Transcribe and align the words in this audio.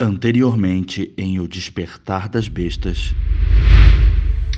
Anteriormente 0.00 1.14
em 1.16 1.38
O 1.38 1.46
Despertar 1.46 2.28
das 2.28 2.48
Bestas. 2.48 3.14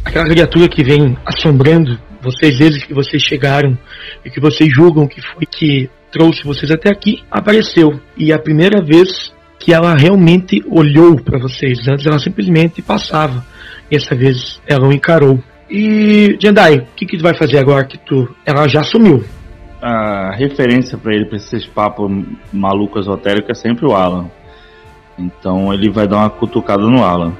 Aquela 0.03 0.25
criatura 0.25 0.67
que 0.67 0.83
vem 0.83 1.15
assombrando 1.27 2.01
vocês 2.23 2.59
desde 2.59 2.87
que 2.87 2.95
vocês 2.95 3.23
chegaram 3.23 3.77
e 4.25 4.31
que 4.31 4.41
vocês 4.41 4.75
julgam 4.75 5.07
que 5.07 5.21
foi 5.21 5.45
que 5.45 5.91
trouxe 6.11 6.43
vocês 6.43 6.71
até 6.71 6.89
aqui, 6.89 7.23
apareceu. 7.31 8.01
E 8.17 8.33
é 8.33 8.35
a 8.35 8.39
primeira 8.39 8.83
vez 8.83 9.31
que 9.59 9.75
ela 9.75 9.95
realmente 9.95 10.65
olhou 10.71 11.23
para 11.23 11.39
vocês. 11.39 11.87
Antes 11.87 12.07
ela 12.07 12.19
simplesmente 12.19 12.81
passava. 12.81 13.45
E 13.91 13.97
essa 13.97 14.15
vez 14.15 14.59
ela 14.67 14.89
o 14.89 14.93
encarou. 14.93 15.39
E 15.71 16.39
Jendai, 16.41 16.79
o 16.79 16.87
que, 16.97 17.05
que 17.05 17.19
tu 17.19 17.23
vai 17.23 17.35
fazer 17.35 17.59
agora 17.59 17.85
que 17.85 17.99
tu. 17.99 18.35
Ela 18.47 18.67
já 18.69 18.83
sumiu. 18.83 19.23
A 19.83 20.35
referência 20.35 20.97
para 20.97 21.15
ele, 21.15 21.27
pra 21.27 21.37
esses 21.37 21.67
papos 21.67 22.11
malucos 22.51 23.03
esotéricos, 23.03 23.51
é 23.51 23.55
sempre 23.55 23.85
o 23.85 23.95
Alan. 23.95 24.31
Então 25.19 25.73
ele 25.73 25.91
vai 25.91 26.07
dar 26.07 26.19
uma 26.19 26.31
cutucada 26.31 26.83
no 26.83 27.03
Alan. 27.05 27.33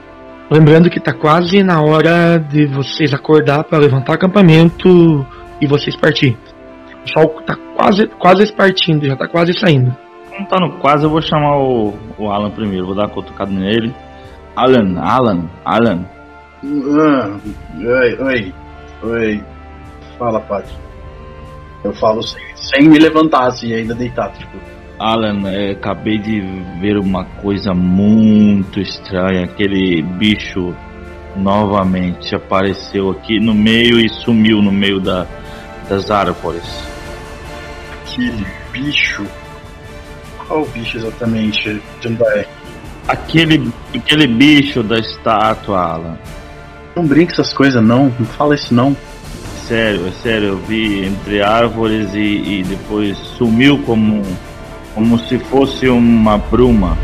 Lembrando 0.51 0.89
que 0.89 1.01
tá 1.01 1.13
quase 1.13 1.63
na 1.63 1.83
hora 1.83 2.39
de 2.39 2.67
vocês 2.67 3.13
acordar 3.13 3.65
para 3.65 3.79
levantar 3.79 4.15
acampamento 4.15 5.27
e 5.61 5.67
vocês 5.67 5.97
partir. 5.97 6.37
O 7.05 7.09
sol 7.09 7.43
tá 7.47 7.57
quase, 7.77 8.07
quase 8.07 8.53
partindo, 8.53 9.07
já 9.07 9.17
tá 9.17 9.27
quase 9.29 9.53
saindo. 9.59 9.95
Como 10.31 10.49
tá 10.49 10.59
no 10.61 10.79
quase, 10.79 11.05
eu 11.05 11.11
vou 11.11 11.21
chamar 11.21 11.57
o, 11.59 11.95
o 12.19 12.31
Alan 12.31 12.51
primeiro, 12.51 12.87
vou 12.87 12.95
dar 12.95 13.03
uma 13.03 13.15
cutucada 13.15 13.51
nele. 13.51 13.93
Alan, 14.55 14.99
Alan, 15.01 15.49
Alan. 15.65 16.07
Ah, 16.65 17.37
oi, 17.79 18.17
oi, 18.21 18.55
oi. 19.03 19.45
Fala, 20.19 20.41
Paty. 20.41 20.75
Eu 21.85 21.93
falo 21.93 22.23
sem, 22.23 22.43
sem 22.57 22.89
me 22.89 22.99
levantar, 22.99 23.47
assim, 23.47 23.73
ainda 23.73 23.95
deitado, 23.95 24.39
tipo. 24.39 24.57
Alan, 24.99 25.49
é, 25.51 25.73
acabei 25.73 26.19
de 26.19 26.41
ver 26.81 26.97
uma 26.99 27.25
coisa 27.25 27.75
muito 27.75 28.81
estranha. 28.81 29.45
Aquele 29.45 30.03
bicho 30.03 30.75
novamente 31.37 32.35
apareceu 32.35 33.11
aqui 33.11 33.39
no 33.39 33.55
meio 33.55 34.01
e 34.01 34.09
sumiu 34.09 34.63
no 34.63 34.73
meio 34.73 34.99
da, 35.01 35.27
das 35.89 36.11
árvores. 36.11 36.65
Aquele 38.03 38.47
bicho. 38.73 39.27
Qual 40.47 40.65
bicho 40.67 40.97
exatamente, 40.97 41.81
Jandai? 42.01 42.47
Aquele, 43.07 43.71
aquele 43.95 44.27
bicho 44.27 44.83
da 44.83 44.99
estátua, 44.99 45.79
Alan. 45.79 46.19
Não 46.95 47.07
brinca 47.07 47.33
essas 47.33 47.53
coisas, 47.53 47.83
não. 47.83 48.13
Não 48.19 48.27
fala 48.27 48.55
isso, 48.55 48.73
não. 48.73 48.97
Sério, 49.69 50.07
é 50.07 50.11
sério, 50.23 50.49
eu 50.49 50.59
vi 50.59 51.05
entre 51.05 51.43
árvores 51.43 52.15
e, 52.15 52.19
e 52.19 52.63
depois 52.63 53.19
sumiu 53.19 53.83
como, 53.83 54.23
como 54.97 55.19
se 55.19 55.39
fosse 55.39 55.87
uma 55.91 56.39
bruma. 56.39 56.97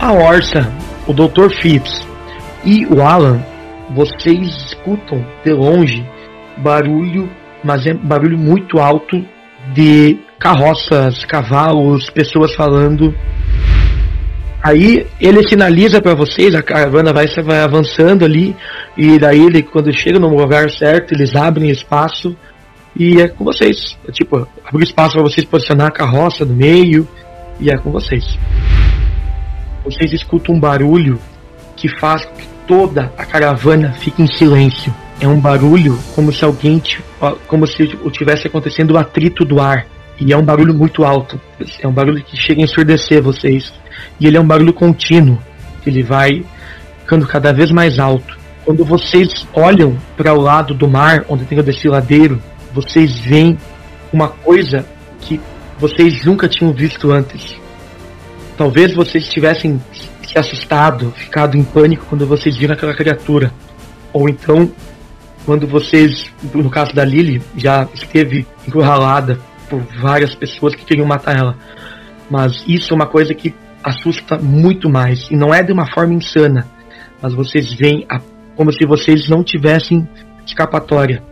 A 0.00 0.10
Orsa, 0.10 0.72
o 1.06 1.12
Dr. 1.12 1.50
Phipps 1.60 2.02
e 2.64 2.86
o 2.86 3.02
Alan, 3.02 3.44
vocês 3.90 4.48
escutam 4.68 5.22
de 5.44 5.52
longe 5.52 6.02
barulho, 6.56 7.28
mas 7.62 7.86
é 7.86 7.92
barulho 7.92 8.38
muito 8.38 8.78
alto 8.78 9.22
de 9.74 10.18
carroças, 10.38 11.22
cavalos, 11.26 12.08
pessoas 12.08 12.54
falando. 12.54 13.14
Aí 14.62 15.06
ele 15.20 15.46
sinaliza 15.46 16.00
para 16.00 16.14
vocês, 16.14 16.54
a 16.54 16.62
caravana 16.62 17.12
vai, 17.12 17.26
vai 17.44 17.60
avançando 17.60 18.24
ali, 18.24 18.56
e 18.96 19.18
daí 19.18 19.44
ele, 19.44 19.62
quando 19.62 19.92
chega 19.92 20.18
no 20.18 20.34
lugar 20.34 20.70
certo, 20.70 21.12
eles 21.12 21.36
abrem 21.36 21.68
espaço 21.68 22.34
e 22.94 23.20
é 23.20 23.28
com 23.28 23.44
vocês. 23.44 23.96
É, 24.06 24.12
tipo, 24.12 24.46
abre 24.64 24.84
espaço 24.84 25.14
para 25.14 25.22
vocês 25.22 25.46
posicionar 25.46 25.88
a 25.88 25.90
carroça 25.90 26.44
no 26.44 26.54
meio 26.54 27.08
e 27.58 27.70
é 27.70 27.76
com 27.76 27.90
vocês. 27.90 28.38
Vocês 29.84 30.12
escutam 30.12 30.54
um 30.54 30.60
barulho 30.60 31.18
que 31.76 31.88
faz 31.98 32.24
com 32.24 32.34
que 32.34 32.46
toda 32.66 33.12
a 33.16 33.24
caravana 33.24 33.92
fique 33.92 34.22
em 34.22 34.26
silêncio. 34.26 34.94
É 35.20 35.26
um 35.26 35.40
barulho 35.40 35.98
como 36.14 36.32
se 36.32 36.44
alguém, 36.44 36.82
como 37.46 37.66
se 37.66 37.86
tivesse 38.12 38.46
acontecendo 38.46 38.92
o 38.92 38.98
atrito 38.98 39.44
do 39.44 39.60
ar. 39.60 39.86
E 40.20 40.32
é 40.32 40.36
um 40.36 40.44
barulho 40.44 40.74
muito 40.74 41.04
alto. 41.04 41.40
É 41.80 41.88
um 41.88 41.92
barulho 41.92 42.22
que 42.22 42.36
chega 42.36 42.60
a 42.60 42.64
ensurdecer 42.64 43.22
vocês. 43.22 43.72
E 44.20 44.26
ele 44.26 44.36
é 44.36 44.40
um 44.40 44.46
barulho 44.46 44.72
contínuo. 44.72 45.38
Ele 45.86 46.02
vai 46.02 46.44
ficando 47.00 47.26
cada 47.26 47.52
vez 47.52 47.70
mais 47.70 47.98
alto. 47.98 48.38
Quando 48.64 48.84
vocês 48.84 49.46
olham 49.52 49.96
para 50.16 50.32
o 50.32 50.40
lado 50.40 50.74
do 50.74 50.88
mar, 50.88 51.24
onde 51.28 51.44
tem 51.44 51.58
o 51.58 51.62
desfiladeiro, 51.62 52.40
vocês 52.72 53.18
veem 53.18 53.58
uma 54.12 54.28
coisa 54.28 54.86
que 55.20 55.40
vocês 55.78 56.24
nunca 56.24 56.48
tinham 56.48 56.72
visto 56.72 57.10
antes. 57.10 57.56
Talvez 58.56 58.94
vocês 58.94 59.28
tivessem 59.28 59.80
se 60.26 60.38
assustado, 60.38 61.10
ficado 61.12 61.56
em 61.56 61.64
pânico 61.64 62.06
quando 62.08 62.26
vocês 62.26 62.56
viram 62.56 62.74
aquela 62.74 62.94
criatura. 62.94 63.52
Ou 64.12 64.28
então, 64.28 64.70
quando 65.44 65.66
vocês, 65.66 66.30
no 66.54 66.70
caso 66.70 66.94
da 66.94 67.04
Lily, 67.04 67.42
já 67.56 67.88
esteve 67.94 68.46
encurralada 68.66 69.38
por 69.68 69.80
várias 70.00 70.34
pessoas 70.34 70.74
que 70.74 70.84
queriam 70.84 71.06
matar 71.06 71.36
ela. 71.36 71.56
Mas 72.30 72.62
isso 72.66 72.92
é 72.92 72.96
uma 72.96 73.06
coisa 73.06 73.34
que 73.34 73.54
assusta 73.82 74.38
muito 74.38 74.88
mais. 74.88 75.28
E 75.30 75.36
não 75.36 75.52
é 75.52 75.62
de 75.62 75.72
uma 75.72 75.86
forma 75.92 76.14
insana. 76.14 76.66
Mas 77.20 77.34
vocês 77.34 77.72
veem 77.72 78.06
a, 78.08 78.20
como 78.54 78.72
se 78.72 78.86
vocês 78.86 79.28
não 79.28 79.42
tivessem 79.42 80.06
escapatória. 80.46 81.22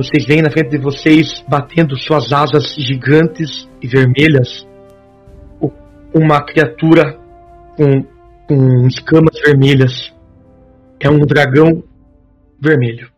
Vocês 0.00 0.24
veem 0.24 0.40
na 0.40 0.50
frente 0.50 0.70
de 0.70 0.78
vocês 0.78 1.44
batendo 1.46 1.94
suas 1.94 2.32
asas 2.32 2.74
gigantes 2.74 3.68
e 3.82 3.86
vermelhas 3.86 4.66
uma 6.14 6.42
criatura 6.42 7.18
com, 7.76 8.02
com 8.48 8.86
escamas 8.86 9.38
vermelhas. 9.44 10.10
É 10.98 11.10
um 11.10 11.18
dragão 11.18 11.82
vermelho. 12.58 13.09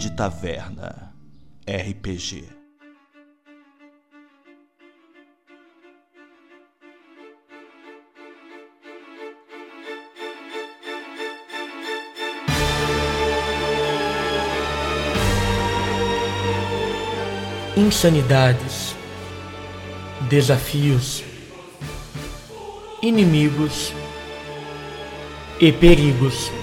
De 0.00 0.08
Taverna 0.08 1.12
RPG 1.68 2.48
Insanidades, 17.76 18.96
desafios, 20.30 21.22
inimigos 23.02 23.92
e 25.60 25.70
perigos. 25.72 26.59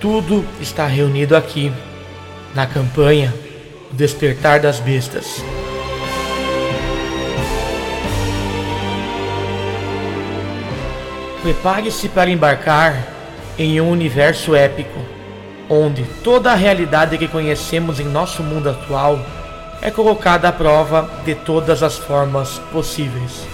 Tudo 0.00 0.44
está 0.60 0.86
reunido 0.86 1.34
aqui, 1.34 1.72
na 2.54 2.66
campanha 2.66 3.32
O 3.90 3.94
Despertar 3.94 4.60
das 4.60 4.78
Bestas. 4.78 5.42
Prepare-se 11.42 12.08
para 12.08 12.28
embarcar 12.28 13.06
em 13.58 13.80
um 13.80 13.88
universo 13.88 14.54
épico, 14.54 14.98
onde 15.70 16.04
toda 16.22 16.52
a 16.52 16.54
realidade 16.54 17.16
que 17.16 17.28
conhecemos 17.28 17.98
em 17.98 18.04
nosso 18.04 18.42
mundo 18.42 18.68
atual 18.68 19.18
é 19.80 19.90
colocada 19.90 20.48
à 20.48 20.52
prova 20.52 21.08
de 21.24 21.34
todas 21.34 21.82
as 21.82 21.96
formas 21.96 22.58
possíveis. 22.70 23.46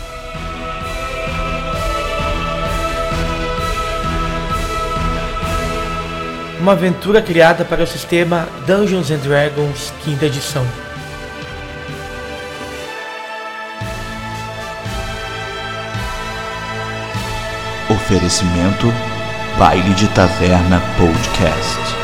Uma 6.62 6.72
aventura 6.72 7.20
criada 7.20 7.64
para 7.64 7.82
o 7.82 7.86
sistema 7.86 8.46
Dungeons 8.68 9.10
and 9.10 9.18
Dragons 9.18 9.92
quinta 10.04 10.26
edição. 10.26 10.64
Oferecimento 17.90 18.86
Baile 19.58 19.92
de 19.94 20.06
Taverna 20.10 20.80
Podcast. 20.96 22.01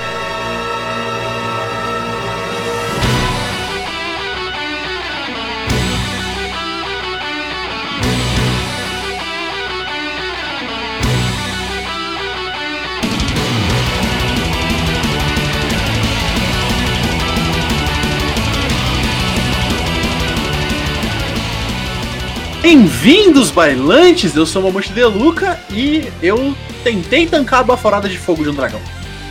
Bem-vindos, 22.70 23.50
bailantes! 23.50 24.36
Eu 24.36 24.44
sou 24.44 24.60
o 24.60 24.66
Mamute 24.66 24.92
De 24.92 25.02
Luca 25.02 25.58
e 25.70 26.12
eu 26.22 26.54
tentei 26.84 27.26
tancar 27.26 27.60
a 27.60 27.62
baforada 27.62 28.06
de 28.10 28.18
fogo 28.18 28.42
de 28.42 28.50
um 28.50 28.54
dragão. 28.54 28.78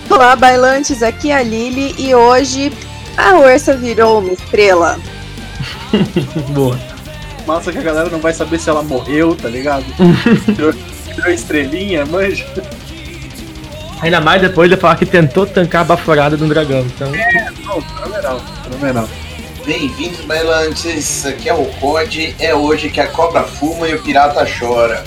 Olá, 0.10 0.36
bailantes, 0.36 1.04
aqui 1.04 1.30
é 1.30 1.36
a 1.36 1.44
Lily 1.44 1.94
e 2.00 2.16
hoje 2.16 2.74
a 3.16 3.36
Ursa 3.36 3.78
virou 3.78 4.22
uma 4.22 4.34
estrela. 4.34 5.00
Boa. 6.50 6.80
Massa 7.46 7.72
que 7.72 7.78
a 7.78 7.82
galera 7.84 8.10
não 8.10 8.18
vai 8.18 8.34
saber 8.34 8.58
se 8.60 8.72
ela 8.72 8.82
morreu, 8.82 9.36
tá 9.36 9.50
ligado? 9.50 9.86
virou, 10.56 10.74
virou 11.16 11.32
estrelinha, 11.32 12.08
manja. 12.08 12.44
Ainda 14.02 14.20
mais 14.20 14.42
depois 14.42 14.68
de 14.68 14.78
falar 14.78 14.96
que 14.96 15.06
tentou 15.06 15.46
tancar 15.46 15.82
a 15.82 15.86
baforada 15.86 16.36
de 16.36 16.44
um 16.44 16.48
dragão. 16.48 16.80
Então, 16.80 17.12
Não, 17.64 17.82
fenomenal, 17.82 18.42
fenomenal. 18.64 19.08
Bem-vindos, 19.68 20.22
bailantes. 20.22 21.26
Aqui 21.26 21.50
é 21.50 21.54
o 21.54 21.66
Code. 21.66 22.34
É 22.40 22.56
hoje 22.56 22.90
que 22.90 23.02
a 23.02 23.08
cobra 23.08 23.44
fuma 23.44 23.86
e 23.86 23.96
o 23.96 24.02
pirata 24.02 24.48
chora. 24.48 25.04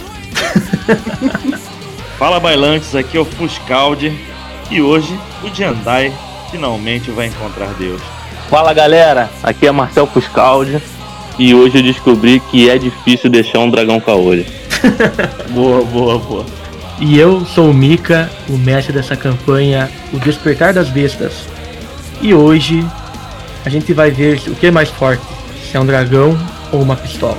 Fala 2.18 2.38
bailantes, 2.38 2.94
aqui 2.94 3.16
é 3.16 3.20
o 3.20 3.24
Fuscaldi 3.24 4.12
e 4.70 4.82
hoje 4.82 5.18
o 5.42 5.48
Jandai 5.48 6.12
finalmente 6.50 7.10
vai 7.10 7.28
encontrar 7.28 7.72
Deus. 7.78 8.02
Fala 8.50 8.74
galera, 8.74 9.30
aqui 9.42 9.66
é 9.66 9.72
Marcel 9.72 10.06
Fuscaldi 10.06 10.78
e 11.38 11.54
hoje 11.54 11.78
eu 11.78 11.82
descobri 11.82 12.38
que 12.38 12.68
é 12.68 12.76
difícil 12.76 13.30
deixar 13.30 13.60
um 13.60 13.70
dragão 13.70 13.98
caolho. 13.98 14.44
Boa, 15.52 15.82
boa, 15.86 16.18
boa. 16.18 16.46
E 17.00 17.18
eu 17.18 17.46
sou 17.46 17.70
o 17.70 17.74
Mika, 17.74 18.30
o 18.46 18.58
mestre 18.58 18.92
dessa 18.92 19.16
campanha, 19.16 19.90
o 20.12 20.18
Despertar 20.18 20.74
das 20.74 20.90
Bestas. 20.90 21.46
E 22.20 22.34
hoje 22.34 22.86
a 23.64 23.68
gente 23.68 23.92
vai 23.92 24.10
ver 24.10 24.40
o 24.48 24.54
que 24.54 24.66
é 24.66 24.70
mais 24.70 24.88
forte, 24.88 25.22
se 25.62 25.76
é 25.76 25.80
um 25.80 25.86
dragão 25.86 26.36
ou 26.72 26.82
uma 26.82 26.96
pistola. 26.96 27.38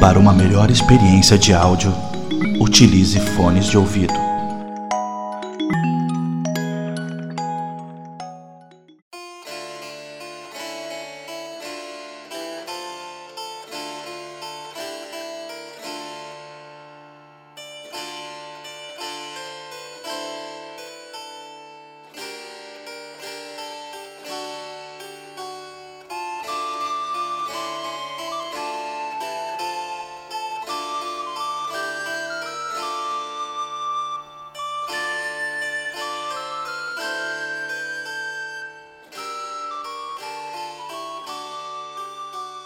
Para 0.00 0.18
uma 0.18 0.32
melhor 0.32 0.70
experiência 0.70 1.36
de 1.36 1.52
áudio, 1.52 1.94
utilize 2.58 3.20
fones 3.20 3.66
de 3.66 3.76
ouvido. 3.76 4.29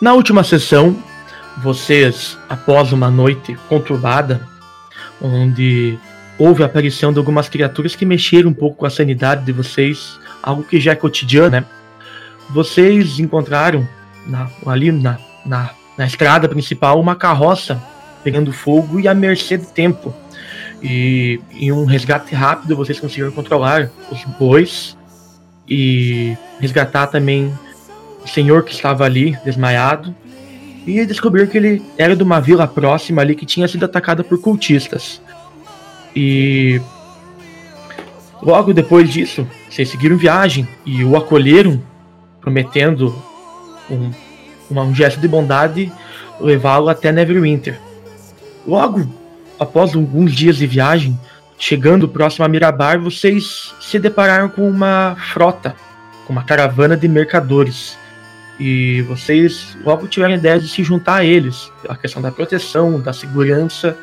Na 0.05 0.13
última 0.13 0.45
sessão, 0.45 0.95
vocês, 1.63 2.37
após 2.47 2.93
uma 2.93 3.11
noite 3.11 3.57
conturbada, 3.71 4.47
onde 5.19 5.99
houve 6.39 6.63
a 6.63 6.67
aparição 6.67 7.11
de 7.11 7.19
algumas 7.19 7.49
criaturas 7.49 7.97
que 7.97 8.05
mexeram 8.05 8.51
um 8.51 8.53
pouco 8.53 8.77
com 8.77 8.85
a 8.85 8.91
sanidade 8.91 9.47
de 9.47 9.53
vocês, 9.53 10.21
algo 10.43 10.63
que 10.63 10.79
já 10.79 10.93
é 10.93 10.95
cotidiano, 10.95 11.53
né? 11.53 11.65
Vocês 12.51 13.19
encontraram 13.19 13.89
na- 14.27 14.51
ali 14.67 14.93
na, 14.93 15.19
na, 15.47 15.71
na 15.97 16.05
estrada 16.05 16.51
principal 16.51 17.01
uma 17.01 17.17
carroça 17.17 17.83
pegando 18.23 18.53
fogo 18.53 19.01
e 19.01 19.09
à 19.09 19.15
mercê 19.15 19.57
do 19.57 19.65
tempo. 19.69 20.15
E 20.83 21.41
em 21.51 21.73
um 21.73 21.87
resgate 21.87 22.35
rápido 22.35 22.77
vocês 22.77 23.01
conseguiram 23.01 23.31
controlar 23.31 23.91
os 24.13 24.23
bois 24.39 24.99
e 25.67 26.37
resgatar 26.61 27.07
também 27.07 27.59
senhor 28.27 28.63
que 28.65 28.73
estava 28.73 29.05
ali 29.05 29.39
desmaiado 29.45 30.15
e 30.87 31.05
descobriram 31.07 31.47
que 31.47 31.57
ele 31.57 31.83
era 31.97 32.15
de 32.15 32.23
uma 32.23 32.41
vila 32.41 32.67
próxima 32.67 33.23
ali 33.23 33.35
que 33.35 33.47
tinha 33.47 33.67
sido 33.67 33.85
atacada 33.85 34.23
por 34.23 34.41
cultistas. 34.41 35.21
E 36.15 36.81
logo 38.43 38.73
depois 38.73 39.11
disso, 39.11 39.47
vocês 39.69 39.89
seguiram 39.89 40.17
viagem 40.17 40.69
e 40.85 41.03
o 41.03 41.17
acolheram, 41.17 41.83
prometendo 42.41 43.15
um, 43.91 44.11
um 44.71 44.95
gesto 44.95 45.21
de 45.21 45.27
bondade 45.27 45.91
levá-lo 46.41 46.89
até 46.89 47.11
Neverwinter. 47.11 47.79
Logo 48.67 49.07
após 49.59 49.95
alguns 49.95 50.33
dias 50.33 50.57
de 50.57 50.67
viagem, 50.67 51.19
chegando 51.59 52.09
próximo 52.09 52.45
a 52.45 52.49
Mirabar, 52.49 53.01
vocês 53.01 53.75
se 53.81 53.99
depararam 53.99 54.49
com 54.49 54.69
uma 54.69 55.17
frota, 55.33 55.75
com 56.27 56.33
uma 56.33 56.45
caravana 56.45 56.97
de 56.97 57.09
mercadores. 57.09 57.97
E 58.59 59.03
vocês 59.03 59.77
logo 59.85 60.07
tiveram 60.07 60.35
ideia 60.35 60.61
de 60.61 60.69
se 60.69 60.83
juntar 60.85 61.17
a 61.17 61.25
eles. 61.25 61.71
A 61.89 61.97
questão 61.97 62.23
da 62.23 62.31
proteção, 62.31 63.01
da 63.01 63.13
segurança. 63.13 63.97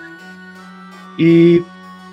E 1.17 1.63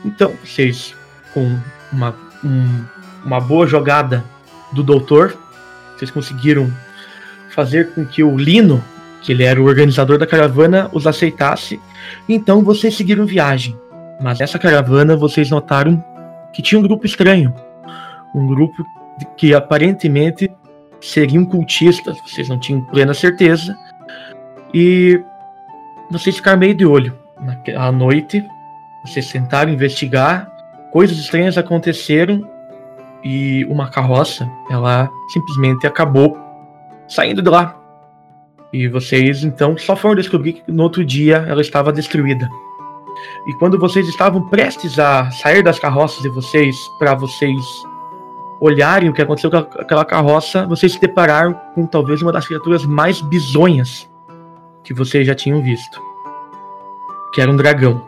então 0.04 0.32
vocês, 0.44 0.94
com 1.34 1.58
uma, 1.92 2.14
um- 2.44 2.84
uma 3.24 3.40
boa 3.40 3.66
jogada 3.66 4.24
do 4.72 4.82
doutor, 4.82 5.36
vocês 5.96 6.10
conseguiram 6.10 6.72
fazer 7.50 7.92
com 7.92 8.04
que 8.06 8.22
o 8.22 8.36
Lino, 8.36 8.82
que 9.22 9.32
ele 9.32 9.42
era 9.42 9.60
o 9.60 9.64
organizador 9.64 10.16
da 10.18 10.26
caravana, 10.26 10.88
os 10.92 11.06
aceitasse. 11.06 11.80
Então 12.28 12.62
vocês 12.62 12.96
seguiram 12.96 13.26
viagem. 13.26 13.76
Mas 14.20 14.40
essa 14.40 14.58
caravana 14.58 15.16
vocês 15.16 15.50
notaram 15.50 16.02
que 16.52 16.62
tinha 16.62 16.78
um 16.78 16.82
grupo 16.82 17.04
estranho. 17.04 17.52
Um 18.34 18.46
grupo 18.46 18.84
que 19.36 19.52
aparentemente 19.54 20.50
seriam 21.00 21.44
cultistas, 21.44 22.18
vocês 22.26 22.48
não 22.48 22.58
tinham 22.58 22.80
plena 22.82 23.14
certeza. 23.14 23.76
E 24.72 25.22
vocês 26.10 26.36
ficaram 26.36 26.58
meio 26.58 26.74
de 26.74 26.84
olho. 26.84 27.16
Naquela 27.40 27.92
noite, 27.92 28.44
vocês 29.04 29.30
tentaram 29.30 29.72
investigar, 29.72 30.50
coisas 30.90 31.18
estranhas 31.18 31.56
aconteceram 31.56 32.48
e 33.22 33.64
uma 33.66 33.88
carroça, 33.88 34.50
ela 34.70 35.08
simplesmente 35.32 35.86
acabou 35.86 36.36
saindo 37.08 37.42
de 37.42 37.50
lá. 37.50 37.76
E 38.72 38.86
vocês 38.88 39.44
então 39.44 39.76
só 39.78 39.96
foram 39.96 40.16
descobrir 40.16 40.54
que 40.54 40.72
no 40.72 40.82
outro 40.82 41.04
dia 41.04 41.44
ela 41.48 41.60
estava 41.60 41.92
destruída. 41.92 42.48
E 43.46 43.52
quando 43.54 43.78
vocês 43.78 44.06
estavam 44.08 44.48
prestes 44.48 44.98
a 44.98 45.30
sair 45.30 45.62
das 45.62 45.78
carroças 45.78 46.22
de 46.22 46.28
vocês 46.28 46.76
para 46.98 47.14
vocês 47.14 47.64
olharem 48.60 49.08
o 49.08 49.12
que 49.12 49.22
aconteceu 49.22 49.50
com 49.50 49.56
aquela 49.56 50.04
carroça, 50.04 50.66
vocês 50.66 50.92
se 50.92 51.00
depararam 51.00 51.54
com 51.74 51.86
talvez 51.86 52.22
uma 52.22 52.32
das 52.32 52.46
criaturas 52.46 52.84
mais 52.84 53.20
bizonhas 53.20 54.08
que 54.82 54.92
vocês 54.92 55.26
já 55.26 55.34
tinham 55.34 55.62
visto. 55.62 56.00
Que 57.32 57.40
era 57.40 57.50
um 57.50 57.56
dragão. 57.56 58.04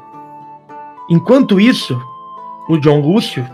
Enquanto 1.08 1.60
isso, 1.60 2.00
o 2.68 2.78
John 2.78 3.00
Lúcio, 3.00 3.46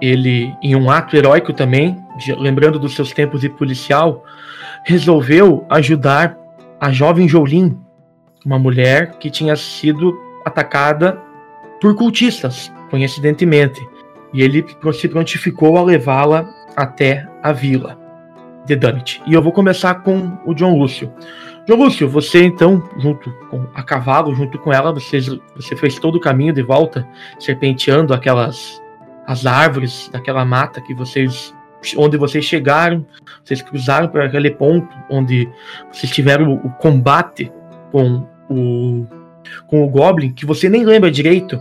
ele, 0.00 0.54
em 0.62 0.74
um 0.74 0.90
ato 0.90 1.16
heróico 1.16 1.52
também, 1.52 1.96
lembrando 2.38 2.78
dos 2.78 2.94
seus 2.94 3.12
tempos 3.12 3.40
de 3.40 3.48
policial, 3.48 4.24
resolveu 4.84 5.64
ajudar 5.70 6.36
a 6.80 6.90
jovem 6.90 7.28
Jolin, 7.28 7.78
uma 8.44 8.58
mulher 8.58 9.18
que 9.18 9.30
tinha 9.30 9.54
sido 9.56 10.18
atacada 10.44 11.20
por 11.80 11.94
cultistas, 11.94 12.72
coincidentemente. 12.90 13.80
E 14.32 14.42
ele 14.42 14.64
se 14.92 15.08
prontificou 15.08 15.76
a 15.76 15.82
levá-la 15.82 16.48
até 16.76 17.26
a 17.42 17.52
vila 17.52 17.98
de 18.66 18.76
Dunnit. 18.76 19.22
E 19.26 19.34
eu 19.34 19.42
vou 19.42 19.52
começar 19.52 19.94
com 19.96 20.38
o 20.46 20.54
John 20.54 20.78
Lúcio. 20.78 21.12
John 21.66 21.76
Lúcio, 21.76 22.08
você 22.08 22.44
então, 22.44 22.82
junto 22.98 23.30
com 23.48 23.66
a 23.74 23.82
cavalo, 23.82 24.34
junto 24.34 24.58
com 24.58 24.72
ela, 24.72 24.92
você, 24.92 25.20
você 25.54 25.76
fez 25.76 25.98
todo 25.98 26.16
o 26.16 26.20
caminho 26.20 26.52
de 26.52 26.62
volta, 26.62 27.06
serpenteando 27.38 28.14
aquelas 28.14 28.80
as 29.26 29.46
árvores 29.46 30.10
daquela 30.12 30.44
mata 30.44 30.80
que 30.80 30.92
vocês 30.92 31.54
onde 31.96 32.16
vocês 32.16 32.44
chegaram, 32.44 33.06
vocês 33.44 33.62
cruzaram 33.62 34.08
para 34.08 34.26
aquele 34.26 34.50
ponto 34.50 34.88
onde 35.08 35.48
vocês 35.90 36.12
tiveram 36.12 36.52
o, 36.52 36.66
o 36.66 36.70
combate 36.72 37.50
com 37.92 38.26
o 38.48 39.06
com 39.66 39.82
o 39.82 39.88
Goblin, 39.88 40.32
que 40.32 40.44
você 40.44 40.68
nem 40.68 40.84
lembra 40.84 41.10
direito, 41.10 41.58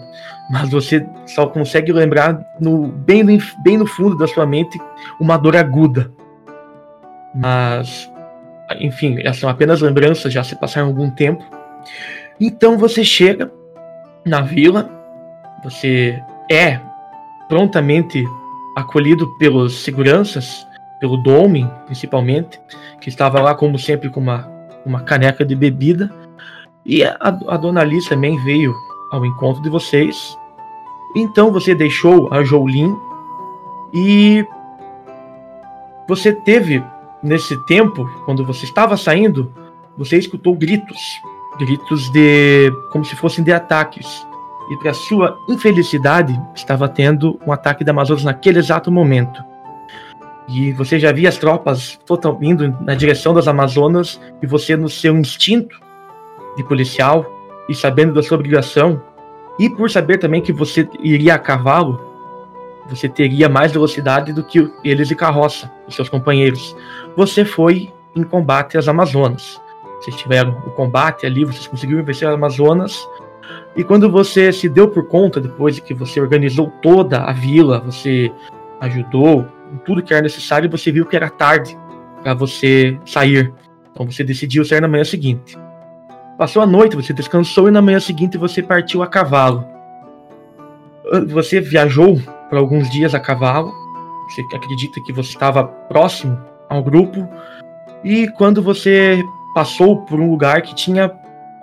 mas 0.50 0.70
você 0.70 1.06
só 1.27 1.46
consegue 1.46 1.91
lembrar 1.94 2.44
no, 2.60 2.88
bem, 2.88 3.24
no, 3.24 3.38
bem 3.63 3.77
no 3.77 3.86
fundo 3.86 4.18
da 4.18 4.27
sua 4.27 4.46
mente 4.46 4.79
uma 5.20 5.38
dor 5.38 5.56
aguda. 5.56 6.12
Mas, 7.36 8.12
enfim, 8.79 9.20
essas 9.20 9.38
são 9.38 9.50
apenas 9.50 9.82
lembranças, 9.82 10.34
já 10.34 10.44
se 10.44 10.56
passaram 10.56 10.88
algum 10.88 11.10
tempo. 11.12 11.44
Então 12.39 12.77
você 12.77 13.03
chega 13.03 13.51
na 14.25 14.41
vila, 14.41 14.89
você 15.63 16.20
é 16.51 16.79
prontamente 17.48 18.25
acolhido 18.75 19.27
pelos 19.38 19.84
seguranças, 19.84 20.65
pelo 21.00 21.18
Domen, 21.18 21.70
principalmente, 21.86 22.60
que 23.00 23.10
estava 23.10 23.39
lá, 23.39 23.53
como 23.53 23.77
sempre, 23.77 24.10
com 24.10 24.20
uma, 24.20 24.50
uma 24.86 25.01
caneca 25.01 25.46
de 25.46 25.56
bebida. 25.56 26.12
E 26.86 27.03
a, 27.03 27.18
a 27.20 27.58
dona 27.58 27.82
Alice 27.82 28.10
também 28.10 28.41
veio 28.44 28.74
ao 29.12 29.25
encontro 29.25 29.62
de 29.62 29.70
vocês. 29.70 30.38
Então 31.16 31.51
você 31.51 31.74
deixou 31.74 32.32
a 32.32 32.44
Jolin 32.44 32.96
e 33.94 34.46
você 36.08 36.34
teve 36.34 36.84
nesse 37.22 37.58
tempo, 37.66 38.10
quando 38.25 38.46
você 38.46 38.66
estava 38.66 38.96
saindo, 38.98 39.51
você 39.98 40.18
escutou 40.18 40.56
gritos, 40.56 40.98
gritos 41.60 42.10
de 42.12 42.72
como 42.92 43.04
se 43.04 43.16
fossem 43.16 43.44
de 43.44 43.51
ataques. 43.51 44.25
E 44.70 44.78
para 44.78 44.94
sua 44.94 45.38
infelicidade, 45.50 46.39
estava 46.56 46.88
tendo 46.88 47.39
um 47.46 47.51
ataque 47.51 47.84
da 47.84 47.92
Amazonas 47.92 48.24
naquele 48.24 48.60
exato 48.60 48.92
momento. 48.92 49.44
E 50.48 50.72
você 50.74 51.00
já 51.00 51.12
via 51.12 51.30
as 51.30 51.38
tropas 51.38 52.00
total, 52.06 52.38
indo 52.42 52.75
na 52.82 52.96
direção 52.96 53.34
das 53.34 53.48
Amazonas 53.48 54.20
e 54.42 54.48
você 54.48 54.75
no 54.75 54.89
seu 54.89 55.16
instinto 55.18 55.80
de 56.56 56.63
policial 56.63 57.25
e 57.70 57.76
sabendo 57.76 58.14
da 58.14 58.22
sua 58.22 58.36
obrigação 58.36 59.02
e 59.60 59.70
por 59.70 59.92
saber 59.92 60.18
também 60.18 60.42
que 60.42 60.52
você 60.52 60.88
iria 61.02 61.36
a 61.36 61.40
cavalo, 61.40 62.10
você 62.90 63.08
teria 63.08 63.48
mais 63.48 63.72
velocidade 63.72 64.34
do 64.34 64.44
que 64.44 64.72
eles 64.84 65.08
de 65.10 65.16
carroça, 65.16 65.72
os 65.88 65.96
seus 65.96 66.10
companheiros. 66.10 66.76
Você 67.16 67.46
foi 67.46 67.94
em 68.16 68.24
combate 68.24 68.78
às 68.78 68.88
Amazonas. 68.88 69.62
Vocês 70.00 70.16
tiveram 70.16 70.58
o 70.66 70.72
combate 70.72 71.26
ali, 71.26 71.46
vocês 71.46 71.68
conseguiram 71.68 72.04
vencer 72.04 72.28
as 72.28 72.34
Amazonas. 72.34 73.08
E 73.76 73.84
quando 73.84 74.10
você 74.10 74.52
se 74.52 74.68
deu 74.68 74.88
por 74.88 75.08
conta, 75.08 75.40
depois 75.40 75.76
de 75.76 75.82
que 75.82 75.94
você 75.94 76.20
organizou 76.20 76.72
toda 76.82 77.22
a 77.22 77.34
vila, 77.34 77.80
você 77.80 78.32
ajudou 78.80 79.46
em 79.74 79.78
tudo 79.80 80.02
que 80.02 80.14
era 80.14 80.24
necessário, 80.24 80.70
você 80.70 80.92
viu 80.92 81.06
que 81.06 81.16
era 81.16 81.30
tarde 81.30 81.78
para 82.24 82.34
você 82.34 82.98
sair. 83.06 83.54
Então 83.92 84.10
você 84.10 84.24
decidiu 84.24 84.64
sair 84.64 84.82
na 84.82 84.88
manhã 84.88 85.04
seguinte. 85.04 85.58
Passou 86.39 86.62
a 86.62 86.65
noite, 86.65 86.96
você 86.96 87.12
descansou 87.12 87.67
e 87.67 87.72
na 87.72 87.81
manhã 87.81 88.00
seguinte 88.00 88.38
você 88.38 88.63
partiu 88.63 89.03
a 89.03 89.08
cavalo. 89.08 89.67
Você 91.27 91.60
viajou 91.60 92.17
por 92.50 92.58
alguns 92.58 92.89
dias 92.89 93.13
a 93.13 93.19
cavalo. 93.19 93.74
Você 94.29 94.41
acredita 94.55 95.01
que 95.05 95.12
você 95.12 95.31
estava 95.31 95.65
próximo 95.65 96.39
ao 96.69 96.81
grupo. 96.81 97.27
E 98.05 98.29
quando 98.29 98.62
você 98.62 99.22
passou 99.53 99.98
por 100.05 100.17
um 100.17 100.31
lugar 100.31 100.62
que 100.62 100.74
tinha 100.74 101.12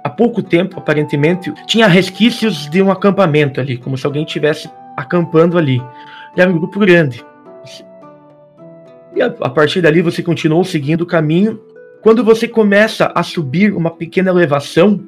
há 0.04 0.10
pouco 0.10 0.42
tempo, 0.42 0.78
aparentemente, 0.78 1.50
tinha 1.66 1.86
resquícios 1.86 2.68
de 2.68 2.82
um 2.82 2.90
acampamento 2.90 3.58
ali, 3.58 3.78
como 3.78 3.96
se 3.96 4.04
alguém 4.04 4.24
estivesse 4.24 4.70
acampando 4.94 5.56
ali. 5.56 5.82
E 6.36 6.40
era 6.42 6.50
um 6.50 6.58
grupo 6.58 6.78
grande. 6.78 7.24
E 9.14 9.22
a, 9.22 9.34
a 9.40 9.48
partir 9.48 9.80
dali 9.80 10.02
você 10.02 10.22
continuou 10.22 10.62
seguindo 10.64 11.00
o 11.00 11.06
caminho 11.06 11.58
quando 12.06 12.22
você 12.22 12.46
começa 12.46 13.10
a 13.16 13.22
subir 13.24 13.74
uma 13.74 13.90
pequena 13.90 14.30
elevação, 14.30 15.04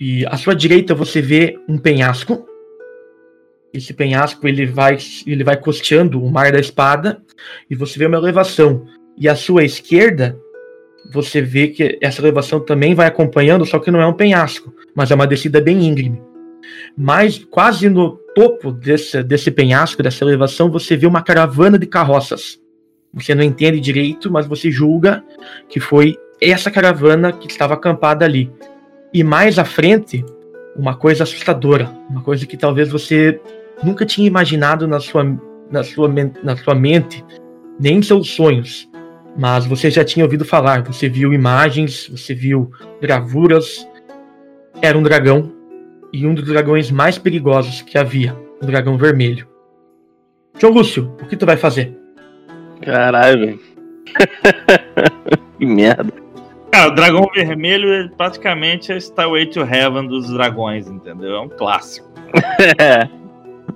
e 0.00 0.24
à 0.24 0.34
sua 0.38 0.54
direita 0.54 0.94
você 0.94 1.20
vê 1.20 1.60
um 1.68 1.76
penhasco. 1.76 2.48
Esse 3.70 3.92
penhasco 3.92 4.48
ele 4.48 4.64
vai, 4.64 4.96
ele 5.26 5.44
vai 5.44 5.58
costeando 5.58 6.24
o 6.24 6.32
mar 6.32 6.50
da 6.52 6.58
espada, 6.58 7.20
e 7.68 7.74
você 7.74 7.98
vê 7.98 8.06
uma 8.06 8.16
elevação. 8.16 8.86
E 9.14 9.28
à 9.28 9.36
sua 9.36 9.62
esquerda, 9.62 10.40
você 11.12 11.42
vê 11.42 11.68
que 11.68 11.98
essa 12.00 12.22
elevação 12.22 12.58
também 12.58 12.94
vai 12.94 13.06
acompanhando, 13.06 13.66
só 13.66 13.78
que 13.78 13.90
não 13.90 14.00
é 14.00 14.06
um 14.06 14.14
penhasco, 14.14 14.72
mas 14.94 15.10
é 15.10 15.14
uma 15.14 15.26
descida 15.26 15.60
bem 15.60 15.86
íngreme. 15.86 16.18
Mas 16.96 17.44
quase 17.44 17.90
no 17.90 18.12
topo 18.34 18.72
desse, 18.72 19.22
desse 19.22 19.50
penhasco, 19.50 20.02
dessa 20.02 20.24
elevação, 20.24 20.70
você 20.70 20.96
vê 20.96 21.06
uma 21.06 21.20
caravana 21.20 21.78
de 21.78 21.86
carroças. 21.86 22.58
Você 23.16 23.34
não 23.34 23.42
entende 23.42 23.80
direito, 23.80 24.30
mas 24.30 24.46
você 24.46 24.70
julga 24.70 25.24
que 25.68 25.80
foi 25.80 26.16
essa 26.40 26.70
caravana 26.70 27.32
que 27.32 27.48
estava 27.48 27.74
acampada 27.74 28.24
ali. 28.24 28.52
E 29.12 29.24
mais 29.24 29.58
à 29.58 29.64
frente, 29.64 30.24
uma 30.76 30.94
coisa 30.94 31.22
assustadora, 31.24 31.90
uma 32.10 32.20
coisa 32.20 32.46
que 32.46 32.56
talvez 32.56 32.90
você 32.90 33.40
nunca 33.82 34.04
tinha 34.04 34.26
imaginado 34.26 34.86
na 34.86 35.00
sua, 35.00 35.24
na 35.70 35.82
sua, 35.82 36.08
na 36.42 36.56
sua 36.56 36.74
mente, 36.74 37.24
nem 37.80 37.96
em 37.96 38.02
seus 38.02 38.28
sonhos. 38.28 38.88
Mas 39.36 39.64
você 39.66 39.90
já 39.90 40.04
tinha 40.04 40.24
ouvido 40.24 40.44
falar, 40.44 40.82
você 40.82 41.08
viu 41.08 41.32
imagens, 41.32 42.08
você 42.08 42.34
viu 42.34 42.70
gravuras. 43.00 43.88
Era 44.82 44.96
um 44.96 45.02
dragão, 45.02 45.56
e 46.12 46.26
um 46.26 46.34
dos 46.34 46.44
dragões 46.44 46.90
mais 46.90 47.18
perigosos 47.18 47.82
que 47.82 47.98
havia, 47.98 48.34
o 48.60 48.64
um 48.64 48.66
dragão 48.66 48.96
vermelho. 48.96 49.46
João 50.58 50.72
Lúcio, 50.72 51.14
o 51.22 51.26
que 51.26 51.36
tu 51.36 51.44
vai 51.44 51.56
fazer? 51.56 51.94
Caralho, 52.82 53.40
velho. 53.40 53.60
que 55.58 55.66
merda. 55.66 56.12
Cara, 56.70 56.88
o 56.88 56.94
dragão 56.94 57.28
vermelho 57.34 57.92
é 57.92 58.08
praticamente 58.08 58.92
a 58.92 58.96
Starway 58.96 59.46
to 59.46 59.60
Heaven 59.60 60.08
dos 60.08 60.30
dragões, 60.30 60.86
entendeu? 60.86 61.36
É 61.36 61.40
um 61.40 61.48
clássico. 61.48 62.08
é. 62.78 63.08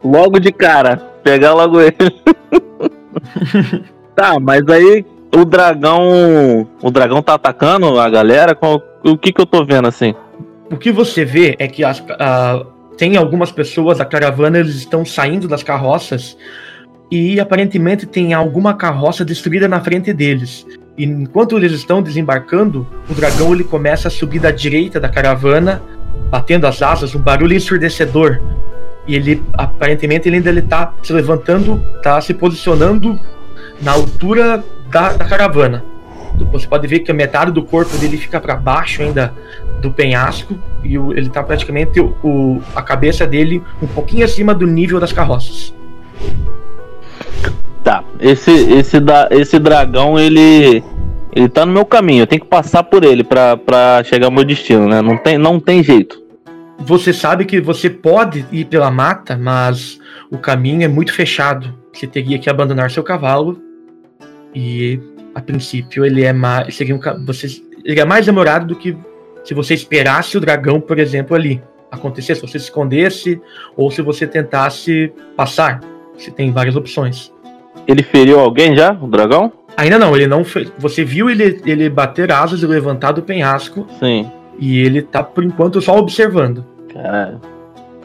Logo 0.05 0.39
de 0.39 0.53
cara. 0.53 0.97
Pegar 1.23 1.55
logo 1.55 1.81
ele. 1.81 1.97
tá, 4.15 4.39
mas 4.41 4.67
aí 4.69 5.05
o 5.35 5.45
dragão. 5.45 6.69
O 6.83 6.91
dragão 6.91 7.23
tá 7.23 7.35
atacando 7.35 7.99
a 7.99 8.09
galera? 8.09 8.57
O 9.05 9.17
que 9.17 9.33
que 9.33 9.41
eu 9.41 9.47
tô 9.47 9.65
vendo 9.65 9.89
assim? 9.89 10.15
O 10.71 10.77
que 10.77 10.93
você 10.93 11.25
vê 11.25 11.57
é 11.59 11.67
que 11.67 11.83
as, 11.83 12.01
uh, 12.01 12.67
tem 12.97 13.17
algumas 13.17 13.51
pessoas 13.51 13.99
da 13.99 14.05
caravana, 14.05 14.59
eles 14.59 14.77
estão 14.77 15.05
saindo 15.05 15.49
das 15.49 15.63
carroças 15.63 16.37
e 17.11 17.41
aparentemente 17.41 18.07
tem 18.07 18.33
alguma 18.33 18.75
carroça 18.75 19.25
destruída 19.25 19.67
na 19.67 19.81
frente 19.81 20.13
deles. 20.13 20.65
E 20.97 21.05
enquanto 21.05 21.57
eles 21.57 21.73
estão 21.73 22.03
desembarcando, 22.03 22.87
o 23.09 23.15
dragão 23.15 23.53
ele 23.53 23.65
começa 23.65 24.09
a 24.09 24.11
subir 24.11 24.39
da 24.39 24.51
direita 24.51 25.01
da 25.01 25.09
caravana, 25.09 25.83
batendo 26.31 26.67
as 26.67 26.81
asas, 26.83 27.15
um 27.15 27.19
barulho 27.19 27.57
ensurdecedor. 27.57 28.41
E 29.07 29.17
ele 29.17 29.43
aparentemente 29.55 30.29
ele 30.29 30.37
ainda 30.37 30.51
está 30.53 30.95
se 31.03 31.13
levantando, 31.13 31.83
está 31.97 32.21
se 32.21 32.33
posicionando 32.33 33.19
na 33.83 33.93
altura 33.93 34.63
da, 34.91 35.13
da, 35.15 35.25
caravana. 35.25 35.85
Você 36.53 36.67
pode 36.67 36.87
ver 36.87 37.01
que 37.01 37.11
a 37.11 37.15
metade 37.15 37.51
do 37.51 37.63
corpo 37.63 37.97
dele 37.99 38.17
fica 38.17 38.41
para 38.41 38.55
baixo 38.55 39.03
ainda 39.03 39.35
do 39.81 39.91
penhasco 39.91 40.57
e 40.85 40.99
o, 40.99 41.13
ele 41.13 41.27
está 41.27 41.43
praticamente 41.43 42.01
o, 42.01 42.61
a 42.75 42.83
cabeça 42.83 43.27
dele 43.27 43.63
um 43.83 43.87
pouquinho 43.87 44.25
acima 44.25 44.55
do 44.55 44.67
nível 44.67 45.01
das 45.01 45.13
carroças. 45.13 45.75
Tá, 47.91 48.05
esse 48.21 48.53
esse 48.53 49.01
da 49.01 49.27
esse 49.33 49.59
dragão 49.59 50.17
ele 50.17 50.81
ele 51.35 51.49
tá 51.49 51.67
no 51.67 51.73
meu 51.73 51.85
caminho, 51.85 52.23
eu 52.23 52.27
tenho 52.29 52.41
que 52.41 52.47
passar 52.47 52.85
por 52.85 53.03
ele 53.03 53.25
para 53.25 54.05
chegar 54.05 54.27
ao 54.27 54.31
meu 54.31 54.45
destino, 54.45 54.87
né? 54.87 55.03
Não 55.03 55.17
tem 55.17 55.37
não 55.37 55.59
tem 55.59 55.83
jeito. 55.83 56.23
Você 56.79 57.13
sabe 57.13 57.45
que 57.45 57.61
você 57.61 57.91
pode 57.91 58.47
ir 58.53 58.67
pela 58.67 58.93
mata, 58.93 59.37
mas 59.37 59.99
o 60.31 60.39
caminho 60.39 60.85
é 60.85 60.87
muito 60.87 61.13
fechado. 61.13 61.75
Você 61.93 62.07
teria 62.07 62.39
que 62.39 62.49
abandonar 62.49 62.93
seu 62.93 63.03
cavalo 63.03 63.61
e 64.55 65.01
a 65.35 65.41
princípio 65.41 66.07
ele 66.07 66.23
é 66.23 66.33
mais 66.33 66.77
seria 66.77 66.95
um, 66.95 67.01
você 67.27 67.49
ele 67.85 67.99
é 67.99 68.05
mais 68.05 68.25
demorado 68.25 68.69
do 68.69 68.77
que 68.77 68.97
se 69.43 69.53
você 69.53 69.75
esperasse 69.75 70.37
o 70.37 70.41
dragão, 70.41 70.81
por 70.81 71.01
exemplo, 71.01 71.35
ali 71.35 71.61
acontecer, 71.91 72.37
se 72.37 72.41
você 72.41 72.57
se 72.57 72.67
escondesse 72.67 73.43
ou 73.77 73.91
se 73.91 74.01
você 74.01 74.29
tentasse 74.29 75.13
passar. 75.37 75.81
Você 76.17 76.31
tem 76.31 76.53
várias 76.53 76.77
opções. 76.77 77.33
Ele 77.91 78.05
feriu 78.05 78.39
alguém 78.39 78.77
já, 78.77 78.93
o 78.93 79.09
dragão? 79.09 79.53
Ainda 79.77 79.99
não, 79.99 80.15
ele 80.15 80.29
não 80.29 80.45
fez. 80.45 80.73
Você 80.79 81.03
viu 81.03 81.29
ele, 81.29 81.61
ele 81.67 81.91
bater 81.91 82.31
asas 82.31 82.63
e 82.63 82.67
levantar 82.67 83.11
do 83.11 83.21
penhasco. 83.21 83.85
Sim. 83.99 84.31
E 84.61 84.79
ele 84.79 85.03
tá, 85.03 85.25
por 85.25 85.43
enquanto, 85.43 85.81
só 85.81 85.99
observando. 85.99 86.65
Cara, 86.95 87.41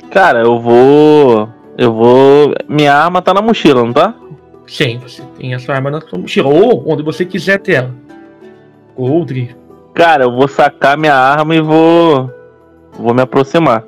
cara 0.10 0.40
eu 0.40 0.60
vou. 0.60 1.48
Eu 1.78 1.94
vou. 1.94 2.56
Minha 2.68 2.96
arma 2.96 3.22
tá 3.22 3.32
na 3.32 3.44
mochila, 3.44 3.84
não 3.84 3.94
tá? 3.94 4.16
Sim, 4.66 4.98
você 4.98 5.22
tem 5.38 5.54
a 5.54 5.60
sua 5.60 5.76
arma 5.76 5.92
na 5.92 6.02
sua 6.02 6.18
mochila. 6.18 6.50
Ou 6.50 6.84
onde 6.92 7.04
você 7.04 7.24
quiser 7.24 7.60
ter 7.60 7.74
ela. 7.74 7.92
Goldri. 8.98 9.56
Cara, 9.94 10.24
eu 10.24 10.32
vou 10.32 10.48
sacar 10.48 10.98
minha 10.98 11.14
arma 11.14 11.56
e 11.56 11.62
vou. 11.62 12.34
Vou 12.98 13.14
me 13.14 13.22
aproximar. 13.22 13.84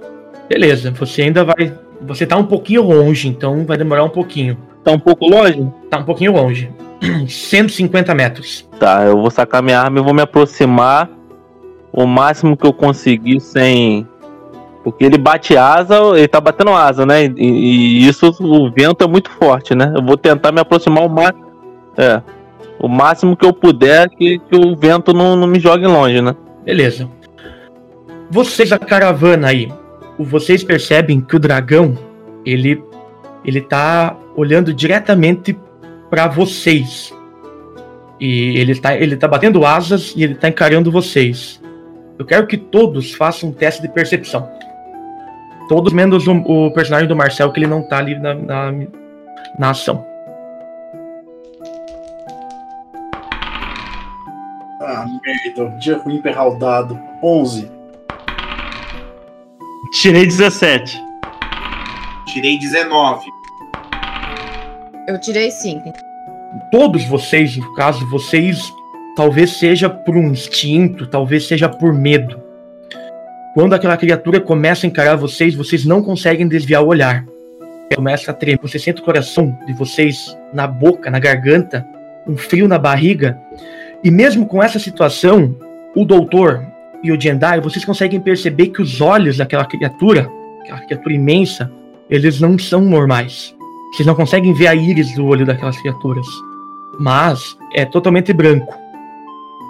Beleza, 0.48 0.92
você 0.92 1.24
ainda 1.24 1.44
vai. 1.44 1.74
Você 2.02 2.24
tá 2.28 2.38
um 2.38 2.46
pouquinho 2.46 2.84
longe, 2.84 3.28
então 3.28 3.66
vai 3.66 3.78
demorar 3.78 4.04
um 4.04 4.10
pouquinho 4.10 4.56
tá 4.88 4.92
um 4.94 5.00
pouco 5.00 5.28
longe? 5.28 5.68
Tá 5.90 6.00
um 6.00 6.04
pouquinho 6.04 6.32
longe. 6.32 6.72
150 7.28 8.16
metros. 8.16 8.68
Tá, 8.80 9.04
eu 9.04 9.18
vou 9.18 9.30
sacar 9.30 9.62
minha 9.62 9.80
arma 9.80 10.00
e 10.00 10.02
vou 10.02 10.14
me 10.14 10.22
aproximar 10.22 11.10
o 11.92 12.06
máximo 12.06 12.56
que 12.56 12.66
eu 12.66 12.72
conseguir 12.72 13.42
sem. 13.42 14.08
Porque 14.84 15.04
ele 15.04 15.18
bate 15.18 15.58
asa, 15.58 15.98
ele 16.16 16.28
tá 16.30 16.40
batendo 16.40 16.72
asa, 16.72 17.06
né? 17.06 17.26
E, 17.26 17.34
e 17.38 18.08
isso, 18.08 18.34
o 18.40 18.72
vento 18.72 19.04
é 19.04 19.08
muito 19.08 19.30
forte, 19.32 19.76
né? 19.76 19.92
Eu 19.94 20.02
vou 20.02 20.16
tentar 20.16 20.54
me 20.54 20.62
aproximar 20.62 21.06
o 21.06 21.10
máximo. 21.10 21.46
É. 21.98 22.22
O 22.80 22.88
máximo 22.88 23.36
que 23.36 23.46
eu 23.46 23.52
puder 23.52 24.08
que, 24.10 24.40
que 24.40 24.56
o 24.56 24.76
vento 24.76 25.12
não, 25.12 25.36
não 25.36 25.48
me 25.48 25.60
jogue 25.60 25.86
longe, 25.86 26.22
né? 26.22 26.34
Beleza. 26.64 27.10
Vocês, 28.30 28.72
a 28.72 28.80
caravana 28.80 29.48
aí, 29.48 29.70
vocês 30.18 30.64
percebem 30.64 31.20
que 31.20 31.36
o 31.36 31.40
dragão, 31.40 31.98
ele, 32.46 32.82
ele 33.44 33.62
tá 33.62 34.16
olhando 34.36 34.74
diretamente 34.74 35.58
para 36.10 36.28
vocês. 36.28 37.14
E 38.20 38.58
ele 38.58 38.76
tá, 38.76 38.96
ele 38.96 39.16
tá 39.16 39.28
batendo 39.28 39.66
asas 39.66 40.14
e 40.16 40.24
ele 40.24 40.36
tá 40.36 40.50
encarando 40.50 40.92
vocês. 40.92 41.62
Eu 42.18 42.26
quero 42.26 42.48
que 42.48 42.58
todos 42.58 43.14
façam 43.14 43.50
um 43.50 43.54
teste 43.54 43.82
de 43.82 43.90
percepção. 43.90 44.50
Todos 45.70 45.94
menos 45.94 46.28
o, 46.28 46.34
o 46.34 46.72
personagem 46.72 47.08
do 47.08 47.16
Marcel, 47.16 47.52
que 47.52 47.60
ele 47.60 47.68
não 47.68 47.88
tá 47.88 47.98
ali 47.98 48.18
na, 48.18 48.34
na, 48.34 48.74
na 49.60 49.70
ação. 49.70 50.04
Ah, 54.82 55.06
merda. 55.24 55.78
Dia 55.78 55.98
ruim 55.98 56.16
emperrar 56.16 56.48
o 56.48 56.58
dado. 56.58 57.00
11. 57.22 57.70
Tirei 59.92 60.26
17. 60.26 61.07
Tirei 62.38 62.60
19. 62.60 63.26
Eu 65.08 65.20
tirei 65.20 65.50
5. 65.50 65.92
Todos 66.72 67.04
vocês, 67.06 67.58
no 67.58 67.74
caso, 67.74 68.08
vocês 68.12 68.72
talvez 69.16 69.58
seja 69.58 69.90
por 69.90 70.16
um 70.16 70.28
instinto, 70.28 71.08
talvez 71.08 71.48
seja 71.48 71.68
por 71.68 71.92
medo. 71.92 72.40
Quando 73.56 73.74
aquela 73.74 73.98
criatura 73.98 74.40
começa 74.40 74.86
a 74.86 74.88
encarar 74.88 75.16
vocês, 75.16 75.56
vocês 75.56 75.84
não 75.84 76.04
conseguem 76.04 76.48
desviar 76.48 76.84
o 76.84 76.90
olhar. 76.90 77.26
Começa 77.96 78.30
a 78.30 78.36
tremer. 78.36 78.60
Você 78.62 78.78
sente 78.78 79.02
o 79.02 79.04
coração 79.04 79.58
de 79.66 79.74
vocês 79.74 80.38
na 80.54 80.68
boca, 80.68 81.10
na 81.10 81.18
garganta, 81.18 81.88
um 82.28 82.38
frio 82.38 82.68
na 82.68 82.78
barriga. 82.78 83.36
E 84.04 84.12
mesmo 84.12 84.46
com 84.46 84.62
essa 84.62 84.78
situação, 84.78 85.56
o 85.96 86.06
doutor 86.06 86.64
e 87.02 87.12
o 87.12 87.20
Jendai, 87.20 87.60
vocês 87.62 87.84
conseguem 87.84 88.20
perceber 88.20 88.68
que 88.68 88.82
os 88.84 89.02
olhos 89.02 89.38
daquela 89.38 89.66
criatura, 89.66 90.30
aquela 90.62 90.82
criatura 90.82 91.16
imensa, 91.16 91.72
eles 92.10 92.40
não 92.40 92.58
são 92.58 92.82
normais. 92.82 93.56
Vocês 93.92 94.06
não 94.06 94.16
conseguem 94.16 94.54
ver 94.54 94.68
a 94.68 94.76
íris 94.76 95.14
do 95.16 95.26
olho 95.26 95.46
daquelas 95.46 95.78
criaturas. 95.80 96.28
Mas 97.00 97.58
é 97.74 97.86
totalmente 97.86 98.34
branco. 98.34 98.74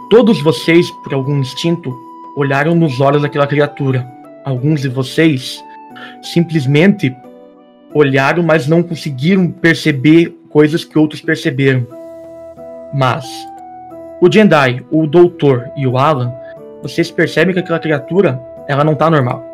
Todos 0.10 0.42
vocês, 0.42 0.90
por 1.04 1.14
algum 1.14 1.40
instinto, 1.40 1.94
olharam 2.36 2.76
nos 2.76 3.02
olhos 3.02 3.22
daquela 3.22 3.48
criatura. 3.48 4.08
Alguns 4.46 4.82
de 4.82 4.90
vocês 4.90 5.64
simplesmente 6.22 7.16
olharam, 7.94 8.44
mas 8.44 8.68
não 8.68 8.84
conseguiram 8.84 9.50
perceber 9.50 10.38
coisas 10.50 10.84
que 10.84 10.98
outros 10.98 11.22
perceberam. 11.22 11.86
Mas 12.94 13.26
o 14.22 14.32
Jendai, 14.32 14.84
o 14.92 15.06
Doutor 15.06 15.70
e 15.76 15.86
o 15.86 15.98
Alan, 15.98 16.34
vocês 16.82 17.12
percebem 17.12 17.54
que 17.54 17.60
aquela 17.60 17.80
criatura, 17.80 18.40
ela 18.68 18.84
não 18.84 18.96
tá 18.96 19.10
normal. 19.10 19.47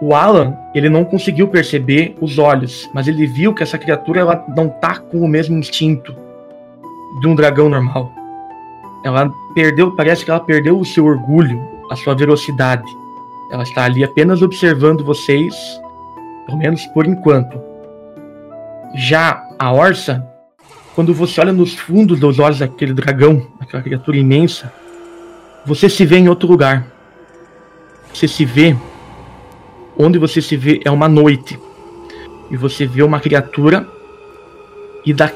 O 0.00 0.14
Alan, 0.14 0.56
ele 0.74 0.88
não 0.88 1.04
conseguiu 1.04 1.46
perceber 1.48 2.16
os 2.20 2.38
olhos, 2.38 2.88
mas 2.94 3.06
ele 3.06 3.26
viu 3.26 3.52
que 3.52 3.62
essa 3.62 3.76
criatura 3.76 4.20
ela 4.20 4.44
não 4.56 4.68
tá 4.68 4.98
com 4.98 5.20
o 5.20 5.28
mesmo 5.28 5.58
instinto 5.58 6.16
de 7.20 7.28
um 7.28 7.34
dragão 7.34 7.68
normal. 7.68 8.10
Ela 9.04 9.30
perdeu, 9.54 9.94
parece 9.94 10.24
que 10.24 10.30
ela 10.30 10.40
perdeu 10.40 10.78
o 10.78 10.84
seu 10.86 11.04
orgulho, 11.04 11.60
a 11.90 11.96
sua 11.96 12.14
velocidade. 12.14 12.88
Ela 13.52 13.62
está 13.62 13.84
ali 13.84 14.02
apenas 14.02 14.40
observando 14.40 15.04
vocês, 15.04 15.54
pelo 16.46 16.56
menos 16.56 16.86
por 16.86 17.06
enquanto. 17.06 17.60
Já 18.94 19.42
a 19.58 19.70
Orsa, 19.70 20.26
quando 20.94 21.12
você 21.12 21.40
olha 21.42 21.52
nos 21.52 21.74
fundos 21.74 22.18
dos 22.18 22.38
olhos 22.38 22.60
daquele 22.60 22.94
dragão, 22.94 23.46
aquela 23.60 23.82
criatura 23.82 24.16
imensa, 24.16 24.72
você 25.64 25.90
se 25.90 26.06
vê 26.06 26.16
em 26.16 26.28
outro 26.28 26.48
lugar. 26.48 26.86
Você 28.14 28.26
se 28.26 28.44
vê 28.44 28.74
onde 29.96 30.18
você 30.18 30.40
se 30.40 30.56
vê 30.56 30.80
é 30.84 30.90
uma 30.90 31.08
noite. 31.08 31.58
E 32.50 32.56
você 32.56 32.86
vê 32.86 33.02
uma 33.02 33.20
criatura 33.20 33.86
e 35.04 35.14
da, 35.14 35.30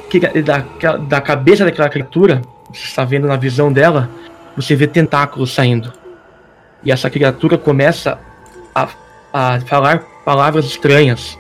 da, 0.45 0.97
da 0.97 1.21
cabeça 1.21 1.64
daquela 1.64 1.88
criatura 1.88 2.43
você 2.75 2.87
está 2.87 3.05
vendo 3.05 3.29
na 3.29 3.37
visão 3.37 3.73
dela, 3.73 4.11
você 4.57 4.75
vê 4.75 4.87
tentáculos 4.87 5.53
saindo. 5.53 5.93
E 6.83 6.90
essa 6.90 7.09
criatura 7.09 7.57
começa 7.57 8.19
a, 8.75 8.88
a 9.33 9.61
falar 9.61 10.01
palavras 10.25 10.64
estranhas, 10.67 11.38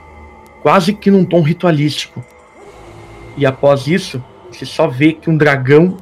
quase 0.62 0.94
que 0.94 1.10
num 1.10 1.24
tom 1.24 1.42
ritualístico. 1.42 2.24
E 3.36 3.44
após 3.44 3.88
isso, 3.88 4.22
você 4.50 4.64
só 4.64 4.86
vê 4.86 5.12
que 5.12 5.28
um 5.28 5.36
dragão 5.36 5.96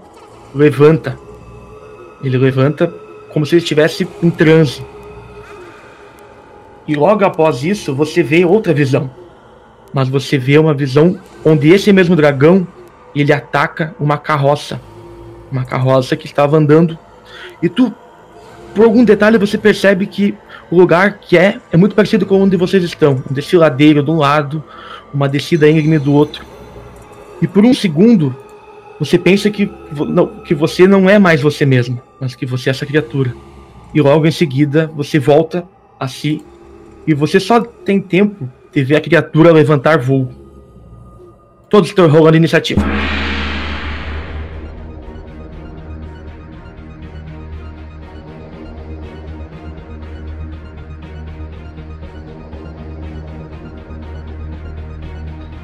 levanta. 0.55 1.19
Ele 2.23 2.37
levanta 2.37 2.93
como 3.33 3.47
se 3.47 3.55
ele 3.55 3.63
estivesse 3.63 4.07
em 4.23 4.31
transe. 4.31 4.85
E 6.87 6.95
logo 6.95 7.25
após 7.25 7.65
isso, 7.65 7.95
você 7.95 8.23
vê 8.23 8.45
outra 8.45 8.73
visão. 8.73 9.11
Mas 9.93 10.09
você 10.09 10.39
vê 10.39 10.59
uma 10.59 10.75
visão 10.75 11.19
onde 11.45 11.71
esse 11.71 11.93
mesmo 11.93 12.17
dragão 12.17 12.67
ele 13.15 13.33
ataca 13.33 13.95
uma 14.01 14.17
carroça 14.17 14.81
uma 15.53 15.65
carroça 15.65 16.17
que 16.17 16.27
estava 16.27 16.57
andando. 16.57 16.99
E 17.63 17.69
tu, 17.69 17.95
por 18.75 18.85
algum 18.85 19.05
detalhe, 19.05 19.37
você 19.37 19.59
percebe 19.59 20.07
que 20.07 20.35
o 20.71 20.77
lugar 20.77 21.19
que 21.19 21.37
é 21.37 21.61
é 21.71 21.77
muito 21.77 21.95
parecido 21.95 22.25
com 22.25 22.41
onde 22.41 22.57
vocês 22.57 22.83
estão. 22.83 23.23
Um 23.31 23.35
desfiladeiro 23.35 24.03
de 24.03 24.11
um 24.11 24.17
lado, 24.17 24.65
uma 25.13 25.29
descida 25.29 25.69
íngreme 25.69 25.99
do 25.99 26.15
outro. 26.15 26.45
E 27.41 27.47
por 27.47 27.65
um 27.65 27.75
segundo, 27.75 28.35
você 28.99 29.19
pensa 29.19 29.51
que, 29.51 29.71
não, 30.09 30.27
que 30.27 30.55
você 30.55 30.87
não 30.87 31.09
é 31.09 31.19
mais 31.19 31.43
você 31.43 31.67
mesmo, 31.67 32.01
mas 32.19 32.35
que 32.35 32.47
você 32.47 32.71
é 32.71 32.73
essa 32.73 32.87
criatura. 32.87 33.35
E 33.95 34.01
logo 34.01 34.27
em 34.27 34.31
seguida, 34.31 34.91
você 34.97 35.19
volta 35.19 35.65
a 36.01 36.09
si 36.09 36.43
e 37.07 37.15
você 37.15 37.41
só 37.41 37.61
tem 37.61 38.01
tempo 38.01 38.49
de 38.73 38.85
ver 38.85 38.97
a 38.97 39.01
criatura 39.01 39.53
levantar 39.53 39.99
voo. 39.99 40.29
Todos 41.69 41.89
estão 41.89 42.09
rolando 42.09 42.37
iniciativa. 42.37 42.83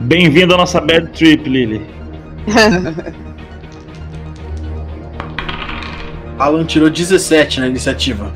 Bem-vindo 0.01 0.55
à 0.55 0.57
nossa 0.57 0.81
bad 0.81 1.09
trip, 1.13 1.47
Lily. 1.49 1.83
Alan 6.39 6.65
tirou 6.65 6.89
17 6.89 7.61
na 7.61 7.67
iniciativa. 7.67 8.33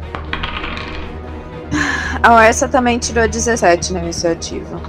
A 2.22 2.35
Orsa 2.35 2.68
também 2.68 2.98
tirou 3.00 3.26
17 3.26 3.92
na 3.92 4.00
iniciativa. 4.00 4.80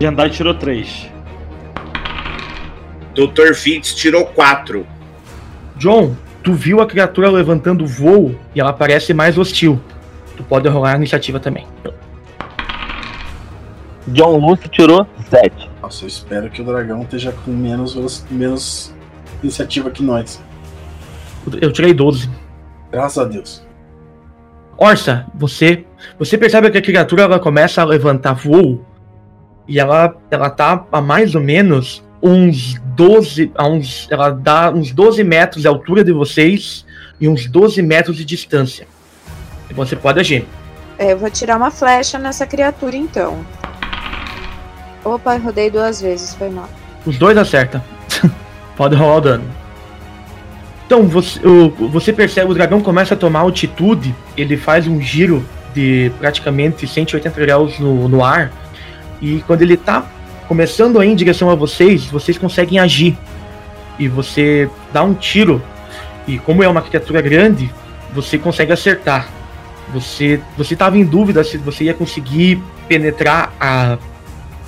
Jandai 0.00 0.28
tirou 0.28 0.54
3. 0.54 1.08
Dr. 3.14 3.54
Fitz 3.54 3.94
tirou 3.94 4.26
4. 4.26 4.84
John, 5.76 6.16
tu 6.42 6.52
viu 6.52 6.80
a 6.80 6.86
criatura 6.86 7.30
levantando 7.30 7.86
voo 7.86 8.34
e 8.54 8.60
ela 8.60 8.72
parece 8.72 9.14
mais 9.14 9.38
hostil. 9.38 9.80
Tu 10.36 10.42
pode 10.42 10.68
rolar 10.68 10.94
a 10.94 10.96
iniciativa 10.96 11.38
também. 11.38 11.64
John 14.08 14.38
Lucy 14.38 14.68
tirou 14.68 15.06
7. 15.30 15.70
Nossa, 15.80 16.04
eu 16.04 16.08
espero 16.08 16.50
que 16.50 16.60
o 16.60 16.64
dragão 16.64 17.02
esteja 17.02 17.32
com 17.44 17.52
menos, 17.52 18.24
menos 18.30 18.92
iniciativa 19.42 19.90
que 19.90 20.02
nós. 20.02 20.42
Eu 21.60 21.72
tirei 21.72 21.94
12. 21.94 22.28
Graças 22.90 23.18
a 23.18 23.24
Deus. 23.24 23.65
Orsa, 24.78 25.26
você 25.34 25.84
você 26.18 26.36
percebe 26.36 26.70
que 26.70 26.78
a 26.78 26.82
criatura 26.82 27.22
ela 27.22 27.38
começa 27.38 27.80
a 27.80 27.84
levantar 27.84 28.34
voo 28.34 28.84
e 29.66 29.80
ela 29.80 30.14
ela 30.30 30.50
tá 30.50 30.84
a 30.92 31.00
mais 31.00 31.34
ou 31.34 31.40
menos 31.40 32.04
uns 32.22 32.74
12 32.94 33.52
a 33.54 33.66
uns 33.66 34.06
ela 34.10 34.30
dá 34.30 34.70
uns 34.70 34.92
12 34.92 35.24
metros 35.24 35.62
de 35.62 35.68
altura 35.68 36.04
de 36.04 36.12
vocês 36.12 36.84
e 37.20 37.28
uns 37.28 37.46
12 37.46 37.80
metros 37.82 38.16
de 38.16 38.24
distância. 38.24 38.86
E 39.70 39.74
você 39.74 39.96
pode 39.96 40.20
agir. 40.20 40.46
É, 40.98 41.12
eu 41.12 41.18
vou 41.18 41.30
tirar 41.30 41.56
uma 41.56 41.70
flecha 41.70 42.18
nessa 42.18 42.46
criatura 42.46 42.96
então. 42.96 43.44
Opa, 45.04 45.36
rodei 45.36 45.70
duas 45.70 46.00
vezes, 46.00 46.34
foi 46.34 46.50
mal. 46.50 46.68
Os 47.06 47.16
dois 47.16 47.36
acertam. 47.38 47.82
pode 48.76 48.94
rolar 48.94 49.16
o 49.16 49.20
dano. 49.20 49.65
Então, 50.86 51.02
você, 51.02 51.40
o, 51.44 51.68
você 51.88 52.12
percebe, 52.12 52.50
o 52.50 52.54
dragão 52.54 52.80
começa 52.80 53.14
a 53.14 53.16
tomar 53.16 53.40
altitude, 53.40 54.14
ele 54.36 54.56
faz 54.56 54.86
um 54.86 55.00
giro 55.00 55.44
de 55.74 56.12
praticamente 56.18 56.86
180 56.86 57.40
graus 57.40 57.78
no, 57.80 58.08
no 58.08 58.24
ar, 58.24 58.52
e 59.20 59.42
quando 59.46 59.62
ele 59.62 59.76
tá 59.76 60.06
começando 60.46 61.00
aí 61.00 61.10
em 61.10 61.16
direção 61.16 61.50
a 61.50 61.56
vocês, 61.56 62.04
vocês 62.06 62.38
conseguem 62.38 62.78
agir. 62.78 63.18
E 63.98 64.08
você 64.08 64.70
dá 64.92 65.02
um 65.02 65.12
tiro. 65.12 65.60
E 66.26 66.38
como 66.38 66.62
é 66.62 66.68
uma 66.68 66.82
criatura 66.82 67.20
grande, 67.20 67.68
você 68.14 68.38
consegue 68.38 68.72
acertar. 68.72 69.28
Você 69.92 70.40
você 70.56 70.74
estava 70.74 70.98
em 70.98 71.04
dúvida 71.04 71.42
se 71.42 71.56
você 71.56 71.84
ia 71.84 71.94
conseguir 71.94 72.62
penetrar 72.88 73.52
a 73.60 73.98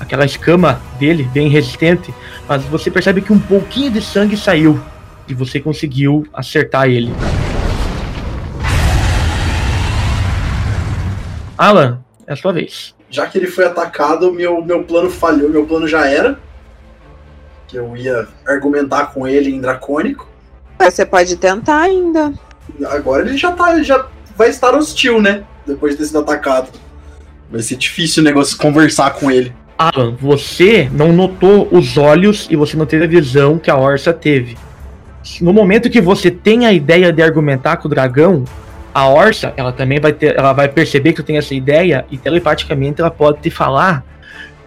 aquela 0.00 0.24
escama 0.24 0.80
dele, 0.98 1.28
bem 1.32 1.48
resistente, 1.48 2.14
mas 2.48 2.62
você 2.64 2.88
percebe 2.88 3.20
que 3.20 3.32
um 3.32 3.38
pouquinho 3.38 3.90
de 3.90 4.00
sangue 4.00 4.36
saiu 4.36 4.80
e 5.28 5.34
você 5.34 5.60
conseguiu 5.60 6.26
acertar 6.32 6.88
ele. 6.88 7.12
Alan, 11.56 12.00
é 12.26 12.32
a 12.32 12.36
sua 12.36 12.52
vez. 12.52 12.94
Já 13.10 13.26
que 13.26 13.38
ele 13.38 13.46
foi 13.46 13.64
atacado, 13.64 14.32
meu, 14.32 14.62
meu 14.64 14.84
plano 14.84 15.10
falhou, 15.10 15.48
meu 15.48 15.66
plano 15.66 15.88
já 15.88 16.06
era. 16.06 16.38
Que 17.66 17.76
eu 17.76 17.96
ia 17.96 18.28
argumentar 18.46 19.06
com 19.06 19.26
ele 19.26 19.50
em 19.50 19.60
dracônico. 19.60 20.28
Você 20.78 21.04
pode 21.04 21.36
tentar 21.36 21.80
ainda. 21.80 22.32
Agora 22.86 23.26
ele 23.26 23.36
já 23.36 23.52
tá. 23.52 23.82
já 23.82 24.06
vai 24.36 24.48
estar 24.48 24.74
hostil, 24.74 25.20
né? 25.20 25.44
Depois 25.66 25.92
de 25.92 25.98
ter 25.98 26.06
sido 26.06 26.20
atacado. 26.20 26.70
Vai 27.50 27.62
ser 27.62 27.76
difícil 27.76 28.22
o 28.22 28.24
negócio 28.24 28.56
conversar 28.56 29.14
com 29.14 29.30
ele. 29.30 29.52
Alan, 29.76 30.14
você 30.20 30.88
não 30.92 31.12
notou 31.12 31.68
os 31.72 31.96
olhos 31.96 32.46
e 32.50 32.56
você 32.56 32.76
não 32.76 32.86
teve 32.86 33.04
a 33.04 33.08
visão 33.08 33.58
que 33.58 33.70
a 33.70 33.76
Orsa 33.76 34.12
teve. 34.12 34.56
No 35.40 35.52
momento 35.52 35.90
que 35.90 36.00
você 36.00 36.30
tem 36.30 36.66
a 36.66 36.72
ideia 36.72 37.12
de 37.12 37.22
argumentar 37.22 37.76
com 37.76 37.86
o 37.86 37.90
dragão, 37.90 38.44
a 38.94 39.08
Orsa, 39.08 39.52
ela 39.56 39.72
também 39.72 40.00
vai 40.00 40.12
ter, 40.12 40.36
ela 40.36 40.52
vai 40.52 40.68
perceber 40.68 41.12
que 41.12 41.22
tu 41.22 41.26
tem 41.26 41.36
essa 41.36 41.54
ideia 41.54 42.04
e 42.10 42.16
telepaticamente 42.16 43.00
ela 43.00 43.10
pode 43.10 43.40
te 43.40 43.50
falar 43.50 44.04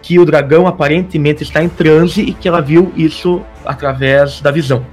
que 0.00 0.18
o 0.18 0.24
dragão 0.24 0.66
aparentemente 0.66 1.42
está 1.42 1.62
em 1.62 1.68
transe 1.68 2.22
e 2.22 2.32
que 2.32 2.48
ela 2.48 2.60
viu 2.60 2.92
isso 2.96 3.42
através 3.64 4.40
da 4.40 4.50
visão. 4.50 4.84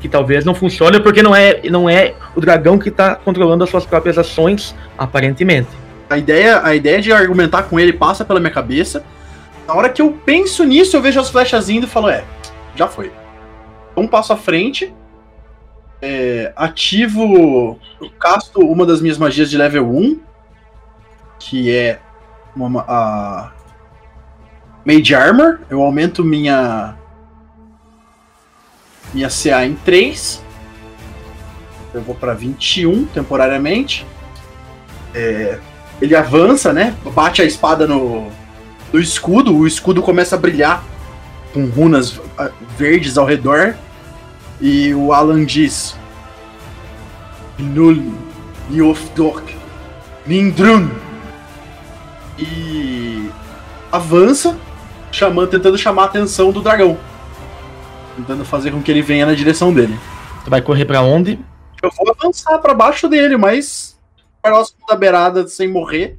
Que 0.00 0.08
talvez 0.08 0.44
não 0.44 0.54
funcione 0.54 1.00
porque 1.00 1.22
não 1.22 1.34
é, 1.34 1.60
não 1.70 1.88
é 1.88 2.14
o 2.36 2.40
dragão 2.40 2.78
que 2.78 2.88
está 2.88 3.14
controlando 3.14 3.64
as 3.64 3.70
suas 3.70 3.86
próprias 3.86 4.18
ações, 4.18 4.74
aparentemente. 4.96 5.68
A 6.08 6.16
ideia, 6.18 6.60
a 6.62 6.74
ideia 6.74 7.00
de 7.00 7.12
argumentar 7.12 7.64
com 7.64 7.80
ele 7.80 7.92
passa 7.92 8.24
pela 8.24 8.38
minha 8.38 8.52
cabeça. 8.52 9.04
Na 9.66 9.74
hora 9.74 9.88
que 9.88 10.00
eu 10.00 10.16
penso 10.24 10.64
nisso, 10.64 10.96
eu 10.96 11.02
vejo 11.02 11.20
as 11.20 11.30
flechas 11.30 11.68
indo 11.68 11.86
e 11.86 11.88
falo, 11.88 12.08
é, 12.08 12.22
já 12.76 12.86
foi. 12.86 13.10
Um 13.98 14.06
passo 14.06 14.32
à 14.32 14.36
frente, 14.36 14.94
é, 16.00 16.52
ativo, 16.56 17.78
casto 18.18 18.60
uma 18.60 18.86
das 18.86 19.00
minhas 19.00 19.18
magias 19.18 19.50
de 19.50 19.56
level 19.56 19.88
1, 19.90 20.20
que 21.38 21.74
é 21.74 22.00
uma, 22.54 22.84
a 22.86 23.52
Mage 24.84 25.14
Armor. 25.14 25.60
Eu 25.68 25.82
aumento 25.82 26.24
minha 26.24 26.96
minha 29.12 29.28
CA 29.28 29.64
em 29.64 29.74
3. 29.74 30.42
Eu 31.94 32.02
vou 32.02 32.14
para 32.14 32.34
21 32.34 33.06
temporariamente. 33.06 34.06
É, 35.14 35.58
ele 36.00 36.14
avança, 36.14 36.72
né? 36.72 36.94
Bate 37.14 37.42
a 37.42 37.44
espada 37.44 37.86
no, 37.86 38.28
no 38.92 39.00
escudo. 39.00 39.56
O 39.56 39.66
escudo 39.66 40.02
começa 40.02 40.36
a 40.36 40.38
brilhar 40.38 40.84
com 41.52 41.66
runas 41.66 42.20
verdes 42.76 43.16
ao 43.16 43.26
redor. 43.26 43.74
E 44.60 44.94
o 44.94 45.12
Alan 45.12 45.44
diz: 45.44 45.96
Nul 47.58 48.12
Niofdok 48.70 49.56
Nindrun. 50.26 50.90
E 52.38 53.30
avança, 53.90 54.56
chamando, 55.10 55.50
tentando 55.50 55.78
chamar 55.78 56.02
a 56.02 56.06
atenção 56.06 56.52
do 56.52 56.60
dragão. 56.60 56.98
Tentando 58.16 58.44
fazer 58.44 58.70
com 58.70 58.82
que 58.82 58.90
ele 58.90 59.02
venha 59.02 59.26
na 59.26 59.34
direção 59.34 59.72
dele. 59.72 59.98
Tu 60.44 60.50
vai 60.50 60.60
correr 60.60 60.84
pra 60.84 61.02
onde? 61.02 61.38
Eu 61.82 61.90
vou 61.96 62.10
avançar 62.10 62.58
para 62.58 62.74
baixo 62.74 63.08
dele, 63.08 63.36
mas 63.36 63.98
próximo 64.42 64.78
da 64.88 64.96
beirada 64.96 65.46
sem 65.48 65.68
morrer. 65.68 66.18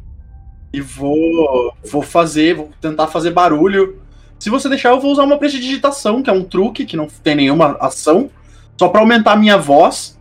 E 0.71 0.81
vou 0.81 1.73
vou 1.89 2.01
fazer, 2.01 2.55
vou 2.55 2.69
tentar 2.79 3.07
fazer 3.07 3.31
barulho. 3.31 4.01
Se 4.39 4.49
você 4.49 4.69
deixar, 4.69 4.89
eu 4.89 4.99
vou 4.99 5.11
usar 5.11 5.23
uma 5.23 5.37
prestidigitação, 5.37 6.23
que 6.23 6.29
é 6.29 6.33
um 6.33 6.43
truque 6.43 6.85
que 6.85 6.95
não 6.97 7.07
tem 7.07 7.35
nenhuma 7.35 7.77
ação, 7.79 8.29
só 8.77 8.87
para 8.87 9.01
aumentar 9.01 9.33
a 9.33 9.35
minha 9.35 9.57
voz 9.57 10.17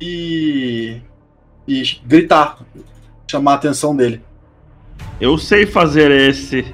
e 0.00 1.00
e 1.66 1.82
gritar, 2.04 2.58
chamar 3.30 3.52
a 3.52 3.54
atenção 3.54 3.94
dele. 3.94 4.20
Eu 5.20 5.38
sei 5.38 5.66
fazer 5.66 6.10
esse. 6.10 6.64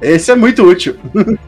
Esse 0.00 0.30
é 0.30 0.36
muito 0.36 0.62
útil. 0.62 0.96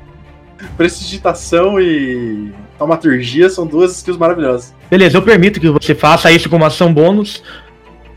Prestidigitação 0.77 1.81
e 1.81 2.53
taumaturgia 2.79 3.49
são 3.49 3.67
duas 3.67 3.97
skills 3.97 4.19
maravilhosas. 4.19 4.75
Beleza, 4.91 5.17
eu 5.17 5.23
permito 5.23 5.61
que 5.61 5.71
você 5.71 5.95
faça 5.95 6.31
isso 6.31 6.49
como 6.49 6.65
ação 6.65 6.93
bônus. 6.93 7.43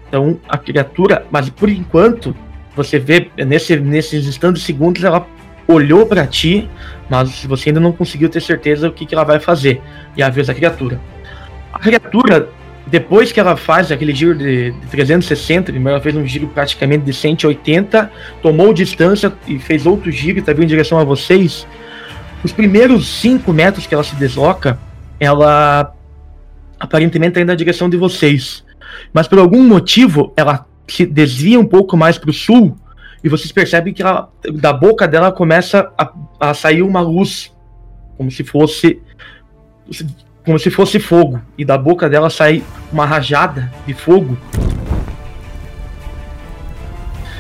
Então, 0.08 0.40
a 0.48 0.58
criatura, 0.58 1.26
mas 1.32 1.50
por 1.50 1.70
enquanto, 1.70 2.36
você 2.76 3.00
vê 3.00 3.32
nesse, 3.38 3.76
nesses 3.78 4.28
instantes 4.28 4.64
segundos 4.64 5.04
ela 5.04 5.26
olhou 5.68 6.06
pra 6.06 6.26
ti, 6.28 6.70
mas 7.10 7.44
você 7.46 7.70
ainda 7.70 7.80
não 7.80 7.92
conseguiu 7.92 8.30
ter 8.30 8.42
certeza 8.42 8.88
o 8.88 8.92
que, 8.92 9.06
que 9.06 9.14
ela 9.14 9.24
vai 9.24 9.40
fazer. 9.40 9.82
E 10.16 10.24
a 10.24 10.30
vez 10.30 10.48
da 10.48 10.54
criatura. 10.54 11.00
A 11.72 11.80
criatura, 11.80 12.50
depois 12.88 13.32
que 13.32 13.40
ela 13.40 13.56
faz 13.56 13.92
aquele 13.92 14.14
giro 14.14 14.36
de, 14.36 14.72
de 14.72 14.88
360, 14.88 15.72
primeiro 15.72 15.96
ela 15.96 16.02
fez 16.02 16.16
um 16.16 16.26
giro 16.26 16.48
praticamente 16.48 17.06
de 17.06 17.14
180, 17.14 18.12
tomou 18.42 18.74
distância 18.74 19.34
e 19.48 19.60
fez 19.60 19.86
outro 19.86 20.12
giro 20.12 20.40
e 20.40 20.42
tá 20.42 20.54
vindo 20.54 20.66
em 20.66 20.68
direção 20.68 21.00
a 21.00 21.04
vocês. 21.04 21.68
Os 22.44 22.52
primeiros 22.52 23.08
5 23.08 23.52
metros 23.54 23.88
que 23.88 23.94
ela 23.94 24.04
se 24.04 24.16
desloca, 24.16 24.78
ela 25.20 25.94
aparentemente 26.80 27.30
está 27.30 27.42
indo 27.42 27.48
na 27.48 27.56
direção 27.56 27.90
de 27.90 27.96
vocês. 27.96 28.64
Mas 29.14 29.28
por 29.28 29.40
algum 29.40 29.64
motivo, 29.64 30.34
ela 30.36 30.66
se 30.88 31.06
desvia 31.06 31.60
um 31.60 31.66
pouco 31.66 31.96
mais 31.96 32.18
para 32.18 32.30
o 32.30 32.34
sul 32.34 32.78
e 33.24 33.30
vocês 33.30 33.52
percebem 33.52 33.94
que 33.94 34.02
ela, 34.02 34.30
da 34.56 34.74
boca 34.74 35.08
dela 35.08 35.32
começa 35.32 35.92
a, 35.98 36.12
a 36.40 36.54
sair 36.54 36.82
uma 36.82 37.00
luz, 37.00 37.54
como 38.18 38.30
se 38.30 38.44
fosse 38.44 39.02
como 40.46 40.60
se 40.60 40.70
fosse 40.70 41.00
fogo, 41.00 41.42
e 41.58 41.64
da 41.64 41.78
boca 41.78 42.10
dela 42.10 42.30
sai 42.30 42.62
uma 42.92 43.06
rajada 43.06 43.72
de 43.88 43.94
fogo. 43.94 44.38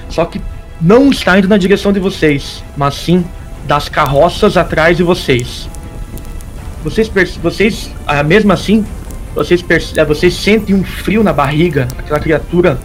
Só 0.07 0.23
que 0.23 0.41
não 0.79 1.09
está 1.09 1.37
indo 1.37 1.49
na 1.49 1.57
direção 1.57 1.91
de 1.91 1.99
vocês, 1.99 2.63
mas 2.77 2.93
sim 2.95 3.25
das 3.67 3.89
carroças 3.89 4.55
atrás 4.55 4.95
de 4.95 5.03
vocês. 5.03 5.67
Vocês, 6.81 7.09
vocês 7.41 7.91
ah, 8.07 8.23
mesmo 8.23 8.53
assim, 8.53 8.85
vocês, 9.35 9.63
ah, 9.97 10.03
vocês 10.05 10.33
sentem 10.33 10.73
um 10.73 10.83
frio 10.83 11.23
na 11.23 11.33
barriga, 11.33 11.87
aquela 11.97 12.19
criatura 12.19 12.79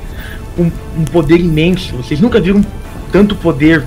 com 0.57 0.65
um 0.97 1.05
poder 1.05 1.39
imenso. 1.39 1.97
Vocês 1.97 2.21
nunca 2.21 2.41
viram 2.41 2.65
tanto 3.13 3.35
poder 3.35 3.85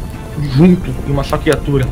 junto 0.55 0.89
em 1.07 1.11
uma 1.11 1.23
só 1.23 1.37
criatura. 1.37 1.87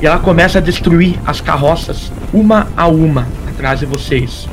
E 0.00 0.06
ela 0.06 0.18
começa 0.18 0.58
a 0.58 0.60
destruir 0.60 1.18
as 1.24 1.40
carroças, 1.40 2.12
uma 2.32 2.66
a 2.76 2.88
uma, 2.88 3.26
atrás 3.48 3.80
de 3.80 3.86
vocês. 3.86 4.48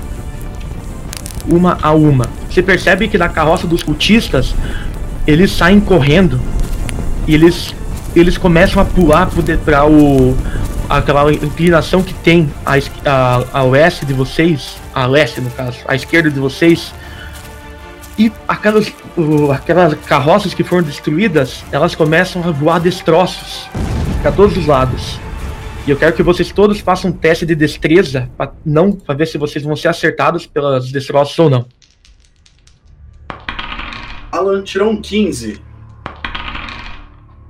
Uma 1.48 1.78
a 1.82 1.92
uma. 1.92 2.26
Você 2.50 2.62
percebe 2.62 3.08
que 3.08 3.18
da 3.18 3.28
carroça 3.28 3.66
dos 3.66 3.82
cultistas, 3.82 4.54
eles 5.26 5.52
saem 5.52 5.80
correndo 5.80 6.40
e 7.28 7.34
eles 7.34 7.74
eles 8.16 8.38
começam 8.38 8.82
a 8.82 8.86
pular 8.86 9.30
para 9.64 9.86
o 9.86 10.36
aquela 10.90 11.32
inclinação 11.32 12.04
que 12.04 12.14
tem 12.14 12.52
a, 12.66 12.74
a, 13.06 13.60
a 13.60 13.64
oeste 13.64 14.06
de 14.06 14.14
vocês, 14.14 14.76
a 14.94 15.06
leste 15.06 15.40
no 15.40 15.50
caso, 15.52 15.78
a 15.88 15.96
esquerda 15.96 16.30
de 16.30 16.40
vocês. 16.40 16.94
E 18.22 18.32
aquelas, 18.48 18.94
o- 19.18 19.52
aquelas 19.52 19.96
carroças 20.06 20.54
que 20.54 20.64
foram 20.64 20.84
destruídas, 20.84 21.64
elas 21.72 21.96
começam 21.96 22.48
a 22.48 22.52
voar 22.52 22.80
destroços 22.80 23.68
para 24.22 24.32
todos 24.32 24.56
os 24.56 24.68
lados. 24.68 25.20
E 25.88 25.90
eu 25.90 25.98
quero 25.98 26.14
que 26.16 26.22
vocês 26.22 26.52
todos 26.52 26.80
façam 26.82 27.10
um 27.10 27.14
teste 27.14 27.48
de 27.48 27.56
destreza 27.56 28.30
para 28.38 28.52
não 28.64 28.92
para 28.92 29.16
ver 29.16 29.26
se 29.26 29.40
vocês 29.40 29.64
vão 29.64 29.76
ser 29.76 29.88
acertados 29.88 30.46
pelas 30.46 30.92
destroços 30.92 31.40
ou 31.40 31.50
não. 31.50 31.66
Alan 34.32 34.62
tirou 34.62 34.92
um 34.92 35.02
15. 35.02 35.60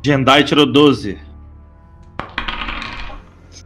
Jendai 0.05 0.45
tirou 0.45 0.65
12. 0.65 1.19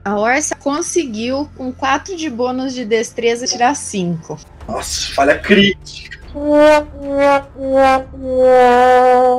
A 0.04 0.18
Orsa 0.18 0.56
conseguiu, 0.56 1.48
com 1.56 1.72
4 1.72 2.16
de 2.18 2.32
bônus 2.32 2.74
de 2.74 2.84
destreza, 2.84 3.46
tirar 3.46 3.76
5. 3.76 4.40
Nossa, 4.68 5.14
falha 5.14 5.38
crítica. 5.38 6.15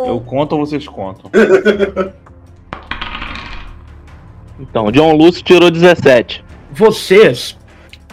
Eu 0.07 0.21
conto 0.21 0.53
ou 0.57 0.67
vocês 0.67 0.87
contam? 0.89 1.31
Então, 4.59 4.91
John 4.91 5.13
Lúcio 5.13 5.45
tirou 5.45 5.71
17. 5.71 6.43
vocês 6.73 7.59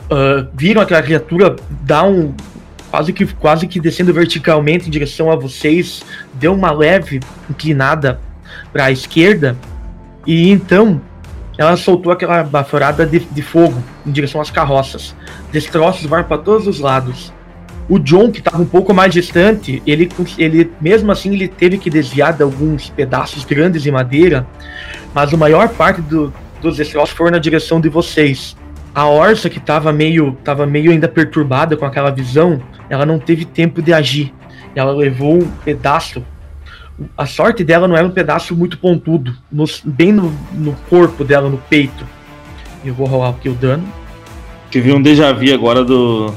ah, 0.09 0.47
viram 0.53 0.81
aquela 0.81 1.01
criatura 1.01 1.55
dar 1.69 2.03
um 2.03 2.33
quase 2.91 3.11
que 3.11 3.25
quase 3.25 3.67
que 3.67 3.79
descendo 3.79 4.13
verticalmente 4.13 4.87
em 4.87 4.91
direção 4.91 5.31
a 5.31 5.35
vocês, 5.35 6.03
deu 6.35 6.53
uma 6.53 6.71
leve 6.71 7.19
inclinada 7.49 8.19
para 8.71 8.85
a 8.85 8.91
esquerda 8.91 9.57
e 10.27 10.51
então 10.51 11.01
ela 11.57 11.75
soltou 11.75 12.11
aquela 12.11 12.43
baforada 12.43 13.05
de, 13.05 13.19
de 13.19 13.41
fogo 13.41 13.81
em 14.05 14.11
direção 14.11 14.39
às 14.39 14.51
carroças. 14.51 15.15
Destroços 15.51 16.05
voaram 16.05 16.25
para 16.27 16.37
todos 16.37 16.67
os 16.67 16.79
lados. 16.79 17.33
O 17.89 17.99
John, 17.99 18.31
que 18.31 18.39
estava 18.39 18.61
um 18.61 18.65
pouco 18.65 18.93
mais 18.93 19.13
distante, 19.13 19.83
ele, 19.85 20.09
ele 20.37 20.71
mesmo 20.79 21.11
assim 21.11 21.33
ele 21.33 21.47
teve 21.47 21.77
que 21.77 21.89
desviar 21.89 22.33
de 22.33 22.41
alguns 22.41 22.89
pedaços 22.89 23.43
grandes 23.43 23.83
de 23.83 23.91
madeira, 23.91 24.47
mas 25.13 25.33
a 25.33 25.37
maior 25.37 25.67
parte 25.69 26.01
do, 26.01 26.33
dos 26.61 26.77
destroços 26.77 27.15
foram 27.15 27.31
na 27.31 27.39
direção 27.39 27.81
de 27.81 27.89
vocês. 27.89 28.55
A 28.95 29.07
Orsa, 29.07 29.49
que 29.49 29.57
estava 29.57 29.91
meio, 29.91 30.37
tava 30.43 30.65
meio 30.65 30.91
ainda 30.91 31.07
perturbada 31.07 31.75
com 31.75 31.85
aquela 31.85 32.11
visão, 32.11 32.61
ela 32.89 33.05
não 33.05 33.19
teve 33.19 33.43
tempo 33.43 33.81
de 33.81 33.91
agir. 33.91 34.33
Ela 34.75 34.91
levou 34.91 35.35
um 35.35 35.47
pedaço. 35.65 36.23
A 37.17 37.25
sorte 37.25 37.63
dela 37.63 37.87
não 37.87 37.97
era 37.97 38.07
um 38.07 38.11
pedaço 38.11 38.55
muito 38.55 38.77
pontudo, 38.77 39.35
no, 39.51 39.65
bem 39.83 40.11
no, 40.11 40.31
no 40.53 40.73
corpo 40.89 41.23
dela, 41.23 41.49
no 41.49 41.57
peito. 41.57 42.05
Eu 42.85 42.93
vou 42.93 43.07
rolar 43.07 43.29
aqui 43.29 43.49
o 43.49 43.53
dano. 43.53 43.83
Tive 44.69 44.93
um 44.93 45.01
déjà 45.01 45.33
vu 45.33 45.51
agora 45.53 45.83
do 45.83 46.31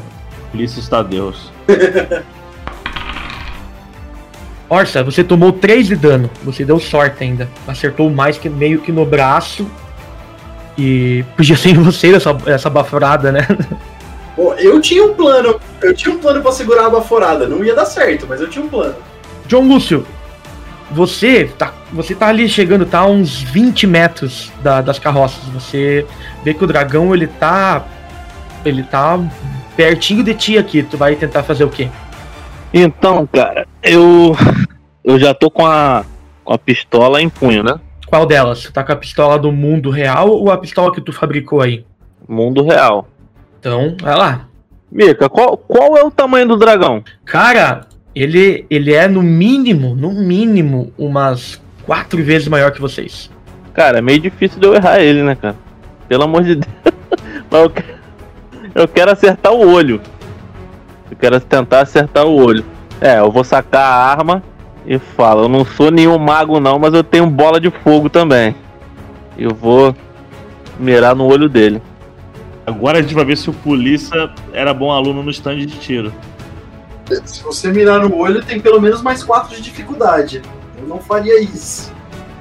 Ulisses 0.56 0.88
Tadeus. 0.88 1.52
Orsa, 4.68 5.04
você 5.04 5.22
tomou 5.22 5.52
3 5.52 5.86
de 5.86 5.94
dano. 5.94 6.28
Você 6.42 6.64
deu 6.64 6.80
sorte 6.80 7.22
ainda. 7.22 7.48
Acertou 7.68 8.10
mais 8.10 8.36
que 8.36 8.48
meio 8.48 8.80
que 8.80 8.90
no 8.90 9.04
braço. 9.04 9.66
E 10.76 11.24
podia 11.36 11.56
ser 11.56 11.70
em 11.70 11.82
você 11.82 12.14
essa, 12.14 12.36
essa 12.46 12.68
baforada, 12.68 13.30
né? 13.30 13.46
Pô, 14.34 14.54
eu 14.54 14.80
tinha 14.80 15.04
um 15.04 15.14
plano. 15.14 15.60
Eu 15.80 15.94
tinha 15.94 16.14
um 16.14 16.18
plano 16.18 16.42
pra 16.42 16.50
segurar 16.52 16.86
a 16.86 16.90
baforada. 16.90 17.46
Não 17.46 17.64
ia 17.64 17.74
dar 17.74 17.86
certo, 17.86 18.26
mas 18.28 18.40
eu 18.40 18.50
tinha 18.50 18.64
um 18.64 18.68
plano. 18.68 18.96
John 19.46 19.68
Lúcio, 19.68 20.04
você 20.90 21.44
tá, 21.56 21.72
você 21.92 22.14
tá 22.14 22.26
ali 22.26 22.48
chegando, 22.48 22.84
tá 22.84 23.00
a 23.00 23.06
uns 23.06 23.40
20 23.40 23.86
metros 23.86 24.50
da, 24.62 24.80
das 24.80 24.98
carroças. 24.98 25.44
Você 25.54 26.04
vê 26.44 26.52
que 26.52 26.64
o 26.64 26.66
dragão 26.66 27.14
ele 27.14 27.28
tá. 27.28 27.84
Ele 28.64 28.82
tá 28.82 29.20
pertinho 29.76 30.24
de 30.24 30.34
ti 30.34 30.58
aqui. 30.58 30.82
Tu 30.82 30.96
vai 30.96 31.14
tentar 31.14 31.42
fazer 31.42 31.64
o 31.64 31.70
quê? 31.70 31.88
Então, 32.72 33.26
cara, 33.26 33.66
eu. 33.82 34.36
Eu 35.04 35.20
já 35.20 35.32
tô 35.32 35.48
com 35.48 35.64
a, 35.64 36.04
com 36.42 36.52
a 36.52 36.58
pistola 36.58 37.22
em 37.22 37.28
punho, 37.28 37.62
né? 37.62 37.78
Qual 38.06 38.26
delas? 38.26 38.62
Tu 38.62 38.72
tá 38.72 38.82
com 38.82 38.92
a 38.92 38.96
pistola 38.96 39.38
do 39.38 39.52
mundo 39.52 39.88
real 39.88 40.30
ou 40.30 40.50
a 40.50 40.58
pistola 40.58 40.92
que 40.92 41.00
tu 41.00 41.12
fabricou 41.12 41.60
aí? 41.60 41.84
Mundo 42.28 42.64
real. 42.64 43.06
Então, 43.60 43.96
vai 44.00 44.16
lá. 44.16 44.48
Mika, 44.90 45.28
qual, 45.28 45.56
qual 45.56 45.96
é 45.96 46.02
o 46.02 46.10
tamanho 46.10 46.48
do 46.48 46.56
dragão? 46.56 47.04
Cara, 47.24 47.82
ele, 48.14 48.64
ele 48.70 48.92
é 48.92 49.06
no 49.06 49.22
mínimo, 49.22 49.94
no 49.94 50.12
mínimo, 50.12 50.92
umas 50.96 51.60
quatro 51.84 52.22
vezes 52.22 52.48
maior 52.48 52.72
que 52.72 52.80
vocês. 52.80 53.30
Cara, 53.74 53.98
é 53.98 54.02
meio 54.02 54.20
difícil 54.20 54.58
de 54.58 54.66
eu 54.66 54.74
errar 54.74 55.00
ele, 55.00 55.22
né, 55.22 55.34
cara? 55.34 55.56
Pelo 56.08 56.24
amor 56.24 56.42
de 56.42 56.56
Deus. 56.56 56.74
Mas 57.50 57.62
eu 57.62 57.70
quero, 57.70 57.95
eu 58.76 58.86
quero 58.86 59.10
acertar 59.10 59.52
o 59.52 59.72
olho. 59.72 60.00
Eu 61.10 61.16
quero 61.16 61.40
tentar 61.40 61.80
acertar 61.80 62.26
o 62.26 62.36
olho. 62.36 62.64
É, 63.00 63.18
eu 63.18 63.30
vou 63.30 63.42
sacar 63.42 63.82
a 63.82 64.10
arma 64.10 64.42
e 64.86 64.98
falo, 64.98 65.44
eu 65.44 65.48
não 65.48 65.64
sou 65.64 65.90
nenhum 65.90 66.18
mago 66.18 66.60
não, 66.60 66.78
mas 66.78 66.92
eu 66.92 67.02
tenho 67.02 67.26
bola 67.26 67.58
de 67.58 67.70
fogo 67.70 68.10
também. 68.10 68.54
Eu 69.38 69.54
vou 69.54 69.96
mirar 70.78 71.16
no 71.16 71.26
olho 71.26 71.48
dele. 71.48 71.82
Agora 72.66 72.98
a 72.98 73.02
gente 73.02 73.14
vai 73.14 73.24
ver 73.24 73.36
se 73.36 73.48
o 73.48 73.52
polícia 73.52 74.30
era 74.52 74.74
bom 74.74 74.90
aluno 74.90 75.22
no 75.22 75.30
stand 75.30 75.56
de 75.58 75.78
tiro. 75.78 76.12
Se 77.24 77.42
você 77.42 77.72
mirar 77.72 78.00
no 78.00 78.14
olho, 78.14 78.42
tem 78.42 78.60
pelo 78.60 78.80
menos 78.80 79.00
mais 79.00 79.22
4 79.22 79.56
de 79.56 79.62
dificuldade. 79.62 80.42
Eu 80.78 80.86
não 80.86 80.98
faria 80.98 81.40
isso. 81.40 81.94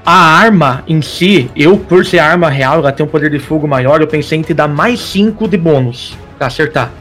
A 0.06 0.38
arma 0.38 0.84
em 0.88 1.02
si, 1.02 1.50
eu 1.56 1.78
por 1.78 2.06
ser 2.06 2.19
arma 2.19 2.50
real, 2.50 2.80
ela 2.80 2.91
tem 2.91 3.06
um 3.06 3.10
poder 3.10 3.30
de 3.30 3.39
fogo 3.39 3.67
maior, 3.67 4.02
eu 4.02 4.08
pensei 4.08 4.38
em 4.38 4.41
te 4.41 4.54
dar 4.54 4.67
mais 4.67 5.00
5 5.00 5.48
de 5.48 5.58
bônus 5.58 6.15
pra 6.38 6.48
acertar. 6.48 6.91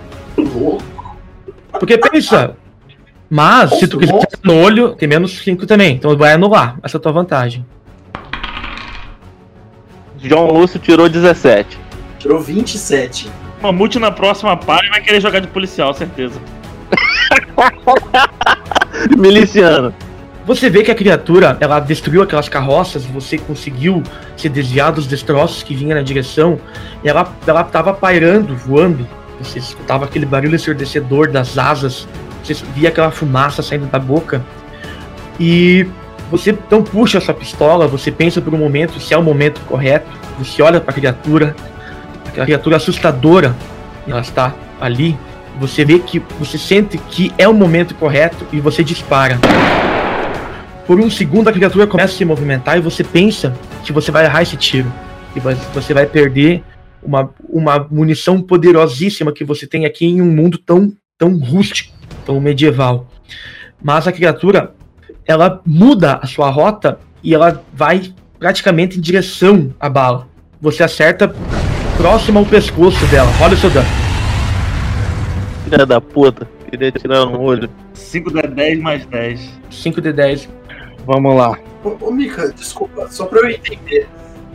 Porque 1.79 1.99
pensa, 1.99 2.57
mas 3.29 3.79
se 3.79 3.89
tu 3.89 3.99
quiser 3.99 4.15
acertar 4.15 4.41
no 4.45 4.55
olho, 4.61 4.95
tem 4.95 5.09
menos 5.09 5.39
5 5.39 5.67
também, 5.67 5.97
então 5.97 6.17
vai 6.17 6.33
anular. 6.33 6.79
Essa 6.83 6.97
é 6.97 6.99
a 6.99 7.01
tua 7.01 7.13
vantagem. 7.13 7.65
João 10.19 10.47
Lúcio 10.47 10.79
tirou 10.79 11.09
17. 11.09 11.79
Tirou 12.19 12.41
27. 12.41 13.31
Mamute 13.61 13.99
na 13.99 14.11
próxima 14.11 14.57
página 14.57 14.91
vai 14.91 15.01
querer 15.03 15.21
jogar 15.21 15.41
de 15.41 15.49
policial, 15.49 15.93
certeza. 15.95 16.41
Miliciano. 19.17 19.95
Você 20.47 20.69
vê 20.69 20.83
que 20.83 20.91
a 20.91 20.95
criatura, 20.95 21.57
ela 21.59 21.81
destruiu 21.81 22.23
aquelas 22.23 22.49
carroças, 22.49 23.05
você 23.07 23.39
conseguiu 23.39 24.03
se 24.37 24.49
desviar 24.49 24.93
dos 24.93 25.07
destroços 25.07 25.63
que 25.63 25.75
vinham 25.75 25.97
na 25.97 26.03
direção, 26.03 26.61
e 27.03 27.09
ela, 27.09 27.35
ela 27.47 27.65
tava 27.65 27.95
pairando, 27.95 28.55
voando. 28.55 29.09
Você 29.41 29.59
escutava 29.59 30.05
aquele 30.05 30.27
barulho 30.27 30.55
ensurdecedor 30.55 31.31
das 31.31 31.59
asas, 31.59 32.07
você 32.43 32.55
via 32.75 32.89
aquela 32.89 33.11
fumaça 33.11 33.63
saindo 33.63 33.87
da 33.87 33.99
boca. 33.99 34.45
E 35.39 35.87
você 36.31 36.51
então 36.51 36.83
puxa 36.83 37.19
essa 37.19 37.35
pistola, 37.35 37.87
você 37.87 38.11
pensa 38.11 38.41
por 38.41 38.55
um 38.55 38.59
momento 38.59 39.01
se 39.01 39.13
é 39.13 39.19
o 39.19 39.23
momento 39.23 39.61
correto, 39.63 40.07
você 40.39 40.63
olha 40.63 40.81
para 40.81 40.91
a 40.91 40.95
criatura, 40.95 41.55
aquela 42.27 42.47
criatura 42.47 42.77
assustadora, 42.77 43.55
ela 44.07 44.21
está 44.21 44.55
ali, 44.81 45.19
você 45.59 45.85
vê 45.85 45.99
que 45.99 46.21
você 46.39 46.59
sente 46.59 46.99
que 46.99 47.33
é 47.39 47.47
o 47.47 47.55
momento 47.55 47.95
correto 47.95 48.47
e 48.53 48.61
você 48.61 48.83
dispara. 48.83 49.39
Por 50.87 51.01
um 51.01 51.09
segundo 51.09 51.49
a 51.49 51.53
criatura 51.53 51.87
começa 51.87 52.15
a 52.15 52.17
se 52.17 52.25
movimentar 52.25 52.77
e 52.77 52.81
você 52.81 53.03
pensa 53.03 53.55
que 53.85 53.93
você 53.93 54.11
vai 54.11 54.25
errar 54.25 54.43
esse 54.43 54.57
tiro. 54.57 54.93
E 55.35 55.41
você 55.41 55.95
vai 55.95 56.07
perder 56.07 56.63
uma, 57.05 57.31
uma 57.49 57.79
munição 57.91 58.41
poderosíssima 58.41 59.33
que 59.33 59.45
você 59.45 59.67
tem 59.67 59.85
aqui 59.85 60.07
em 60.07 60.23
um 60.23 60.31
mundo 60.31 60.59
tão, 60.59 60.93
tão 61.19 61.39
rústico, 61.39 61.93
tão 62.25 62.41
medieval. 62.41 63.07
Mas 63.83 64.07
a 64.09 64.13
criatura, 64.13 64.75
ela 65.27 65.61
muda 65.67 66.19
a 66.23 66.27
sua 66.27 66.51
rota 66.51 66.99
e 67.23 67.35
ela 67.35 67.63
vai 67.73 68.13
praticamente 68.39 68.99
em 68.99 69.01
direção 69.01 69.75
à 69.79 69.89
bala. 69.89 70.29
Você 70.61 70.83
acerta 70.83 71.35
próximo 71.97 72.39
ao 72.39 72.47
pescoço 72.47 73.07
dela. 73.07 73.31
Olha 73.41 73.55
o 73.55 73.57
seu 73.57 73.71
dano. 73.71 73.89
Filha 75.65 75.87
da 75.87 76.01
puta. 76.01 76.49
Queria 76.71 76.91
tirar 76.91 77.27
no 77.27 77.41
olho. 77.41 77.71
5 77.93 78.33
de 78.33 78.43
10 78.49 78.81
mais 78.81 79.07
10. 79.07 79.41
5 79.71 80.01
de 80.01 80.13
10. 80.13 80.49
Vamos 81.07 81.37
lá. 81.37 81.59
Ô, 81.85 82.09
ô 82.09 82.11
Mika, 82.11 82.53
desculpa, 82.53 83.09
só 83.11 83.27
pra 83.27 83.41
eu 83.41 83.51
entender. 83.51 84.09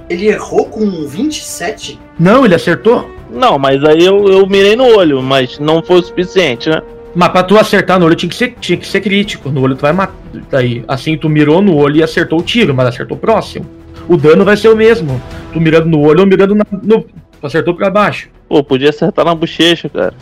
Ele 0.10 0.28
errou 0.28 0.66
com 0.66 1.06
27? 1.06 2.00
Não, 2.20 2.44
ele 2.44 2.56
acertou? 2.56 3.10
Não, 3.30 3.60
mas 3.60 3.84
aí 3.84 4.04
eu, 4.04 4.28
eu 4.28 4.48
mirei 4.48 4.76
no 4.76 4.86
olho, 4.86 5.22
mas 5.22 5.60
não 5.60 5.84
foi 5.84 6.00
o 6.00 6.04
suficiente, 6.04 6.70
né? 6.70 6.82
Mas 7.14 7.30
pra 7.30 7.44
tu 7.44 7.58
acertar 7.58 8.00
no 8.00 8.06
olho 8.06 8.16
tinha 8.16 8.30
que 8.30 8.36
ser, 8.36 8.56
tinha 8.60 8.78
que 8.78 8.88
ser 8.88 9.02
crítico. 9.02 9.50
No 9.50 9.62
olho 9.62 9.76
tu 9.76 9.82
vai 9.82 9.94
matar. 9.94 10.16
Daí, 10.50 10.84
assim, 10.88 11.18
tu 11.18 11.30
mirou 11.30 11.62
no 11.62 11.76
olho 11.76 11.98
e 11.98 12.04
acertou 12.04 12.40
o 12.40 12.44
tiro, 12.44 12.74
mas 12.74 12.88
acertou 12.88 13.18
próximo. 13.18 13.66
O 14.08 14.18
dano 14.18 14.44
vai 14.44 14.58
ser 14.58 14.70
o 14.70 14.76
mesmo. 14.76 15.22
Tu 15.54 15.60
mirando 15.60 15.88
no 15.88 16.02
olho 16.02 16.22
ou 16.22 16.26
mirando 16.26 16.56
na, 16.56 16.66
no. 16.72 17.04
Tu 17.04 17.48
acertou 17.48 17.76
pra 17.76 17.90
baixo. 17.90 18.30
Pô, 18.48 18.64
podia 18.64 18.90
acertar 18.90 19.26
na 19.26 19.36
bochecha, 19.36 19.90
cara. 19.90 20.14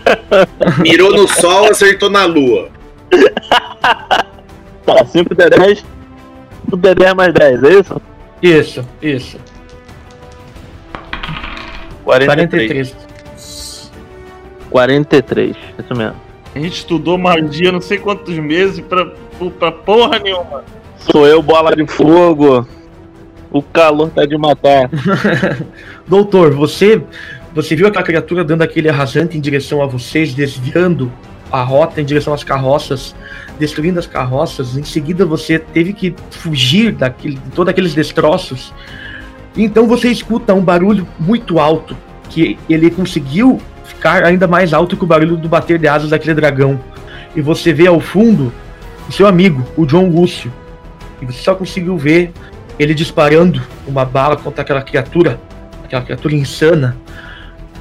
Mirou 0.80 1.10
no 1.12 1.26
sol, 1.26 1.70
acertou 1.70 2.10
na 2.10 2.24
lua. 2.24 2.68
Tá, 4.86 5.04
5 5.04 5.34
de 5.34 5.50
10. 5.50 5.84
5 6.70 6.76
de 6.76 6.94
10 6.94 7.14
mais 7.14 7.34
10, 7.34 7.64
é 7.64 7.80
isso? 7.80 8.00
Isso, 8.42 8.86
isso. 9.00 9.38
43. 12.04 12.94
43, 14.70 15.56
isso 15.78 15.94
mesmo. 15.94 16.16
A 16.54 16.58
gente 16.58 16.74
estudou 16.74 17.18
magia 17.18 17.72
não 17.72 17.80
sei 17.80 17.98
quantos 17.98 18.38
meses 18.38 18.80
pra, 18.80 19.06
pra 19.58 19.72
porra 19.72 20.18
nenhuma. 20.18 20.64
Sou 20.98 21.26
eu, 21.26 21.42
bola 21.42 21.74
de 21.74 21.86
fogo. 21.86 22.66
O 23.50 23.62
calor 23.62 24.10
tá 24.10 24.24
de 24.24 24.36
matar. 24.36 24.90
Doutor, 26.06 26.52
você 26.52 27.02
você 27.56 27.74
viu 27.74 27.86
aquela 27.86 28.04
criatura 28.04 28.44
dando 28.44 28.60
aquele 28.60 28.88
arrasante 28.88 29.38
em 29.38 29.40
direção 29.40 29.82
a 29.82 29.86
vocês, 29.86 30.34
desviando 30.34 31.10
a 31.50 31.62
rota 31.62 32.00
em 32.00 32.04
direção 32.04 32.32
às 32.32 32.44
carroças, 32.44 33.14
destruindo 33.58 33.98
as 33.98 34.06
carroças. 34.06 34.76
Em 34.76 34.84
seguida, 34.84 35.24
você 35.24 35.58
teve 35.58 35.92
que 35.92 36.14
fugir 36.30 36.92
daquele, 36.92 37.36
de 37.36 37.50
todos 37.50 37.70
aqueles 37.70 37.94
destroços. 37.94 38.72
Então 39.56 39.86
você 39.86 40.08
escuta 40.10 40.52
um 40.52 40.60
barulho 40.60 41.06
muito 41.18 41.58
alto, 41.58 41.96
que 42.28 42.58
ele 42.68 42.90
conseguiu 42.90 43.60
ficar 43.84 44.24
ainda 44.24 44.46
mais 44.46 44.74
alto 44.74 44.96
que 44.96 45.04
o 45.04 45.06
barulho 45.06 45.36
do 45.36 45.48
bater 45.48 45.78
de 45.78 45.88
asas 45.88 46.10
daquele 46.10 46.34
dragão. 46.34 46.78
E 47.34 47.40
você 47.40 47.72
vê 47.72 47.86
ao 47.86 48.00
fundo 48.00 48.52
o 49.08 49.12
seu 49.12 49.26
amigo, 49.26 49.64
o 49.76 49.86
John 49.86 50.08
Lúcio. 50.08 50.52
E 51.20 51.26
você 51.26 51.38
só 51.38 51.54
conseguiu 51.54 51.96
ver 51.96 52.32
ele 52.78 52.94
disparando 52.94 53.62
uma 53.86 54.04
bala 54.04 54.36
contra 54.36 54.62
aquela 54.62 54.82
criatura, 54.82 55.40
aquela 55.82 56.02
criatura 56.02 56.34
insana. 56.34 56.96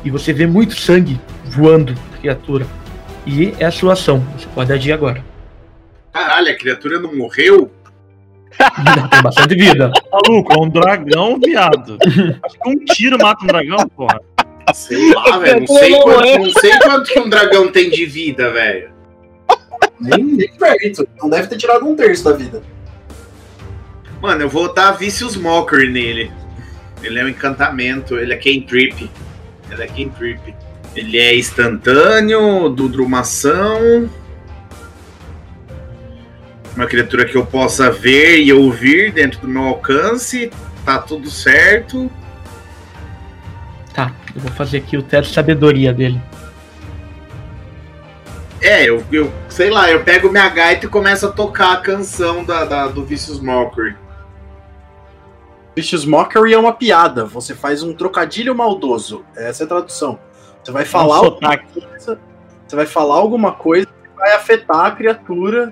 E 0.04 0.10
você 0.10 0.32
vê 0.32 0.46
muito 0.48 0.80
sangue 0.80 1.20
voando 1.46 1.94
da 1.94 2.18
criatura. 2.20 2.66
E 3.26 3.54
é 3.60 3.66
a 3.66 3.72
sua 3.72 3.94
ação. 3.94 4.20
Você 4.38 4.48
pode 4.54 4.72
agir 4.72 4.92
agora. 4.92 5.24
Caralho, 6.14 6.52
a 6.52 6.56
criatura 6.56 7.00
não 7.00 7.16
morreu? 7.16 7.72
Tem 9.12 9.22
bastante 9.22 9.56
vida. 9.56 9.92
Maluco, 10.12 10.54
é 10.54 10.58
um 10.58 10.70
dragão, 10.70 11.40
viado. 11.44 11.98
Acho 12.44 12.60
que 12.60 12.70
um 12.70 12.86
tiro 12.86 13.18
mata 13.22 13.44
um 13.44 13.48
dragão, 13.48 13.90
porra. 13.90 14.22
Sei 14.74 15.14
lá, 15.14 15.38
velho. 15.40 15.60
Não 15.62 15.68
sei, 15.68 16.02
quanto, 16.02 16.38
não 16.40 16.52
sei 16.52 16.80
quanto 16.80 17.12
que 17.12 17.20
um 17.20 17.30
dragão 17.30 17.72
tem 17.72 17.90
de 17.90 18.06
vida, 18.06 18.52
velho. 18.52 18.92
Nem, 20.00 20.24
nem 20.24 20.52
perto. 20.54 21.08
Não 21.22 21.30
deve 21.30 21.48
ter 21.48 21.58
tirado 21.58 21.86
um 21.86 21.96
terço 21.96 22.24
da 22.24 22.34
vida. 22.34 22.62
Mano, 24.22 24.42
eu 24.42 24.50
vou 24.50 24.74
dar 24.74 24.92
Vicious 24.92 25.36
Mockery 25.36 25.90
nele. 25.90 26.32
Ele 27.04 27.20
é 27.20 27.24
um 27.24 27.30
encantamento, 27.30 28.18
ele 28.18 28.34
é 28.34 28.38
cantrip. 28.38 29.10
Ele 29.70 29.84
é 29.84 29.88
cantrip. 29.88 30.56
Ele 30.96 31.18
é 31.18 31.38
instantâneo, 31.38 32.70
do 32.70 32.88
drumação. 32.88 34.10
Uma 36.76 36.86
criatura 36.88 37.26
que 37.26 37.36
eu 37.36 37.46
possa 37.46 37.92
ver 37.92 38.40
e 38.42 38.52
ouvir 38.54 39.12
dentro 39.12 39.40
do 39.42 39.48
meu 39.48 39.64
alcance. 39.64 40.52
Tá 40.86 41.00
tudo 41.00 41.30
certo. 41.30 42.10
Tá, 43.94 44.14
eu 44.36 44.42
vou 44.42 44.52
fazer 44.52 44.78
aqui 44.78 44.98
o 44.98 45.04
teste 45.04 45.30
de 45.30 45.36
sabedoria 45.36 45.94
dele. 45.94 46.22
É, 48.62 48.84
eu, 48.90 49.04
eu 49.12 49.32
sei 49.50 49.70
lá, 49.70 49.90
eu 49.92 50.04
pego 50.04 50.30
minha 50.30 50.50
gaita 50.50 50.86
e 50.86 50.90
começo 50.90 51.26
a 51.28 51.32
tocar 51.32 51.74
a 51.74 51.78
canção 51.78 52.44
da, 52.44 52.66
da- 52.66 52.88
do 52.88 53.06
Vicious 53.06 53.40
Mockery. 53.40 53.96
Vicious 55.76 56.06
Mockery 56.06 56.54
é 56.54 56.58
uma 56.58 56.74
piada. 56.74 57.26
Você 57.26 57.54
faz 57.54 57.84
um 57.84 57.94
trocadilho 57.94 58.56
maldoso. 58.56 59.26
Essa 59.36 59.64
é 59.64 59.66
a 59.66 59.68
tradução. 59.68 60.20
Você 60.66 60.72
vai 60.72 60.84
falar 60.84 61.22
Um 61.22 61.26
alguma 61.26 61.58
coisa. 61.58 62.20
Você 62.68 62.76
vai 62.76 62.86
falar 62.88 63.16
alguma 63.16 63.52
coisa 63.52 63.86
que 63.86 64.18
vai 64.18 64.32
afetar 64.34 64.86
a 64.88 64.92
criatura. 64.92 65.72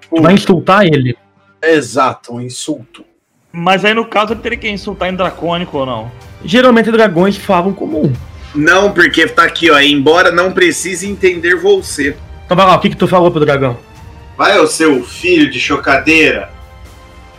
Tipo, 0.00 0.22
Vai 0.22 0.32
insultar 0.32 0.86
ele. 0.86 1.14
Exato, 1.62 2.34
um 2.34 2.40
insulto. 2.40 3.04
Mas 3.52 3.84
aí 3.84 3.92
no 3.92 4.06
caso 4.06 4.32
ele 4.32 4.40
teria 4.40 4.56
que 4.56 4.68
insultar 4.68 5.10
em 5.10 5.14
dracônico 5.14 5.76
ou 5.76 5.84
não? 5.84 6.10
Geralmente 6.42 6.90
dragões 6.90 7.36
falam 7.36 7.74
comum. 7.74 8.10
Não, 8.54 8.92
porque 8.92 9.26
tá 9.26 9.44
aqui, 9.44 9.70
ó. 9.70 9.78
Embora 9.78 10.32
não 10.32 10.52
precise 10.52 11.06
entender 11.06 11.56
você. 11.56 12.16
Então 12.46 12.56
vai 12.56 12.66
lá, 12.66 12.76
o 12.76 12.80
que, 12.80 12.88
que 12.88 12.96
tu 12.96 13.06
falou 13.06 13.30
pro 13.30 13.44
dragão? 13.44 13.76
Vai, 14.38 14.58
ô 14.58 14.66
seu 14.66 15.04
filho 15.04 15.50
de 15.50 15.60
chocadeira. 15.60 16.48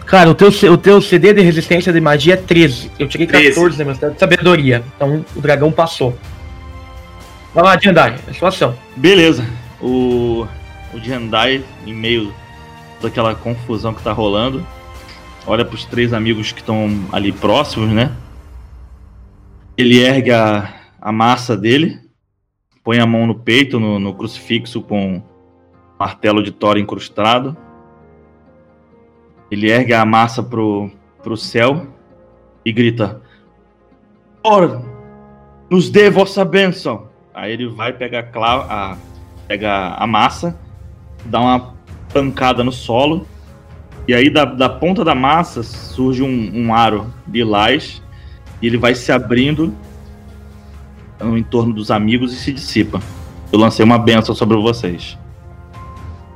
Cara, 0.05 0.29
o 0.29 0.35
teu, 0.35 0.49
o 0.49 0.77
teu 0.77 1.01
CD 1.01 1.33
de 1.33 1.41
resistência 1.41 1.91
de 1.91 1.99
magia 1.99 2.35
é 2.35 2.37
13. 2.37 2.91
Eu 2.99 3.07
tirei 3.07 3.25
13. 3.25 3.47
14 3.55 3.77
na 3.79 3.85
minha 3.85 4.15
sabedoria. 4.17 4.83
Então 4.95 5.25
o 5.35 5.41
dragão 5.41 5.71
passou. 5.71 6.15
Vai 7.53 7.63
lá, 7.65 7.77
Jandai, 7.77 8.17
é 8.27 8.33
sua 8.33 8.47
ação. 8.47 8.77
Beleza. 8.95 9.45
O, 9.81 10.47
o 10.93 10.97
em 11.85 11.93
meio 11.93 12.33
daquela 13.01 13.35
confusão 13.35 13.93
que 13.93 14.01
tá 14.01 14.13
rolando, 14.13 14.65
olha 15.45 15.65
pros 15.65 15.83
três 15.83 16.13
amigos 16.13 16.53
que 16.53 16.61
estão 16.61 16.87
ali 17.11 17.31
próximos, 17.33 17.89
né? 17.89 18.15
Ele 19.77 19.99
ergue 19.99 20.31
a, 20.31 20.73
a 21.01 21.11
massa 21.11 21.57
dele, 21.57 21.99
põe 22.83 22.99
a 22.99 23.05
mão 23.05 23.27
no 23.27 23.35
peito, 23.35 23.79
no, 23.79 23.99
no 23.99 24.13
crucifixo 24.13 24.81
com 24.81 25.21
martelo 25.99 26.41
de 26.41 26.51
Thor 26.51 26.77
incrustado. 26.77 27.57
Ele 29.49 29.69
ergue 29.69 29.93
a 29.93 30.05
massa 30.05 30.41
pro, 30.41 30.89
pro 31.21 31.35
céu 31.35 31.87
e 32.63 32.71
grita: 32.71 33.21
Thor, 34.41 34.81
nos 35.69 35.89
dê 35.89 36.09
vossa 36.09 36.45
bênção. 36.45 37.10
Aí 37.33 37.51
ele 37.53 37.67
vai 37.67 37.93
pegar 37.93 38.27
a, 38.33 38.91
a, 38.91 38.97
pega 39.47 39.95
a 39.97 40.05
massa, 40.07 40.57
dá 41.25 41.39
uma 41.39 41.73
pancada 42.13 42.63
no 42.63 42.71
solo, 42.71 43.25
e 44.07 44.13
aí 44.13 44.29
da, 44.29 44.43
da 44.45 44.67
ponta 44.67 45.03
da 45.03 45.15
massa 45.15 45.63
surge 45.63 46.21
um, 46.23 46.51
um 46.53 46.73
aro 46.73 47.11
lilás, 47.27 48.01
e 48.61 48.67
ele 48.67 48.77
vai 48.77 48.93
se 48.95 49.11
abrindo 49.11 49.73
no 51.19 51.37
entorno 51.37 51.73
dos 51.73 51.89
amigos 51.91 52.33
e 52.33 52.35
se 52.35 52.51
dissipa. 52.51 52.99
Eu 53.51 53.59
lancei 53.59 53.85
uma 53.85 53.97
benção 53.99 54.33
sobre 54.35 54.57
vocês. 54.57 55.17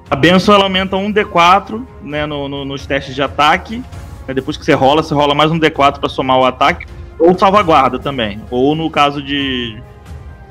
A 0.09 0.15
benção 0.15 0.53
ela 0.53 0.65
aumenta 0.65 0.95
um 0.95 1.11
D4 1.11 1.83
né, 2.03 2.25
no- 2.25 2.47
no- 2.47 2.63
nos 2.65 2.85
testes 2.85 3.15
de 3.15 3.21
ataque. 3.21 3.83
né, 4.27 4.33
depois 4.33 4.57
que 4.57 4.63
você 4.65 4.73
rola, 4.73 5.01
você 5.03 5.13
rola 5.13 5.33
mais 5.35 5.51
um 5.51 5.59
D4 5.59 5.99
para 5.99 6.09
somar 6.09 6.37
o 6.37 6.45
ataque. 6.45 6.85
Ou 7.17 7.37
salvaguarda 7.37 7.97
também. 7.97 8.41
Ou 8.51 8.75
no 8.75 8.89
caso 8.89 9.21
de 9.23 9.81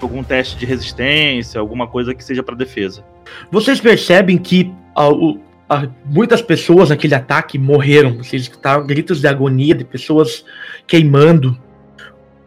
algum 0.02 0.22
teste 0.22 0.56
de 0.56 0.66
resistência, 0.66 1.60
alguma 1.60 1.86
coisa 1.86 2.14
que 2.14 2.22
seja 2.24 2.42
para 2.42 2.54
defesa. 2.54 3.04
Vocês 3.50 3.80
percebem 3.80 4.36
que 4.38 4.72
ah, 4.94 5.08
o- 5.08 5.38
ah, 5.68 5.88
muitas 6.04 6.42
pessoas 6.42 6.90
naquele 6.90 7.14
ataque 7.14 7.58
morreram. 7.58 8.16
Vocês 8.18 8.42
escutaram 8.42 8.86
gritos 8.86 9.20
de 9.20 9.26
agonia 9.26 9.74
de 9.74 9.84
pessoas 9.84 10.44
queimando. 10.86 11.58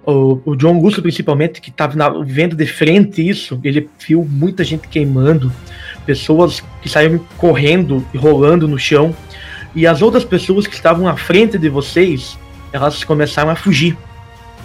O, 0.06 0.42
o 0.46 0.56
John 0.56 0.76
Augusto, 0.76 1.02
principalmente, 1.02 1.60
que 1.60 1.70
estava 1.70 2.24
vendo 2.24 2.56
de 2.56 2.66
frente 2.66 3.28
isso, 3.28 3.60
ele 3.64 3.90
viu 4.08 4.24
muita 4.24 4.64
gente 4.64 4.88
queimando, 4.88 5.52
pessoas 6.06 6.64
que 6.82 6.88
saíram 6.88 7.20
correndo 7.38 8.06
e 8.14 8.18
rolando 8.18 8.68
no 8.68 8.80
chão. 8.80 9.14
E 9.76 9.86
as 9.86 10.02
outras 10.02 10.24
pessoas 10.24 10.66
que 10.66 10.74
estavam 10.74 11.08
à 11.10 11.18
frente 11.18 11.58
de 11.58 11.68
vocês, 11.68 12.40
elas 12.72 13.04
começaram 13.04 13.50
a 13.50 13.56
fugir. 13.56 13.98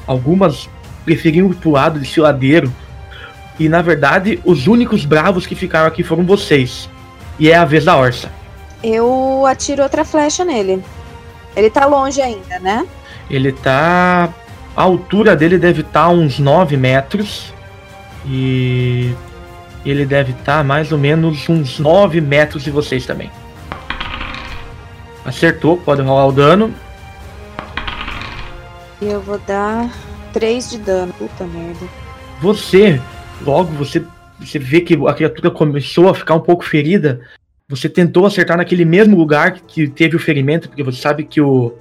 Algumas 0.06 0.68
preferiam 1.04 1.50
ir 1.50 1.54
pro 1.54 1.70
lado 1.70 1.98
desfiladeiro, 1.98 2.72
e 3.58 3.68
na 3.68 3.82
verdade, 3.82 4.40
os 4.44 4.66
únicos 4.66 5.04
bravos 5.04 5.46
que 5.46 5.54
ficaram 5.54 5.86
aqui 5.86 6.02
foram 6.02 6.24
vocês. 6.24 6.88
E 7.38 7.50
é 7.50 7.56
a 7.56 7.64
vez 7.64 7.84
da 7.84 7.96
Orsa. 7.96 8.30
Eu 8.82 9.44
atiro 9.46 9.82
outra 9.82 10.04
flecha 10.04 10.44
nele. 10.44 10.82
Ele 11.54 11.70
tá 11.70 11.86
longe 11.86 12.20
ainda, 12.20 12.58
né? 12.58 12.86
Ele 13.30 13.52
tá. 13.52 14.28
A 14.74 14.82
altura 14.82 15.36
dele 15.36 15.58
deve 15.58 15.82
estar 15.82 16.08
uns 16.08 16.38
9 16.38 16.76
metros. 16.76 17.52
E. 18.26 19.14
Ele 19.84 20.06
deve 20.06 20.32
estar 20.32 20.64
mais 20.64 20.92
ou 20.92 20.98
menos 20.98 21.48
uns 21.48 21.78
9 21.78 22.20
metros 22.20 22.62
de 22.62 22.70
vocês 22.70 23.04
também. 23.04 23.30
Acertou, 25.24 25.76
pode 25.76 26.02
rolar 26.02 26.26
o 26.26 26.32
dano. 26.32 26.72
E 29.00 29.06
eu 29.06 29.20
vou 29.20 29.38
dar 29.46 29.90
3 30.32 30.70
de 30.70 30.78
dano. 30.78 31.12
Puta 31.12 31.44
merda. 31.44 31.86
Você, 32.40 33.00
logo 33.42 33.72
você, 33.72 34.04
você 34.40 34.58
vê 34.58 34.80
que 34.80 34.94
a 35.06 35.14
criatura 35.14 35.50
começou 35.50 36.08
a 36.08 36.14
ficar 36.14 36.34
um 36.34 36.40
pouco 36.40 36.64
ferida. 36.64 37.20
Você 37.68 37.88
tentou 37.88 38.26
acertar 38.26 38.56
naquele 38.56 38.84
mesmo 38.84 39.16
lugar 39.16 39.52
que 39.52 39.88
teve 39.88 40.16
o 40.16 40.20
ferimento, 40.20 40.68
porque 40.68 40.82
você 40.82 41.00
sabe 41.00 41.24
que 41.24 41.40
o 41.40 41.74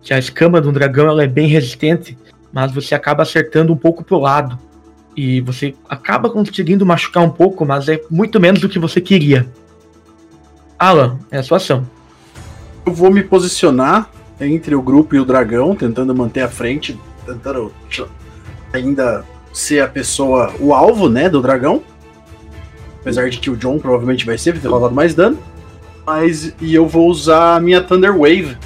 que 0.00 0.14
a 0.14 0.18
escama 0.18 0.60
de 0.60 0.68
um 0.68 0.72
dragão 0.72 1.08
ela 1.08 1.24
é 1.24 1.26
bem 1.26 1.48
resistente, 1.48 2.16
mas 2.52 2.72
você 2.72 2.94
acaba 2.94 3.22
acertando 3.22 3.72
um 3.72 3.76
pouco 3.76 4.04
pro 4.04 4.18
lado. 4.18 4.58
E 5.16 5.40
você 5.40 5.74
acaba 5.88 6.30
conseguindo 6.30 6.86
machucar 6.86 7.24
um 7.24 7.30
pouco, 7.30 7.66
mas 7.66 7.88
é 7.88 8.00
muito 8.10 8.38
menos 8.38 8.60
do 8.60 8.68
que 8.68 8.78
você 8.78 9.00
queria. 9.00 9.46
Alan, 10.78 11.18
é 11.30 11.38
a 11.38 11.42
sua 11.42 11.56
ação. 11.56 11.84
Eu 12.86 12.92
vou 12.92 13.10
me 13.10 13.22
posicionar 13.22 14.10
entre 14.40 14.74
o 14.74 14.80
grupo 14.80 15.16
e 15.16 15.18
o 15.18 15.24
dragão, 15.24 15.74
tentando 15.74 16.14
manter 16.14 16.42
a 16.42 16.48
frente, 16.48 16.98
tentando 17.32 17.72
ainda 18.72 19.24
ser 19.52 19.80
a 19.80 19.88
pessoa, 19.88 20.52
o 20.58 20.72
alvo, 20.74 21.08
né, 21.08 21.28
do 21.28 21.40
dragão. 21.40 21.82
Apesar 23.00 23.28
de 23.30 23.38
que 23.38 23.50
o 23.50 23.56
John 23.56 23.78
provavelmente 23.78 24.26
vai 24.26 24.36
ser, 24.36 24.52
vai 24.52 24.60
ter 24.60 24.68
levado 24.68 24.94
mais 24.94 25.14
dano. 25.14 25.38
Mas, 26.06 26.54
e 26.60 26.74
eu 26.74 26.86
vou 26.86 27.08
usar 27.08 27.56
a 27.56 27.60
minha 27.60 27.80
Thunder 27.82 28.12
Wave. 28.16 28.56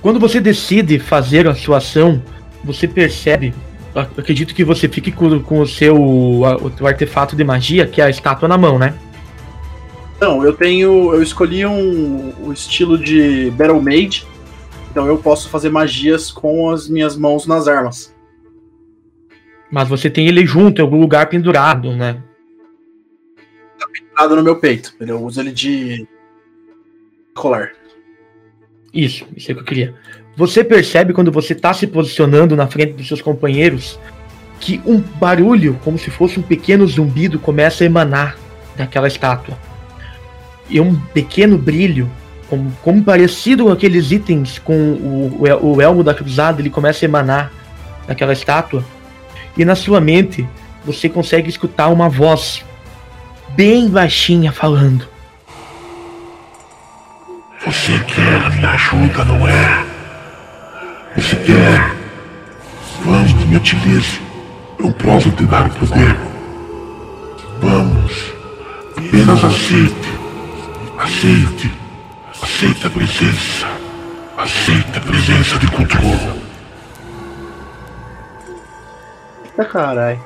Quando 0.00 0.18
você 0.18 0.40
decide 0.40 0.98
fazer 0.98 1.46
a 1.46 1.54
sua 1.54 1.76
ação, 1.78 2.20
você 2.64 2.88
percebe. 2.88 3.54
ac- 3.94 4.18
Acredito 4.18 4.54
que 4.54 4.64
você 4.64 4.88
fique 4.88 5.12
com, 5.12 5.38
com 5.40 5.60
o 5.60 5.66
seu 5.66 5.96
o 6.00 6.86
artefato 6.86 7.36
de 7.36 7.44
magia, 7.44 7.86
que 7.86 8.00
é 8.00 8.04
a 8.04 8.10
estátua 8.10 8.48
na 8.48 8.58
mão, 8.58 8.78
né? 8.78 8.94
Não, 10.20 10.44
eu 10.44 10.52
tenho. 10.52 11.12
Eu 11.14 11.22
escolhi 11.22 11.64
um, 11.66 12.32
o 12.44 12.52
estilo 12.52 12.98
de 12.98 13.50
Battle 13.52 13.80
Mage. 13.82 14.24
Então 14.92 15.06
eu 15.06 15.16
posso 15.16 15.48
fazer 15.48 15.70
magias 15.70 16.30
com 16.30 16.68
as 16.68 16.86
minhas 16.86 17.16
mãos 17.16 17.46
nas 17.46 17.66
armas. 17.66 18.14
Mas 19.70 19.88
você 19.88 20.10
tem 20.10 20.28
ele 20.28 20.44
junto 20.44 20.80
em 20.80 20.84
algum 20.84 21.00
lugar 21.00 21.30
pendurado, 21.30 21.96
né? 21.96 22.22
Nada 24.14 24.36
no 24.36 24.42
meu 24.42 24.56
peito. 24.56 24.94
Eu 25.00 25.24
uso 25.24 25.40
ele 25.40 25.50
de 25.50 26.06
colar. 27.34 27.72
Isso, 28.92 29.26
isso 29.34 29.50
é 29.50 29.52
o 29.52 29.56
que 29.56 29.62
eu 29.62 29.66
queria. 29.66 29.94
Você 30.36 30.62
percebe 30.62 31.14
quando 31.14 31.32
você 31.32 31.54
tá 31.54 31.72
se 31.72 31.86
posicionando 31.86 32.54
na 32.54 32.66
frente 32.66 32.92
dos 32.92 33.08
seus 33.08 33.22
companheiros 33.22 33.98
que 34.60 34.78
um 34.84 35.00
barulho, 35.00 35.80
como 35.82 35.98
se 35.98 36.10
fosse 36.10 36.38
um 36.38 36.42
pequeno 36.42 36.86
zumbido, 36.86 37.38
começa 37.38 37.82
a 37.82 37.86
emanar 37.86 38.36
daquela 38.76 39.08
estátua. 39.08 39.58
E 40.68 40.78
um 40.78 40.94
pequeno 40.94 41.56
brilho, 41.56 42.10
como, 42.52 42.70
como 42.82 43.02
parecido 43.02 43.64
com 43.64 43.72
aqueles 43.72 44.12
itens 44.12 44.58
com 44.58 44.74
o, 44.74 45.38
o, 45.40 45.76
o 45.76 45.80
elmo 45.80 46.04
da 46.04 46.12
cruzada, 46.12 46.60
ele 46.60 46.68
começa 46.68 47.02
a 47.02 47.08
emanar 47.08 47.50
daquela 48.06 48.34
estátua. 48.34 48.84
E 49.56 49.64
na 49.64 49.74
sua 49.74 50.02
mente, 50.02 50.46
você 50.84 51.08
consegue 51.08 51.48
escutar 51.48 51.88
uma 51.88 52.10
voz 52.10 52.62
bem 53.56 53.88
baixinha 53.88 54.52
falando. 54.52 55.08
Você 57.64 57.98
quer 58.00 58.50
minha 58.50 58.68
ajuda, 58.72 59.24
não 59.24 59.48
é? 59.48 59.86
Você 61.16 61.36
quer? 61.36 61.96
Vamos, 63.02 63.32
me 63.46 63.56
utilize. 63.56 64.20
Eu 64.78 64.92
posso 64.92 65.30
te 65.30 65.46
dar 65.46 65.70
poder. 65.70 66.16
Vamos. 67.62 68.34
Apenas 68.98 69.42
aceite. 69.42 70.12
Aceite. 70.98 71.81
Aceite 72.42 72.88
a 72.88 72.90
presença. 72.90 73.68
Aceite 74.36 74.98
a 74.98 75.00
presença 75.00 75.58
de 75.60 75.70
controle. 75.70 76.42
Eita 79.44 79.64
caralho. 79.64 80.20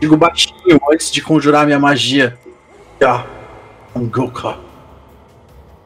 Digo 0.00 0.16
baixinho 0.16 0.80
antes 0.92 1.12
de 1.12 1.22
conjurar 1.22 1.64
minha 1.64 1.78
magia. 1.78 2.36
Ya. 3.00 3.24
Angoka. 3.94 4.56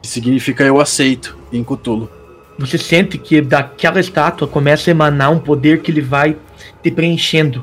Que 0.01 0.07
significa 0.07 0.63
eu 0.63 0.81
aceito 0.81 1.37
em 1.53 1.63
Cthulhu. 1.63 2.09
Você 2.57 2.79
sente 2.79 3.19
que 3.19 3.39
daquela 3.39 3.99
estátua 3.99 4.47
começa 4.47 4.89
a 4.89 4.91
emanar 4.91 5.31
um 5.31 5.37
poder 5.37 5.83
que 5.83 5.91
ele 5.91 6.01
vai 6.01 6.35
te 6.81 6.89
preenchendo. 6.89 7.61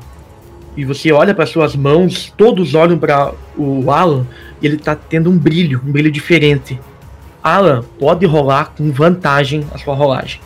E 0.77 0.85
você 0.85 1.11
olha 1.11 1.35
para 1.35 1.45
suas 1.45 1.75
mãos, 1.75 2.33
todos 2.37 2.73
olham 2.73 2.97
para 2.97 3.33
o 3.57 3.91
Alan 3.91 4.25
e 4.61 4.65
ele 4.65 4.77
tá 4.77 4.95
tendo 4.95 5.29
um 5.29 5.37
brilho, 5.37 5.81
um 5.85 5.91
brilho 5.91 6.09
diferente. 6.09 6.79
Alan, 7.45 7.83
pode 7.99 8.25
rolar 8.25 8.73
com 8.75 8.91
vantagem 8.91 9.67
a 9.71 9.77
sua 9.77 9.93
rolagem. 9.93 10.41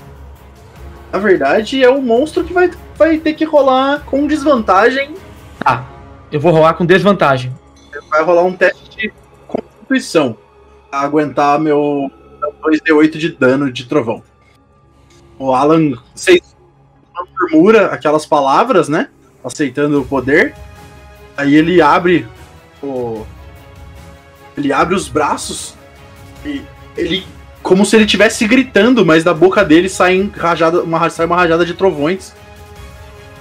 Na 1.13 1.17
verdade, 1.17 1.81
é 1.81 1.89
o 1.89 2.01
monstro 2.01 2.43
que 2.43 2.51
vai, 2.51 2.69
vai 2.97 3.17
ter 3.17 3.35
que 3.35 3.45
rolar 3.45 4.03
com 4.03 4.27
desvantagem. 4.27 5.15
Tá, 5.63 5.87
eu 6.29 6.41
vou 6.41 6.51
rolar 6.51 6.73
com 6.73 6.85
desvantagem. 6.85 7.55
Vai 8.09 8.21
rolar 8.21 8.43
um 8.43 8.51
teste 8.51 8.89
de 8.97 9.13
constituição. 9.47 10.35
Pra 10.89 10.99
aguentar 10.99 11.57
meu 11.57 12.11
2d8 12.61 13.17
de 13.17 13.29
dano 13.29 13.71
de 13.71 13.85
trovão. 13.85 14.21
O 15.37 15.53
Alan, 15.53 15.93
vocês 16.13 16.53
murmura 17.39 17.85
aquelas 17.93 18.25
palavras, 18.25 18.89
né? 18.89 19.07
Aceitando 19.41 20.01
o 20.01 20.05
poder. 20.05 20.53
Aí 21.37 21.55
ele 21.55 21.81
abre 21.81 22.27
o. 22.83 23.25
Ele 24.57 24.73
abre 24.73 24.95
os 24.95 25.07
braços 25.07 25.75
e 26.45 26.61
ele. 26.99 27.25
Como 27.61 27.85
se 27.85 27.95
ele 27.95 28.05
estivesse 28.05 28.47
gritando, 28.47 29.05
mas 29.05 29.23
da 29.23 29.33
boca 29.33 29.65
dele 29.65 29.89
sai, 29.89 30.29
rajada, 30.35 30.81
uma, 30.81 31.09
sai 31.09 31.25
uma 31.25 31.35
rajada 31.35 31.65
de 31.65 31.73
trovões. 31.73 32.33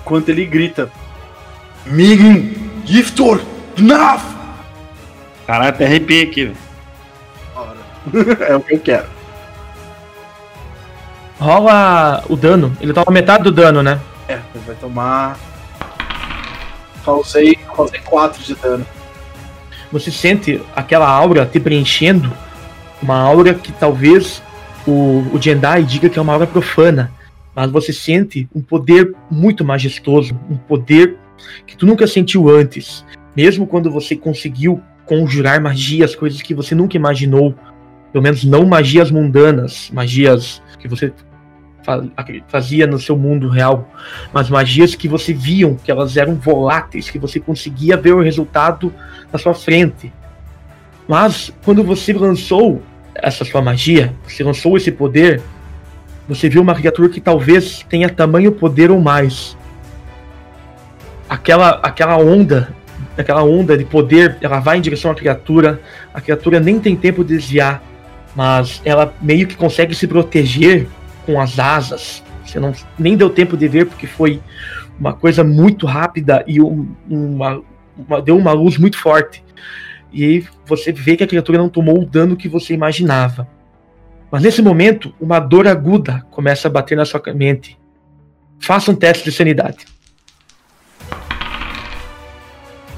Enquanto 0.03 0.29
ele 0.29 0.45
grita. 0.45 0.91
Migin! 1.87 2.55
Giftor! 2.85 3.41
Gnaf! 3.77 4.25
Caralho, 5.47 5.71
até 5.71 5.87
arrepiei 5.87 6.25
aqui, 6.25 6.45
velho. 6.47 6.69
é 8.49 8.57
o 8.57 8.61
que 8.61 8.75
eu 8.75 8.81
quero. 8.81 9.07
Rola 11.39 12.25
o 12.29 12.37
dano. 12.37 12.77
Ele 12.81 12.93
toma 12.93 13.13
metade 13.13 13.45
do 13.45 13.53
dano, 13.53 13.83
né? 13.83 14.01
É, 14.29 14.35
ele 14.55 14.65
vai 14.67 14.75
tomar. 14.77 15.39
Causei, 17.05 17.55
causei 17.55 18.01
4 18.01 18.43
de 18.43 18.55
dano. 18.57 18.87
Você 19.93 20.11
sente 20.11 20.61
aquela 20.75 21.09
aura 21.09 21.47
te 21.47 21.59
preenchendo. 21.59 22.31
Uma 23.03 23.16
aura 23.18 23.55
que 23.55 23.72
talvez 23.72 24.42
o, 24.86 25.24
o 25.32 25.40
Jendai 25.40 25.82
diga 25.84 26.09
que 26.09 26.18
é 26.18 26.22
uma 26.22 26.32
aura 26.32 26.46
profana. 26.46 27.12
Mas 27.55 27.70
você 27.70 27.92
sente 27.92 28.49
um 28.55 28.61
poder 28.61 29.14
muito 29.30 29.64
majestoso. 29.64 30.38
Um 30.49 30.57
poder 30.57 31.16
que 31.66 31.76
tu 31.76 31.86
nunca 31.86 32.07
sentiu 32.07 32.49
antes. 32.49 33.05
Mesmo 33.36 33.66
quando 33.66 33.90
você 33.90 34.14
conseguiu 34.16 34.80
conjurar 35.07 35.61
magias, 35.61 36.14
coisas 36.14 36.42
que 36.42 36.55
você 36.55 36.74
nunca 36.74 36.96
imaginou. 36.96 37.55
Pelo 38.12 38.22
menos 38.22 38.44
não 38.44 38.66
magias 38.66 39.11
mundanas, 39.11 39.90
magias 39.92 40.62
que 40.78 40.88
você 40.88 41.12
fa- 41.82 42.05
fazia 42.49 42.86
no 42.86 42.99
seu 42.99 43.16
mundo 43.16 43.49
real, 43.49 43.88
mas 44.32 44.49
magias 44.49 44.94
que 44.94 45.09
você 45.09 45.32
viam 45.32 45.74
que 45.74 45.90
elas 45.90 46.16
eram 46.16 46.34
voláteis, 46.34 47.11
que 47.11 47.18
você 47.18 47.40
conseguia 47.40 47.96
ver 47.96 48.14
o 48.14 48.22
resultado 48.22 48.92
na 49.32 49.38
sua 49.38 49.55
frente. 49.55 50.12
Mas 51.09 51.51
quando 51.65 51.83
você 51.83 52.13
lançou 52.13 52.83
essa 53.15 53.45
sua 53.45 53.63
magia, 53.63 54.15
você 54.27 54.45
lançou 54.45 54.77
esse 54.77 54.93
poder, 54.93 55.41
você 56.29 56.49
viu 56.49 56.61
uma 56.61 56.75
criatura 56.75 57.09
que 57.09 57.21
talvez 57.21 57.85
tenha 57.89 58.09
tamanho 58.11 58.53
poder 58.53 58.91
ou 58.91 59.01
mais. 59.01 59.57
Aquela 61.29 61.71
aquela 61.83 62.17
onda, 62.19 62.75
aquela 63.17 63.43
onda 63.43 63.77
de 63.77 63.85
poder, 63.85 64.37
ela 64.41 64.61
vai 64.61 64.79
em 64.79 64.81
direção 64.81 65.11
à 65.11 65.15
criatura, 65.15 65.81
a 66.13 66.21
criatura 66.21 66.61
nem 66.61 66.79
tem 66.79 66.97
tempo 66.97 67.25
de 67.25 67.35
desviar, 67.37 67.83
mas 68.35 68.81
ela 68.85 69.13
meio 69.21 69.47
que 69.47 69.57
consegue 69.57 69.95
se 69.95 70.07
proteger 70.07 70.87
com 71.27 71.41
as 71.41 71.59
asas. 71.59 72.23
Você 72.45 72.59
não 72.59 72.73
nem 72.99 73.17
deu 73.17 73.29
tempo 73.29 73.57
de 73.57 73.69
ver 73.69 73.87
porque 73.87 74.07
foi 74.07 74.41
uma 74.99 75.13
coisa 75.13 75.45
muito 75.45 75.87
rápida 75.87 76.43
e 76.47 76.61
um- 76.63 76.89
uma, 77.09 77.61
uma- 77.97 78.23
deu 78.23 78.37
uma 78.37 78.53
luz 78.53 78.79
muito 78.79 78.99
forte. 78.99 79.45
E 80.13 80.25
aí 80.25 80.47
você 80.67 80.93
vê 80.93 81.17
que 81.17 81.25
a 81.25 81.27
criatura 81.27 81.59
não 81.59 81.69
tomou 81.69 82.01
o 82.01 82.07
dano 82.07 82.37
que 82.37 82.49
você 82.49 82.75
imaginava. 82.75 83.49
Mas 84.31 84.43
nesse 84.43 84.61
momento, 84.61 85.15
uma 85.21 85.41
dor 85.41 85.67
aguda 85.67 86.25
começa 86.31 86.69
a 86.69 86.71
bater 86.71 86.97
na 86.97 87.05
sua 87.05 87.23
mente. 87.35 87.79
Faça 88.59 88.91
um 88.91 88.95
teste 88.95 89.25
de 89.25 89.33
sanidade. 89.33 89.87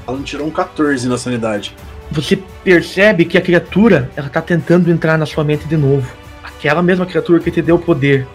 Alan 0.05 0.23
tirou 0.23 0.47
um 0.47 0.51
14 0.51 1.07
na 1.07 1.17
sanidade. 1.17 1.75
Você 2.11 2.37
percebe 2.63 3.23
que 3.23 3.37
a 3.37 3.41
criatura 3.41 4.09
ela 4.15 4.27
tá 4.27 4.41
tentando 4.41 4.91
entrar 4.91 5.17
na 5.17 5.25
sua 5.25 5.43
mente 5.43 5.65
de 5.65 5.77
novo. 5.77 6.11
Aquela 6.43 6.81
mesma 6.81 7.05
criatura 7.05 7.39
que 7.39 7.51
te 7.51 7.61
deu 7.61 7.79
poder. 7.79 8.27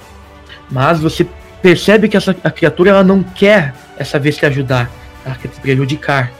Mas 0.70 0.98
você 0.98 1.26
percebe 1.60 2.08
que 2.08 2.16
essa 2.16 2.34
a 2.42 2.50
criatura 2.50 2.90
ela 2.90 3.04
não 3.04 3.22
quer 3.22 3.74
essa 3.98 4.18
vez 4.18 4.36
te 4.36 4.46
ajudar. 4.46 4.90
Ela 5.24 5.34
quer 5.34 5.48
te 5.48 5.60
prejudicar. 5.60 6.32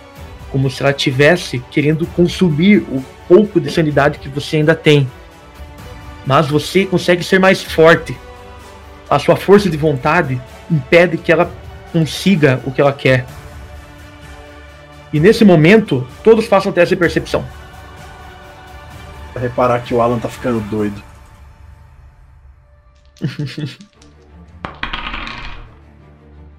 Como 0.56 0.70
se 0.70 0.82
ela 0.82 0.94
tivesse 0.94 1.58
querendo 1.70 2.06
consumir 2.06 2.78
o 2.88 3.04
pouco 3.28 3.60
de 3.60 3.70
sanidade 3.70 4.18
que 4.18 4.26
você 4.26 4.56
ainda 4.56 4.74
tem. 4.74 5.06
Mas 6.24 6.48
você 6.48 6.86
consegue 6.86 7.22
ser 7.22 7.38
mais 7.38 7.62
forte. 7.62 8.16
A 9.10 9.18
sua 9.18 9.36
força 9.36 9.68
de 9.68 9.76
vontade 9.76 10.40
impede 10.70 11.18
que 11.18 11.30
ela 11.30 11.52
consiga 11.92 12.58
o 12.64 12.72
que 12.72 12.80
ela 12.80 12.94
quer. 12.94 13.26
E 15.12 15.20
nesse 15.20 15.44
momento, 15.44 16.08
todos 16.24 16.46
façam 16.46 16.72
teste 16.72 16.94
de 16.94 16.98
percepção. 16.98 17.46
Pra 19.34 19.42
reparar 19.42 19.80
que 19.80 19.92
o 19.92 20.00
Alan 20.00 20.18
tá 20.18 20.30
ficando 20.30 20.60
doido. 20.70 21.02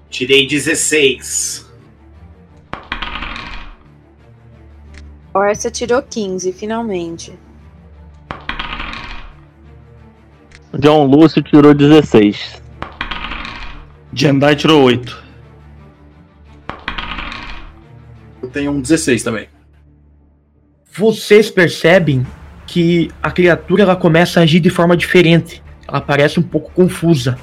Tirei 0.08 0.46
16. 0.46 1.67
Orsa 5.34 5.70
tirou 5.70 6.02
15, 6.02 6.52
finalmente. 6.52 7.32
John 10.78 11.06
Lúcio 11.06 11.42
tirou 11.42 11.74
16. 11.74 12.62
Jendai 14.12 14.56
tirou 14.56 14.82
8. 14.82 15.24
Eu 18.42 18.48
tenho 18.50 18.72
um 18.72 18.80
16 18.80 19.22
também. 19.22 19.48
Vocês 20.92 21.50
percebem 21.50 22.26
que 22.66 23.10
a 23.22 23.30
criatura 23.30 23.82
ela 23.82 23.96
começa 23.96 24.40
a 24.40 24.42
agir 24.42 24.60
de 24.60 24.70
forma 24.70 24.96
diferente. 24.96 25.62
Ela 25.86 26.00
parece 26.00 26.38
um 26.38 26.42
pouco 26.42 26.70
confusa. 26.72 27.38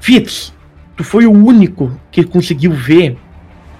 Fitz, 0.00 0.52
tu 0.96 1.04
foi 1.04 1.26
o 1.26 1.32
único 1.32 1.98
que 2.10 2.24
conseguiu 2.24 2.72
ver 2.72 3.16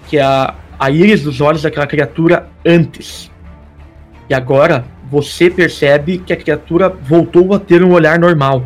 que 0.07 0.19
a, 0.19 0.55
a 0.81 0.91
íris 0.91 1.23
dos 1.23 1.43
olhos 1.43 1.61
daquela 1.61 1.87
criatura 1.87 2.49
antes. 2.67 3.31
E 4.31 4.33
agora 4.33 4.83
você 5.11 5.51
percebe 5.51 6.17
que 6.19 6.33
a 6.33 6.37
criatura 6.37 6.89
voltou 6.89 7.53
a 7.53 7.61
ter 7.61 7.85
um 7.85 7.93
olhar 7.93 8.19
normal. 8.19 8.65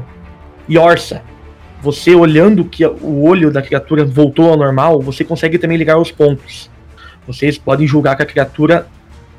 E 0.68 0.78
Orsa, 0.78 1.22
você 1.82 2.14
olhando 2.14 2.64
que 2.64 2.86
o 2.86 3.24
olho 3.24 3.50
da 3.50 3.60
criatura 3.60 4.04
voltou 4.04 4.48
ao 4.48 4.56
normal, 4.56 5.02
você 5.02 5.24
consegue 5.24 5.58
também 5.58 5.76
ligar 5.76 5.98
os 5.98 6.12
pontos. 6.12 6.70
Vocês 7.26 7.58
podem 7.58 7.86
julgar 7.86 8.14
que 8.14 8.22
a 8.22 8.26
criatura 8.26 8.86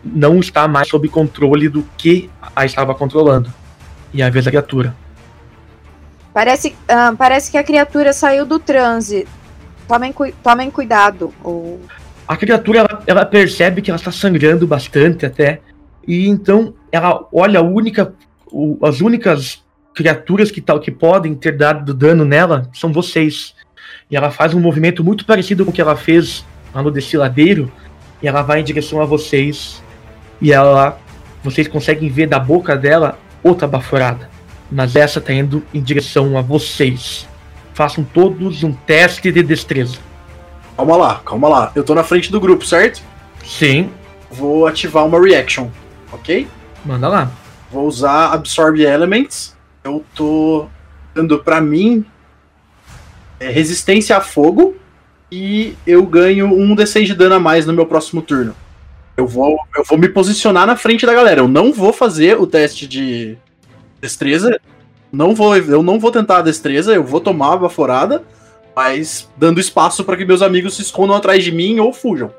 não 0.03 0.39
está 0.39 0.67
mais 0.67 0.89
sob 0.89 1.07
controle 1.07 1.69
do 1.69 1.82
que 1.97 2.30
a 2.53 2.65
estava 2.65 2.93
controlando. 2.93 3.53
E 4.13 4.21
a 4.21 4.30
vez 4.30 4.43
da 4.43 4.51
criatura. 4.51 4.93
Parece, 6.34 6.76
ah, 6.89 7.13
parece 7.17 7.49
que 7.49 7.57
a 7.57 7.63
criatura 7.63 8.11
saiu 8.11 8.45
do 8.45 8.59
transe. 8.59 9.26
Tomem, 9.88 10.11
cui- 10.11 10.36
tomem 10.43 10.69
cuidado. 10.69 11.34
Ou... 11.41 11.80
A 12.28 12.36
criatura 12.36 12.80
ela, 12.80 13.03
ela 13.05 13.26
percebe 13.26 13.82
que 13.82 13.89
ela 13.91 13.97
está 13.97 14.11
sangrando 14.11 14.65
bastante 14.65 15.26
até. 15.26 15.61
E 16.07 16.28
então 16.28 16.73
ela 16.91 17.28
olha 17.32 17.61
única, 17.61 18.13
o- 18.51 18.78
as 18.84 19.01
únicas 19.01 19.63
criaturas 19.93 20.51
que, 20.51 20.59
tal, 20.61 20.80
que 20.80 20.91
podem 20.91 21.36
ter 21.36 21.55
dado 21.57 21.93
dano 21.93 22.26
nela 22.26 22.69
são 22.73 22.91
vocês. 22.91 23.53
E 24.09 24.15
ela 24.15 24.32
faz 24.32 24.53
um 24.53 24.59
movimento 24.59 25.03
muito 25.03 25.26
parecido 25.26 25.63
com 25.65 25.71
o 25.71 25.73
que 25.73 25.82
ela 25.82 25.95
fez 25.95 26.45
lá 26.73 26.82
no 26.82 26.91
desfiladeiro. 26.91 27.71
E 28.21 28.28
ela 28.28 28.41
vai 28.41 28.61
em 28.61 28.63
direção 28.63 29.01
a 29.01 29.05
vocês. 29.05 29.82
E 30.41 30.51
ela. 30.51 30.99
Vocês 31.43 31.67
conseguem 31.67 32.09
ver 32.09 32.28
da 32.28 32.39
boca 32.39 32.76
dela 32.76 33.19
outra 33.43 33.67
baforada. 33.67 34.30
Mas 34.71 34.95
essa 34.95 35.21
tá 35.21 35.32
indo 35.32 35.63
em 35.71 35.80
direção 35.82 36.36
a 36.38 36.41
vocês. 36.41 37.28
Façam 37.76 38.03
todos 38.03 38.63
um 38.63 38.71
teste 38.71 39.32
de 39.32 39.43
destreza. 39.43 39.97
Calma 40.76 40.97
lá, 40.97 41.21
calma 41.26 41.47
lá. 41.47 41.71
Eu 41.73 41.84
tô 41.84 41.95
na 41.95 42.03
frente 42.03 42.32
do 42.32 42.39
grupo, 42.39 42.65
certo? 42.65 43.01
Sim. 43.43 43.89
Vou 44.30 44.67
ativar 44.67 45.05
uma 45.05 45.19
reaction, 45.19 45.69
ok? 46.11 46.47
Manda 46.86 47.07
lá. 47.07 47.32
Vou 47.71 47.88
usar 47.88 48.34
Absorb 48.34 48.82
Elements. 48.82 49.55
Eu 49.84 50.03
tô 50.13 50.67
dando 51.13 51.39
pra 51.39 51.61
mim 51.61 52.05
é, 53.39 53.49
resistência 53.49 54.17
a 54.17 54.21
fogo 54.21 54.76
e 55.32 55.76
eu 55.86 56.05
ganho 56.05 56.47
um 56.47 56.76
D6 56.76 57.05
de 57.05 57.15
dano 57.15 57.36
a 57.36 57.39
mais 57.39 57.65
no 57.65 57.73
meu 57.73 57.86
próximo 57.86 58.21
turno. 58.21 58.55
Eu 59.15 59.26
vou, 59.26 59.57
eu 59.76 59.84
vou 59.86 59.97
me 59.97 60.09
posicionar 60.09 60.67
na 60.67 60.76
frente 60.76 61.05
da 61.05 61.13
galera. 61.13 61.39
Eu 61.39 61.47
não 61.47 61.71
vou 61.71 61.93
fazer 61.93 62.39
o 62.39 62.45
teste 62.45 62.86
de 62.88 63.38
destreza. 64.01 64.59
Não 65.11 65.34
vou, 65.34 65.55
eu 65.55 65.82
não 65.82 65.99
vou 65.99 66.11
tentar 66.11 66.39
a 66.39 66.41
destreza, 66.41 66.93
eu 66.93 67.03
vou 67.03 67.21
tomar 67.21 67.53
a 67.53 67.57
baforada, 67.57 68.23
mas 68.76 69.30
dando 69.38 69.59
espaço 69.59 70.03
para 70.03 70.17
que 70.17 70.26
meus 70.26 70.41
amigos 70.41 70.76
se 70.76 70.82
escondam 70.82 71.15
atrás 71.15 71.43
de 71.43 71.51
mim 71.51 71.80
ou 71.80 71.93
fujam. 71.93 72.32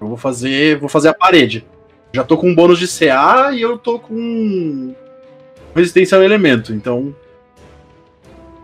Eu 0.00 0.08
vou 0.08 0.16
fazer, 0.16 0.78
vou 0.78 0.88
fazer 0.88 1.08
a 1.08 1.14
parede. 1.14 1.66
Já 2.12 2.24
tô 2.24 2.38
com 2.38 2.48
um 2.48 2.54
bônus 2.54 2.78
de 2.78 2.88
CA 2.88 3.50
e 3.52 3.60
eu 3.60 3.76
tô 3.76 3.98
com 3.98 4.94
resistência 5.74 6.16
ao 6.16 6.24
elemento, 6.24 6.72
então 6.72 7.14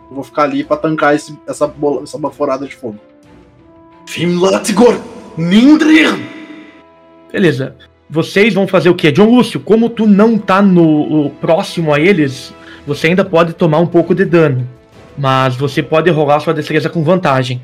eu 0.08 0.14
vou 0.14 0.24
ficar 0.24 0.44
ali 0.44 0.64
para 0.64 0.76
tancar 0.76 1.14
esse, 1.14 1.38
essa, 1.46 1.66
bola, 1.66 2.02
essa 2.04 2.18
baforada 2.18 2.66
de 2.66 2.74
fogo. 2.74 2.98
Fimlatigor 4.06 4.98
Nindrir! 5.36 6.14
Beleza. 7.30 7.74
Vocês 8.08 8.54
vão 8.54 8.66
fazer 8.68 8.88
o 8.90 8.94
quê? 8.94 9.10
John 9.10 9.34
Lúcio, 9.34 9.58
como 9.58 9.90
tu 9.90 10.06
não 10.06 10.38
tá 10.38 10.62
no 10.62 11.30
próximo 11.40 11.92
a 11.92 11.98
eles, 11.98 12.54
você 12.86 13.08
ainda 13.08 13.24
pode 13.24 13.54
tomar 13.54 13.78
um 13.78 13.86
pouco 13.86 14.14
de 14.14 14.24
dano. 14.24 14.68
Mas 15.16 15.56
você 15.56 15.82
pode 15.82 16.10
rolar 16.10 16.40
sua 16.40 16.54
destreza 16.54 16.88
com 16.88 17.02
vantagem. 17.02 17.62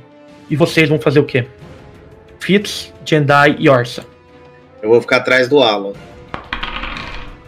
E 0.48 0.56
vocês 0.56 0.88
vão 0.88 0.98
fazer 0.98 1.20
o 1.20 1.24
quê? 1.24 1.46
Fitz, 2.38 2.92
Jendai 3.04 3.56
e 3.58 3.68
Orsa. 3.68 4.04
Eu 4.82 4.90
vou 4.90 5.00
ficar 5.00 5.18
atrás 5.18 5.48
do 5.48 5.62
Alan. 5.62 5.92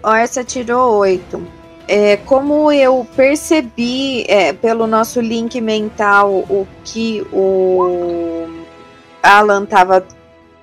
Orsa 0.02 0.44
tirou 0.44 0.98
8. 0.98 1.42
É, 1.88 2.16
como 2.16 2.70
eu 2.70 3.06
percebi 3.16 4.24
é, 4.28 4.52
pelo 4.52 4.86
nosso 4.86 5.20
link 5.20 5.60
mental 5.60 6.30
o 6.30 6.66
que 6.84 7.26
o 7.32 8.48
Alan 9.22 9.64
tava 9.64 10.04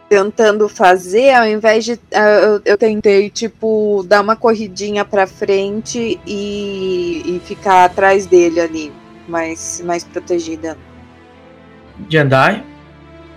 tentando 0.10 0.68
fazer, 0.68 1.32
ao 1.34 1.48
invés 1.48 1.86
de. 1.86 2.00
Eu, 2.12 2.62
eu 2.66 2.78
tentei, 2.78 3.30
tipo, 3.30 4.04
dar 4.08 4.22
uma 4.22 4.36
corridinha 4.36 5.06
pra 5.06 5.28
frente 5.28 6.20
e, 6.26 7.22
e 7.26 7.42
ficar 7.46 7.86
atrás 7.86 8.26
dele 8.26 8.60
ali, 8.60 8.92
mais, 9.30 9.82
mais 9.86 10.04
protegida. 10.04 10.78
Jendai. 12.10 12.64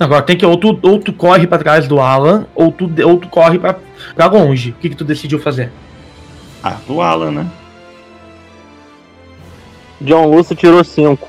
Agora 0.01 0.23
tem 0.23 0.37
que 0.37 0.45
ou 0.45 0.57
tu, 0.57 0.79
ou 0.83 0.99
tu 0.99 1.13
corre 1.13 1.47
pra 1.47 1.59
trás 1.59 1.87
do 1.87 2.01
Alan, 2.01 2.47
ou 2.55 2.73
tu, 2.73 2.91
ou 3.05 3.19
tu 3.19 3.29
corre 3.29 3.59
pra, 3.59 3.79
pra 4.15 4.27
longe. 4.27 4.71
O 4.71 4.75
que, 4.75 4.89
que 4.89 4.97
tu 4.97 5.05
decidiu 5.05 5.39
fazer? 5.39 5.71
Ah, 6.63 6.79
do 6.87 7.01
Alan, 7.01 7.31
né? 7.31 7.47
John 10.01 10.27
Lúcio 10.27 10.57
tirou 10.57 10.83
5. 10.83 11.29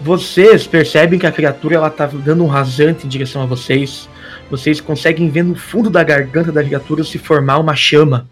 Vocês 0.00 0.66
percebem 0.66 1.18
que 1.18 1.26
a 1.26 1.32
criatura 1.32 1.74
ela 1.74 1.90
tá 1.90 2.06
dando 2.06 2.44
um 2.44 2.46
rasante 2.46 3.04
em 3.04 3.08
direção 3.08 3.42
a 3.42 3.46
vocês. 3.46 4.08
Vocês 4.50 4.80
conseguem 4.80 5.28
ver 5.28 5.42
no 5.42 5.54
fundo 5.54 5.90
da 5.90 6.02
garganta 6.02 6.52
da 6.52 6.62
criatura 6.64 7.04
se 7.04 7.18
formar 7.18 7.58
uma 7.58 7.74
chama. 7.74 8.26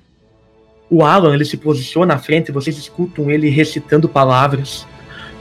O 0.88 1.04
Alan 1.04 1.34
ele 1.34 1.44
se 1.44 1.56
posiciona 1.56 2.14
à 2.14 2.18
frente, 2.18 2.52
vocês 2.52 2.76
escutam 2.76 3.30
ele 3.30 3.48
recitando 3.48 4.08
palavras. 4.08 4.86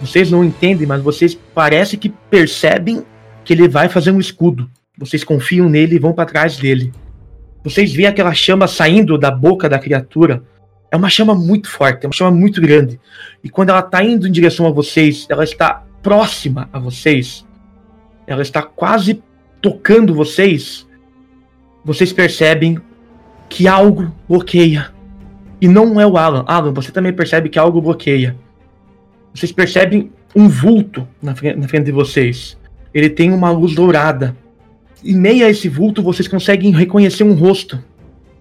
Vocês 0.02 0.30
não 0.32 0.44
entendem, 0.44 0.88
mas 0.88 1.02
vocês 1.02 1.38
parece 1.54 1.98
que 1.98 2.10
percebem 2.10 3.04
que 3.44 3.54
ele 3.54 3.68
vai 3.68 3.88
fazer 3.88 4.12
um 4.12 4.20
escudo. 4.20 4.70
Vocês 4.98 5.24
confiam 5.24 5.70
nele 5.70 5.96
e 5.96 6.00
vão 6.00 6.14
para 6.14 6.26
trás 6.26 6.58
dele. 6.58 6.92
Vocês 7.64 7.94
veem 7.94 8.08
aquela 8.08 8.34
chama 8.34 8.68
saindo 8.68 9.18
da 9.18 9.32
boca 9.32 9.70
da 9.70 9.80
criatura. 9.80 10.44
É 10.92 10.96
uma 10.96 11.10
chama 11.10 11.36
muito 11.36 11.70
forte, 11.70 12.06
é 12.06 12.08
uma 12.08 12.14
chama 12.14 12.32
muito 12.32 12.62
grande. 12.62 13.00
E 13.44 13.50
quando 13.50 13.70
ela 13.70 13.80
está 13.80 14.04
indo 14.04 14.28
em 14.28 14.32
direção 14.32 14.68
a 14.68 14.72
vocês, 14.72 15.26
ela 15.30 15.44
está 15.44 15.84
próxima 16.02 16.70
a 16.72 16.78
vocês, 16.78 17.46
ela 18.28 18.44
está 18.44 18.62
quase 18.62 19.22
tocando 19.62 20.14
vocês. 20.14 20.88
Vocês 21.84 22.14
percebem 22.14 22.80
que 23.50 23.68
algo 23.68 24.14
bloqueia. 24.28 24.95
E 25.60 25.68
não 25.68 26.00
é 26.00 26.06
o 26.06 26.18
Alan. 26.18 26.44
Alan, 26.48 26.74
você 26.74 26.92
também 26.92 27.14
percebe 27.14 27.50
que 27.50 27.60
algo 27.60 27.82
bloqueia. 27.82 28.36
Vocês 29.34 29.52
percebem 29.52 30.12
um 30.36 30.48
vulto 30.48 31.08
na 31.22 31.36
frente, 31.36 31.58
na 31.58 31.68
frente 31.68 31.86
de 31.86 31.92
vocês. 31.92 32.58
Ele 32.94 33.10
tem 33.10 33.32
uma 33.32 33.52
luz 33.52 33.74
dourada. 33.74 34.36
Em 35.04 35.16
meio 35.16 35.46
a 35.46 35.50
esse 35.50 35.70
vulto, 35.70 36.02
vocês 36.02 36.28
conseguem 36.28 36.72
reconhecer 36.72 37.24
um 37.24 37.34
rosto. 37.34 37.84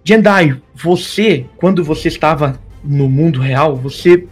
Jendai, 0.03 0.57
você, 0.75 1.47
quando 1.57 1.85
você 1.85 2.09
estava 2.09 2.59
no 2.83 3.09
mundo 3.09 3.41
real, 3.41 3.77
você 3.77 4.27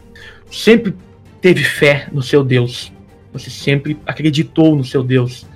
sempre 0.50 0.94
teve 1.40 1.64
fé 1.64 2.08
no 2.12 2.22
seu 2.22 2.44
Deus. 2.44 2.92
Você 3.32 3.48
sempre 3.48 3.98
acreditou 4.06 4.76
no 4.76 4.84
seu 4.84 5.02
Deus. 5.02 5.46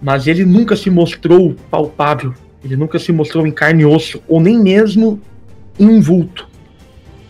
Mas 0.00 0.26
ele 0.26 0.44
nunca 0.44 0.74
se 0.74 0.90
mostrou 0.90 1.54
palpável. 1.70 2.34
Ele 2.64 2.76
nunca 2.76 2.98
se 2.98 3.12
mostrou 3.12 3.46
em 3.46 3.52
carne 3.52 3.82
e 3.82 3.86
osso, 3.86 4.22
ou 4.28 4.40
nem 4.40 4.58
mesmo 4.58 5.20
em 5.78 5.86
um 5.86 6.00
vulto. 6.00 6.48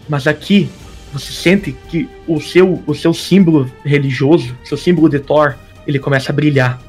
Mas 0.08 0.26
aqui 0.26 0.70
você 1.12 1.32
sente 1.32 1.76
que 1.88 2.08
o 2.26 2.40
seu, 2.40 2.82
o 2.86 2.94
seu 2.94 3.12
símbolo 3.12 3.70
religioso, 3.84 4.56
seu 4.64 4.76
símbolo 4.76 5.08
de 5.08 5.18
Thor, 5.18 5.54
ele 5.86 5.98
começa 5.98 6.32
a 6.32 6.34
brilhar. 6.34 6.80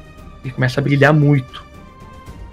Ele 0.42 0.52
começa 0.52 0.80
a 0.80 0.82
brilhar 0.82 1.12
muito. 1.12 1.64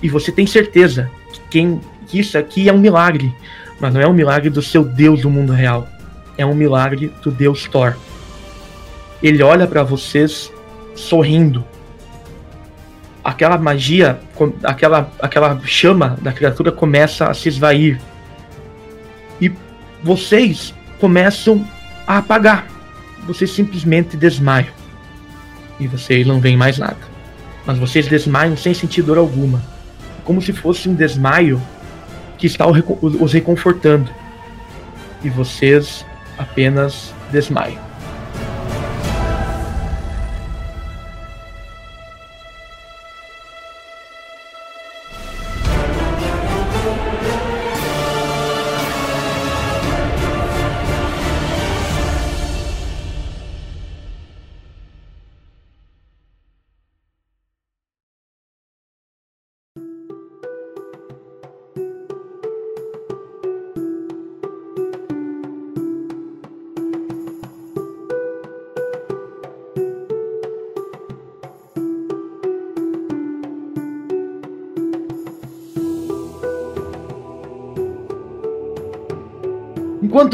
E 0.01 0.09
você 0.09 0.31
tem 0.31 0.45
certeza 0.45 1.09
que, 1.31 1.39
quem, 1.49 1.81
que 2.07 2.19
isso 2.19 2.37
aqui 2.37 2.67
é 2.67 2.73
um 2.73 2.77
milagre. 2.77 3.33
Mas 3.79 3.93
não 3.93 4.01
é 4.01 4.07
um 4.07 4.13
milagre 4.13 4.49
do 4.49 4.61
seu 4.61 4.83
Deus 4.83 5.21
do 5.21 5.29
mundo 5.29 5.53
real. 5.53 5.87
É 6.37 6.45
um 6.45 6.53
milagre 6.53 7.11
do 7.23 7.31
Deus 7.31 7.65
Thor. 7.67 7.95
Ele 9.23 9.41
olha 9.41 9.67
para 9.67 9.83
vocês 9.83 10.51
sorrindo. 10.95 11.63
Aquela 13.23 13.57
magia, 13.57 14.19
aquela, 14.63 15.11
aquela 15.19 15.59
chama 15.65 16.17
da 16.21 16.33
criatura 16.33 16.71
começa 16.71 17.27
a 17.27 17.33
se 17.33 17.49
esvair. 17.49 18.01
E 19.39 19.51
vocês 20.03 20.73
começam 20.99 21.65
a 22.05 22.17
apagar. 22.17 22.67
Vocês 23.25 23.51
simplesmente 23.51 24.17
desmaiam. 24.17 24.73
E 25.79 25.87
vocês 25.87 26.25
não 26.25 26.39
veem 26.39 26.57
mais 26.57 26.77
nada. 26.77 26.97
Mas 27.65 27.77
vocês 27.77 28.07
desmaiam 28.07 28.57
sem 28.57 28.73
sentir 28.73 29.01
dor 29.01 29.17
alguma. 29.17 29.61
Como 30.23 30.41
se 30.41 30.53
fosse 30.53 30.89
um 30.89 30.95
desmaio 30.95 31.61
que 32.37 32.47
está 32.47 32.65
os 32.67 33.33
reconfortando. 33.33 34.09
E 35.23 35.29
vocês 35.29 36.05
apenas 36.37 37.13
desmaiam. 37.31 37.90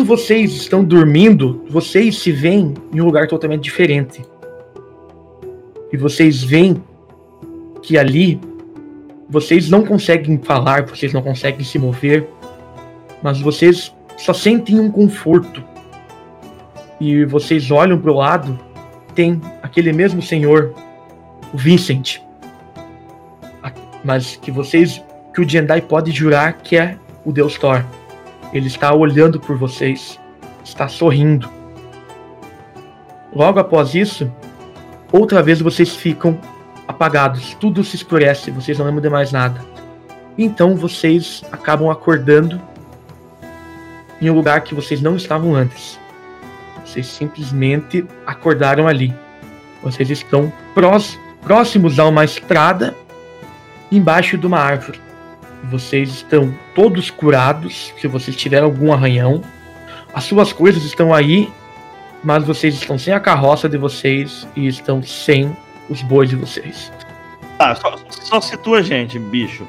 Vocês 0.08 0.54
estão 0.54 0.86
dormindo, 0.86 1.66
vocês 1.70 2.20
se 2.20 2.32
veem 2.32 2.74
em 2.94 3.02
um 3.02 3.04
lugar 3.04 3.28
totalmente 3.28 3.64
diferente. 3.64 4.24
E 5.92 5.98
vocês 5.98 6.42
veem 6.42 6.82
que 7.84 7.98
ali 7.98 8.40
vocês 9.30 9.70
não 9.70 9.84
conseguem 9.84 10.38
falar, 10.38 10.86
vocês 10.86 11.12
não 11.12 11.22
conseguem 11.22 11.66
se 11.66 11.78
mover, 11.78 12.26
mas 13.22 13.42
vocês 13.42 13.94
só 14.16 14.34
sentem 14.34 14.80
um 14.80 14.90
conforto. 14.90 15.62
E 17.02 17.26
vocês 17.26 17.70
olham 17.70 18.00
para 18.00 18.12
o 18.12 18.16
lado, 18.16 18.58
tem 19.14 19.42
aquele 19.62 19.92
mesmo 19.92 20.22
senhor, 20.22 20.74
o 21.54 21.58
Vincent. 21.58 22.22
Mas 24.06 24.38
que 24.38 24.52
vocês, 24.52 25.04
que 25.36 25.42
o 25.42 25.50
Jendai 25.50 25.82
pode 25.82 26.12
jurar 26.12 26.60
que 26.60 26.78
é 26.78 26.98
o 27.26 27.34
Deus 27.34 27.58
Thor. 27.58 27.84
Ele 28.54 28.68
está 28.68 28.94
olhando 28.94 29.40
por 29.40 29.58
vocês, 29.58 30.20
está 30.64 30.88
sorrindo. 30.88 31.50
Logo 33.34 33.60
após 33.60 33.94
isso, 33.94 34.32
outra 35.12 35.44
vez 35.44 35.62
vocês 35.62 35.96
ficam 35.96 36.40
apagados, 36.88 37.56
tudo 37.60 37.84
se 37.84 37.98
escurece, 37.98 38.50
vocês 38.52 38.78
não 38.78 38.86
lembram 38.86 39.02
de 39.02 39.10
mais 39.10 39.32
nada. 39.32 39.62
Então 40.38 40.76
vocês 40.76 41.44
acabam 41.52 41.90
acordando 41.90 42.62
em 44.22 44.30
um 44.30 44.34
lugar 44.34 44.62
que 44.62 44.74
vocês 44.74 45.02
não 45.02 45.16
estavam 45.16 45.54
antes. 45.54 46.00
Vocês 46.86 47.06
simplesmente 47.08 48.06
acordaram 48.26 48.88
ali. 48.88 49.14
Vocês 49.84 50.10
estão 50.10 50.52
próximos 51.42 52.00
a 52.00 52.06
uma 52.06 52.24
estrada 52.24 52.96
embaixo 53.92 54.38
de 54.38 54.48
uma 54.48 54.60
árvore. 54.60 55.00
Vocês 55.66 56.10
estão 56.10 56.54
todos 56.74 57.10
curados, 57.10 57.94
se 58.00 58.08
vocês 58.08 58.36
tiveram 58.36 58.66
algum 58.66 58.94
arranhão. 58.94 59.42
As 60.14 60.24
suas 60.24 60.54
coisas 60.54 60.84
estão 60.84 61.14
aí, 61.14 61.50
mas 62.24 62.44
vocês 62.44 62.74
estão 62.76 62.98
sem 62.98 63.14
a 63.14 63.20
carroça 63.20 63.68
de 63.68 63.78
vocês 63.78 64.48
e 64.56 64.68
estão 64.68 65.02
sem 65.04 65.56
os 65.90 66.02
bois 66.02 66.30
de 66.30 66.36
vocês. 66.36 66.92
Ah, 67.60 67.76
só, 67.76 67.96
só 68.10 68.42
situa 68.42 68.80
a 68.80 68.82
gente, 68.82 69.18
bicho. 69.20 69.68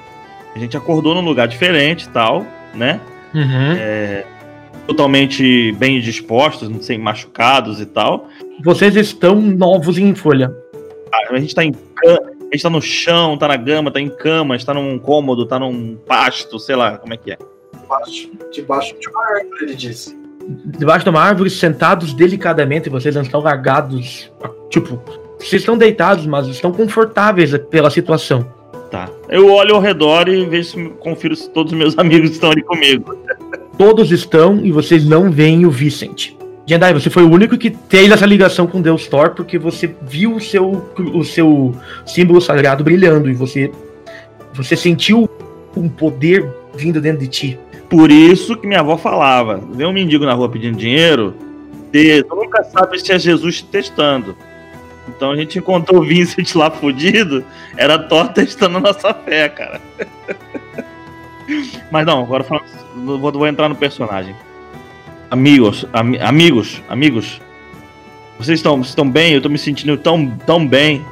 A 0.55 0.59
gente 0.59 0.76
acordou 0.76 1.14
num 1.14 1.20
lugar 1.20 1.49
diferente 1.49 2.05
e 2.05 2.09
tal, 2.09 2.47
né? 2.74 3.01
Uhum. 3.34 3.72
É, 3.78 4.24
totalmente 4.86 5.72
bem 5.72 6.01
dispostos, 6.01 6.84
sem 6.84 6.99
machucados 6.99 7.80
e 7.80 7.86
tal. 7.86 8.28
Vocês 8.64 8.97
estão 8.97 9.41
novos 9.41 9.99
em 9.99 10.14
folha. 10.14 10.51
Ah, 11.12 11.34
a 11.34 11.39
gente 11.39 11.55
tá 11.55 11.64
em 11.64 11.72
a 12.51 12.57
gente 12.57 12.62
tá 12.62 12.70
no 12.70 12.80
chão, 12.80 13.36
tá 13.36 13.46
na 13.46 13.57
gama, 13.57 13.90
tá 13.90 14.01
em 14.01 14.09
cama, 14.09 14.57
está 14.57 14.72
num 14.72 14.99
cômodo, 14.99 15.44
tá 15.44 15.59
num 15.59 15.96
pasto, 15.96 16.59
sei 16.59 16.76
lá 16.76 16.96
como 16.96 17.12
é 17.12 17.16
que 17.16 17.32
é. 17.32 17.38
Debaixo, 17.82 18.30
debaixo 18.51 18.96
de 18.99 19.09
uma 19.09 19.22
árvore, 19.22 19.64
ele 19.64 19.74
disse. 19.74 20.18
Debaixo 20.78 21.05
de 21.05 21.11
uma 21.11 21.20
árvore, 21.20 21.51
sentados 21.51 22.14
delicadamente, 22.14 22.88
vocês 22.88 23.14
não 23.14 23.22
estão 23.22 23.40
largados. 23.40 24.32
Tipo, 24.70 24.99
vocês 25.38 25.61
estão 25.62 25.76
deitados, 25.76 26.26
mas 26.26 26.46
estão 26.46 26.72
confortáveis 26.72 27.57
pela 27.70 27.90
situação. 27.90 28.51
Tá. 28.90 29.11
Eu 29.28 29.53
olho 29.53 29.74
ao 29.74 29.80
redor 29.82 30.28
e 30.28 30.46
vejo 30.46 30.70
se 30.70 30.88
confiro 31.01 31.36
se 31.36 31.51
todos 31.51 31.72
os 31.72 31.78
meus 31.78 31.96
amigos 31.99 32.30
estão 32.30 32.51
ali 32.51 32.62
comigo. 32.62 33.14
Todos 33.76 34.11
estão 34.11 34.64
e 34.64 34.72
vocês 34.72 35.07
não 35.07 35.30
veem 35.30 35.66
o 35.66 35.70
Vicent. 35.70 36.32
Jedi, 36.68 36.92
você 36.92 37.08
foi 37.08 37.22
o 37.22 37.32
único 37.32 37.56
que 37.56 37.74
fez 37.88 38.10
essa 38.12 38.26
ligação 38.26 38.66
com 38.66 38.82
Deus 38.82 39.06
Thor 39.06 39.30
porque 39.30 39.58
você 39.58 39.90
viu 40.02 40.34
o 40.34 40.40
seu, 40.40 40.86
o 41.14 41.24
seu 41.24 41.74
símbolo 42.04 42.42
sagrado 42.42 42.84
brilhando 42.84 43.30
e 43.30 43.32
você, 43.32 43.72
você 44.52 44.76
sentiu 44.76 45.26
um 45.74 45.88
poder 45.88 46.46
vindo 46.74 47.00
dentro 47.00 47.20
de 47.20 47.28
ti. 47.28 47.58
Por 47.88 48.10
isso 48.10 48.54
que 48.54 48.66
minha 48.66 48.80
avó 48.80 48.98
falava: 48.98 49.58
vê 49.72 49.86
um 49.86 49.94
mendigo 49.94 50.26
na 50.26 50.34
rua 50.34 50.50
pedindo 50.50 50.76
dinheiro, 50.76 51.34
tu 52.28 52.36
nunca 52.36 52.62
sabe 52.64 52.98
se 52.98 53.12
é 53.12 53.18
Jesus 53.18 53.62
te 53.62 53.64
testando. 53.64 54.36
Então 55.08 55.30
a 55.30 55.36
gente 55.36 55.58
encontrou 55.58 56.02
o 56.02 56.04
Vincent 56.04 56.54
lá 56.54 56.70
fudido, 56.70 57.42
era 57.78 57.98
Thor 57.98 58.28
testando 58.28 58.76
a 58.76 58.80
nossa 58.80 59.14
fé, 59.14 59.48
cara. 59.48 59.80
Mas 61.90 62.04
não, 62.04 62.22
agora 62.22 62.44
vou, 62.94 63.32
vou 63.32 63.46
entrar 63.46 63.70
no 63.70 63.74
personagem. 63.74 64.34
Amigos, 65.31 65.87
ami- 65.93 66.18
amigos, 66.18 66.83
amigos, 66.89 67.41
vocês 68.39 68.59
estão, 68.61 68.81
estão 68.81 69.09
bem? 69.09 69.35
Eu 69.35 69.43
tô 69.43 69.49
me 69.49 69.59
sentindo 69.59 69.97
tão, 69.97 70.31
tão 70.47 70.66
bem. 70.66 71.05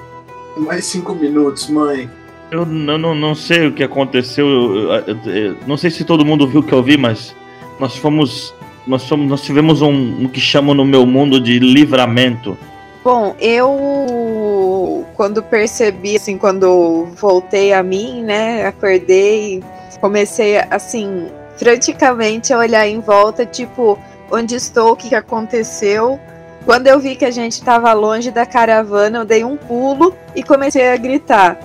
Mais 0.57 0.87
cinco 0.87 1.15
minutos, 1.15 1.69
mãe. 1.69 2.09
Eu 2.51 2.65
não, 2.65 2.97
não, 2.97 3.15
não 3.15 3.35
sei 3.35 3.67
o 3.67 3.73
que 3.73 3.83
aconteceu. 3.83 4.47
eu- 4.47 4.93
eu- 5.07 5.33
eu- 5.33 5.57
não 5.67 5.77
sei 5.77 5.91
se 5.91 6.05
todo 6.05 6.25
mundo 6.25 6.47
viu 6.49 6.61
o 6.61 6.63
que 6.63 6.73
eu 6.73 6.83
vi, 6.83 6.97
mas 6.97 7.35
nós 7.79 7.97
fomos. 7.97 8.55
Nós, 8.87 9.05
fomos, 9.09 9.29
nós 9.29 9.43
tivemos 9.43 9.83
um, 9.83 9.91
um 9.91 10.29
que 10.29 10.41
chamam 10.41 10.73
no 10.73 10.85
meu 10.85 11.05
mundo 11.05 11.41
de 11.41 11.59
livramento. 11.59 12.57
Bom, 13.03 13.35
eu 13.41 15.05
quando 15.17 15.43
percebi, 15.43 16.17
assim, 16.17 16.39
quando 16.39 17.07
voltei 17.21 17.73
a 17.73 17.83
mim, 17.83 18.23
né, 18.23 18.65
acordei, 18.67 19.61
comecei 20.01 20.59
assim, 20.71 21.27
franticamente 21.57 22.53
a 22.53 22.59
olhar 22.59 22.87
em 22.87 23.01
volta, 23.01 23.45
tipo, 23.47 23.99
onde 24.31 24.55
estou, 24.55 24.93
o 24.93 24.97
que, 24.97 25.09
que 25.11 25.15
aconteceu. 25.15 26.19
Quando 26.65 26.87
eu 26.89 26.99
vi 26.99 27.15
que 27.15 27.25
a 27.25 27.31
gente 27.31 27.53
estava 27.53 27.93
longe 27.93 28.31
da 28.31 28.45
caravana, 28.45 29.19
eu 29.19 29.25
dei 29.25 29.45
um 29.45 29.57
pulo 29.57 30.15
e 30.35 30.43
comecei 30.43 30.89
a 30.89 30.97
gritar. 30.97 31.59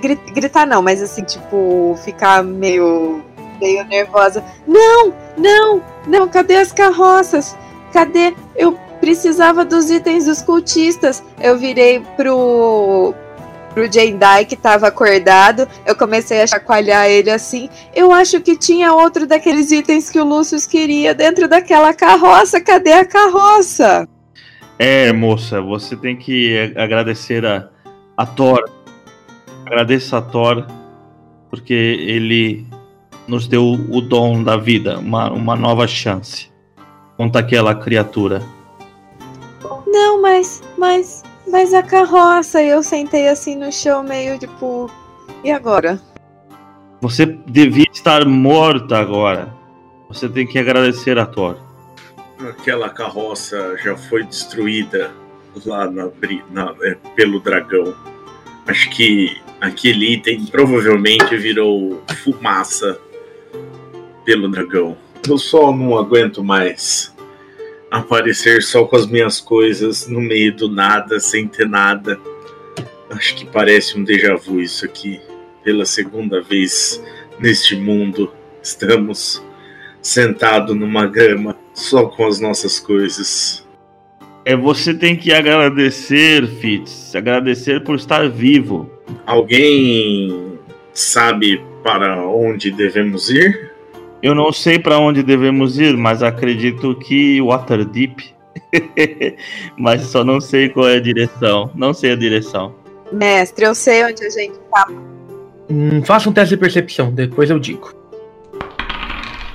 Gri- 0.00 0.18
Gritar 0.32 0.66
não, 0.66 0.82
mas 0.82 1.00
assim, 1.02 1.22
tipo, 1.22 1.96
ficar 2.04 2.42
meio, 2.42 3.22
meio 3.60 3.84
nervosa. 3.84 4.42
Não, 4.66 5.12
não, 5.36 5.82
não, 6.06 6.28
cadê 6.28 6.56
as 6.56 6.72
carroças? 6.72 7.56
Cadê? 7.92 8.34
Eu 8.56 8.72
precisava 9.00 9.64
dos 9.64 9.90
itens 9.90 10.24
dos 10.24 10.42
cultistas. 10.42 11.22
Eu 11.40 11.56
virei 11.58 12.00
pro 12.16 13.14
pro 13.72 13.90
Jendai 13.90 14.44
que 14.44 14.56
tava 14.56 14.88
acordado. 14.88 15.68
Eu 15.86 15.96
comecei 15.96 16.42
a 16.42 16.46
chacoalhar 16.46 17.06
ele 17.08 17.30
assim. 17.30 17.68
Eu 17.94 18.12
acho 18.12 18.40
que 18.40 18.56
tinha 18.56 18.92
outro 18.92 19.26
daqueles 19.26 19.70
itens 19.70 20.08
que 20.10 20.20
o 20.20 20.24
Lúcio 20.24 20.58
queria 20.68 21.14
dentro 21.14 21.48
daquela 21.48 21.92
carroça. 21.92 22.60
Cadê 22.60 22.92
a 22.92 23.04
carroça? 23.04 24.08
É, 24.78 25.12
moça, 25.12 25.60
você 25.60 25.96
tem 25.96 26.16
que 26.16 26.74
agradecer 26.76 27.44
a, 27.46 27.68
a 28.16 28.26
Thor. 28.26 28.68
Agradeça 29.64 30.18
a 30.18 30.22
Thor, 30.22 30.66
porque 31.50 31.72
ele 31.72 32.66
nos 33.26 33.46
deu 33.46 33.64
o 33.64 34.00
dom 34.00 34.42
da 34.42 34.56
vida, 34.56 34.98
uma, 34.98 35.30
uma 35.30 35.56
nova 35.56 35.86
chance 35.86 36.50
contra 37.16 37.40
aquela 37.40 37.74
criatura. 37.74 38.42
Não, 39.86 40.20
mas 40.20 40.62
mas 40.78 41.21
mas 41.52 41.72
a 41.74 41.82
carroça. 41.82 42.60
Eu 42.62 42.82
sentei 42.82 43.28
assim 43.28 43.54
no 43.54 43.70
chão 43.70 44.02
meio 44.02 44.38
tipo 44.38 44.90
e 45.44 45.50
agora? 45.52 46.00
Você 47.00 47.26
devia 47.26 47.86
estar 47.92 48.24
morta 48.26 48.96
agora. 48.98 49.52
Você 50.08 50.28
tem 50.28 50.46
que 50.46 50.58
agradecer 50.58 51.18
a 51.18 51.26
Thor. 51.26 51.56
Aquela 52.40 52.88
carroça 52.88 53.76
já 53.78 53.96
foi 53.96 54.24
destruída 54.24 55.12
lá 55.66 55.88
na, 55.90 56.08
na- 56.50 56.74
é, 56.82 56.94
pelo 57.14 57.38
dragão. 57.40 57.94
Acho 58.66 58.88
que 58.90 59.36
aquele 59.60 60.14
item 60.14 60.46
provavelmente 60.46 61.36
virou 61.36 62.02
fumaça 62.24 62.98
pelo 64.24 64.48
dragão. 64.48 64.96
Eu 65.28 65.38
só 65.38 65.72
não 65.72 65.96
aguento 65.98 66.42
mais 66.42 67.11
aparecer 67.92 68.62
só 68.62 68.84
com 68.86 68.96
as 68.96 69.06
minhas 69.06 69.38
coisas 69.38 70.08
no 70.08 70.18
meio 70.18 70.56
do 70.56 70.66
nada, 70.66 71.20
sem 71.20 71.46
ter 71.46 71.68
nada. 71.68 72.18
Acho 73.10 73.36
que 73.36 73.44
parece 73.44 73.98
um 73.98 74.02
déjà 74.02 74.34
vu 74.34 74.62
isso 74.62 74.86
aqui. 74.86 75.20
Pela 75.62 75.84
segunda 75.84 76.40
vez 76.40 77.02
neste 77.38 77.76
mundo, 77.76 78.32
estamos 78.62 79.44
sentados 80.00 80.74
numa 80.74 81.06
grama 81.06 81.54
só 81.74 82.06
com 82.06 82.26
as 82.26 82.40
nossas 82.40 82.80
coisas. 82.80 83.62
É, 84.46 84.56
você 84.56 84.94
tem 84.94 85.14
que 85.14 85.30
agradecer, 85.30 86.46
Fitz. 86.46 87.14
Agradecer 87.14 87.84
por 87.84 87.96
estar 87.96 88.26
vivo. 88.28 88.90
Alguém 89.26 90.58
sabe 90.94 91.62
para 91.84 92.26
onde 92.26 92.70
devemos 92.70 93.28
ir? 93.28 93.71
Eu 94.22 94.34
não 94.34 94.52
sei 94.52 94.78
para 94.78 94.98
onde 94.98 95.22
devemos 95.22 95.78
ir, 95.78 95.96
mas 95.96 96.22
acredito 96.22 96.94
que 96.94 97.40
Waterdeep. 97.42 98.32
mas 99.76 100.02
só 100.02 100.22
não 100.22 100.40
sei 100.40 100.68
qual 100.68 100.88
é 100.88 100.96
a 100.96 101.00
direção. 101.00 101.70
Não 101.74 101.92
sei 101.92 102.12
a 102.12 102.16
direção. 102.16 102.74
Mestre, 103.10 103.64
eu 103.64 103.74
sei 103.74 104.04
onde 104.04 104.24
a 104.24 104.30
gente 104.30 104.58
tá. 104.72 104.86
Hum, 105.70 106.02
faça 106.04 106.28
um 106.28 106.32
teste 106.32 106.54
de 106.54 106.60
percepção, 106.60 107.10
depois 107.12 107.50
eu 107.50 107.58
digo. 107.58 107.92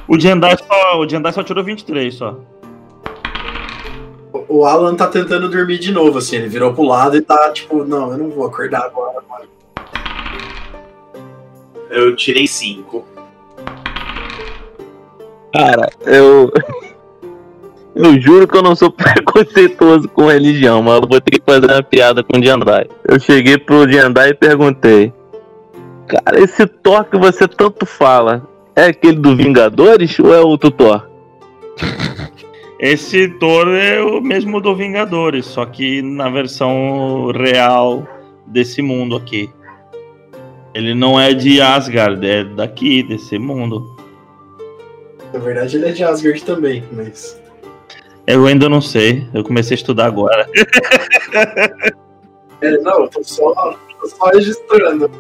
O 0.08 0.20
Jendai 0.20 0.56
só, 0.58 1.00
o 1.00 1.08
Jendai 1.08 1.32
só 1.34 1.44
tirou 1.44 1.64
23 1.64 2.14
só. 2.14 2.40
O- 4.48 4.66
Alan 4.66 4.96
tá 4.96 5.08
tentando 5.08 5.50
dormir 5.50 5.80
de 5.80 5.92
novo, 5.92 6.18
assim. 6.20 6.36
Ele 6.38 6.48
virou 6.48 6.74
pro 6.74 6.84
lado 6.84 7.18
e 7.18 7.22
tá 7.22 7.52
tipo, 7.52 7.84
não, 7.84 8.12
eu 8.12 8.18
não 8.18 8.30
vou 8.30 8.46
acordar 8.46 8.84
agora, 8.86 9.22
mano. 9.30 9.46
Eu 11.90 12.16
tirei 12.16 12.48
cinco. 12.48 13.06
Cara, 15.54 15.90
eu. 16.06 16.52
Eu 18.00 18.22
juro 18.22 18.48
que 18.48 18.56
eu 18.56 18.62
não 18.62 18.76
sou 18.76 18.92
preconceituoso 18.94 20.08
com 20.10 20.28
religião, 20.28 20.84
mas 20.84 21.02
eu 21.02 21.08
vou 21.10 21.20
ter 21.20 21.40
que 21.40 21.42
fazer 21.44 21.66
uma 21.66 21.82
piada 21.82 22.24
com 22.24 22.38
o 22.38 22.44
Jandai. 22.44 22.86
Eu 23.04 23.20
cheguei 23.20 23.58
pro 23.58 23.92
Jandai 23.92 24.30
e 24.30 24.34
perguntei: 24.36 25.12
Cara, 26.08 26.40
esse 26.40 26.68
Thor 26.68 27.06
que 27.06 27.18
você 27.18 27.48
tanto 27.48 27.88
fala, 27.88 28.48
é 28.76 28.86
aquele 28.86 29.18
do 29.18 29.36
Vingadores 29.36 30.20
ou 30.20 30.32
é 30.32 30.40
outro 30.40 30.70
Thor? 30.70 31.10
Esse 32.80 33.28
Thor 33.40 33.68
é 33.70 34.00
o 34.04 34.22
mesmo 34.22 34.62
do 34.62 34.76
Vingadores, 34.76 35.48
só 35.48 35.66
que 35.66 36.00
na 36.04 36.30
versão 36.30 37.32
real 37.32 38.08
desse 38.46 38.84
mundo 38.84 39.16
aqui. 39.16 39.50
Ele 40.76 40.94
não 40.94 41.20
é 41.20 41.34
de 41.34 41.60
Asgard, 41.60 42.24
é 42.24 42.44
daqui, 42.44 43.02
desse 43.02 43.40
mundo. 43.40 43.97
Na 45.34 45.40
verdade, 45.40 45.78
ele 45.78 45.90
é 45.90 45.92
de 45.92 46.04
Asgard 46.04 46.44
também, 46.44 46.84
mas. 46.92 47.40
Eu 48.26 48.46
ainda 48.46 48.68
não 48.68 48.82
sei. 48.82 49.28
Eu 49.34 49.44
comecei 49.44 49.76
a 49.76 49.80
estudar 49.80 50.06
agora. 50.06 50.48
É, 52.60 52.72
não, 52.80 53.02
eu 53.02 53.08
tô 53.08 53.24
só, 53.24 53.78
tô 54.02 54.08
só 54.08 54.32
registrando. 54.32 55.12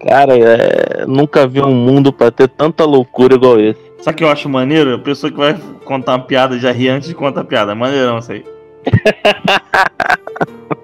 Cara, 0.00 0.36
é, 0.36 1.06
nunca 1.06 1.46
vi 1.46 1.60
um 1.60 1.72
mundo 1.72 2.12
pra 2.12 2.32
ter 2.32 2.48
tanta 2.48 2.84
loucura 2.84 3.36
igual 3.36 3.60
esse. 3.60 3.80
Sabe 4.00 4.14
o 4.14 4.18
que 4.18 4.24
eu 4.24 4.28
acho 4.28 4.48
maneiro? 4.48 4.94
A 4.94 4.98
pessoa 4.98 5.30
que 5.30 5.38
vai 5.38 5.56
contar 5.84 6.12
uma 6.12 6.24
piada 6.24 6.58
já 6.58 6.72
ri 6.72 6.88
antes 6.88 7.08
de 7.08 7.14
contar 7.14 7.42
a 7.42 7.44
piada. 7.44 7.74
Maneirão 7.74 8.18
isso 8.18 8.32
aí. 8.32 8.44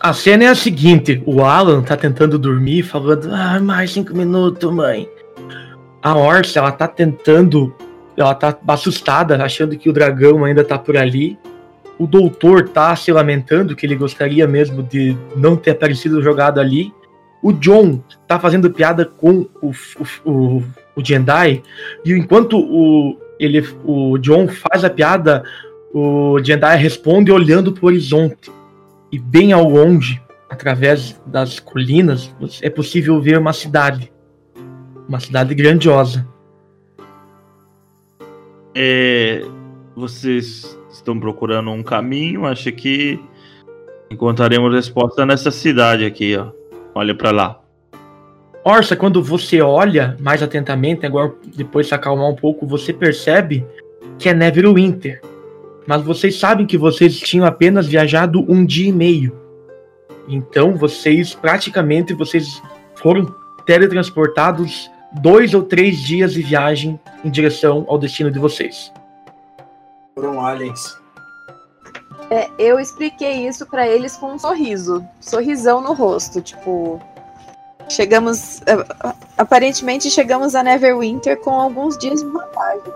A 0.00 0.14
cena 0.14 0.44
é 0.44 0.46
a 0.46 0.54
seguinte: 0.54 1.22
o 1.26 1.42
Alan 1.42 1.82
tá 1.82 1.94
tentando 1.94 2.38
dormir, 2.38 2.82
falando, 2.82 3.28
ah, 3.34 3.60
mais 3.60 3.92
cinco 3.92 4.16
minutos, 4.16 4.72
mãe. 4.72 5.06
A 6.02 6.16
Orsa, 6.16 6.58
ela 6.58 6.72
tá 6.72 6.88
tentando, 6.88 7.74
ela 8.16 8.34
tá 8.34 8.56
assustada, 8.68 9.36
achando 9.44 9.76
que 9.76 9.90
o 9.90 9.92
dragão 9.92 10.42
ainda 10.44 10.64
tá 10.64 10.78
por 10.78 10.96
ali. 10.96 11.38
O 11.98 12.06
doutor 12.06 12.70
tá 12.70 12.96
se 12.96 13.12
lamentando, 13.12 13.76
que 13.76 13.84
ele 13.84 13.94
gostaria 13.94 14.46
mesmo 14.46 14.82
de 14.82 15.14
não 15.36 15.54
ter 15.54 15.72
aparecido 15.72 16.22
jogado 16.22 16.58
ali. 16.58 16.94
O 17.42 17.52
John 17.52 18.02
tá 18.26 18.40
fazendo 18.40 18.70
piada 18.70 19.04
com 19.04 19.46
o, 19.60 19.70
o, 19.70 20.30
o, 20.30 20.62
o 20.96 21.04
Jendai, 21.04 21.62
e 22.06 22.12
enquanto 22.12 22.58
o, 22.58 23.18
ele, 23.38 23.66
o 23.84 24.16
John 24.16 24.48
faz 24.48 24.82
a 24.82 24.88
piada, 24.88 25.42
o 25.92 26.38
Jendai 26.42 26.78
responde 26.78 27.30
olhando 27.30 27.72
pro 27.72 27.86
horizonte 27.86 28.50
e 29.12 29.18
bem 29.18 29.52
ao 29.52 29.68
longe, 29.68 30.22
através 30.48 31.20
das 31.26 31.58
colinas, 31.58 32.34
é 32.62 32.70
possível 32.70 33.20
ver 33.20 33.38
uma 33.38 33.52
cidade. 33.52 34.12
Uma 35.08 35.20
cidade 35.20 35.54
grandiosa. 35.54 36.26
É, 38.74 39.42
vocês 39.96 40.78
estão 40.90 41.18
procurando 41.18 41.70
um 41.70 41.82
caminho, 41.82 42.46
acho 42.46 42.70
que 42.72 43.20
encontraremos 44.10 44.72
resposta 44.74 45.26
nessa 45.26 45.50
cidade 45.50 46.04
aqui, 46.04 46.36
ó. 46.36 46.52
Olha 46.94 47.14
pra 47.14 47.30
lá. 47.30 47.60
Orsa, 48.64 48.94
quando 48.94 49.22
você 49.22 49.60
olha 49.60 50.16
mais 50.20 50.42
atentamente, 50.42 51.06
agora 51.06 51.32
depois 51.56 51.88
se 51.88 51.94
acalmar 51.94 52.28
um 52.28 52.36
pouco, 52.36 52.66
você 52.66 52.92
percebe 52.92 53.64
que 54.18 54.28
é 54.28 54.34
Neverwinter. 54.34 55.22
Mas 55.86 56.02
vocês 56.02 56.38
sabem 56.38 56.66
que 56.66 56.78
vocês 56.78 57.18
tinham 57.18 57.46
apenas 57.46 57.86
viajado 57.86 58.44
um 58.48 58.64
dia 58.64 58.88
e 58.88 58.92
meio. 58.92 59.36
Então 60.28 60.76
vocês 60.76 61.34
praticamente 61.34 62.14
vocês 62.14 62.62
foram 62.94 63.34
teletransportados 63.66 64.90
dois 65.12 65.54
ou 65.54 65.62
três 65.62 65.98
dias 65.98 66.32
de 66.32 66.42
viagem 66.42 66.98
em 67.24 67.30
direção 67.30 67.84
ao 67.88 67.98
destino 67.98 68.30
de 68.30 68.38
vocês. 68.38 68.92
Foram 70.14 70.44
aliens. 70.44 70.98
É, 72.30 72.48
eu 72.58 72.78
expliquei 72.78 73.48
isso 73.48 73.66
pra 73.66 73.88
eles 73.88 74.16
com 74.16 74.34
um 74.34 74.38
sorriso. 74.38 75.04
Sorrisão 75.20 75.80
no 75.80 75.92
rosto, 75.92 76.40
tipo. 76.40 77.00
Chegamos. 77.88 78.62
é, 78.62 78.76
Aparentemente 79.36 80.10
chegamos 80.10 80.54
a 80.54 80.62
Neverwinter 80.62 81.40
com 81.40 81.50
alguns 81.50 81.98
dias 81.98 82.20
de 82.20 82.26
vantagem. 82.28 82.92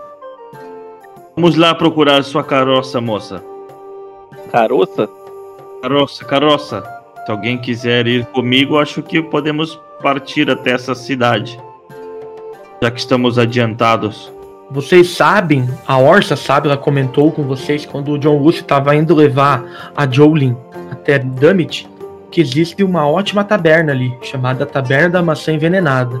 Vamos 1.35 1.57
lá 1.57 1.75
procurar 1.75 2.23
sua 2.23 2.45
carroça, 2.45 3.01
moça. 3.01 3.43
Caroça? 4.53 5.09
Carroça, 5.81 6.23
carroça. 6.23 6.83
Se 7.25 7.31
alguém 7.31 7.57
quiser 7.57 8.07
ir 8.07 8.25
comigo, 8.27 8.79
acho 8.79 9.03
que 9.03 9.21
podemos 9.21 9.77
partir 10.01 10.49
até 10.49 10.71
essa 10.71 10.95
cidade. 10.95 11.59
Já 12.81 12.89
que 12.89 12.99
estamos 13.01 13.37
adiantados. 13.37 14.31
Vocês 14.71 15.09
sabem, 15.09 15.67
a 15.85 15.97
Orsa 15.97 16.37
sabe, 16.37 16.69
ela 16.69 16.77
comentou 16.77 17.29
com 17.29 17.43
vocês 17.43 17.85
quando 17.85 18.13
o 18.13 18.17
John 18.17 18.37
Lucy 18.37 18.61
estava 18.61 18.95
indo 18.95 19.13
levar 19.13 19.91
a 19.93 20.09
Jolene 20.09 20.55
até 20.89 21.19
Dummit, 21.19 21.85
que 22.31 22.39
existe 22.39 22.81
uma 22.81 23.07
ótima 23.07 23.43
taberna 23.43 23.91
ali, 23.91 24.17
chamada 24.21 24.65
Taberna 24.65 25.09
da 25.09 25.21
Maçã 25.21 25.51
Envenenada. 25.51 26.15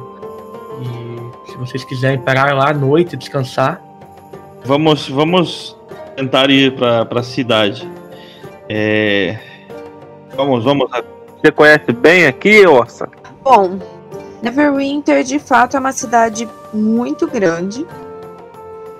E 0.81 1.51
se 1.51 1.57
vocês 1.57 1.85
quiserem 1.85 2.19
parar 2.19 2.53
lá 2.53 2.71
à 2.71 2.73
noite 2.73 3.13
e 3.13 3.17
descansar, 3.17 3.81
Vamos, 4.65 5.07
vamos 5.07 5.77
tentar 6.15 6.49
ir 6.49 6.75
para 6.75 7.19
a 7.19 7.23
cidade. 7.23 7.87
É... 8.67 9.37
Vamos, 10.35 10.63
vamos. 10.63 10.89
Você 11.39 11.51
conhece 11.51 11.91
bem 11.91 12.25
aqui, 12.25 12.65
Orsa? 12.65 13.07
Bom, 13.43 13.77
Neverwinter 14.41 15.23
de 15.23 15.37
fato 15.37 15.77
é 15.77 15.79
uma 15.79 15.91
cidade 15.91 16.49
muito 16.73 17.27
grande, 17.27 17.85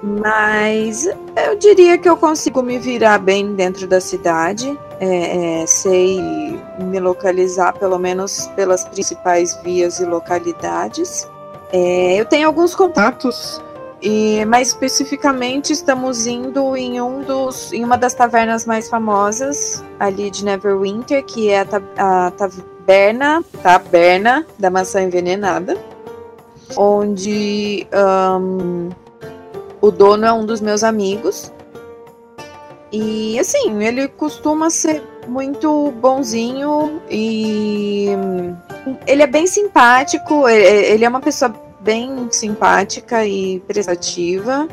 mas 0.03 1.07
eu 1.47 1.55
diria 1.57 1.97
que 1.97 2.07
eu 2.07 2.15
consigo 2.15 2.61
me 2.61 2.77
virar 2.77 3.17
bem 3.17 3.55
dentro 3.55 3.87
da 3.87 3.99
cidade. 3.99 4.77
É, 4.99 5.61
é, 5.61 5.65
sei 5.65 6.21
me 6.79 6.99
localizar 6.99 7.73
pelo 7.73 7.97
menos 7.97 8.47
pelas 8.55 8.85
principais 8.85 9.59
vias 9.63 9.99
e 9.99 10.05
localidades. 10.05 11.27
É, 11.73 12.19
eu 12.19 12.25
tenho 12.25 12.45
alguns 12.47 12.75
contatos 12.75 13.61
e 14.01 14.43
mais 14.45 14.69
especificamente 14.69 15.71
estamos 15.73 16.27
indo 16.27 16.75
em 16.75 17.01
um 17.01 17.21
dos 17.21 17.71
em 17.73 17.83
uma 17.83 17.97
das 17.97 18.13
tavernas 18.13 18.65
mais 18.65 18.89
famosas 18.89 19.83
ali 19.99 20.29
de 20.29 20.43
Neverwinter, 20.43 21.23
que 21.23 21.49
é 21.49 21.61
a, 21.61 21.65
ta- 21.65 21.81
a 21.97 22.31
taberna, 22.31 23.43
taberna 23.63 24.45
da 24.59 24.69
maçã 24.69 25.01
envenenada, 25.01 25.77
onde 26.77 27.87
ahn, 27.91 28.89
o 29.81 29.91
dono 29.91 30.25
é 30.25 30.33
um 30.33 30.45
dos 30.45 30.61
meus 30.61 30.83
amigos. 30.83 31.51
E 32.91 33.37
assim, 33.39 33.83
ele 33.83 34.07
costuma 34.07 34.69
ser 34.69 35.03
muito 35.27 35.91
bonzinho 35.99 37.01
e 37.09 38.09
ele 39.07 39.23
é 39.23 39.27
bem 39.27 39.47
simpático, 39.47 40.47
ele 40.47 41.03
é 41.03 41.09
uma 41.09 41.19
pessoa 41.19 41.53
bem 41.85 42.27
simpática 42.31 43.25
e 43.25 43.59
prestativa, 43.61 44.67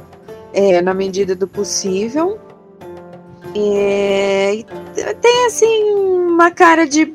é, 0.54 0.80
na 0.80 0.94
medida 0.94 1.36
do 1.36 1.46
possível. 1.46 2.40
É, 3.54 4.64
tem 5.20 5.46
assim 5.46 5.94
uma 5.94 6.50
cara 6.50 6.86
de 6.86 7.14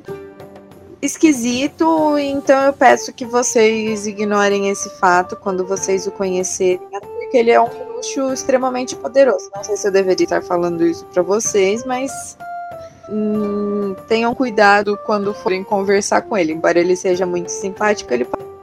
esquisito, 1.01 2.15
então 2.19 2.61
eu 2.63 2.73
peço 2.73 3.11
que 3.11 3.25
vocês 3.25 4.05
ignorem 4.05 4.69
esse 4.69 4.87
fato 4.99 5.35
quando 5.35 5.65
vocês 5.65 6.05
o 6.05 6.11
conhecerem, 6.11 6.79
porque 6.91 7.37
ele 7.37 7.49
é 7.51 7.59
um 7.59 7.67
bruxo 7.67 8.31
extremamente 8.31 8.95
poderoso. 8.95 9.49
Não 9.55 9.63
sei 9.63 9.75
se 9.77 9.87
eu 9.87 9.91
deveria 9.91 10.25
estar 10.25 10.43
falando 10.43 10.85
isso 10.85 11.05
pra 11.05 11.23
vocês, 11.23 11.83
mas 11.85 12.37
hum, 13.09 13.95
tenham 14.07 14.35
cuidado 14.35 14.95
quando 15.07 15.33
forem 15.33 15.63
conversar 15.63 16.21
com 16.21 16.37
ele. 16.37 16.53
Embora 16.53 16.79
ele 16.79 16.95
seja 16.95 17.25
muito 17.25 17.49
simpático, 17.49 18.13
ele 18.13 18.25
pode 18.25 18.56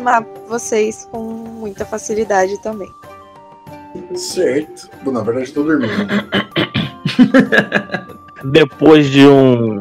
matar 0.00 0.26
vocês 0.48 1.08
com 1.10 1.22
muita 1.22 1.84
facilidade 1.84 2.60
também. 2.62 2.90
Certo. 4.14 4.88
Bom, 5.02 5.12
na 5.12 5.22
verdade, 5.22 5.52
tô 5.52 5.62
dormindo. 5.62 5.92
Depois 8.44 9.10
de 9.10 9.26
um. 9.26 9.80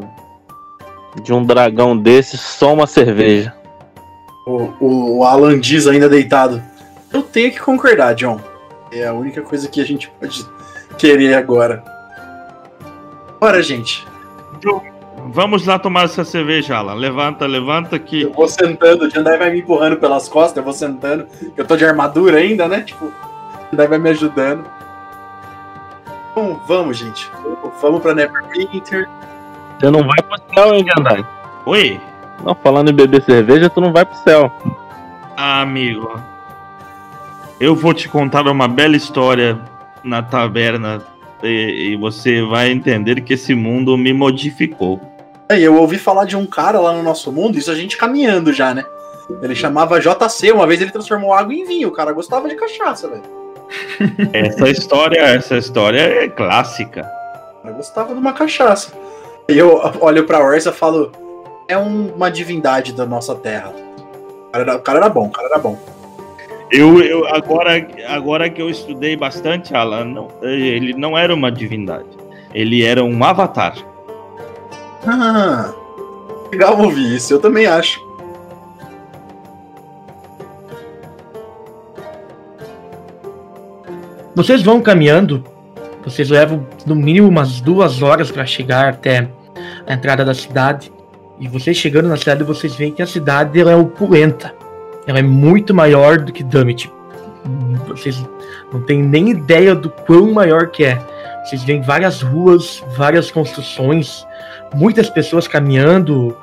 De 1.24 1.34
um 1.34 1.46
dragão 1.46 1.98
desse, 1.98 2.38
só 2.38 2.74
uma 2.74 2.88
cerveja. 2.88 3.54
O, 4.48 4.70
o, 4.80 5.18
o 5.18 5.24
Alan 5.26 5.60
diz 5.60 5.86
ainda 5.86 6.08
deitado. 6.08 6.64
Eu 7.12 7.22
tenho 7.22 7.52
que 7.52 7.60
concordar, 7.60 8.16
John. 8.16 8.40
É 8.92 9.06
a 9.06 9.14
única 9.14 9.42
coisa 9.42 9.68
que 9.68 9.82
a 9.82 9.86
gente 9.86 10.10
pode 10.20 10.46
querer 10.98 11.34
agora. 11.34 11.84
Bora, 13.40 13.62
gente. 13.62 14.08
Vamos 15.28 15.66
lá 15.66 15.78
tomar 15.80 16.06
essa 16.06 16.24
cerveja, 16.26 16.78
Alan. 16.78 16.94
Levanta, 16.96 17.46
levanta 17.46 17.98
que. 18.00 18.24
Eu 18.24 18.34
vou 18.34 18.48
sentando, 18.48 19.06
o 19.06 19.10
Jandai 19.10 19.38
vai 19.38 19.52
me 19.52 19.60
empurrando 19.60 19.98
pelas 19.98 20.28
costas, 20.28 20.58
eu 20.58 20.64
vou 20.64 20.74
sentando. 20.74 21.26
Eu 21.56 21.66
tô 21.66 21.76
de 21.78 21.86
armadura 21.86 22.38
ainda, 22.38 22.68
né? 22.68 22.82
Tipo, 22.82 23.06
o 23.06 23.14
Jandai 23.72 23.88
vai 23.88 24.00
me 24.00 24.10
ajudando. 24.10 24.66
Bom, 26.36 26.60
vamos, 26.68 26.98
gente. 26.98 27.30
Vamos 27.82 28.02
pra 28.02 28.14
Neverwinter. 28.14 29.08
Você 29.80 29.90
não 29.90 30.04
vai 30.04 30.22
pro 30.22 30.40
céu, 30.54 30.74
hein, 30.76 30.86
Jandai? 30.96 31.26
Oi, 31.66 32.00
Não, 32.44 32.56
falando 32.56 32.90
em 32.90 32.94
beber 32.94 33.22
cerveja, 33.24 33.70
tu 33.70 33.82
não 33.82 33.92
vai 33.92 34.06
pro 34.06 34.18
céu. 34.20 34.52
amigo. 35.38 36.20
Eu 37.60 37.76
vou 37.76 37.94
te 37.94 38.10
contar 38.10 38.48
uma 38.48 38.68
bela 38.68 38.96
história 38.96 39.60
na 40.04 40.24
taberna 40.24 41.02
e, 41.44 41.92
e 41.92 41.96
você 41.96 42.42
vai 42.44 42.72
entender 42.72 43.22
que 43.22 43.34
esse 43.34 43.54
mundo 43.54 43.96
me 43.98 44.14
modificou. 44.14 45.00
Aí, 45.52 45.64
eu 45.64 45.76
ouvi 45.76 45.98
falar 45.98 46.26
de 46.26 46.38
um 46.38 46.46
cara 46.46 46.80
lá 46.80 46.94
no 46.94 47.04
nosso 47.04 47.32
mundo, 47.32 47.58
isso 47.58 47.70
a 47.70 47.76
gente 47.76 47.98
caminhando 47.98 48.54
já, 48.54 48.74
né? 48.74 48.86
Ele 49.42 49.54
chamava 49.54 50.00
JC, 50.00 50.52
uma 50.52 50.66
vez 50.66 50.82
ele 50.82 50.92
transformou 50.92 51.34
água 51.34 51.54
em 51.54 51.66
vinho, 51.66 51.90
o 51.90 51.92
cara 51.92 52.14
gostava 52.14 52.48
de 52.48 52.56
cachaça, 52.56 53.08
velho. 53.10 53.24
Essa 54.34 54.70
história, 54.70 55.20
essa 55.20 55.58
história 55.58 56.00
é 56.02 56.28
clássica. 56.28 57.04
Cara 57.62 57.74
gostava 57.76 58.14
de 58.14 58.20
uma 58.20 58.34
cachaça. 58.34 58.92
E 59.50 59.58
eu 59.58 59.82
olho 60.02 60.26
pra 60.26 60.44
Orsa 60.44 60.70
e 60.70 60.74
falo: 60.74 61.12
é 61.68 61.78
um- 61.78 62.14
uma 62.14 62.30
divindade 62.30 62.92
da 62.94 63.06
nossa 63.06 63.34
terra. 63.36 63.74
O 64.48 64.52
cara, 64.52 64.64
era, 64.64 64.76
o 64.76 64.82
cara 64.82 65.00
era 65.00 65.10
bom, 65.10 65.28
o 65.28 65.32
cara 65.32 65.48
era 65.48 65.58
bom. 65.58 65.78
Eu, 66.70 67.02
eu 67.02 67.26
agora, 67.28 67.86
agora 68.08 68.50
que 68.50 68.62
eu 68.62 68.70
estudei 68.70 69.16
bastante, 69.16 69.74
Alan, 69.76 70.06
não, 70.06 70.28
ele 70.42 70.94
não 70.94 71.18
era 71.18 71.34
uma 71.34 71.52
divindade. 71.52 72.08
Ele 72.54 72.84
era 72.84 73.04
um 73.04 73.24
avatar. 73.24 73.76
Ah, 75.06 75.74
legal 76.52 76.80
ouvir 76.80 77.16
isso, 77.16 77.34
eu 77.34 77.40
também 77.40 77.66
acho. 77.66 78.00
Vocês 84.34 84.62
vão 84.62 84.82
caminhando, 84.82 85.44
vocês 86.04 86.30
levam 86.30 86.66
no 86.86 86.96
mínimo 86.96 87.28
umas 87.28 87.60
duas 87.60 88.02
horas 88.02 88.32
para 88.32 88.46
chegar 88.46 88.90
até 88.90 89.30
a 89.86 89.94
entrada 89.94 90.24
da 90.24 90.34
cidade. 90.34 90.92
E 91.40 91.48
vocês 91.48 91.76
chegando 91.76 92.08
na 92.08 92.16
cidade, 92.16 92.44
vocês 92.44 92.76
veem 92.76 92.92
que 92.92 93.02
a 93.02 93.08
cidade 93.08 93.60
ela 93.60 93.72
é 93.72 93.76
opulenta. 93.76 94.54
Ela 95.06 95.20
é 95.20 95.24
muito 95.24 95.74
maior 95.74 96.18
do 96.18 96.32
que 96.32 96.44
Dummit. 96.44 96.92
Vocês 97.88 98.24
não 98.72 98.82
têm 98.82 99.02
nem 99.04 99.32
ideia 99.32 99.76
do 99.76 99.90
quão 99.90 100.32
maior 100.32 100.68
que 100.68 100.86
é. 100.86 101.02
Vocês 101.44 101.64
veem 101.64 101.82
várias 101.82 102.22
ruas, 102.22 102.84
várias 102.96 103.32
construções, 103.32 104.26
muitas 104.74 105.10
pessoas 105.10 105.48
caminhando, 105.48 106.36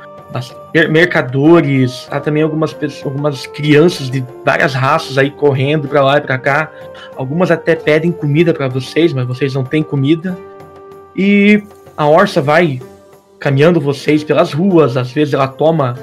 mercadores, 0.90 2.06
há 2.10 2.20
também 2.20 2.42
algumas 2.42 2.72
pessoas, 2.72 3.06
algumas 3.06 3.46
crianças 3.46 4.10
de 4.10 4.24
várias 4.44 4.74
raças 4.74 5.16
aí 5.16 5.30
correndo 5.30 5.88
para 5.88 6.02
lá 6.02 6.18
e 6.18 6.20
para 6.20 6.38
cá. 6.38 6.70
Algumas 7.16 7.50
até 7.50 7.74
pedem 7.74 8.12
comida 8.12 8.52
para 8.52 8.68
vocês, 8.68 9.12
mas 9.12 9.26
vocês 9.26 9.54
não 9.54 9.64
têm 9.64 9.82
comida. 9.82 10.36
E 11.16 11.62
a 11.96 12.06
Orsa 12.06 12.40
vai 12.40 12.80
caminhando 13.38 13.80
vocês 13.80 14.24
pelas 14.24 14.52
ruas, 14.52 14.96
às 14.96 15.12
vezes 15.12 15.34
ela 15.34 15.48
toma 15.48 15.96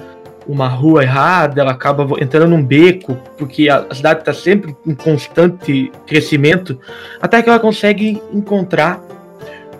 uma 0.47 0.67
rua 0.67 1.03
errada, 1.03 1.61
ela 1.61 1.71
acaba 1.71 2.05
entrando 2.21 2.49
num 2.49 2.63
beco, 2.63 3.17
porque 3.37 3.67
a 3.69 3.93
cidade 3.93 4.19
está 4.19 4.33
sempre 4.33 4.75
em 4.85 4.93
constante 4.93 5.91
crescimento, 6.05 6.79
até 7.21 7.41
que 7.41 7.49
ela 7.49 7.59
consegue 7.59 8.21
encontrar 8.31 9.01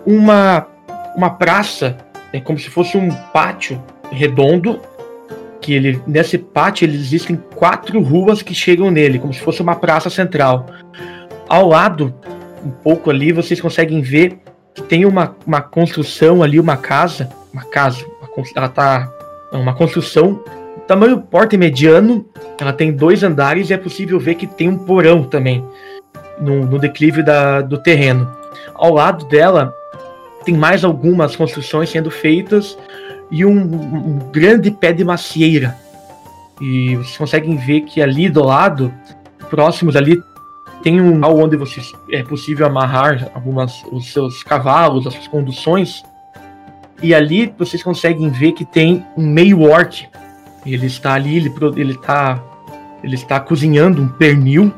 uma, 0.04 0.66
uma 1.16 1.30
praça, 1.30 1.96
é 2.36 2.40
como 2.40 2.58
se 2.58 2.68
fosse 2.68 2.98
um 2.98 3.10
pátio 3.32 3.82
redondo, 4.10 4.78
que 5.60 5.72
ele 5.72 6.00
nesse 6.06 6.36
pátio 6.36 6.86
existem 6.86 7.36
quatro 7.54 8.00
ruas 8.02 8.42
que 8.42 8.54
chegam 8.54 8.90
nele, 8.90 9.18
como 9.18 9.32
se 9.32 9.40
fosse 9.40 9.62
uma 9.62 9.74
praça 9.74 10.10
central. 10.10 10.66
Ao 11.48 11.66
lado, 11.66 12.14
um 12.64 12.70
pouco 12.70 13.10
ali, 13.10 13.32
vocês 13.32 13.60
conseguem 13.60 14.02
ver 14.02 14.38
que 14.74 14.82
tem 14.82 15.06
uma, 15.06 15.34
uma 15.46 15.62
construção 15.62 16.42
ali, 16.42 16.60
uma 16.60 16.76
casa, 16.76 17.30
uma 17.52 17.64
casa, 17.64 18.04
uma 18.20 18.44
ela 18.54 18.68
tá 18.68 19.10
é 19.50 19.56
uma 19.56 19.74
construção 19.74 20.42
tamanho 20.86 21.20
porte 21.20 21.56
mediano, 21.56 22.26
ela 22.60 22.72
tem 22.72 22.92
dois 22.92 23.22
andares 23.22 23.70
e 23.70 23.72
é 23.72 23.78
possível 23.78 24.20
ver 24.20 24.34
que 24.34 24.46
tem 24.46 24.68
um 24.68 24.76
porão 24.76 25.24
também 25.24 25.64
no, 26.38 26.66
no 26.66 26.78
declive 26.78 27.22
da, 27.22 27.62
do 27.62 27.78
terreno. 27.78 28.30
Ao 28.74 28.92
lado 28.92 29.24
dela 29.26 29.74
tem 30.46 30.56
mais 30.56 30.84
algumas 30.84 31.34
construções 31.34 31.90
sendo 31.90 32.08
feitas 32.08 32.78
e 33.30 33.44
um, 33.44 33.58
um 33.58 34.18
grande 34.30 34.70
pé 34.70 34.92
de 34.92 35.04
macieira. 35.04 35.76
E 36.60 36.94
vocês 36.96 37.18
conseguem 37.18 37.56
ver 37.56 37.80
que 37.82 38.00
ali 38.00 38.30
do 38.30 38.44
lado, 38.44 38.94
próximos 39.50 39.96
ali, 39.96 40.22
tem 40.82 41.00
um 41.00 41.16
local 41.16 41.38
onde 41.38 41.56
vocês, 41.56 41.92
é 42.12 42.22
possível 42.22 42.64
amarrar 42.64 43.28
algumas 43.34 43.82
os 43.90 44.12
seus 44.12 44.44
cavalos, 44.44 45.04
as 45.04 45.14
suas 45.14 45.26
conduções. 45.26 46.04
E 47.02 47.12
ali 47.12 47.52
vocês 47.58 47.82
conseguem 47.82 48.30
ver 48.30 48.52
que 48.52 48.64
tem 48.64 49.04
um 49.16 49.26
meio 49.26 49.62
orc. 49.62 50.06
Ele 50.64 50.86
está 50.86 51.14
ali, 51.14 51.36
ele, 51.36 51.52
ele, 51.76 51.92
está, 51.92 52.40
ele 53.02 53.16
está 53.16 53.40
cozinhando 53.40 54.00
um 54.00 54.08
pernil. 54.08 54.72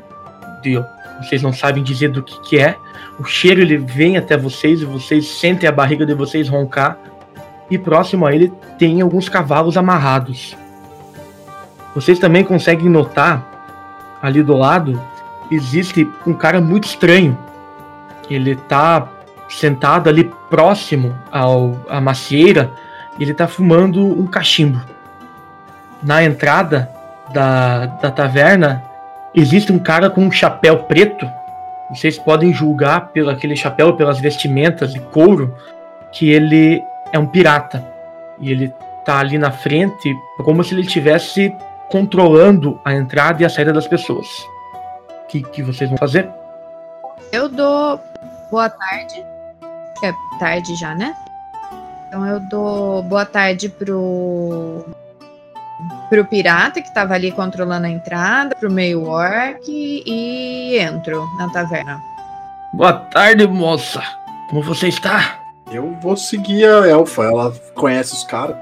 De, 0.63 0.83
vocês 1.23 1.43
não 1.43 1.53
sabem 1.53 1.83
dizer 1.83 2.11
do 2.11 2.23
que, 2.23 2.41
que 2.41 2.59
é. 2.59 2.75
O 3.19 3.25
cheiro 3.25 3.61
ele 3.61 3.77
vem 3.77 4.17
até 4.17 4.37
vocês 4.37 4.81
e 4.81 4.85
vocês 4.85 5.27
sentem 5.27 5.69
a 5.69 5.73
barriga 5.73 6.07
de 6.07 6.15
vocês 6.15 6.49
roncar. 6.49 6.99
E 7.71 7.77
próximo 7.77 8.27
a 8.27 8.35
ele 8.35 8.53
tem 8.79 9.01
alguns 9.01 9.29
cavalos 9.29 9.77
amarrados. 9.77 10.57
Vocês 11.95 12.19
também 12.19 12.45
conseguem 12.45 12.89
notar 12.89 13.47
ali 14.23 14.43
do 14.43 14.57
lado 14.57 15.01
existe 15.51 16.09
um 16.27 16.35
cara 16.35 16.61
muito 16.61 16.85
estranho. 16.85 17.37
Ele 18.29 18.55
tá 18.55 19.09
sentado 19.49 20.09
ali 20.09 20.31
próximo 20.51 21.15
ao 21.33 21.77
à 21.89 22.01
macieira, 22.01 22.71
ele 23.19 23.33
tá 23.33 23.49
fumando 23.49 24.05
um 24.05 24.27
cachimbo. 24.27 24.81
Na 26.03 26.23
entrada 26.23 26.91
da, 27.33 27.87
da 27.87 28.11
taverna 28.11 28.83
existe 29.35 29.73
um 29.73 29.79
cara 29.79 30.11
com 30.11 30.23
um 30.23 30.31
chapéu 30.31 30.79
preto. 30.81 31.27
Vocês 31.91 32.19
podem 32.19 32.53
julgar 32.53 33.09
pelo 33.09 33.31
aquele 33.31 33.57
chapéu, 33.57 33.95
pelas 33.95 34.21
vestimentas 34.21 34.93
de 34.93 35.01
couro, 35.01 35.55
que 36.13 36.31
ele 36.31 36.83
é 37.13 37.19
um 37.19 37.27
pirata. 37.27 37.85
E 38.39 38.51
ele 38.51 38.73
tá 39.05 39.19
ali 39.19 39.39
na 39.39 39.51
frente 39.51 40.15
como 40.45 40.63
se 40.63 40.75
ele 40.75 40.83
estivesse 40.83 41.55
controlando 41.89 42.79
a 42.85 42.95
entrada 42.95 43.43
e 43.43 43.47
a 43.47 43.49
saída 43.49 43.73
das 43.73 43.87
pessoas. 43.87 44.27
O 45.25 45.27
que, 45.29 45.43
que 45.43 45.63
vocês 45.63 45.89
vão 45.89 45.99
fazer? 45.99 46.29
Eu 47.33 47.49
dou 47.49 48.01
boa 48.51 48.69
tarde. 48.69 49.25
É 50.05 50.13
tarde 50.39 50.75
já, 50.77 50.95
né? 50.95 51.15
Então 52.07 52.27
eu 52.27 52.41
dou 52.41 53.03
boa 53.03 53.27
tarde 53.27 53.69
pro 53.69 54.85
pro 56.09 56.25
pirata 56.25 56.81
que 56.81 56.93
tava 56.93 57.15
ali 57.15 57.31
controlando 57.31 57.87
a 57.87 57.91
entrada, 57.91 58.55
pro 58.57 58.71
meio 58.71 59.05
orc 59.05 59.63
e 59.69 60.79
entro 60.79 61.27
na 61.39 61.49
taverna. 61.51 62.01
Boa 62.73 62.93
tarde, 62.93 63.47
moça. 63.47 64.03
Como 64.51 64.63
você 64.63 64.89
está? 64.89 65.39
Eu 65.71 65.97
vou 66.01 66.17
seguir 66.17 66.65
a 66.65 66.89
elfa, 66.89 67.25
ela 67.25 67.53
conhece 67.75 68.15
os 68.15 68.25
caras. 68.25 68.57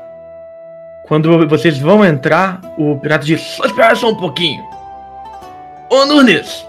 Quando 1.06 1.48
vocês 1.48 1.78
vão 1.78 2.04
entrar, 2.04 2.60
o 2.76 2.96
pirata 2.98 3.24
diz: 3.24 3.40
Só 3.40 3.64
espera 3.64 3.94
só 3.94 4.10
um 4.10 4.16
pouquinho. 4.16 4.64
Ô 5.88 6.04
Nunes, 6.04 6.66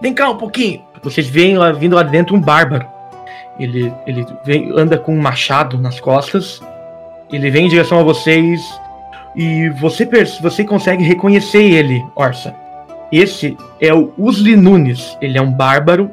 vem 0.00 0.12
cá 0.12 0.28
um 0.28 0.36
pouquinho. 0.36 0.84
Vocês 1.02 1.26
veem 1.26 1.56
lá, 1.56 1.72
vindo 1.72 1.96
lá 1.96 2.02
dentro 2.02 2.36
um 2.36 2.40
bárbaro. 2.40 2.86
Ele, 3.58 3.92
ele 4.06 4.26
vem, 4.44 4.70
anda 4.76 4.98
com 4.98 5.14
um 5.14 5.20
machado 5.20 5.78
nas 5.78 5.98
costas. 5.98 6.60
Ele 7.32 7.50
vem 7.50 7.66
em 7.66 7.68
direção 7.68 7.98
a 7.98 8.02
vocês. 8.02 8.60
E 9.36 9.68
você, 9.70 10.08
você 10.40 10.64
consegue 10.64 11.04
reconhecer 11.04 11.62
ele, 11.62 12.04
Orsa. 12.16 12.54
Esse 13.12 13.56
é 13.80 13.92
o 13.92 14.12
Usli 14.18 14.56
Nunes. 14.56 15.16
Ele 15.20 15.38
é 15.38 15.42
um 15.42 15.52
bárbaro 15.52 16.10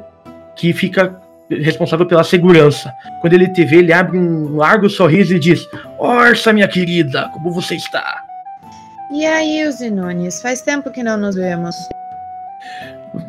que 0.54 0.72
fica 0.72 1.20
responsável 1.50 2.06
pela 2.06 2.24
segurança. 2.24 2.92
Quando 3.20 3.34
ele 3.34 3.48
te 3.48 3.64
vê, 3.64 3.76
ele 3.76 3.92
abre 3.92 4.18
um 4.18 4.56
largo 4.56 4.88
sorriso 4.88 5.34
e 5.34 5.38
diz: 5.38 5.66
Orsa, 5.98 6.52
minha 6.52 6.68
querida, 6.68 7.28
como 7.32 7.50
você 7.50 7.76
está? 7.76 8.24
E 9.12 9.24
aí, 9.24 9.66
os 9.68 9.80
Nunes, 9.80 10.42
faz 10.42 10.62
tempo 10.62 10.90
que 10.90 11.02
não 11.02 11.16
nos 11.16 11.36
vemos. 11.36 11.76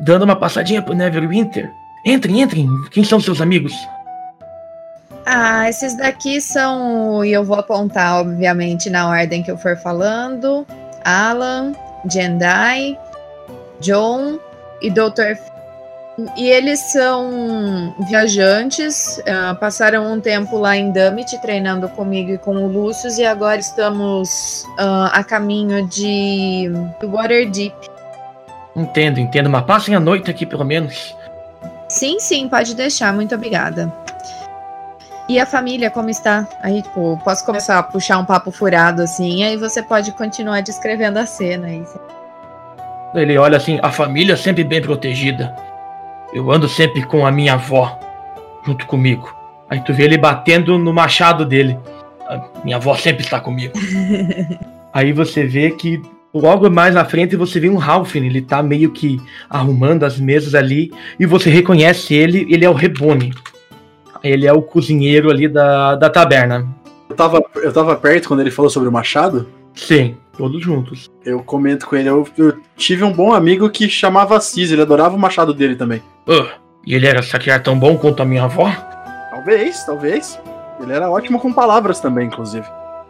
Dando 0.01 0.23
uma 0.23 0.35
passadinha 0.35 0.81
pro 0.81 0.95
Neverwinter? 0.95 1.69
Entrem, 2.05 2.41
entrem. 2.41 2.67
Quem 2.91 3.03
são 3.03 3.19
seus 3.19 3.41
amigos? 3.41 3.73
Ah, 5.29 5.67
esses 5.67 5.93
daqui 5.93 6.39
são. 6.39 7.23
E 7.25 7.33
eu 7.33 7.43
vou 7.43 7.59
apontar, 7.59 8.21
obviamente, 8.21 8.89
na 8.89 9.09
ordem 9.09 9.43
que 9.43 9.51
eu 9.51 9.57
for 9.57 9.75
falando: 9.75 10.65
Alan, 11.03 11.73
Jendai, 12.09 12.97
John 13.81 14.39
e 14.81 14.89
Dr. 14.89 15.35
E 16.37 16.49
eles 16.49 16.79
são 16.91 17.93
viajantes, 18.07 19.21
ah, 19.27 19.53
passaram 19.53 20.13
um 20.13 20.19
tempo 20.19 20.57
lá 20.57 20.77
em 20.77 20.91
Dummit 20.91 21.39
treinando 21.41 21.89
comigo 21.89 22.31
e 22.31 22.37
com 22.37 22.55
o 22.55 22.67
Lúcio, 22.67 23.11
e 23.19 23.25
agora 23.25 23.59
estamos 23.59 24.63
ah, 24.79 25.11
a 25.13 25.23
caminho 25.25 25.85
de 25.87 26.71
Waterdeep. 27.03 27.75
Entendo, 28.77 29.19
entendo, 29.19 29.49
mas 29.49 29.65
passem 29.65 29.93
a 29.93 29.99
noite 29.99 30.31
aqui 30.31 30.45
pelo 30.45 30.63
menos. 30.63 31.13
Sim, 31.89 32.17
sim, 32.17 32.47
pode 32.47 32.73
deixar, 32.73 33.13
muito 33.13 33.35
obrigada. 33.35 34.06
E 35.29 35.39
a 35.39 35.45
família, 35.45 35.91
como 35.91 36.09
está? 36.09 36.47
Aí, 36.61 36.81
tipo, 36.81 37.19
posso 37.23 37.45
começar 37.45 37.77
a 37.77 37.83
puxar 37.83 38.17
um 38.17 38.25
papo 38.25 38.49
furado 38.49 39.01
assim, 39.01 39.43
aí 39.43 39.57
você 39.57 39.83
pode 39.83 40.11
continuar 40.13 40.61
descrevendo 40.61 41.19
a 41.19 41.25
cena 41.25 41.67
aí. 41.67 41.83
Ele 43.13 43.37
olha 43.37 43.57
assim: 43.57 43.79
a 43.81 43.91
família 43.91 44.37
sempre 44.37 44.63
bem 44.63 44.81
protegida. 44.81 45.53
Eu 46.33 46.49
ando 46.51 46.67
sempre 46.67 47.03
com 47.03 47.25
a 47.25 47.31
minha 47.31 47.53
avó 47.53 47.99
junto 48.65 48.85
comigo. 48.85 49.35
Aí 49.69 49.81
tu 49.81 49.93
vê 49.93 50.03
ele 50.03 50.17
batendo 50.17 50.77
no 50.77 50.93
machado 50.93 51.45
dele. 51.45 51.77
A 52.27 52.41
minha 52.63 52.77
avó 52.77 52.95
sempre 52.95 53.23
está 53.23 53.39
comigo. 53.39 53.73
Aí 54.93 55.11
você 55.11 55.45
vê 55.45 55.71
que 55.71 56.01
logo 56.33 56.69
mais 56.69 56.95
na 56.95 57.05
frente 57.05 57.35
você 57.35 57.59
vê 57.59 57.69
um 57.69 57.77
Ralphin, 57.77 58.25
ele 58.25 58.41
tá 58.41 58.63
meio 58.63 58.91
que 58.91 59.19
arrumando 59.49 60.03
as 60.03 60.19
mesas 60.19 60.55
ali 60.55 60.91
e 61.19 61.25
você 61.25 61.49
reconhece 61.49 62.13
ele, 62.13 62.47
ele 62.49 62.65
é 62.65 62.69
o 62.69 62.73
Rebone. 62.73 63.33
Ele 64.23 64.47
é 64.47 64.53
o 64.53 64.61
cozinheiro 64.61 65.29
ali 65.29 65.47
da, 65.47 65.95
da 65.95 66.09
taberna. 66.09 66.67
tava, 67.15 67.41
eu 67.55 67.73
tava 67.73 67.95
perto 67.95 68.27
quando 68.27 68.41
ele 68.41 68.51
falou 68.51 68.69
sobre 68.69 68.89
o 68.89 68.91
machado. 68.91 69.47
Sim, 69.75 70.17
todos 70.37 70.61
juntos. 70.61 71.09
Eu 71.23 71.41
comento 71.43 71.85
com 71.87 71.95
ele. 71.95 72.09
Eu, 72.09 72.27
eu 72.37 72.57
tive 72.75 73.03
um 73.03 73.13
bom 73.13 73.33
amigo 73.33 73.69
que 73.69 73.87
chamava 73.87 74.39
Cis, 74.41 74.71
ele 74.71 74.81
adorava 74.81 75.15
o 75.15 75.19
machado 75.19 75.53
dele 75.53 75.75
também. 75.75 76.01
Ah, 76.27 76.55
e 76.85 76.95
ele 76.95 77.05
era 77.07 77.21
saquear 77.21 77.61
tão 77.61 77.77
bom 77.77 77.97
quanto 77.97 78.21
a 78.21 78.25
minha 78.25 78.45
avó? 78.45 78.71
Talvez, 79.31 79.83
talvez. 79.85 80.39
Ele 80.79 80.93
era 80.93 81.09
ótimo 81.09 81.39
com 81.39 81.53
palavras 81.53 81.99
também, 81.99 82.27
inclusive. 82.27 82.65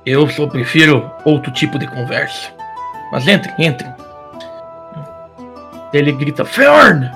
Eu 0.06 0.28
só 0.30 0.48
prefiro 0.48 1.10
outro 1.26 1.52
tipo 1.52 1.78
de 1.78 1.88
conversa. 1.88 2.52
Mas 3.12 3.28
entrem, 3.28 3.54
entrem. 3.60 3.94
Ele 5.94 6.12
grita: 6.12 6.44
Fern! 6.46 7.10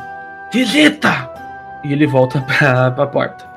Visita! 0.51 1.29
E 1.83 1.91
ele 1.91 2.05
volta 2.05 2.41
pra, 2.47 2.91
pra 2.91 3.07
porta. 3.07 3.50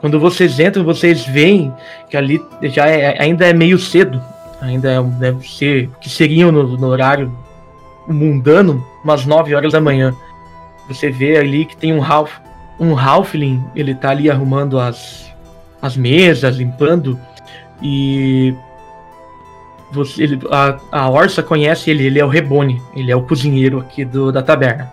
Quando 0.00 0.20
vocês 0.20 0.58
entram, 0.60 0.84
vocês 0.84 1.24
veem 1.26 1.72
que 2.08 2.16
ali 2.16 2.40
já 2.62 2.86
é, 2.86 3.20
ainda 3.20 3.46
é 3.46 3.52
meio 3.52 3.78
cedo. 3.78 4.22
Ainda 4.60 4.90
é, 4.90 5.02
deve 5.02 5.48
ser 5.48 5.90
que 6.00 6.08
seriam 6.08 6.52
no, 6.52 6.76
no 6.76 6.86
horário 6.86 7.32
mundano, 8.06 8.84
umas 9.04 9.26
9 9.26 9.54
horas 9.54 9.72
da 9.72 9.80
manhã. 9.80 10.14
Você 10.88 11.10
vê 11.10 11.36
ali 11.36 11.64
que 11.64 11.76
tem 11.76 11.92
um 11.92 12.00
Ralph, 12.00 12.32
um 12.80 12.98
Halfling, 12.98 13.62
ele 13.74 13.94
tá 13.94 14.10
ali 14.10 14.30
arrumando 14.30 14.78
as, 14.78 15.30
as 15.82 15.96
mesas, 15.96 16.56
limpando. 16.56 17.18
E 17.82 18.54
você, 19.92 20.22
ele, 20.22 20.40
a, 20.50 20.78
a 20.90 21.10
Orsa 21.10 21.42
conhece 21.42 21.90
ele, 21.90 22.06
ele 22.06 22.18
é 22.18 22.24
o 22.24 22.28
Rebone, 22.28 22.80
ele 22.94 23.10
é 23.10 23.16
o 23.16 23.22
cozinheiro 23.22 23.80
aqui 23.80 24.04
do, 24.04 24.32
da 24.32 24.42
taberna. 24.42 24.92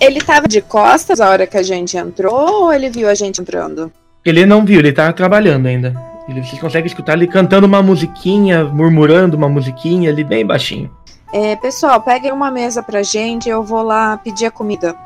Ele 0.00 0.20
tava 0.20 0.46
de 0.46 0.60
costas 0.60 1.20
a 1.20 1.28
hora 1.28 1.46
que 1.46 1.56
a 1.56 1.62
gente 1.62 1.96
entrou 1.96 2.64
ou 2.64 2.72
ele 2.72 2.88
viu 2.88 3.08
a 3.08 3.14
gente 3.14 3.40
entrando? 3.40 3.92
Ele 4.24 4.46
não 4.46 4.64
viu, 4.64 4.78
ele 4.78 4.92
tá 4.92 5.12
trabalhando 5.12 5.66
ainda. 5.66 5.94
Ele, 6.28 6.42
vocês 6.42 6.60
conseguem 6.60 6.86
escutar 6.86 7.12
ele 7.12 7.26
cantando 7.26 7.66
uma 7.66 7.82
musiquinha, 7.82 8.64
murmurando 8.64 9.36
uma 9.36 9.48
musiquinha 9.48 10.10
ali 10.10 10.24
bem 10.24 10.46
baixinho. 10.46 10.90
É, 11.32 11.56
pessoal, 11.56 12.00
peguem 12.00 12.32
uma 12.32 12.50
mesa 12.50 12.82
pra 12.82 13.02
gente, 13.02 13.48
eu 13.48 13.62
vou 13.62 13.82
lá 13.82 14.16
pedir 14.16 14.46
a 14.46 14.50
comida. 14.50 14.96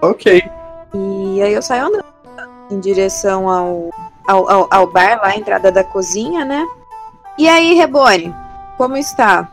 Ok. 0.00 0.42
E 0.94 1.42
aí 1.42 1.52
eu 1.52 1.62
saio 1.62 1.86
andando 1.86 2.04
em 2.70 2.78
direção 2.78 3.48
ao, 3.48 3.90
ao, 4.28 4.48
ao, 4.48 4.68
ao 4.70 4.86
bar, 4.86 5.18
lá, 5.22 5.28
a 5.28 5.36
entrada 5.36 5.72
da 5.72 5.82
cozinha, 5.82 6.44
né? 6.44 6.64
E 7.36 7.48
aí, 7.48 7.74
Rebone, 7.74 8.32
como 8.76 8.96
está? 8.96 9.48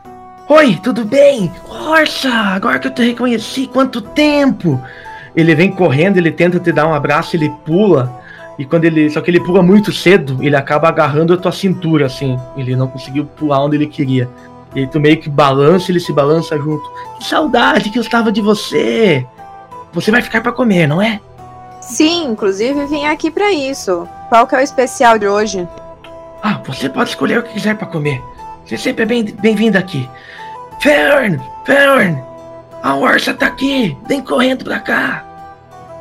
Oi, 0.47 0.78
tudo 0.84 1.06
bem? 1.06 1.52
Orsa, 1.68 2.30
agora 2.30 2.78
que 2.78 2.88
eu 2.88 2.93
te 2.93 3.04
reconheci, 3.04 3.66
quanto 3.66 4.02
tempo! 4.02 4.80
Ele 5.36 5.56
vem 5.56 5.72
correndo, 5.72 6.18
ele 6.18 6.32
tenta 6.32 6.60
te 6.60 6.72
dar 6.72 6.88
um 6.88 6.93
abraço, 6.93 7.36
ele 7.36 7.49
pula. 7.66 8.21
E 8.62 8.66
quando 8.66 8.86
ele. 8.86 9.09
Só 9.09 9.22
que 9.22 9.32
ele 9.32 9.39
pula 9.39 9.64
muito 9.64 9.91
cedo, 9.91 10.38
ele 10.39 10.55
acaba 10.55 10.88
agarrando 10.88 11.34
a 11.34 11.38
tua 11.38 11.51
cintura, 11.51 12.05
assim. 12.05 12.38
Ele 12.55 12.76
não 12.76 12.88
conseguiu 12.88 13.26
pular 13.26 13.66
onde 13.66 13.76
ele 13.76 13.88
queria. 13.88 14.30
E 14.76 14.86
tu 14.86 14.99
meio 14.99 15.20
que 15.20 15.28
balança, 15.28 15.91
ele 15.91 15.99
se 15.99 16.14
balança 16.14 16.55
junto. 16.59 16.88
Que 17.18 17.26
saudade 17.26 17.89
que 17.89 17.97
eu 17.97 18.03
estava 18.03 18.32
de 18.32 18.39
você! 18.39 19.26
Você 19.91 20.12
vai 20.12 20.22
ficar 20.22 20.41
para 20.41 20.51
comer, 20.51 20.86
não 20.86 21.01
é? 21.01 21.20
Sim, 21.82 22.28
inclusive 22.28 22.86
vim 22.86 23.03
aqui 23.05 23.32
para 23.32 23.51
isso. 23.51 24.07
Qual 24.30 24.45
que 24.45 24.53
é 24.53 24.59
o 24.59 24.62
especial 24.62 25.18
de 25.18 25.28
hoje? 25.28 25.68
Ah, 26.43 26.62
você 26.64 26.88
pode 26.88 27.09
escolher 27.09 27.39
o 27.39 27.43
que 27.43 27.53
quiser 27.53 27.76
para 27.76 27.88
comer. 27.88 28.22
Você 28.64 28.78
sempre 28.78 29.01
é 29.01 29.05
bem-vindo 29.07 29.41
bem 29.41 29.82
aqui. 29.82 30.07
Fern! 30.80 31.41
Fern! 31.66 32.22
A 32.84 32.95
Orsa 32.95 33.34
tá 33.34 33.47
aqui! 33.47 33.97
Vem 34.07 34.22
correndo 34.22 34.64
pra 34.64 34.80
cá! 34.80 35.31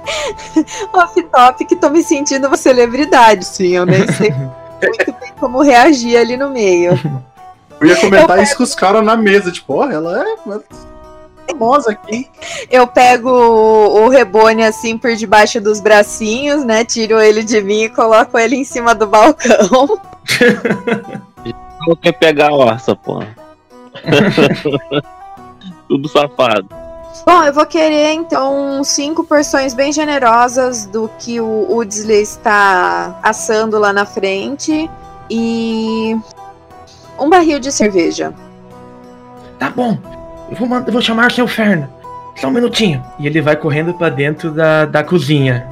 Off-top 0.92 1.64
que 1.64 1.76
tô 1.76 1.90
me 1.90 2.03
sentindo 2.03 2.46
uma 2.46 2.57
celebridade, 2.57 3.44
sim. 3.44 3.76
Eu 3.76 3.86
nem 3.86 4.07
sei 4.12 4.30
muito 4.32 5.20
bem 5.20 5.32
como 5.38 5.62
reagir 5.62 6.16
ali 6.16 6.36
no 6.36 6.51
meio. 6.51 6.98
Eu 7.80 7.86
ia 7.86 7.96
comentar 7.96 8.36
eu 8.38 8.42
isso 8.42 8.57
com 8.57 8.62
os 8.62 8.74
caras 8.74 9.05
na 9.05 9.16
mesa, 9.16 9.51
tipo, 9.51 9.74
ó, 9.74 9.86
oh, 9.86 9.90
ela 9.90 10.22
é 10.22 10.36
famosa 11.51 11.90
aqui. 11.92 12.28
Eu 12.70 12.86
pego 12.86 13.30
o, 13.30 14.05
o 14.05 14.09
Rebone 14.09 14.64
assim 14.64 14.96
por 14.96 15.14
debaixo 15.14 15.61
dos 15.61 15.80
bracinhos, 15.80 16.64
né? 16.64 16.84
Tiro 16.84 17.20
ele 17.20 17.42
de 17.42 17.61
mim 17.61 17.82
e 17.84 17.88
coloco 17.88 18.38
ele 18.38 18.57
em 18.57 18.64
cima 18.64 18.94
do 18.94 19.07
balcão. 19.07 20.01
Quer 22.03 22.12
pegar 22.12 22.51
a 22.51 22.55
orça, 22.55 22.94
pô. 22.94 23.22
Tudo 25.88 26.09
safado. 26.09 26.68
Bom, 27.25 27.45
eu 27.45 27.53
vou 27.53 27.66
querer 27.66 28.12
então 28.12 28.83
cinco 28.83 29.25
porções 29.25 29.75
bem 29.75 29.93
generosas 29.93 30.87
do 30.87 31.11
que 31.18 31.41
o 31.41 31.77
Udsley 31.77 32.23
está 32.23 33.18
assando 33.23 33.79
lá 33.79 33.93
na 33.93 34.07
frente 34.07 34.91
e 35.31 36.16
um 37.18 37.29
barril 37.29 37.59
de 37.59 37.71
cerveja. 37.71 38.33
Tá 39.59 39.71
bom, 39.71 39.99
eu 40.51 40.57
vou, 40.57 40.79
eu 40.79 40.93
vou 40.93 41.03
chamar 41.03 41.31
o 41.31 41.35
seu 41.35 41.47
Ferno. 41.47 41.89
Só 42.37 42.49
um 42.49 42.53
minutinho. 42.53 43.05
E 43.18 43.27
ele 43.27 43.43
vai 43.43 43.55
correndo 43.55 43.93
para 43.93 44.09
dentro 44.09 44.51
da, 44.51 44.87
da 44.87 45.05
cozinha. 45.05 45.66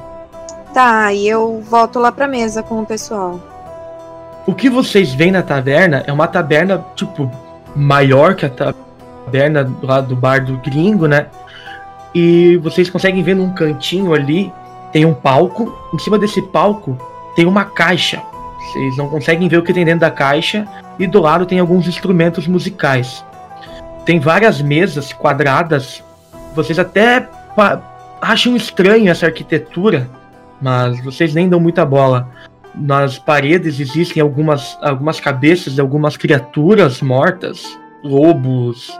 Tá, 0.73 1.11
e 1.11 1.27
eu 1.27 1.63
volto 1.67 1.97
lá 1.97 2.11
pra 2.11 2.27
mesa 2.27 2.61
com 2.61 2.81
o 2.81 2.85
pessoal. 2.85 3.39
O 4.45 4.53
que 4.53 4.69
vocês 4.69 5.13
veem 5.13 5.31
na 5.31 5.41
taverna 5.41 6.03
é 6.05 6.13
uma 6.13 6.27
taberna, 6.27 6.85
tipo, 6.95 7.29
maior 7.75 8.35
que 8.35 8.45
a 8.45 8.73
taberna 9.29 9.71
lá 9.83 10.01
do 10.01 10.15
bar 10.15 10.43
do 10.43 10.57
gringo, 10.57 11.07
né? 11.07 11.27
E 12.13 12.57
vocês 12.57 12.89
conseguem 12.89 13.21
ver 13.21 13.35
num 13.35 13.53
cantinho 13.53 14.13
ali, 14.13 14.51
tem 14.91 15.05
um 15.05 15.13
palco. 15.13 15.71
Em 15.93 15.99
cima 15.99 16.17
desse 16.17 16.41
palco 16.41 16.97
tem 17.35 17.45
uma 17.45 17.65
caixa. 17.65 18.21
Vocês 18.57 18.97
não 18.97 19.07
conseguem 19.07 19.47
ver 19.47 19.57
o 19.57 19.63
que 19.63 19.73
tem 19.73 19.85
dentro 19.85 20.01
da 20.01 20.11
caixa. 20.11 20.67
E 20.97 21.05
do 21.05 21.21
lado 21.21 21.45
tem 21.45 21.59
alguns 21.59 21.87
instrumentos 21.87 22.47
musicais. 22.47 23.23
Tem 24.05 24.19
várias 24.19 24.61
mesas 24.61 25.13
quadradas. 25.13 26.03
Vocês 26.55 26.79
até 26.79 27.29
acham 28.19 28.55
estranho 28.55 29.09
essa 29.09 29.27
arquitetura, 29.27 30.09
mas 30.59 31.01
vocês 31.03 31.33
nem 31.33 31.47
dão 31.47 31.59
muita 31.59 31.85
bola. 31.85 32.27
Nas 32.75 33.17
paredes 33.19 33.79
existem 33.79 34.21
algumas, 34.21 34.77
algumas 34.81 35.19
cabeças 35.19 35.73
de 35.75 35.81
algumas 35.81 36.17
criaturas 36.17 37.01
mortas, 37.01 37.77
lobos, 38.03 38.91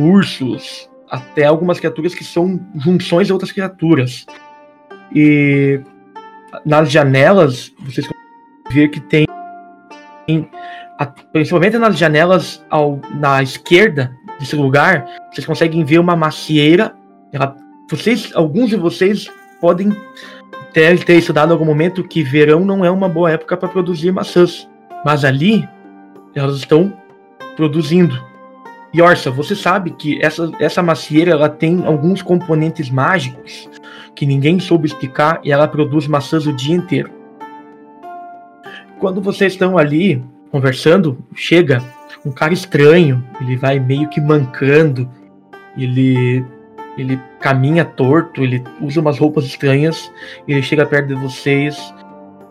ursos, 0.00 0.88
até 1.10 1.44
algumas 1.44 1.78
criaturas 1.78 2.14
que 2.14 2.24
são 2.24 2.60
junções 2.74 3.26
de 3.26 3.32
outras 3.32 3.52
criaturas. 3.52 4.26
E 5.14 5.80
nas 6.64 6.90
janelas, 6.90 7.72
vocês 7.80 8.06
conseguem 8.06 8.28
ver 8.70 8.88
que 8.88 9.00
tem, 9.00 9.26
principalmente 11.32 11.78
nas 11.78 11.96
janelas 11.96 12.64
ao, 12.70 13.00
na 13.14 13.42
esquerda 13.42 14.14
desse 14.38 14.56
lugar, 14.56 15.06
vocês 15.32 15.46
conseguem 15.46 15.84
ver 15.84 15.98
uma 15.98 16.16
macieira. 16.16 16.94
Ela, 17.32 17.56
vocês, 17.90 18.30
alguns 18.34 18.70
de 18.70 18.76
vocês 18.76 19.30
podem 19.60 19.94
ter, 20.72 21.02
ter 21.04 21.14
estudado 21.14 21.50
em 21.50 21.52
algum 21.52 21.64
momento 21.64 22.04
que 22.04 22.22
verão 22.22 22.64
não 22.64 22.84
é 22.84 22.90
uma 22.90 23.08
boa 23.08 23.30
época 23.30 23.56
para 23.56 23.68
produzir 23.68 24.12
maçãs, 24.12 24.68
mas 25.04 25.24
ali 25.24 25.68
elas 26.34 26.56
estão 26.56 26.92
produzindo. 27.56 28.27
E 28.92 29.02
Orsa, 29.02 29.30
você 29.30 29.54
sabe 29.54 29.90
que 29.90 30.18
essa, 30.22 30.50
essa 30.58 30.82
macieira 30.82 31.32
ela 31.32 31.48
tem 31.48 31.84
alguns 31.84 32.22
componentes 32.22 32.90
mágicos 32.90 33.68
que 34.14 34.24
ninguém 34.24 34.58
soube 34.58 34.86
explicar 34.86 35.40
e 35.44 35.52
ela 35.52 35.68
produz 35.68 36.06
maçãs 36.06 36.46
o 36.46 36.52
dia 36.52 36.74
inteiro. 36.74 37.10
Quando 38.98 39.20
vocês 39.20 39.52
estão 39.52 39.76
ali 39.76 40.24
conversando, 40.50 41.18
chega 41.34 41.82
um 42.24 42.32
cara 42.32 42.52
estranho, 42.52 43.22
ele 43.40 43.56
vai 43.56 43.78
meio 43.78 44.08
que 44.08 44.20
mancando, 44.20 45.08
ele 45.76 46.44
ele 46.96 47.16
caminha 47.38 47.84
torto, 47.84 48.42
ele 48.42 48.60
usa 48.80 49.00
umas 49.00 49.20
roupas 49.20 49.44
estranhas, 49.44 50.10
ele 50.48 50.60
chega 50.62 50.84
perto 50.84 51.06
de 51.06 51.14
vocês 51.14 51.94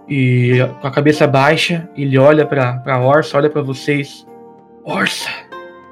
e 0.08 0.60
com 0.80 0.88
a 0.88 0.92
cabeça 0.92 1.28
baixa, 1.28 1.90
ele 1.98 2.18
olha 2.18 2.46
para 2.46 3.00
Orsa, 3.02 3.38
olha 3.38 3.50
para 3.50 3.62
vocês. 3.62 4.26
Orsa, 4.86 5.30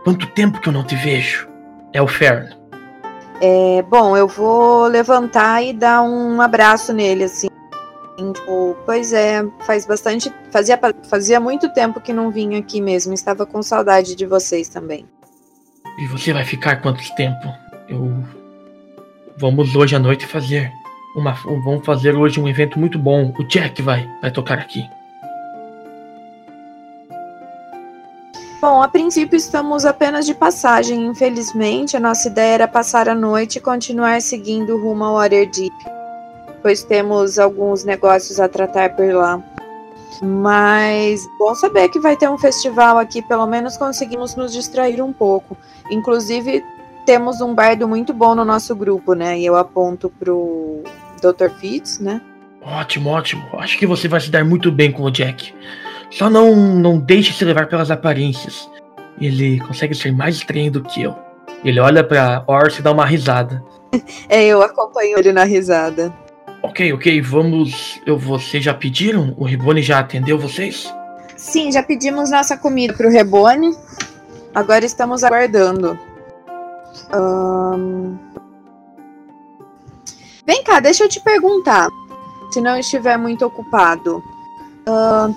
Quanto 0.05 0.27
tempo 0.27 0.61
que 0.61 0.69
eu 0.69 0.73
não 0.73 0.83
te 0.83 0.95
vejo? 0.95 1.49
É 1.91 1.99
o 1.99 2.07
Fern. 2.07 2.55
É, 3.41 3.81
bom, 3.81 4.15
eu 4.15 4.27
vou 4.27 4.85
levantar 4.85 5.63
e 5.63 5.73
dar 5.73 6.03
um 6.03 6.39
abraço 6.39 6.93
nele, 6.93 7.23
assim. 7.23 7.47
Tipo, 8.15 8.77
pois 8.85 9.11
é, 9.11 9.43
faz 9.61 9.83
bastante. 9.87 10.31
Fazia, 10.51 10.79
fazia 11.09 11.39
muito 11.39 11.73
tempo 11.73 11.99
que 11.99 12.13
não 12.13 12.29
vim 12.29 12.55
aqui 12.55 12.79
mesmo. 12.79 13.15
Estava 13.15 13.47
com 13.47 13.63
saudade 13.63 14.15
de 14.15 14.27
vocês 14.27 14.69
também. 14.69 15.07
E 15.97 16.05
você 16.05 16.31
vai 16.31 16.45
ficar 16.45 16.75
quanto 16.83 17.03
tempo? 17.15 17.51
Eu. 17.89 18.23
Vamos 19.37 19.75
hoje 19.75 19.95
à 19.95 19.99
noite 19.99 20.27
fazer. 20.27 20.71
Uma, 21.15 21.31
vamos 21.31 21.83
fazer 21.83 22.15
hoje 22.15 22.39
um 22.39 22.47
evento 22.47 22.77
muito 22.77 22.99
bom. 22.99 23.33
O 23.39 23.43
Jack 23.43 23.81
vai, 23.81 24.07
vai 24.21 24.29
tocar 24.29 24.59
aqui. 24.59 24.87
Bom, 28.67 28.81
a 28.81 28.87
princípio 28.87 29.37
estamos 29.37 29.85
apenas 29.85 30.25
de 30.25 30.33
passagem. 30.33 31.05
Infelizmente, 31.05 31.95
a 31.95 31.99
nossa 31.99 32.27
ideia 32.27 32.55
era 32.55 32.67
passar 32.67 33.07
a 33.07 33.13
noite 33.13 33.57
e 33.57 33.61
continuar 33.61 34.19
seguindo 34.23 34.75
rumo 34.75 35.03
ao 35.03 35.13
Waterdeep, 35.17 35.71
pois 36.63 36.81
temos 36.81 37.37
alguns 37.37 37.83
negócios 37.83 38.39
a 38.39 38.49
tratar 38.49 38.95
por 38.95 39.05
lá. 39.13 39.39
Mas 40.19 41.21
bom 41.37 41.53
saber 41.53 41.89
que 41.89 41.99
vai 41.99 42.17
ter 42.17 42.27
um 42.27 42.39
festival 42.39 42.97
aqui, 42.97 43.21
pelo 43.21 43.45
menos 43.45 43.77
conseguimos 43.77 44.35
nos 44.35 44.51
distrair 44.51 44.99
um 44.99 45.13
pouco. 45.13 45.55
Inclusive, 45.91 46.63
temos 47.05 47.41
um 47.41 47.53
bardo 47.53 47.87
muito 47.87 48.15
bom 48.15 48.33
no 48.33 48.43
nosso 48.43 48.75
grupo, 48.75 49.13
né? 49.13 49.37
E 49.37 49.45
eu 49.45 49.55
aponto 49.55 50.09
pro 50.09 50.81
Dr. 51.21 51.51
Fitz, 51.59 51.99
né? 51.99 52.19
Ótimo, 52.63 53.11
ótimo. 53.11 53.47
Acho 53.59 53.77
que 53.77 53.85
você 53.85 54.07
vai 54.07 54.19
se 54.19 54.31
dar 54.31 54.43
muito 54.43 54.71
bem 54.71 54.91
com 54.91 55.03
o 55.03 55.11
Jack. 55.11 55.53
Só 56.11 56.29
não, 56.29 56.55
não 56.55 56.97
deixe 56.97 57.33
se 57.33 57.43
levar 57.43 57.67
pelas 57.67 57.91
aparências. 57.91 58.69
Ele 59.19 59.59
consegue 59.59 59.95
ser 59.95 60.11
mais 60.11 60.35
estranho 60.35 60.71
do 60.71 60.83
que 60.83 61.03
eu. 61.03 61.15
Ele 61.63 61.79
olha 61.79 62.03
pra 62.03 62.43
Orse 62.47 62.79
e 62.79 62.83
dá 62.83 62.91
uma 62.91 63.05
risada. 63.05 63.63
É, 64.27 64.45
eu 64.45 64.61
acompanho 64.61 65.17
ele 65.17 65.31
na 65.31 65.45
risada. 65.45 66.13
Ok, 66.61 66.91
ok, 66.91 67.21
vamos. 67.21 68.01
Eu, 68.05 68.17
vocês 68.17 68.61
já 68.61 68.73
pediram? 68.73 69.33
O 69.37 69.45
Ribone 69.45 69.81
já 69.81 69.99
atendeu 69.99 70.37
vocês? 70.37 70.93
Sim, 71.37 71.71
já 71.71 71.81
pedimos 71.81 72.29
nossa 72.29 72.57
comida 72.57 72.93
pro 72.93 73.09
Rebone. 73.09 73.73
Agora 74.53 74.83
estamos 74.83 75.23
aguardando. 75.23 75.97
Vem 80.45 80.63
cá, 80.63 80.79
deixa 80.79 81.05
eu 81.05 81.09
te 81.09 81.21
perguntar. 81.21 81.87
Se 82.51 82.59
não 82.59 82.77
estiver 82.77 83.17
muito 83.17 83.45
ocupado. 83.45 84.23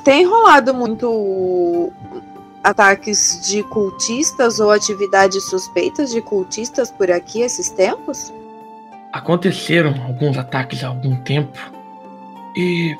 Tem 0.04 0.26
rolado 0.26 0.74
muito 0.74 1.90
ataques 2.62 3.40
de 3.48 3.62
cultistas 3.64 4.60
ou 4.60 4.70
atividades 4.70 5.44
suspeitas 5.44 6.10
de 6.10 6.20
cultistas 6.20 6.90
por 6.90 7.10
aqui 7.10 7.40
esses 7.40 7.70
tempos? 7.70 8.32
Aconteceram 9.12 9.94
alguns 10.04 10.36
ataques 10.36 10.84
há 10.84 10.88
algum 10.88 11.16
tempo. 11.22 11.58
E 12.56 12.94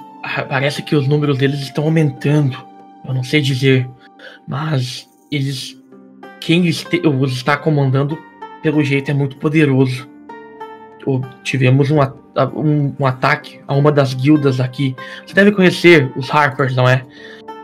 parece 0.49 0.83
que 0.83 0.97
os 0.97 1.07
números 1.07 1.37
deles 1.39 1.61
estão 1.61 1.85
aumentando. 1.85 2.57
Eu 3.07 3.13
não 3.13 3.23
sei 3.23 3.41
dizer. 3.41 3.89
Mas 4.47 5.09
eles. 5.31 5.77
Quem 6.41 6.63
os 6.69 7.33
está 7.33 7.57
comandando, 7.57 8.17
pelo 8.63 8.83
jeito, 8.83 9.11
é 9.11 9.15
muito 9.15 9.37
poderoso. 9.37 10.09
Tivemos 11.43 11.91
um, 11.91 12.01
a- 12.01 12.13
um- 12.47 12.95
um 12.99 13.07
ataque 13.07 13.61
a 13.67 13.75
uma 13.75 13.91
das 13.91 14.15
guildas 14.15 14.61
aqui. 14.61 14.95
Você 15.27 15.35
deve 15.35 15.53
conhecer 15.53 16.13
os 16.17 16.33
Harpers, 16.33 16.75
não 16.77 16.89
é? 16.89 17.05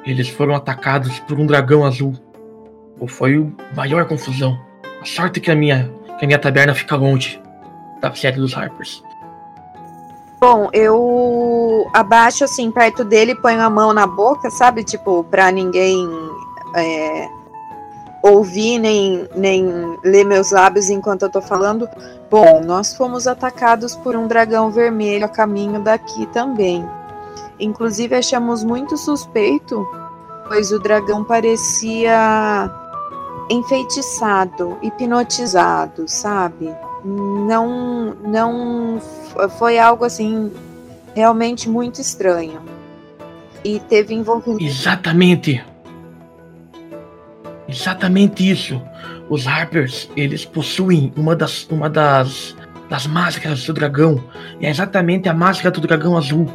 Eles 0.07 0.29
foram 0.29 0.55
atacados 0.55 1.19
por 1.21 1.39
um 1.39 1.47
dragão 1.47 1.85
azul. 1.85 2.15
Pô, 2.99 3.07
Foi 3.07 3.51
a 3.73 3.77
maior 3.77 4.05
confusão. 4.07 4.59
A 5.01 5.05
sorte 5.05 5.41
que 5.41 5.51
a 5.51 5.55
minha, 5.55 5.91
que 6.19 6.25
a 6.25 6.27
minha 6.27 6.39
taberna 6.39 6.75
fica 6.75 6.97
longe 6.97 7.41
da 8.01 8.15
sede 8.15 8.39
dos 8.39 8.57
Harpers. 8.57 9.03
Bom, 10.41 10.69
eu 10.75 11.87
abaixo 11.95 12.45
assim 12.45 12.71
perto 12.71 13.03
dele 13.03 13.35
ponho 13.35 13.61
a 13.63 13.71
mão 13.71 13.95
na 13.95 14.07
boca, 14.07 14.51
sabe? 14.51 14.85
Tipo, 14.85 15.25
pra 15.25 15.51
ninguém 15.51 16.07
é, 16.77 17.29
ouvir 18.25 18.79
nem, 18.79 19.29
nem 19.37 19.99
ler 20.03 20.25
meus 20.25 20.51
lábios 20.51 20.89
enquanto 20.89 21.23
eu 21.23 21.29
tô 21.29 21.43
falando. 21.43 21.87
Bom, 22.31 22.63
nós 22.65 22.97
fomos 22.97 23.27
atacados 23.27 23.95
por 23.95 24.17
um 24.17 24.27
dragão 24.27 24.71
vermelho 24.71 25.27
a 25.27 25.29
caminho 25.29 25.81
daqui 25.81 26.25
também. 26.29 26.89
Inclusive 27.61 28.17
achamos 28.17 28.65
muito 28.65 28.97
suspeito, 28.97 29.87
pois 30.49 30.73
o 30.73 30.79
dragão 30.79 31.23
parecia 31.23 32.71
enfeitiçado, 33.51 34.79
hipnotizado, 34.81 36.09
sabe? 36.09 36.75
Não, 37.05 38.17
não 38.25 39.03
foi 39.59 39.79
algo 39.79 40.03
assim 40.03 40.51
realmente 41.15 41.69
muito 41.69 42.01
estranho. 42.01 42.63
E 43.63 43.79
teve 43.81 44.15
envolvimento. 44.15 44.65
Exatamente. 44.65 45.74
Exatamente 47.69 48.49
isso. 48.49 48.81
Os 49.29 49.47
Harpers, 49.47 50.11
eles 50.17 50.45
possuem 50.45 51.13
uma 51.17 51.35
das, 51.35 51.67
uma 51.71 51.89
das, 51.89 52.57
das 52.91 53.07
máscaras 53.07 53.65
do 53.65 53.73
dragão. 53.73 54.23
E 54.61 54.67
é 54.67 54.71
exatamente 54.71 55.29
a 55.29 55.35
máscara 55.35 55.71
do 55.71 55.81
dragão 55.81 56.17
azul. 56.17 56.47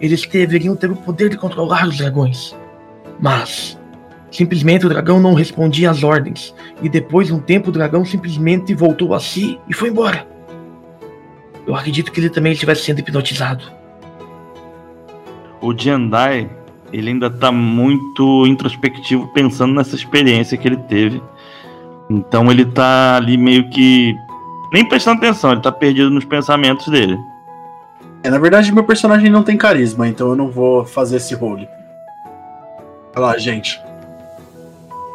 Eles 0.00 0.26
deveriam 0.26 0.74
ter 0.74 0.90
o 0.90 0.96
poder 0.96 1.28
de 1.28 1.36
controlar 1.36 1.86
os 1.86 1.98
dragões. 1.98 2.56
Mas, 3.20 3.78
simplesmente 4.30 4.86
o 4.86 4.88
dragão 4.88 5.20
não 5.20 5.34
respondia 5.34 5.90
às 5.90 6.02
ordens. 6.02 6.54
E 6.82 6.88
depois 6.88 7.28
de 7.28 7.34
um 7.34 7.40
tempo 7.40 7.68
o 7.68 7.72
dragão 7.72 8.04
simplesmente 8.04 8.74
voltou 8.74 9.14
a 9.14 9.20
si 9.20 9.60
e 9.68 9.74
foi 9.74 9.90
embora. 9.90 10.26
Eu 11.66 11.74
acredito 11.74 12.10
que 12.10 12.18
ele 12.18 12.30
também 12.30 12.52
estivesse 12.52 12.82
sendo 12.82 13.00
hipnotizado. 13.00 13.62
O 15.60 15.76
Jandai, 15.76 16.50
ele 16.92 17.10
ainda 17.10 17.30
tá 17.30 17.50
muito 17.52 18.46
introspectivo 18.46 19.28
pensando 19.28 19.74
nessa 19.74 19.94
experiência 19.94 20.56
que 20.58 20.66
ele 20.68 20.76
teve. 20.76 21.22
Então 22.08 22.50
ele 22.50 22.64
tá 22.64 23.16
ali 23.16 23.36
meio 23.36 23.68
que 23.70 24.14
nem 24.72 24.84
prestando 24.88 25.18
atenção, 25.18 25.52
ele 25.52 25.60
tá 25.60 25.70
perdido 25.72 26.10
nos 26.10 26.24
pensamentos 26.24 26.88
dele. 26.88 27.18
É, 28.22 28.30
na 28.30 28.38
verdade, 28.38 28.72
meu 28.72 28.84
personagem 28.84 29.30
não 29.30 29.42
tem 29.42 29.56
carisma, 29.56 30.06
então 30.06 30.28
eu 30.28 30.36
não 30.36 30.48
vou 30.50 30.84
fazer 30.84 31.16
esse 31.16 31.34
role. 31.34 31.68
Olha 33.16 33.26
lá, 33.26 33.38
gente. 33.38 33.80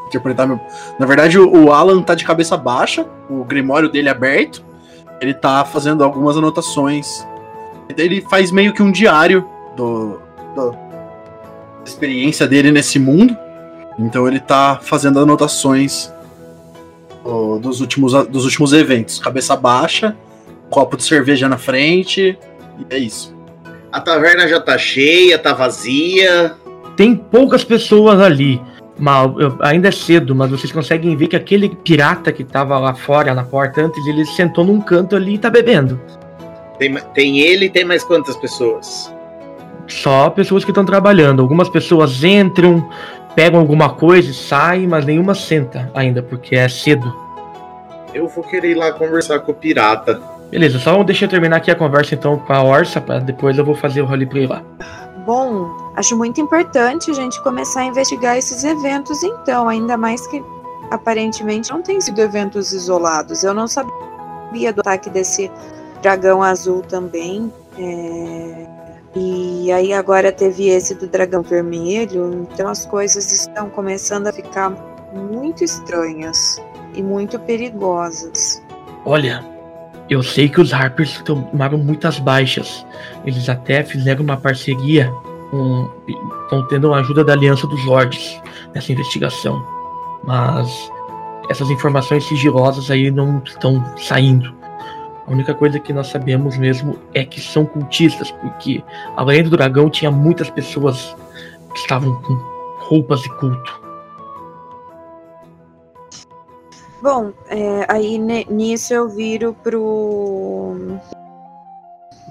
Interpretar 0.08 0.48
meu. 0.48 0.60
Na 1.00 1.06
verdade, 1.06 1.38
o 1.40 1.72
Alan 1.72 2.02
tá 2.02 2.16
de 2.16 2.24
cabeça 2.26 2.56
baixa, 2.58 3.06
o 3.30 3.44
grimório 3.44 3.90
dele 3.90 4.08
é 4.08 4.12
aberto. 4.12 4.64
Ele 5.22 5.34
tá 5.34 5.64
fazendo 5.66 6.04
algumas 6.04 6.38
anotações. 6.38 7.26
Ele 7.98 8.22
faz 8.22 8.52
meio 8.52 8.74
que 8.74 8.82
um 8.84 8.92
diário 8.92 9.48
do, 9.76 10.20
do- 10.56 10.76
experiência 11.86 12.48
dele 12.48 12.72
nesse 12.72 13.00
mundo. 13.00 13.36
Então 13.98 14.28
ele 14.28 14.40
tá 14.40 14.80
fazendo 14.82 15.20
anotações 15.20 16.12
do- 17.24 17.60
dos, 17.60 17.80
últimos, 17.82 18.14
dos 18.28 18.44
últimos 18.46 18.74
eventos. 18.74 19.20
Cabeça 19.20 19.56
baixa, 19.56 20.16
copo 20.70 20.98
de 20.98 21.04
cerveja 21.04 21.48
na 21.48 21.58
frente. 21.58 22.38
E 22.80 22.94
é 22.94 22.98
isso. 22.98 23.34
A 23.92 24.02
taverna 24.02 24.48
já 24.48 24.60
tá 24.60 24.78
cheia, 24.78 25.38
tá 25.40 25.54
vazia. 25.54 26.56
Tem 26.98 27.16
poucas 27.16 27.64
pessoas 27.64 28.20
ali. 28.20 28.62
Mal, 28.98 29.40
eu- 29.40 29.58
ainda 29.62 29.88
é 29.90 29.92
cedo, 29.92 30.34
mas 30.36 30.50
vocês 30.52 30.72
conseguem 30.72 31.16
ver 31.16 31.28
que 31.28 31.36
aquele 31.36 31.70
pirata 31.70 32.32
que 32.32 32.44
tava 32.44 32.78
lá 32.80 32.94
fora 32.94 33.34
na 33.34 33.44
porta 33.44 33.82
antes, 33.82 34.06
ele 34.08 34.26
sentou 34.26 34.64
num 34.66 34.80
canto 34.82 35.16
ali 35.16 35.36
e 35.36 35.38
tá 35.38 35.50
bebendo. 35.50 36.00
Tem, 36.80 36.94
tem 37.14 37.40
ele 37.40 37.66
e 37.66 37.70
tem 37.70 37.84
mais 37.86 38.04
quantas 38.04 38.36
pessoas? 38.38 39.14
Só 39.88 40.30
pessoas 40.30 40.64
que 40.64 40.72
estão 40.72 40.86
trabalhando. 40.86 41.42
Algumas 41.42 41.70
pessoas 41.70 42.24
entram, 42.24 42.90
pegam 43.36 43.60
alguma 43.60 43.90
coisa 43.90 44.32
e 44.32 44.34
saem, 44.34 44.88
mas 44.88 45.06
nenhuma 45.06 45.36
senta 45.36 45.92
ainda, 45.94 46.24
porque 46.24 46.56
é 46.56 46.68
cedo. 46.68 47.14
Eu 48.14 48.28
vou 48.28 48.44
querer 48.44 48.72
ir 48.72 48.76
lá 48.76 48.92
conversar 48.92 49.40
com 49.40 49.52
o 49.52 49.56
pirata. 49.56 50.22
Beleza, 50.50 50.80
só 50.80 51.04
deixa 51.04 51.26
eu 51.26 51.30
terminar 51.30 51.58
aqui 51.58 51.70
a 51.70 51.76
conversa 51.76 52.16
então 52.16 52.38
com 52.38 52.54
a 52.54 52.64
Orsa, 52.64 53.02
pra 53.02 53.20
depois 53.20 53.58
eu 53.58 53.66
vou 53.66 53.76
fazer 53.76 54.02
o 54.02 54.06
roleplay 54.06 54.48
lá. 54.48 54.64
Bom, 55.26 55.76
acho 55.96 56.16
muito 56.16 56.40
importante 56.40 57.10
a 57.10 57.14
gente 57.14 57.42
começar 57.42 57.82
a 57.82 57.86
investigar 57.86 58.38
esses 58.38 58.64
eventos, 58.64 59.24
então, 59.24 59.68
ainda 59.68 59.98
mais 59.98 60.26
que 60.28 60.42
aparentemente 60.92 61.72
não 61.72 61.82
tem 61.82 62.00
sido 62.00 62.20
eventos 62.22 62.72
isolados. 62.72 63.44
Eu 63.44 63.54
não 63.54 63.68
sabia 63.68 64.72
do 64.72 64.82
ataque 64.82 65.10
desse 65.10 65.52
dragão 66.02 66.44
azul 66.44 66.84
também. 66.84 67.52
é, 67.78 68.75
E 69.16 69.72
aí 69.72 69.94
agora 69.94 70.32
teve 70.32 70.68
esse 70.68 70.94
do 70.94 71.08
dragão 71.08 71.42
vermelho, 71.42 72.48
então 72.52 72.68
as 72.68 72.86
coisas 72.86 73.32
estão 73.32 73.70
começando 73.70 74.28
a 74.28 74.34
ficar 74.34 74.72
muito 75.14 75.64
estranhas 75.64 76.62
e 76.94 77.02
muito 77.02 77.40
perigosas. 77.40 78.62
Olha, 79.06 79.44
eu 80.10 80.22
sei 80.22 80.50
que 80.50 80.60
os 80.60 80.74
Harpers 80.74 81.22
tomaram 81.24 81.78
muitas 81.78 82.20
baixas. 82.20 82.86
Eles 83.26 83.48
até 83.48 83.84
fizeram 83.84 84.24
uma 84.24 84.38
parceria 84.38 85.12
com. 85.50 85.90
estão 86.44 86.68
tendo 86.68 86.94
a 86.94 87.00
ajuda 87.00 87.24
da 87.24 87.34
Aliança 87.34 87.66
dos 87.68 87.86
Lords 87.86 88.42
nessa 88.74 88.92
investigação. 88.92 89.66
Mas 90.24 90.92
essas 91.50 91.70
informações 91.70 92.24
sigilosas 92.26 92.92
aí 92.92 93.10
não 93.10 93.42
estão 93.46 93.84
saindo. 93.98 94.54
A 95.28 95.32
única 95.32 95.54
coisa 95.56 95.80
que 95.80 95.92
nós 95.92 96.08
sabemos 96.08 96.58
mesmo 96.58 97.00
é 97.14 97.26
que 97.26 97.42
são 97.42 97.66
cultistas, 97.66 98.30
porque 98.32 98.84
além 99.16 99.44
do 99.44 99.50
dragão 99.50 99.90
tinha 99.90 100.12
muitas 100.12 100.50
pessoas 100.50 101.16
que 101.74 101.80
estavam 101.80 102.22
com 102.22 102.34
roupas 102.88 103.22
de 103.22 103.30
culto. 103.38 103.86
Bom, 107.02 107.32
é, 107.50 107.86
aí 107.88 108.18
nisso 108.18 108.94
eu 108.94 109.10
viro 109.10 109.54
pro 109.64 110.76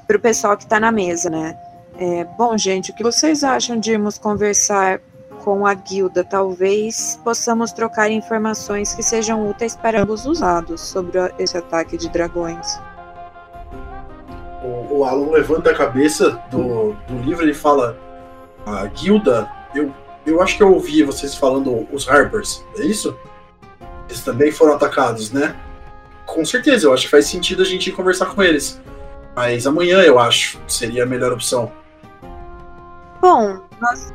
pro 0.06 0.20
pessoal 0.20 0.56
que 0.56 0.66
tá 0.66 0.78
na 0.78 0.92
mesa, 0.92 1.30
né? 1.30 1.56
É, 1.96 2.24
bom, 2.36 2.56
gente, 2.58 2.90
o 2.90 2.94
que 2.94 3.02
vocês 3.02 3.44
acham 3.44 3.78
de 3.78 3.92
irmos 3.92 4.18
conversar 4.18 5.00
com 5.44 5.66
a 5.66 5.74
guilda? 5.74 6.24
Talvez 6.24 7.20
possamos 7.22 7.70
trocar 7.70 8.10
informações 8.10 8.94
que 8.94 9.02
sejam 9.02 9.46
úteis 9.48 9.76
para 9.76 10.00
ambos 10.00 10.24
os 10.24 10.40
lados 10.40 10.80
sobre 10.80 11.18
esse 11.38 11.56
ataque 11.56 11.98
de 11.98 12.08
dragões. 12.08 12.80
O, 14.64 14.98
o 14.98 15.04
Alan 15.04 15.30
levanta 15.30 15.70
a 15.70 15.74
cabeça 15.74 16.42
do, 16.50 16.94
do 17.06 17.18
livro 17.22 17.48
e 17.48 17.52
fala: 17.52 17.98
a 18.64 18.86
guilda, 18.86 19.46
eu, 19.74 19.92
eu 20.24 20.40
acho 20.40 20.56
que 20.56 20.62
eu 20.62 20.72
ouvi 20.72 21.02
vocês 21.02 21.34
falando 21.34 21.86
os 21.92 22.08
Harpers, 22.08 22.64
é 22.78 22.86
isso? 22.86 23.14
Eles 24.08 24.22
também 24.22 24.50
foram 24.50 24.74
atacados, 24.74 25.30
né? 25.30 25.54
Com 26.24 26.44
certeza, 26.44 26.86
eu 26.86 26.94
acho 26.94 27.04
que 27.04 27.10
faz 27.10 27.26
sentido 27.26 27.62
a 27.62 27.66
gente 27.66 27.90
ir 27.90 27.92
conversar 27.92 28.26
com 28.26 28.42
eles. 28.42 28.80
Mas 29.36 29.66
amanhã 29.66 30.00
eu 30.00 30.18
acho 30.18 30.58
que 30.60 30.72
seria 30.72 31.02
a 31.02 31.06
melhor 31.06 31.32
opção. 31.32 31.70
Bom, 33.20 33.60
nós 33.80 34.12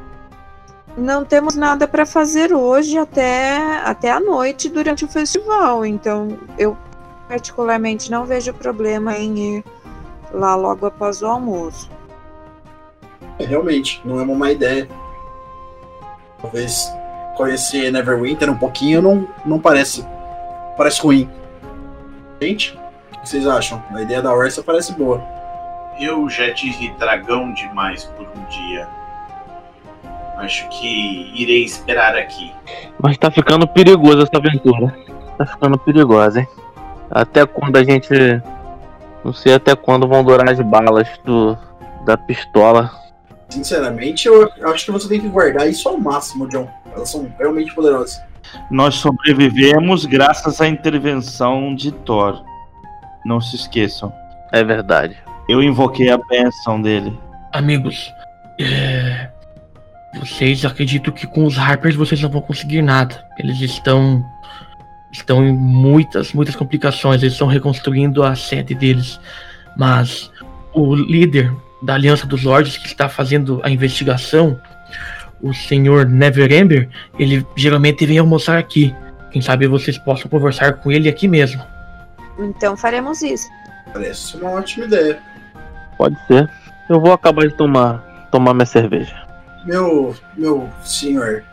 não 0.99 1.23
temos 1.23 1.55
nada 1.55 1.87
para 1.87 2.05
fazer 2.05 2.53
hoje 2.53 2.97
até, 2.97 3.77
até 3.83 4.11
a 4.11 4.19
noite 4.19 4.69
durante 4.69 5.05
o 5.05 5.07
festival, 5.07 5.85
então 5.85 6.37
eu 6.57 6.77
particularmente 7.27 8.11
não 8.11 8.25
vejo 8.25 8.53
problema 8.53 9.17
em 9.17 9.57
ir 9.57 9.63
lá 10.31 10.55
logo 10.55 10.85
após 10.85 11.21
o 11.21 11.27
almoço. 11.27 11.89
É, 13.37 13.45
realmente, 13.45 14.01
não 14.03 14.19
é 14.19 14.23
uma 14.23 14.35
má 14.35 14.51
ideia. 14.51 14.87
Talvez 16.41 16.91
conhecer 17.35 17.91
Neverwinter 17.91 18.49
um 18.49 18.57
pouquinho 18.57 19.01
não, 19.01 19.27
não 19.45 19.59
parece 19.59 20.05
parece 20.75 21.01
ruim. 21.01 21.29
Gente, 22.41 22.77
o 23.13 23.19
que 23.21 23.29
vocês 23.29 23.45
acham? 23.45 23.83
A 23.93 24.01
ideia 24.01 24.21
da 24.21 24.33
Orsa 24.33 24.63
parece 24.63 24.93
boa. 24.93 25.21
Eu 25.99 26.29
já 26.29 26.53
tive 26.53 26.89
dragão 26.91 27.53
demais 27.53 28.05
por 28.05 28.25
um 28.25 28.45
dia. 28.45 28.87
Acho 30.39 30.69
que 30.69 31.31
irei 31.35 31.65
esperar 31.65 32.15
aqui. 32.15 32.53
Mas 33.01 33.17
tá 33.17 33.29
ficando 33.29 33.67
perigoso 33.67 34.21
essa 34.21 34.37
aventura. 34.37 34.95
Tá 35.37 35.45
ficando 35.45 35.77
perigosa, 35.77 36.39
hein? 36.39 36.47
Até 37.11 37.45
quando 37.45 37.75
a 37.75 37.83
gente. 37.83 38.09
Não 39.23 39.33
sei 39.33 39.53
até 39.53 39.75
quando 39.75 40.07
vão 40.07 40.23
durar 40.23 40.49
as 40.49 40.59
balas 40.61 41.09
do, 41.25 41.57
da 42.05 42.15
pistola. 42.15 42.89
Sinceramente, 43.49 44.27
eu 44.27 44.49
acho 44.63 44.85
que 44.85 44.91
você 44.91 45.09
tem 45.09 45.19
que 45.19 45.27
guardar 45.27 45.67
isso 45.67 45.89
ao 45.89 45.97
máximo, 45.97 46.47
John. 46.47 46.69
Elas 46.95 47.09
são 47.09 47.29
realmente 47.37 47.73
poderosas. 47.75 48.21
Nós 48.71 48.95
sobrevivemos 48.95 50.05
graças 50.05 50.61
à 50.61 50.67
intervenção 50.67 51.75
de 51.75 51.91
Thor. 51.91 52.41
Não 53.25 53.41
se 53.41 53.57
esqueçam. 53.57 54.13
É 54.53 54.63
verdade. 54.63 55.17
Eu 55.49 55.61
invoquei 55.61 56.09
a 56.09 56.17
benção 56.17 56.81
dele. 56.81 57.19
Amigos, 57.51 58.13
é, 58.59 59.29
vocês 60.17 60.65
acreditam 60.65 61.13
que 61.13 61.27
com 61.27 61.45
os 61.45 61.57
Harpers 61.57 61.95
vocês 61.95 62.21
não 62.21 62.29
vão 62.29 62.41
conseguir 62.41 62.81
nada. 62.81 63.23
Eles 63.37 63.59
estão 63.61 64.25
estão 65.11 65.43
em 65.45 65.53
muitas, 65.53 66.33
muitas 66.33 66.55
complicações. 66.55 67.21
Eles 67.21 67.33
estão 67.33 67.47
reconstruindo 67.47 68.23
a 68.23 68.35
sede 68.35 68.73
deles. 68.73 69.19
Mas 69.77 70.31
o 70.73 70.95
líder 70.95 71.51
da 71.81 71.93
Aliança 71.93 72.25
dos 72.25 72.43
Lords 72.43 72.77
que 72.77 72.87
está 72.87 73.07
fazendo 73.07 73.61
a 73.63 73.69
investigação, 73.69 74.59
o 75.41 75.53
senhor 75.53 76.05
Neverember, 76.05 76.89
ele 77.17 77.45
geralmente 77.55 78.05
vem 78.05 78.17
almoçar 78.17 78.57
aqui. 78.57 78.95
Quem 79.31 79.41
sabe 79.41 79.67
vocês 79.67 79.97
possam 79.97 80.29
conversar 80.29 80.73
com 80.73 80.91
ele 80.91 81.07
aqui 81.07 81.27
mesmo. 81.27 81.61
Então 82.39 82.75
faremos 82.75 83.21
isso. 83.21 83.47
Parece 83.93 84.37
uma 84.37 84.51
ótima 84.51 84.85
ideia. 84.85 85.19
Pode 85.97 86.17
ser. 86.27 86.49
Eu 86.89 86.99
vou 86.99 87.13
acabar 87.13 87.47
de 87.47 87.53
tomar, 87.53 88.27
tomar 88.31 88.53
minha 88.53 88.65
cerveja. 88.65 89.28
Meu, 89.65 90.15
meu 90.37 90.69
senhor 90.83 91.43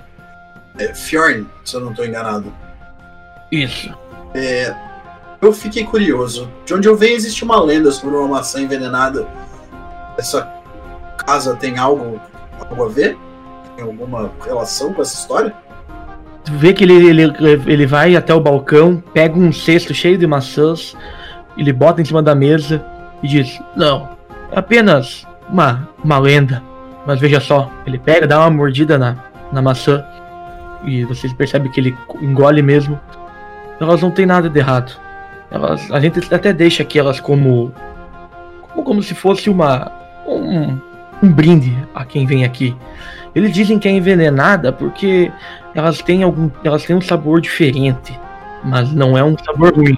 é, 0.78 0.94
Fjorn, 0.94 1.46
se 1.64 1.74
eu 1.74 1.80
não 1.80 1.90
estou 1.90 2.04
enganado. 2.04 2.52
Isso. 3.50 3.92
É, 4.34 4.74
eu 5.40 5.52
fiquei 5.52 5.84
curioso. 5.84 6.50
De 6.64 6.74
onde 6.74 6.88
eu 6.88 6.96
venho 6.96 7.16
existe 7.16 7.44
uma 7.44 7.60
lenda 7.62 7.90
sobre 7.90 8.16
uma 8.16 8.28
maçã 8.28 8.60
envenenada. 8.60 9.26
Essa 10.18 10.50
casa 11.24 11.56
tem 11.56 11.78
algo, 11.78 12.20
algo 12.68 12.84
a 12.84 12.88
ver? 12.88 13.16
Tem 13.74 13.84
alguma 13.84 14.30
relação 14.44 14.92
com 14.92 15.02
essa 15.02 15.14
história? 15.14 15.54
Tu 16.44 16.52
vê 16.52 16.72
que 16.72 16.84
ele, 16.84 17.08
ele, 17.08 17.34
ele 17.66 17.86
vai 17.86 18.14
até 18.14 18.32
o 18.32 18.40
balcão, 18.40 19.02
pega 19.12 19.36
um 19.36 19.52
cesto 19.52 19.92
cheio 19.92 20.16
de 20.16 20.26
maçãs, 20.26 20.96
ele 21.56 21.72
bota 21.72 22.00
em 22.00 22.04
cima 22.04 22.22
da 22.22 22.34
mesa 22.34 22.84
e 23.22 23.28
diz: 23.28 23.60
Não, 23.74 24.08
é 24.52 24.58
apenas 24.58 25.26
uma, 25.48 25.88
uma 26.04 26.18
lenda. 26.18 26.62
Mas 27.06 27.20
veja 27.20 27.38
só, 27.38 27.70
ele 27.86 27.98
pega, 27.98 28.26
dá 28.26 28.40
uma 28.40 28.50
mordida 28.50 28.98
na, 28.98 29.16
na 29.52 29.62
maçã 29.62 30.04
e 30.84 31.04
vocês 31.04 31.32
percebem 31.32 31.70
que 31.70 31.80
ele 31.80 31.96
engole 32.20 32.62
mesmo. 32.62 32.98
Elas 33.80 34.02
não 34.02 34.10
têm 34.10 34.26
nada 34.26 34.50
de 34.50 34.58
errado. 34.58 34.92
Elas, 35.50 35.90
a 35.92 36.00
gente 36.00 36.34
até 36.34 36.52
deixa 36.52 36.82
aqui 36.82 36.98
elas 36.98 37.20
como, 37.20 37.72
como, 38.62 38.82
como 38.82 39.02
se 39.02 39.14
fosse 39.14 39.48
uma 39.48 39.92
um, 40.26 40.78
um 41.22 41.32
brinde 41.32 41.76
a 41.94 42.04
quem 42.04 42.26
vem 42.26 42.44
aqui. 42.44 42.74
Eles 43.34 43.52
dizem 43.52 43.78
que 43.78 43.86
é 43.86 43.92
envenenada 43.92 44.72
porque 44.72 45.30
elas 45.74 46.00
têm 46.02 46.22
algum, 46.22 46.50
elas 46.64 46.84
têm 46.84 46.96
um 46.96 47.00
sabor 47.00 47.40
diferente, 47.40 48.18
mas 48.64 48.92
não 48.92 49.16
é 49.16 49.22
um 49.22 49.36
sabor 49.38 49.74
ruim. 49.74 49.96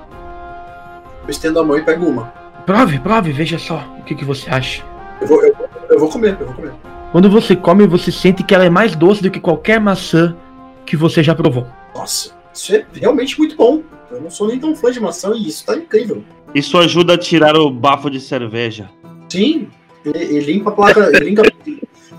Eu 1.24 1.30
estendo 1.30 1.60
a 1.60 1.64
mão 1.64 1.78
e 1.78 1.82
pego 1.82 2.06
uma. 2.06 2.32
Prove, 2.66 2.98
prove, 2.98 3.32
veja 3.32 3.58
só 3.58 3.82
o 3.98 4.02
que, 4.02 4.14
que 4.14 4.24
você 4.24 4.50
acha. 4.50 4.82
Eu 5.20 5.26
vou, 5.26 5.42
eu, 5.42 5.54
eu 5.88 5.98
vou 5.98 6.10
comer, 6.10 6.36
eu 6.38 6.46
vou 6.46 6.54
comer. 6.54 6.72
Quando 7.10 7.30
você 7.30 7.56
come, 7.56 7.86
você 7.86 8.12
sente 8.12 8.42
que 8.42 8.54
ela 8.54 8.64
é 8.64 8.70
mais 8.70 8.94
doce 8.94 9.22
do 9.22 9.30
que 9.30 9.40
qualquer 9.40 9.80
maçã 9.80 10.36
que 10.84 10.96
você 10.96 11.22
já 11.22 11.34
provou. 11.34 11.66
Nossa, 11.94 12.32
isso 12.52 12.74
é 12.74 12.84
realmente 12.92 13.38
muito 13.38 13.56
bom. 13.56 13.82
Eu 14.10 14.20
não 14.20 14.30
sou 14.30 14.48
nem 14.48 14.58
tão 14.58 14.74
fã 14.76 14.90
de 14.90 15.00
maçã 15.00 15.32
e 15.34 15.48
isso 15.48 15.64
tá 15.64 15.76
incrível. 15.76 16.22
Isso 16.54 16.76
ajuda 16.78 17.14
a 17.14 17.18
tirar 17.18 17.56
o 17.56 17.70
bafo 17.70 18.10
de 18.10 18.20
cerveja. 18.20 18.90
Sim, 19.28 19.68
ele, 20.04 20.40
limpa 20.40 20.70
a 20.70 20.72
placa. 20.72 21.10
ele, 21.14 21.30
limpa, 21.30 21.42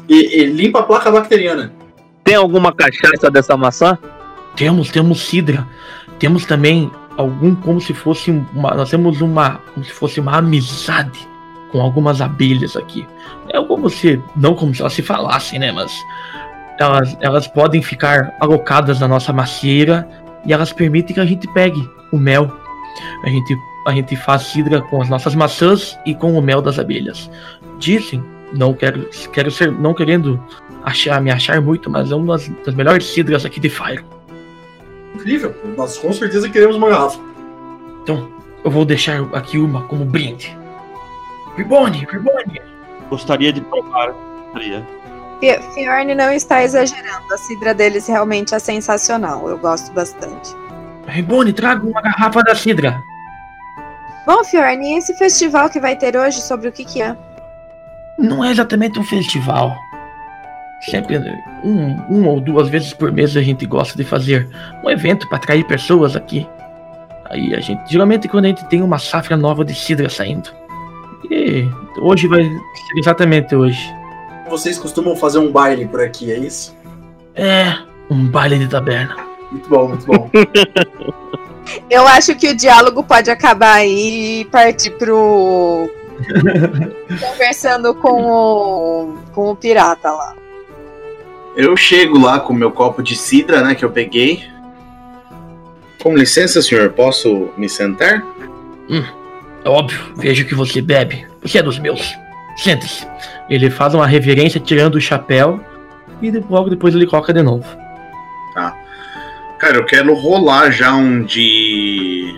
ele, 0.07 0.45
limpa 0.53 0.79
a 0.79 0.83
placa 0.83 1.11
bacteriana. 1.11 1.73
Tem 2.23 2.35
alguma 2.35 2.71
cachaça 2.73 3.29
dessa 3.31 3.55
maçã? 3.57 3.97
Temos, 4.55 4.89
temos 4.89 5.21
cidra. 5.21 5.67
Temos 6.19 6.45
também 6.45 6.91
algum 7.17 7.55
como 7.55 7.79
se 7.79 7.93
fosse 7.93 8.31
uma. 8.31 8.75
Nós 8.75 8.89
temos 8.89 9.21
uma. 9.21 9.61
como 9.73 9.83
se 9.83 9.91
fosse 9.91 10.19
uma 10.19 10.37
amizade 10.37 11.27
com 11.71 11.81
algumas 11.81 12.21
abelhas 12.21 12.75
aqui. 12.75 13.07
É 13.51 13.61
como 13.63 13.89
se. 13.89 14.21
Não 14.35 14.55
como 14.55 14.73
se 14.73 14.81
elas 14.81 14.93
se 14.93 15.01
falassem, 15.01 15.59
né? 15.59 15.71
Mas. 15.71 15.91
Elas, 16.79 17.17
elas 17.19 17.45
podem 17.45 17.81
ficar 17.81 18.33
alocadas 18.39 19.01
na 19.01 19.07
nossa 19.07 19.33
macieira 19.33 20.07
e 20.45 20.53
elas 20.53 20.71
permitem 20.71 21.13
que 21.13 21.19
a 21.19 21.25
gente 21.25 21.45
pegue 21.53 21.87
o 22.11 22.17
mel. 22.17 22.49
A 23.23 23.29
gente, 23.29 23.57
a 23.85 23.91
gente 23.91 24.15
faz 24.15 24.43
cidra 24.43 24.81
com 24.81 25.01
as 25.01 25.09
nossas 25.09 25.35
maçãs 25.35 25.99
e 26.05 26.15
com 26.15 26.37
o 26.37 26.41
mel 26.41 26.61
das 26.61 26.79
abelhas. 26.79 27.29
Dizem, 27.79 28.23
não 28.53 28.73
quero, 28.73 29.09
quero 29.33 29.51
ser, 29.51 29.71
não 29.71 29.93
querendo 29.93 30.41
achar, 30.83 31.21
me 31.21 31.31
achar 31.31 31.61
muito, 31.61 31.89
mas 31.89 32.11
é 32.11 32.15
uma 32.15 32.37
das, 32.37 32.47
das 32.65 32.73
melhores 32.73 33.05
cidras 33.05 33.45
aqui 33.45 33.59
de 33.59 33.69
Fire. 33.69 34.03
Incrível, 35.15 35.53
nós 35.75 35.97
com 35.97 36.13
certeza 36.13 36.49
queremos 36.49 36.75
uma 36.75 36.89
garrafa. 36.89 37.19
Então, 38.03 38.29
eu 38.63 38.71
vou 38.71 38.85
deixar 38.85 39.21
aqui 39.33 39.57
uma 39.57 39.83
como 39.83 40.05
brinde. 40.05 40.57
Ribone, 41.55 42.07
Ribone. 42.09 42.61
Gostaria 43.09 43.51
de 43.51 43.61
provar. 43.61 44.11
Gostaria. 44.45 44.85
Fi- 45.39 45.61
Fiorne 45.73 46.13
não 46.15 46.31
está 46.31 46.63
exagerando. 46.63 47.33
A 47.33 47.37
cidra 47.37 47.73
deles 47.73 48.07
realmente 48.07 48.53
é 48.53 48.59
sensacional. 48.59 49.47
Eu 49.49 49.57
gosto 49.57 49.91
bastante. 49.93 50.55
Ribone, 51.07 51.53
traga 51.53 51.85
uma 51.85 52.01
garrafa 52.01 52.43
da 52.43 52.53
cidra. 52.55 53.01
Bom, 54.25 54.43
Fiorne, 54.43 54.93
e 54.93 54.97
esse 54.97 55.13
festival 55.15 55.69
que 55.69 55.79
vai 55.79 55.95
ter 55.95 56.15
hoje, 56.15 56.41
sobre 56.41 56.67
o 56.67 56.71
que, 56.71 56.85
que 56.85 57.01
é? 57.01 57.15
Não 58.19 58.43
é 58.43 58.51
exatamente 58.51 58.99
um 58.99 59.03
festival. 59.03 59.75
Sempre 60.81 61.17
um, 61.63 61.99
um 62.09 62.27
ou 62.27 62.39
duas 62.39 62.69
vezes 62.69 62.93
por 62.93 63.11
mês 63.11 63.35
a 63.35 63.41
gente 63.41 63.65
gosta 63.65 63.97
de 63.97 64.03
fazer 64.03 64.47
um 64.83 64.89
evento 64.89 65.27
para 65.27 65.37
atrair 65.37 65.65
pessoas 65.65 66.15
aqui. 66.15 66.47
Aí 67.29 67.53
a 67.55 67.59
gente, 67.59 67.91
geralmente 67.91 68.27
quando 68.27 68.45
a 68.45 68.47
gente 68.49 68.65
tem 68.65 68.81
uma 68.81 68.97
safra 68.99 69.35
nova 69.35 69.65
de 69.65 69.73
cidra 69.73 70.09
saindo. 70.09 70.49
E 71.29 71.67
hoje 71.99 72.27
vai 72.27 72.43
ser 72.43 72.99
exatamente 72.99 73.55
hoje. 73.55 73.93
Vocês 74.49 74.77
costumam 74.77 75.15
fazer 75.15 75.39
um 75.39 75.51
baile 75.51 75.87
por 75.87 76.01
aqui, 76.01 76.31
é 76.31 76.37
isso? 76.37 76.75
É, 77.35 77.77
um 78.09 78.27
baile 78.27 78.57
de 78.57 78.67
taberna. 78.67 79.15
Muito 79.51 79.69
bom, 79.69 79.87
muito 79.89 80.05
bom. 80.05 80.29
Eu 81.89 82.07
acho 82.07 82.35
que 82.35 82.49
o 82.49 82.55
diálogo 82.55 83.03
pode 83.03 83.29
acabar 83.29 83.75
aí 83.75 84.41
e 84.41 84.45
partir 84.45 84.91
pro. 84.91 85.89
Conversando 87.19 87.93
com 87.95 88.23
o. 88.23 89.17
com 89.33 89.51
o 89.51 89.55
pirata 89.55 90.11
lá. 90.11 90.35
Eu 91.55 91.75
chego 91.75 92.19
lá 92.19 92.39
com 92.39 92.53
meu 92.53 92.71
copo 92.71 93.03
de 93.03 93.15
cidra, 93.15 93.61
né, 93.61 93.75
que 93.75 93.83
eu 93.83 93.91
peguei. 93.91 94.43
Com 96.01 96.15
licença, 96.15 96.61
senhor, 96.61 96.91
posso 96.91 97.49
me 97.57 97.67
sentar? 97.67 98.23
É 99.63 99.69
óbvio, 99.69 99.99
vejo 100.17 100.45
que 100.45 100.55
você 100.55 100.81
bebe. 100.81 101.27
Você 101.41 101.59
é 101.59 101.63
dos 101.63 101.77
meus. 101.79 102.15
Sente-se. 102.57 103.07
Ele 103.49 103.69
faz 103.69 103.93
uma 103.93 104.05
reverência 104.07 104.59
tirando 104.59 104.95
o 104.95 105.01
chapéu 105.01 105.59
e 106.21 106.31
logo 106.49 106.69
depois 106.69 106.93
ele 106.95 107.05
coloca 107.07 107.33
de 107.33 107.41
novo. 107.41 107.65
Tá. 108.53 108.75
Cara, 109.59 109.77
eu 109.77 109.85
quero 109.85 110.13
rolar 110.13 110.71
já 110.71 110.93
um 110.93 111.23
de 111.23 112.33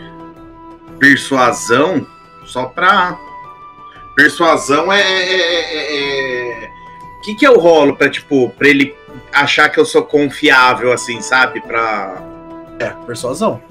persuasão, 1.00 2.06
só 2.46 2.66
pra. 2.66 3.18
Persuasão 4.16 4.92
é, 4.92 5.02
é- 5.02 5.76
é- 5.78 5.98
é- 6.66 6.72
O 7.18 7.22
que, 7.24 7.36
que 7.36 7.46
eu 7.48 7.60
rolo 7.60 7.96
pra, 7.96 8.10
tipo, 8.10 8.50
pra 8.58 8.68
ele 8.68 8.96
achar 9.32 9.70
que 9.70 9.80
eu 9.80 9.86
sou 9.86 10.04
confiável, 10.04 10.92
assim, 10.92 11.22
sabe? 11.22 11.62
Pra. 11.62 12.20
É, 12.80 12.90
persuasão. 13.06 13.62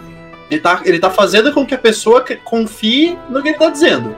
Ele 0.51 0.60
tá, 0.60 0.81
ele 0.85 0.98
tá 0.98 1.10
fazendo 1.10 1.52
com 1.52 1.64
que 1.64 1.74
a 1.74 1.78
pessoa 1.78 2.22
que- 2.22 2.36
confie 2.36 3.16
no 3.28 3.40
que 3.43 3.48
ele 3.51 3.59
tá 3.59 3.70
dizendo. 3.70 4.14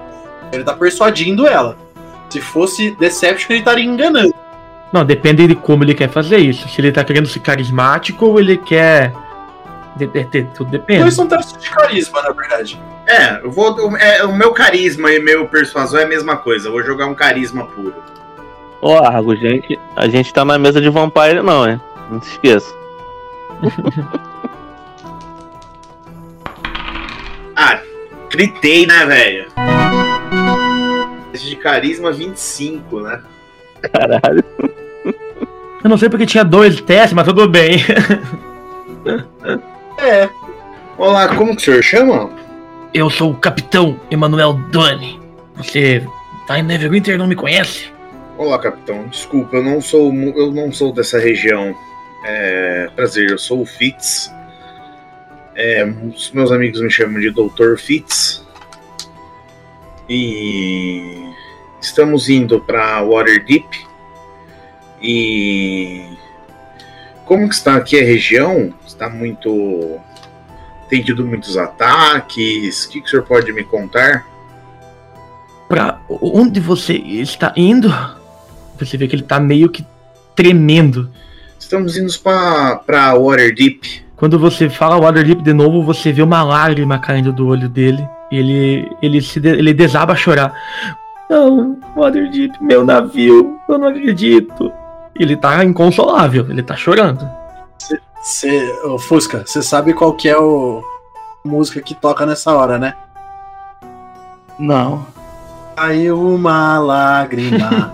Ele 0.52 0.64
tá 0.64 0.72
persuadindo 0.74 1.46
ela. 1.46 1.76
Se 2.30 2.40
fosse 2.40 2.92
Deception, 2.92 3.50
ele 3.50 3.58
estaria 3.60 3.84
enganando. 3.84 4.34
Não, 4.92 5.04
depende 5.04 5.46
de 5.46 5.54
como 5.54 5.84
ele 5.84 5.94
quer 5.94 6.08
fazer 6.08 6.38
isso. 6.38 6.68
Se 6.68 6.80
ele 6.80 6.92
tá 6.92 7.02
querendo 7.04 7.26
ser 7.28 7.40
carismático 7.40 8.26
ou 8.26 8.38
ele 8.40 8.56
quer. 8.56 9.12
De, 9.96 10.06
de- 10.06 10.24
de- 10.24 10.44
tudo 10.54 10.70
depende. 10.70 11.00
Dois 11.02 11.14
são 11.14 11.26
testes 11.26 11.56
de 11.62 11.68
carisma, 11.70 12.22
na 12.22 12.30
verdade. 12.30 12.80
É, 13.06 13.40
eu 13.44 13.50
vou. 13.50 13.94
É, 13.98 14.24
o 14.24 14.34
meu 14.34 14.52
carisma 14.52 15.10
e 15.12 15.18
meu 15.18 15.46
persuasão 15.48 16.00
é 16.00 16.04
a 16.04 16.08
mesma 16.08 16.36
coisa. 16.36 16.68
Eu 16.68 16.72
vou 16.72 16.82
jogar 16.82 17.06
um 17.06 17.14
carisma 17.14 17.64
puro. 17.66 17.94
Ô, 18.80 18.94
Argo, 18.96 19.36
gente, 19.36 19.78
a 19.96 20.08
gente 20.08 20.32
tá 20.32 20.44
na 20.44 20.58
mesa 20.58 20.80
de 20.80 20.88
Vampire, 20.88 21.42
não, 21.42 21.68
hein? 21.68 21.80
Não 22.10 22.20
se 22.22 22.30
esqueça. 22.32 22.74
gritei, 28.36 28.86
né, 28.86 29.04
velho? 29.06 29.46
De 31.32 31.56
carisma 31.56 32.10
25, 32.12 33.00
né? 33.00 33.20
Caralho. 33.92 34.44
Eu 35.84 35.90
não 35.90 35.98
sei 35.98 36.08
porque 36.08 36.26
tinha 36.26 36.44
dois 36.44 36.80
testes, 36.80 37.12
mas 37.12 37.24
tudo 37.26 37.48
bem. 37.48 37.78
É. 39.98 40.28
Olá, 40.96 41.28
como 41.34 41.56
que 41.56 41.62
o 41.62 41.64
senhor 41.64 41.82
chama? 41.82 42.30
Eu 42.94 43.10
sou 43.10 43.32
o 43.32 43.36
Capitão 43.36 43.98
Emanuel 44.10 44.54
Doni. 44.70 45.20
Você 45.56 46.04
tá 46.46 46.58
em 46.58 46.62
Neverwinter 46.62 47.14
e 47.14 47.18
não 47.18 47.26
me 47.26 47.34
conhece? 47.34 47.90
Olá, 48.38 48.58
capitão. 48.58 49.06
Desculpa, 49.08 49.56
eu 49.56 49.62
não 49.62 49.80
sou 49.80 50.12
mu- 50.12 50.32
eu 50.36 50.52
não 50.52 50.70
sou 50.72 50.92
dessa 50.92 51.18
região. 51.18 51.74
É, 52.24 52.88
prazer, 52.94 53.30
eu 53.30 53.38
sou 53.38 53.62
o 53.62 53.66
Fitz. 53.66 54.32
É, 55.54 55.84
os 55.84 56.30
meus 56.32 56.50
amigos 56.50 56.80
me 56.80 56.90
chamam 56.90 57.20
de 57.20 57.30
Dr. 57.30 57.76
Fitz. 57.76 58.44
E 60.08 61.30
estamos 61.80 62.28
indo 62.28 62.60
para 62.60 63.02
Waterdeep. 63.02 63.66
E 65.00 66.04
como 67.24 67.48
que 67.48 67.54
está 67.54 67.76
aqui 67.76 67.98
a 67.98 68.04
região? 68.04 68.72
Está 68.86 69.08
muito 69.08 70.00
tem 70.92 71.02
tido 71.02 71.24
muitos 71.24 71.56
ataques. 71.56 72.84
O 72.84 72.90
que, 72.90 73.00
que 73.00 73.06
o 73.06 73.10
senhor 73.10 73.24
pode 73.24 73.50
me 73.50 73.64
contar? 73.64 74.26
Pra 75.66 75.98
onde 76.08 76.60
você 76.60 76.92
está 76.92 77.50
indo? 77.56 77.88
Você 78.78 78.98
vê 78.98 79.08
que 79.08 79.16
ele 79.16 79.22
tá 79.22 79.40
meio 79.40 79.70
que 79.70 79.86
tremendo. 80.36 81.10
Estamos 81.58 81.96
indo 81.96 82.12
para 82.20 83.14
Waterdeep. 83.14 84.04
Quando 84.22 84.38
você 84.38 84.70
fala 84.70 85.00
Waterdeep 85.00 85.42
de 85.42 85.52
novo, 85.52 85.82
você 85.82 86.12
vê 86.12 86.22
uma 86.22 86.44
lágrima 86.44 86.96
caindo 86.96 87.32
do 87.32 87.48
olho 87.48 87.68
dele. 87.68 88.08
Ele, 88.30 88.88
ele, 89.02 89.20
se 89.20 89.40
de- 89.40 89.48
ele 89.48 89.74
desaba 89.74 90.12
a 90.12 90.16
chorar. 90.16 90.54
Não, 91.28 91.76
Waterdeep, 91.96 92.56
meu 92.62 92.84
navio, 92.84 93.58
eu 93.68 93.78
não 93.78 93.88
acredito. 93.88 94.72
Ele 95.18 95.36
tá 95.36 95.64
inconsolável, 95.64 96.48
ele 96.48 96.62
tá 96.62 96.76
chorando. 96.76 97.28
Cê, 98.22 98.72
ô, 98.84 98.96
Fusca, 98.96 99.42
você 99.44 99.60
sabe 99.60 99.92
qual 99.92 100.14
que 100.14 100.28
é 100.28 100.38
o 100.38 100.84
a 101.44 101.48
música 101.48 101.80
que 101.80 101.92
toca 101.92 102.24
nessa 102.24 102.54
hora, 102.54 102.78
né? 102.78 102.94
Não. 104.56 105.04
Caiu 105.74 106.36
uma 106.36 106.78
lágrima. 106.78 107.90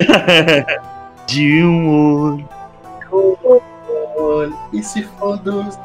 De 1.26 1.64
um 1.64 1.88
olho. 1.88 2.48
E 4.72 4.82
se 4.82 5.02
for 5.02 5.36
dos. 5.38 5.78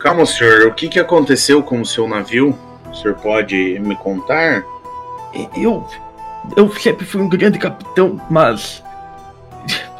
Calma, 0.00 0.24
senhor. 0.26 0.66
O 0.66 0.74
que, 0.74 0.88
que 0.88 1.00
aconteceu 1.00 1.62
com 1.62 1.80
o 1.80 1.86
seu 1.86 2.08
navio? 2.08 2.56
O 2.90 2.94
senhor 2.94 3.16
pode 3.16 3.78
me 3.80 3.96
contar? 3.96 4.62
Eu. 5.56 5.86
Eu 6.56 6.72
sempre 6.74 7.04
fui 7.04 7.20
um 7.20 7.28
grande 7.28 7.58
capitão, 7.58 8.20
mas. 8.30 8.82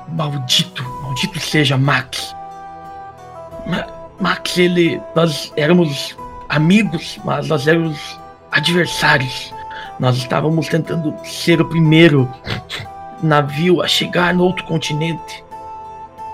Maldito, 0.09 0.83
maldito 1.03 1.39
seja 1.39 1.77
Max. 1.77 2.35
Ma- 3.67 3.87
Max, 4.21 4.57
ele. 4.57 5.01
Nós 5.15 5.53
éramos 5.57 6.17
amigos, 6.49 7.19
mas 7.25 7.49
nós 7.49 7.67
éramos 7.67 8.19
adversários. 8.51 9.53
Nós 10.01 10.17
estávamos 10.17 10.69
tentando 10.69 11.15
ser 11.25 11.61
o 11.61 11.65
primeiro 11.69 12.29
navio 13.23 13.83
a 13.83 13.89
chegar 13.89 14.33
no 14.33 14.45
outro 14.45 14.65
continente. 14.65 15.45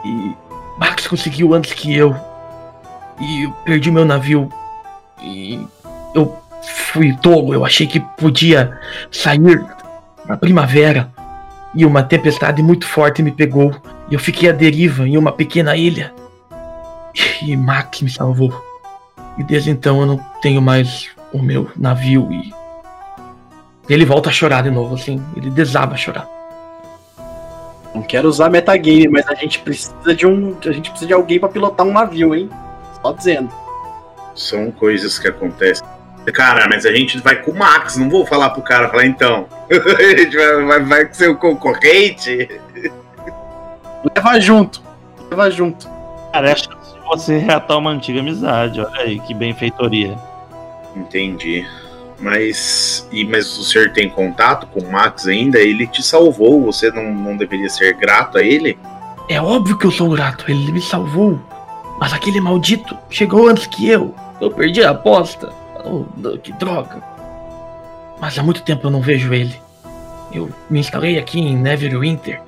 E 0.05 0.37
Max 0.79 1.07
conseguiu 1.07 1.55
antes 1.55 1.73
que 1.73 1.95
eu. 1.95 2.15
E 3.21 3.45
eu 3.45 3.51
perdi 3.65 3.91
meu 3.91 4.05
navio. 4.05 4.49
E 5.23 5.65
eu 6.15 6.37
fui 6.93 7.17
tolo, 7.17 7.55
eu 7.55 7.65
achei 7.65 7.87
que 7.87 8.01
podia 8.01 8.79
sair 9.11 9.65
na 10.27 10.37
primavera. 10.37 11.11
E 11.75 11.85
uma 11.85 12.03
tempestade 12.03 12.63
muito 12.63 12.87
forte 12.87 13.23
me 13.23 13.33
pegou. 13.33 13.75
E 14.11 14.15
eu 14.15 14.21
fiquei 14.21 14.49
à 14.49 14.53
deriva 14.53 15.07
em 15.07 15.17
uma 15.17 15.33
pequena 15.33 15.77
ilha. 15.77 16.13
E 17.43 17.57
Max 17.57 18.01
me 18.01 18.11
salvou. 18.11 18.53
E 19.39 19.45
desde 19.45 19.71
então 19.71 20.01
eu 20.01 20.07
não 20.07 20.19
tenho 20.41 20.63
mais 20.63 21.09
o 21.33 21.43
meu 21.43 21.71
navio 21.77 22.33
e. 22.33 22.53
Ele 23.89 24.05
volta 24.05 24.31
a 24.31 24.33
chorar 24.33 24.63
de 24.63 24.71
novo, 24.71 24.95
assim. 24.95 25.23
Ele 25.37 25.51
desaba 25.51 25.95
a 25.95 25.97
chorar. 25.97 26.34
Não 27.95 28.03
quero 28.03 28.29
usar 28.29 28.51
metagame, 28.51 29.09
mas 29.09 29.27
a 29.29 29.35
gente 29.35 29.61
precisa 29.61 30.15
de 30.15 30.27
um. 30.27 30.57
A 30.67 30.73
gente 30.73 30.91
precisa 30.91 31.07
de 31.07 31.15
alguém 31.15 31.39
pra 31.39 31.49
pilotar 31.49 31.87
um 31.87 31.93
navio, 31.93 32.35
hein? 32.35 32.51
Só 33.01 33.13
dizendo. 33.13 33.51
São 34.35 34.73
coisas 34.73 35.19
que 35.19 35.29
acontecem. 35.29 35.87
Cara, 36.33 36.67
mas 36.69 36.85
a 36.87 36.93
gente 36.93 37.19
vai 37.19 37.37
com 37.37 37.51
o 37.51 37.55
Max, 37.55 37.97
não 37.97 38.09
vou 38.09 38.27
falar 38.27 38.51
pro 38.51 38.63
cara, 38.63 38.89
falar 38.89 39.07
então. 39.07 39.47
a 39.71 40.19
gente 40.19 40.37
vai, 40.37 40.65
vai, 40.65 40.81
vai 40.81 41.15
ser 41.15 41.29
o 41.29 41.37
concorrente? 41.37 42.49
Leva 44.17 44.41
junto. 44.41 44.83
Leva 45.31 45.51
junto. 45.51 45.89
Cara, 46.33 46.51
é 46.51 46.57
chance 46.57 46.95
de 46.95 47.01
você 47.07 47.39
reatar 47.39 47.79
uma 47.79 47.91
antiga 47.91 48.21
amizade. 48.21 48.81
Olha 48.81 49.01
aí, 49.01 49.21
que 49.21 49.35
benfeitoria. 49.35 50.17
Entendi. 50.97 51.65
Mas, 52.25 53.07
e, 53.13 53.23
mas 53.23 53.59
o 53.59 53.63
senhor 53.63 53.91
tem 53.91 54.09
contato 54.09 54.67
com 54.69 54.81
o 54.81 54.91
Max 54.91 55.27
ainda? 55.27 55.59
Ele 55.59 55.87
te 55.87 56.03
salvou, 56.03 56.63
você 56.63 56.91
não, 56.91 57.15
não 57.15 57.37
deveria 57.37 57.69
ser 57.69 57.93
grato 57.93 58.39
a 58.39 58.43
ele? 58.43 58.79
É 59.29 59.39
óbvio 59.39 59.77
que 59.77 59.85
eu 59.85 59.91
sou 59.91 60.09
grato, 60.09 60.51
ele 60.51 60.73
me 60.73 60.81
salvou. 60.81 61.39
Mas 62.01 62.15
aquele 62.15 62.41
maldito 62.41 62.97
chegou 63.11 63.47
antes 63.47 63.67
que 63.67 63.91
eu. 63.91 64.15
Eu 64.41 64.51
perdi 64.51 64.83
a 64.83 64.93
aposta. 64.93 65.53
Oh, 65.85 66.07
que 66.39 66.51
droga. 66.55 67.03
Mas 68.19 68.39
há 68.39 68.43
muito 68.43 68.63
tempo 68.63 68.87
eu 68.87 68.91
não 68.91 69.03
vejo 69.03 69.35
ele. 69.35 69.61
Eu 70.33 70.51
me 70.71 70.81
instalei 70.81 71.19
aqui 71.19 71.39
em 71.39 71.55
Neverwinter. 71.55 72.41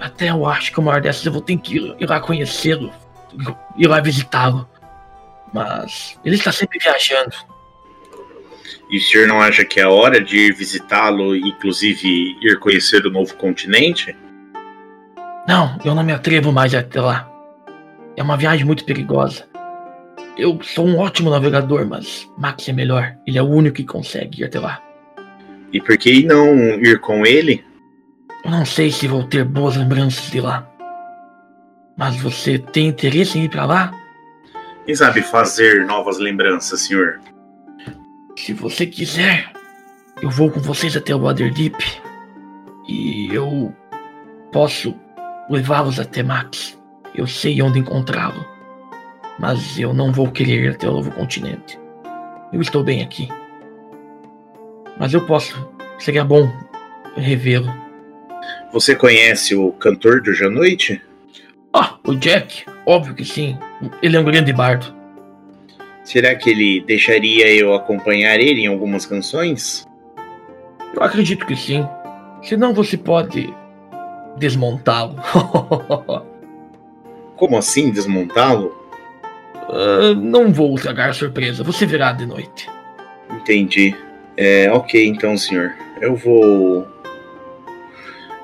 Até 0.00 0.30
eu 0.30 0.44
acho 0.46 0.72
que 0.72 0.80
uma 0.80 0.90
hora 0.90 1.00
dessas 1.00 1.24
eu 1.24 1.30
vou 1.30 1.40
ter 1.40 1.56
que 1.58 1.76
ir, 1.76 1.94
ir 2.00 2.10
lá 2.10 2.18
conhecê-lo. 2.18 2.92
Ir 3.76 3.86
lá 3.86 4.00
visitá-lo. 4.00 4.68
Mas 5.52 6.18
ele 6.24 6.34
está 6.34 6.50
sempre 6.50 6.80
viajando. 6.80 7.51
E 8.92 8.98
o 8.98 9.00
senhor 9.00 9.26
não 9.26 9.40
acha 9.40 9.64
que 9.64 9.80
é 9.80 9.86
hora 9.86 10.20
de 10.20 10.36
ir 10.36 10.54
visitá-lo, 10.54 11.34
inclusive 11.34 12.36
ir 12.42 12.58
conhecer 12.58 13.06
o 13.06 13.10
novo 13.10 13.34
continente? 13.36 14.14
Não, 15.48 15.78
eu 15.82 15.94
não 15.94 16.04
me 16.04 16.12
atrevo 16.12 16.52
mais 16.52 16.74
até 16.74 17.00
lá. 17.00 17.26
É 18.14 18.22
uma 18.22 18.36
viagem 18.36 18.66
muito 18.66 18.84
perigosa. 18.84 19.48
Eu 20.36 20.58
sou 20.62 20.86
um 20.86 20.98
ótimo 20.98 21.30
navegador, 21.30 21.86
mas 21.86 22.30
Max 22.36 22.68
é 22.68 22.72
melhor. 22.74 23.16
Ele 23.26 23.38
é 23.38 23.42
o 23.42 23.48
único 23.48 23.76
que 23.76 23.84
consegue 23.84 24.42
ir 24.42 24.44
até 24.44 24.60
lá. 24.60 24.82
E 25.72 25.80
por 25.80 25.96
que 25.96 26.22
não 26.24 26.54
ir 26.74 27.00
com 27.00 27.24
ele? 27.24 27.64
Eu 28.44 28.50
não 28.50 28.66
sei 28.66 28.90
se 28.90 29.08
vou 29.08 29.24
ter 29.24 29.42
boas 29.42 29.74
lembranças 29.74 30.30
de 30.30 30.40
lá. 30.42 30.68
Mas 31.96 32.14
você 32.16 32.58
tem 32.58 32.88
interesse 32.88 33.38
em 33.38 33.44
ir 33.44 33.48
pra 33.48 33.64
lá? 33.64 33.90
Quem 34.84 34.94
sabe 34.94 35.22
fazer 35.22 35.86
novas 35.86 36.18
lembranças, 36.18 36.82
senhor? 36.82 37.20
Se 38.36 38.52
você 38.52 38.86
quiser, 38.86 39.52
eu 40.20 40.30
vou 40.30 40.50
com 40.50 40.60
vocês 40.60 40.96
até 40.96 41.14
o 41.14 41.20
Waterdeep. 41.20 41.76
E 42.88 43.28
eu 43.32 43.72
posso 44.50 44.94
levá-los 45.48 46.00
até 46.00 46.22
Max. 46.22 46.78
Eu 47.14 47.26
sei 47.26 47.60
onde 47.62 47.78
encontrá-lo. 47.78 48.44
Mas 49.38 49.78
eu 49.78 49.92
não 49.92 50.12
vou 50.12 50.30
querer 50.30 50.64
ir 50.64 50.70
até 50.70 50.88
o 50.88 50.92
novo 50.92 51.10
continente. 51.12 51.78
Eu 52.52 52.60
estou 52.60 52.82
bem 52.82 53.02
aqui. 53.02 53.28
Mas 54.98 55.14
eu 55.14 55.24
posso. 55.26 55.68
Seria 55.98 56.24
bom 56.24 56.50
revê-lo. 57.16 57.72
Você 58.72 58.96
conhece 58.96 59.54
o 59.54 59.72
cantor 59.72 60.20
de 60.20 60.30
hoje 60.30 60.44
à 60.44 60.50
noite? 60.50 61.00
Ah, 61.72 61.98
o 62.06 62.14
Jack? 62.14 62.64
Óbvio 62.86 63.14
que 63.14 63.24
sim. 63.24 63.58
Ele 64.02 64.16
é 64.16 64.20
um 64.20 64.24
grande 64.24 64.52
bardo. 64.52 65.01
Será 66.04 66.34
que 66.34 66.50
ele 66.50 66.80
deixaria 66.80 67.52
eu 67.54 67.74
acompanhar 67.74 68.40
ele 68.40 68.62
em 68.62 68.66
algumas 68.66 69.06
canções? 69.06 69.86
Eu 70.94 71.02
acredito 71.02 71.46
que 71.46 71.56
sim. 71.56 71.86
Senão 72.42 72.74
você 72.74 72.96
pode 72.96 73.52
desmontá-lo. 74.36 75.16
Como 77.36 77.56
assim 77.56 77.90
desmontá-lo? 77.90 78.82
Ah, 79.68 80.14
não 80.14 80.52
vou 80.52 80.74
estragar 80.74 81.08
a 81.08 81.12
surpresa, 81.12 81.64
você 81.64 81.86
verá 81.86 82.12
de 82.12 82.26
noite. 82.26 82.68
Entendi. 83.30 83.96
É, 84.36 84.70
ok, 84.70 85.06
então, 85.06 85.36
senhor. 85.36 85.72
Eu 86.00 86.14
vou. 86.14 86.86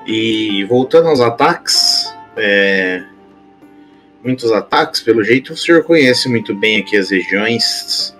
E 0.07 0.63
voltando 0.65 1.07
aos 1.07 1.19
ataques, 1.19 2.11
é, 2.35 3.03
muitos 4.23 4.51
ataques, 4.51 5.01
pelo 5.01 5.23
jeito 5.23 5.53
o 5.53 5.57
senhor 5.57 5.83
conhece 5.83 6.29
muito 6.29 6.53
bem 6.55 6.77
aqui 6.77 6.97
as 6.97 7.09
regiões. 7.09 8.15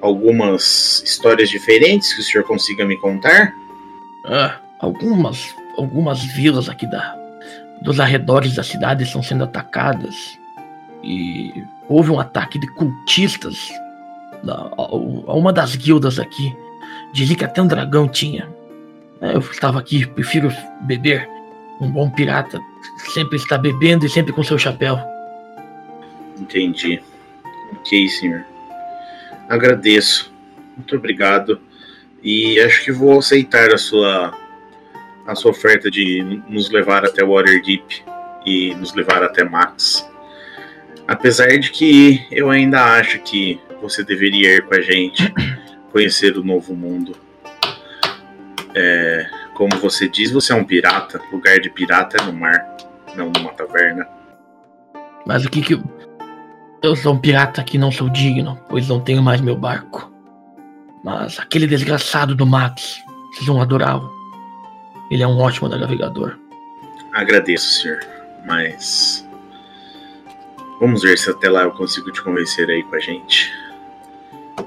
Algumas 0.00 1.02
histórias 1.04 1.48
diferentes 1.48 2.12
que 2.12 2.20
o 2.20 2.24
senhor 2.24 2.44
consiga 2.44 2.84
me 2.84 2.96
contar? 2.96 3.52
Ah, 4.24 4.56
algumas, 4.80 5.54
algumas 5.78 6.24
vilas 6.34 6.68
aqui 6.68 6.90
da, 6.90 7.16
dos 7.82 8.00
arredores 8.00 8.54
da 8.54 8.62
cidade 8.62 9.04
estão 9.04 9.22
sendo 9.22 9.44
atacadas. 9.44 10.38
E 11.04 11.52
houve 11.88 12.10
um 12.10 12.18
ataque 12.18 12.58
de 12.58 12.66
cultistas 12.74 13.68
a, 14.48 14.70
a 14.76 15.34
uma 15.34 15.52
das 15.52 15.76
guildas 15.76 16.18
aqui. 16.18 16.54
Dizia 17.12 17.36
que 17.36 17.44
até 17.44 17.62
um 17.62 17.66
dragão 17.66 18.08
tinha. 18.08 18.48
É, 19.20 19.34
Eu 19.34 19.40
estava 19.40 19.78
aqui, 19.78 20.06
prefiro 20.06 20.52
beber. 20.82 21.28
Um 21.80 21.90
bom 21.90 22.10
pirata 22.10 22.60
sempre 23.14 23.36
está 23.36 23.58
bebendo 23.58 24.06
e 24.06 24.08
sempre 24.08 24.32
com 24.32 24.42
seu 24.42 24.58
chapéu. 24.58 25.11
Entendi. 26.42 27.00
Ok, 27.72 28.08
senhor. 28.08 28.44
Agradeço. 29.48 30.32
Muito 30.76 30.96
obrigado. 30.96 31.60
E 32.22 32.60
acho 32.60 32.84
que 32.84 32.92
vou 32.92 33.18
aceitar 33.18 33.72
a 33.72 33.78
sua 33.78 34.36
a 35.24 35.36
sua 35.36 35.52
oferta 35.52 35.88
de 35.88 36.42
nos 36.48 36.68
levar 36.68 37.04
até 37.04 37.24
Waterdeep 37.24 38.04
e 38.44 38.74
nos 38.74 38.92
levar 38.92 39.22
até 39.22 39.44
Max. 39.44 40.04
Apesar 41.06 41.56
de 41.58 41.70
que 41.70 42.26
eu 42.30 42.50
ainda 42.50 42.96
acho 42.96 43.20
que 43.20 43.60
você 43.80 44.02
deveria 44.02 44.56
ir 44.56 44.66
com 44.66 44.74
a 44.74 44.80
gente 44.80 45.32
conhecer 45.92 46.36
o 46.36 46.42
novo 46.42 46.74
mundo. 46.74 47.16
É, 48.74 49.26
como 49.54 49.76
você 49.78 50.08
diz, 50.08 50.32
você 50.32 50.52
é 50.52 50.56
um 50.56 50.64
pirata. 50.64 51.20
Lugar 51.30 51.60
de 51.60 51.70
pirata 51.70 52.16
é 52.20 52.24
no 52.24 52.32
mar, 52.32 52.76
não 53.14 53.30
numa 53.30 53.52
taverna. 53.52 54.08
Mas 55.26 55.44
o 55.44 55.50
que 55.50 55.60
que. 55.60 55.80
Eu- 56.82 56.96
sou 56.96 57.14
um 57.14 57.18
pirata 57.18 57.62
que 57.62 57.78
não 57.78 57.90
sou 57.92 58.08
digno, 58.08 58.58
pois 58.68 58.88
não 58.88 59.00
tenho 59.00 59.22
mais 59.22 59.40
meu 59.40 59.56
barco. 59.56 60.10
Mas 61.04 61.38
aquele 61.38 61.66
desgraçado 61.66 62.34
do 62.34 62.46
Max, 62.46 63.00
vocês 63.32 63.46
vão 63.46 63.60
adorá-lo. 63.60 64.10
Ele 65.10 65.22
é 65.22 65.26
um 65.26 65.38
ótimo 65.38 65.68
navegador. 65.68 66.38
Agradeço, 67.12 67.80
senhor, 67.82 68.00
mas 68.46 69.26
vamos 70.80 71.02
ver 71.02 71.18
se 71.18 71.28
até 71.30 71.50
lá 71.50 71.62
eu 71.62 71.72
consigo 71.72 72.10
te 72.12 72.22
convencer 72.22 72.68
aí 72.70 72.82
com 72.84 72.96
a 72.96 73.00
gente. 73.00 73.52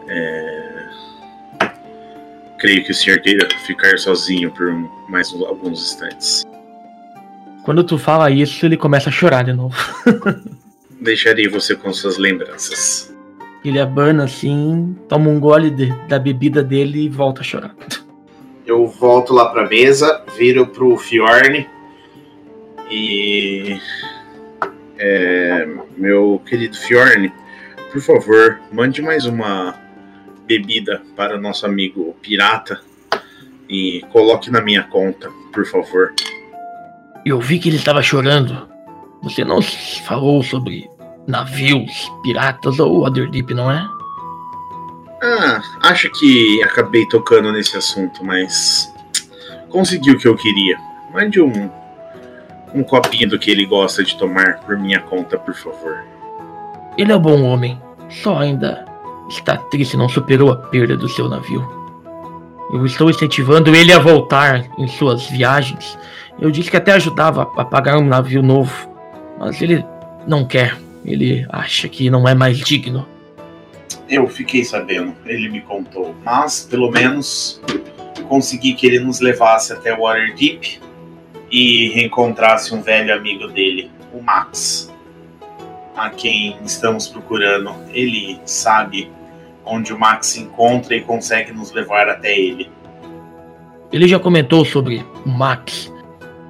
É, 0.08 0.86
Creio 2.58 2.84
que 2.86 2.92
o 2.92 2.96
senhor 2.96 3.20
queira 3.20 3.48
ficar 3.66 3.98
sozinho 4.00 4.50
por 4.50 4.70
um- 4.70 4.90
mais 5.10 5.32
alguns 5.34 5.80
instantes. 5.92 6.44
Quando 7.64 7.84
tu 7.84 7.98
fala 7.98 8.32
isso, 8.32 8.66
ele 8.66 8.78
começa 8.78 9.10
a 9.10 9.12
chorar 9.12 9.44
de 9.44 9.54
novo. 9.54 9.76
Deixarei 11.00 11.48
você 11.48 11.76
com 11.76 11.92
suas 11.94 12.18
lembranças. 12.18 13.14
Ele 13.64 13.80
abana 13.80 14.26
assim, 14.26 14.96
toma 15.10 15.30
um 15.30 15.40
gole 15.40 15.70
de- 15.72 15.92
da 16.08 16.20
bebida 16.20 16.64
dele 16.64 17.06
e 17.06 17.10
volta 17.10 17.42
a 17.42 17.44
chorar. 17.44 17.76
Eu 18.66 18.88
volto 18.88 19.34
lá 19.34 19.50
pra 19.50 19.68
mesa, 19.68 20.24
viro 20.38 20.68
pro 20.68 20.98
Fjorn 20.98 21.68
e. 22.90 23.80
É, 24.98 25.68
meu 25.98 26.42
querido 26.46 26.78
Fjorn, 26.78 27.32
por 27.92 28.02
favor, 28.02 28.60
mande 28.72 29.02
mais 29.02 29.26
uma 29.26 29.76
bebida 30.48 31.02
para 31.16 31.36
o 31.38 31.42
nosso 31.42 31.66
amigo 31.66 32.16
pirata 32.22 32.80
e 33.70 34.02
coloque 34.12 34.50
na 34.52 34.62
minha 34.62 34.84
conta, 34.84 35.30
por 35.52 35.66
favor. 35.66 36.14
Eu 37.26 37.40
vi 37.40 37.60
que 37.60 37.68
ele 37.70 37.78
estava 37.78 38.02
chorando. 38.02 38.70
Você 39.26 39.44
não 39.44 39.60
falou 39.62 40.44
sobre 40.44 40.88
navios, 41.28 42.12
piratas 42.22 42.80
ou 42.80 43.02
Waterdeep, 43.02 43.56
não 43.56 43.72
é? 43.72 43.84
Ah, 45.24 45.62
acho 45.82 46.12
que 46.12 46.62
acabei 46.62 47.08
tocando 47.08 47.52
nesse 47.52 47.76
assunto, 47.76 48.24
mas 48.24 48.88
consegui 49.70 50.12
o 50.12 50.18
que 50.20 50.28
eu 50.28 50.36
queria. 50.36 50.78
Mande 51.12 51.42
um, 51.42 51.72
um 52.76 52.84
copinho 52.84 53.28
do 53.28 53.40
que 53.40 53.50
ele 53.50 53.66
gosta 53.66 54.04
de 54.04 54.16
tomar 54.16 54.60
por 54.60 54.78
minha 54.78 55.00
conta, 55.00 55.40
por 55.40 55.56
favor. 55.56 56.04
Ele 56.96 57.12
é 57.12 57.16
um 57.16 57.20
bom 57.20 57.42
homem, 57.42 57.82
só 58.08 58.38
ainda 58.38 58.86
está 59.28 59.58
triste 59.58 59.96
e 59.96 59.98
não 59.98 60.08
superou 60.08 60.52
a 60.52 60.56
perda 60.56 60.96
do 60.96 61.10
seu 61.10 61.28
navio. 61.28 61.68
Eu 62.72 62.86
estou 62.86 63.10
incentivando 63.10 63.76
ele 63.76 63.92
a 63.92 63.98
voltar 63.98 64.66
em 64.78 64.88
suas 64.88 65.28
viagens. 65.28 65.98
Eu 66.40 66.52
disse 66.52 66.70
que 66.70 66.78
até 66.78 66.92
ajudava 66.92 67.42
a 67.58 67.66
pagar 67.66 67.98
um 67.98 68.06
navio 68.06 68.44
novo, 68.44 68.95
mas 69.40 69.62
ele 69.62 69.84
não 70.28 70.46
quer. 70.46 70.78
Ele 71.04 71.46
acha 71.50 71.88
que 71.88 72.10
não 72.10 72.28
é 72.28 72.34
mais 72.34 72.58
digno. 72.58 73.06
Eu 74.10 74.28
fiquei 74.28 74.64
sabendo, 74.64 75.16
ele 75.26 75.50
me 75.50 75.62
contou. 75.62 76.16
Mas, 76.24 76.68
pelo 76.70 76.92
menos, 76.92 77.62
consegui 78.28 78.74
que 78.74 78.88
ele 78.88 79.00
nos 79.00 79.20
levasse 79.20 79.74
até 79.74 79.96
Waterdeep 79.96 80.80
e 81.52 81.90
reencontrasse 81.90 82.74
um 82.74 82.82
velho 82.82 83.14
amigo 83.14 83.48
dele, 83.48 83.92
o 84.14 84.22
Max, 84.22 84.92
a 85.96 86.10
quem 86.10 86.58
estamos 86.64 87.08
procurando. 87.08 87.74
Ele 87.94 88.40
sabe 88.46 89.10
onde 89.64 89.94
o 89.94 90.00
Max 90.00 90.28
se 90.28 90.42
encontra 90.42 90.96
e 90.96 91.02
consegue 91.02 91.52
nos 91.52 91.72
levar 91.72 92.10
até 92.10 92.38
ele. 92.38 92.70
Ele 93.92 94.08
já 94.08 94.20
comentou 94.20 94.66
sobre 94.66 95.06
o 95.26 95.30
Max. 95.30 95.92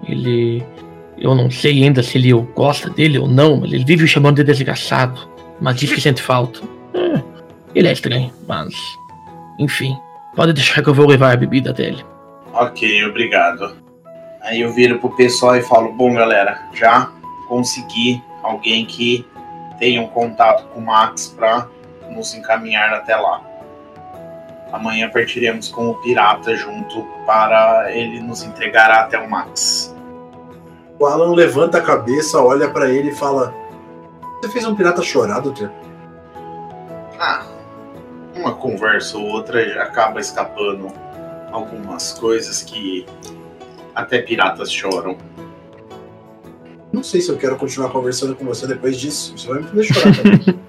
Ele. 0.07 0.64
Eu 1.18 1.34
não 1.34 1.50
sei 1.50 1.84
ainda 1.84 2.04
se 2.04 2.18
ele 2.18 2.34
gosta 2.54 2.90
dele 2.90 3.18
ou 3.18 3.28
não, 3.28 3.58
mas 3.58 3.72
ele 3.72 3.86
vive 3.86 4.04
o 4.04 4.08
chamando 4.08 4.38
de 4.38 4.44
desgraçado. 4.44 5.30
Mas 5.62 5.78
diz 5.78 5.94
que 5.94 6.02
sente 6.02 6.22
falta. 6.22 6.60
É, 6.94 7.22
ele 7.74 7.88
é 7.88 7.94
estranho, 7.94 8.32
mas. 8.48 8.74
Enfim. 9.60 9.96
Pode 10.36 10.52
deixar 10.52 10.84
que 10.84 10.90
eu 10.90 10.94
vou 10.94 11.08
levar 11.08 11.32
a 11.32 11.38
bebida 11.38 11.72
dele. 11.72 12.04
Ok, 12.52 13.06
obrigado. 13.06 13.78
Aí 14.42 14.62
eu 14.62 14.74
viro 14.74 15.00
pro 15.00 15.10
pessoal 15.16 15.56
e 15.56 15.62
falo: 15.62 15.94
Bom, 15.94 16.14
galera, 16.14 16.60
já 16.74 17.10
consegui 17.48 18.22
alguém 18.44 18.86
que 18.86 19.26
tenha 19.80 20.02
um 20.02 20.08
contato 20.08 20.68
com 20.68 20.80
o 20.80 20.86
Max 20.86 21.34
pra 21.36 21.68
nos 22.12 22.34
encaminhar 22.34 22.94
até 22.94 23.16
lá. 23.16 23.42
Amanhã 24.74 25.10
partiremos 25.10 25.70
com 25.70 25.90
o 25.90 25.96
pirata 25.96 26.56
junto 26.56 27.02
para 27.26 27.92
ele 27.94 28.20
nos 28.20 28.44
entregar 28.44 28.92
até 28.92 29.18
o 29.18 29.30
Max. 29.30 29.95
O 30.98 31.06
Alan 31.06 31.34
levanta 31.34 31.78
a 31.78 31.82
cabeça, 31.82 32.40
olha 32.40 32.70
pra 32.70 32.90
ele 32.90 33.10
e 33.10 33.16
fala: 33.16 33.54
Você 34.42 34.50
fez 34.50 34.66
um 34.66 34.76
pirata 34.76 35.02
chorar, 35.02 35.42
doutor? 35.42 35.70
Ah, 37.20 37.46
uma 38.36 38.54
conversa 38.54 39.18
ou 39.18 39.26
outra 39.28 39.62
acaba 39.82 40.20
escapando 40.20 40.88
algumas 41.52 42.14
coisas 42.14 42.62
que 42.64 43.06
até 43.94 44.22
piratas 44.22 44.72
choram. 44.72 45.18
Não 46.92 47.04
sei 47.04 47.20
se 47.20 47.30
eu 47.30 47.38
quero 47.38 47.58
continuar 47.58 47.90
conversando 47.90 48.36
com 48.36 48.46
você 48.46 48.66
depois 48.66 48.98
disso. 48.98 49.38
Você 49.38 49.48
vai 49.48 49.60
me 49.60 49.68
fazer 49.68 49.84
chorar 49.84 50.16
também. 50.16 50.60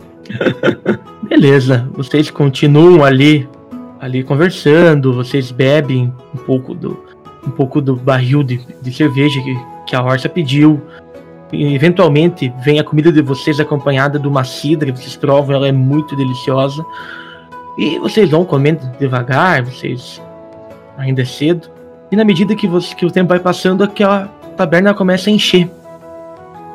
Beleza, 1.28 1.88
vocês 1.92 2.30
continuam 2.30 3.04
ali, 3.04 3.48
ali 4.00 4.24
conversando, 4.24 5.12
vocês 5.12 5.50
bebem 5.50 6.12
um 6.34 6.38
pouco 6.38 6.74
do, 6.74 7.04
um 7.46 7.50
pouco 7.50 7.80
do 7.80 7.94
barril 7.94 8.42
de, 8.42 8.58
de 8.80 8.92
cerveja 8.92 9.40
que, 9.42 9.56
que 9.86 9.94
a 9.94 10.02
Orsa 10.02 10.28
pediu. 10.28 10.82
Eventualmente 11.52 12.52
vem 12.64 12.80
a 12.80 12.84
comida 12.84 13.12
de 13.12 13.22
vocês 13.22 13.60
acompanhada 13.60 14.18
de 14.18 14.26
uma 14.26 14.42
cidra, 14.42 14.92
vocês 14.92 15.16
provam, 15.16 15.54
ela 15.54 15.68
é 15.68 15.72
muito 15.72 16.16
deliciosa. 16.16 16.84
E 17.78 17.98
vocês 17.98 18.30
vão 18.30 18.44
comendo 18.44 18.90
devagar, 18.98 19.62
vocês 19.62 20.20
ainda 20.98 21.22
é 21.22 21.24
cedo. 21.24 21.70
E 22.10 22.16
na 22.16 22.24
medida 22.24 22.54
que, 22.54 22.66
você, 22.66 22.94
que 22.94 23.06
o 23.06 23.10
tempo 23.10 23.28
vai 23.28 23.38
passando, 23.38 23.84
aquela 23.84 24.26
taberna 24.56 24.94
começa 24.94 25.30
a 25.30 25.32
encher. 25.32 25.70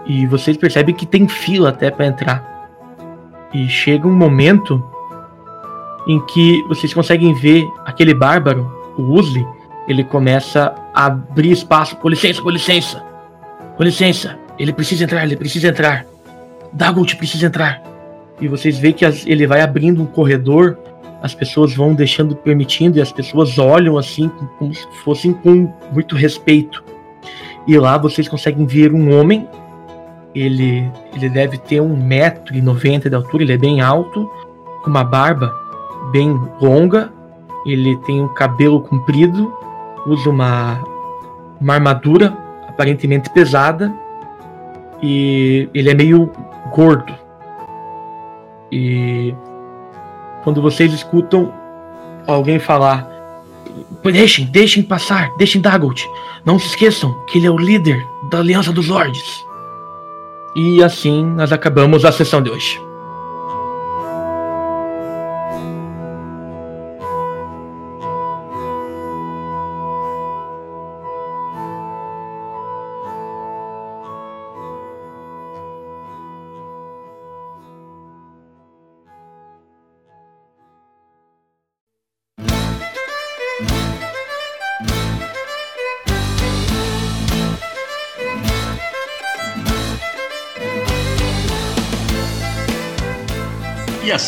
E 0.06 0.26
vocês 0.28 0.58
percebem 0.58 0.96
que 0.96 1.06
tem 1.06 1.28
fila 1.28 1.70
até 1.70 1.92
para 1.92 2.06
entrar. 2.06 2.70
E 3.54 3.68
chega 3.68 4.08
um 4.08 4.16
momento 4.16 4.84
em 6.08 6.20
que 6.28 6.64
vocês 6.68 6.94
conseguem 6.94 7.34
ver 7.34 7.66
aquele 7.86 8.14
bárbaro, 8.14 8.72
o 8.98 9.04
Usli, 9.04 9.46
ele 9.88 10.04
começa 10.04 10.74
abrir 10.94 11.52
espaço. 11.52 11.96
Com 11.98 12.10
licença, 12.10 12.42
com 12.42 12.50
licença. 12.50 13.04
Com 13.78 13.84
licença. 13.84 14.38
Ele 14.60 14.74
precisa 14.74 15.04
entrar, 15.04 15.24
ele 15.24 15.36
precisa 15.36 15.68
entrar. 15.70 16.06
Dagolt 16.74 17.16
precisa 17.16 17.48
entrar. 17.48 17.82
E 18.40 18.48
vocês 18.48 18.78
veem 18.78 18.94
que 18.94 19.06
as- 19.06 19.26
ele 19.26 19.46
vai 19.48 19.62
abrindo 19.62 20.02
um 20.02 20.06
corredor, 20.06 20.78
as 21.22 21.34
pessoas 21.36 21.74
vão 21.76 21.94
deixando, 21.94 22.36
permitindo, 22.36 22.98
e 22.98 23.02
as 23.02 23.12
pessoas 23.12 23.58
olham 23.60 23.98
assim, 23.98 24.30
como 24.58 24.74
se 24.74 24.86
fossem 25.04 25.34
com 25.34 25.72
muito 25.92 26.16
respeito. 26.16 26.84
E 27.68 27.78
lá 27.78 27.98
vocês 27.98 28.28
conseguem 28.28 28.66
ver 28.66 28.94
um 28.94 29.16
homem. 29.20 29.48
Ele, 30.34 30.90
ele 31.14 31.30
deve 31.30 31.58
ter 31.58 31.82
1,90m 31.82 33.10
de 33.10 33.16
altura, 33.16 33.44
ele 33.44 33.54
é 33.54 33.58
bem 33.58 33.82
alto, 33.82 34.30
com 34.84 34.90
uma 34.90 35.04
barba 35.04 35.54
bem 36.12 36.40
longa. 36.60 37.12
Ele 37.66 37.96
tem 37.98 38.22
um 38.22 38.28
cabelo 38.30 38.82
comprido, 38.82 39.54
usa 40.06 40.30
uma, 40.30 40.84
uma 41.60 41.74
armadura 41.76 42.38
aparentemente 42.68 43.30
pesada. 43.30 43.94
E 45.02 45.70
ele 45.74 45.90
é 45.90 45.94
meio 45.94 46.32
gordo. 46.72 47.14
E 48.72 49.34
quando 50.44 50.62
vocês 50.62 50.94
escutam 50.94 51.52
alguém 52.28 52.60
falar: 52.60 53.08
Deixem, 54.04 54.46
deixem 54.46 54.84
passar, 54.84 55.32
deixem 55.38 55.62
Dagolt. 55.62 56.06
Não 56.46 56.58
se 56.58 56.68
esqueçam 56.68 57.14
que 57.26 57.38
ele 57.38 57.48
é 57.48 57.52
o 57.52 57.58
líder 57.58 58.04
da 58.32 58.40
Aliança 58.40 58.72
dos 58.72 58.88
Lords. 58.88 59.46
E 60.56 60.84
assim 60.84 61.24
nós 61.24 61.52
acabamos 61.52 62.04
a 62.04 62.12
sessão 62.12 62.42
de 62.42 62.50
hoje. 62.50 62.91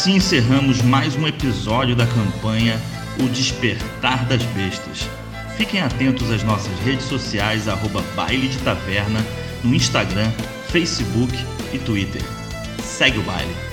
Assim 0.04 0.16
encerramos 0.18 0.82
mais 0.82 1.16
um 1.16 1.26
episódio 1.26 1.96
da 1.96 2.06
campanha 2.06 2.78
O 3.22 3.30
Despertar 3.30 4.26
das 4.26 4.44
Bestas. 4.48 5.08
Fiquem 5.56 5.80
atentos 5.80 6.30
às 6.30 6.44
nossas 6.44 6.78
redes 6.80 7.06
sociais, 7.06 7.70
arroba 7.70 8.04
Baile 8.14 8.50
de 8.50 8.58
Taverna, 8.58 9.26
no 9.64 9.74
Instagram, 9.74 10.30
Facebook 10.68 11.34
e 11.72 11.80
Twitter. 11.80 12.22
Segue 12.84 13.20
o 13.20 13.24
baile. 13.24 13.73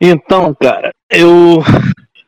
Então, 0.00 0.54
cara, 0.54 0.94
eu 1.10 1.62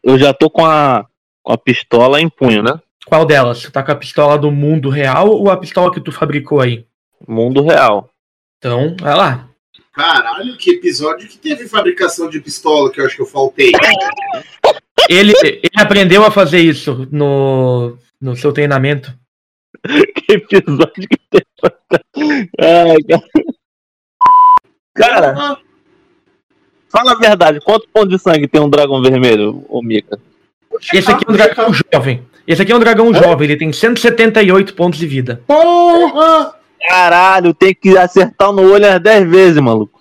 eu 0.03 0.19
já 0.19 0.35
tô 0.35 0.51
com 0.51 0.65
a, 0.65 1.07
com 1.43 1.53
a 1.53 1.59
pistola 1.59 2.21
em 2.21 2.29
punho, 2.29 2.63
né? 2.63 2.79
Qual 3.07 3.25
delas? 3.25 3.63
Você 3.63 3.71
tá 3.71 3.83
com 3.83 3.93
a 3.93 3.97
pistola 3.97 4.39
do 4.39 4.51
mundo 4.51 4.91
real 4.91 5.31
ou 5.31 5.51
a 5.51 5.57
pistola 5.57 5.93
que 5.93 6.01
tu 6.01 6.13
fabricou 6.13 6.61
aí? 6.61 6.87
Mundo 7.27 7.63
real. 7.63 8.11
Então, 8.59 8.97
vai 9.01 9.15
lá. 9.15 9.49
Caralho, 9.93 10.57
que 10.57 10.73
episódio 10.73 11.29
que 11.29 11.39
teve 11.39 11.69
fabricação 11.69 12.29
de 12.29 12.41
pistola 12.41 12.91
que 12.91 13.01
eu 13.01 13.07
acho 13.07 13.17
que 13.17 13.23
eu 13.23 13.27
faltei. 13.27 13.73
Ele, 15.09 15.33
ele 15.43 15.71
aprendeu 15.77 16.25
a 16.25 16.31
fazer 16.31 16.61
isso 16.61 17.09
no, 17.11 17.99
no 18.21 18.37
seu 18.37 18.53
treinamento. 18.53 19.13
que 19.85 20.33
episódio 20.33 21.09
que 21.09 21.19
tem. 21.29 21.43
Ai, 22.61 22.97
cara. 23.09 23.23
Cara, 24.95 25.59
fala 26.93 27.13
a 27.13 27.19
verdade, 27.19 27.59
quantos 27.65 27.89
pontos 27.93 28.11
de 28.11 28.19
sangue 28.19 28.47
tem 28.47 28.61
um 28.61 28.69
dragão 28.69 29.03
vermelho, 29.03 29.65
ô 29.69 29.83
Mika? 29.83 30.21
Esse 30.93 31.11
aqui 31.11 31.25
é 31.27 31.31
um 31.31 31.35
dragão 31.35 31.73
jovem. 31.73 32.23
Esse 32.47 32.63
aqui 32.63 32.73
é 32.73 32.77
um 32.77 32.81
dragão 32.81 33.13
jovem, 33.15 33.49
ele 33.49 33.57
tem 33.57 33.73
178 33.73 34.75
pontos 34.75 34.99
de 34.99 35.07
vida. 35.07 35.43
Porra! 35.47 36.55
Caralho, 36.89 37.55
tem 37.55 37.75
que 37.75 37.97
acertar 37.97 38.53
no 38.53 38.71
olho 38.73 38.87
as 38.87 39.01
10 39.01 39.31
vezes, 39.31 39.63
maluco. 39.63 40.01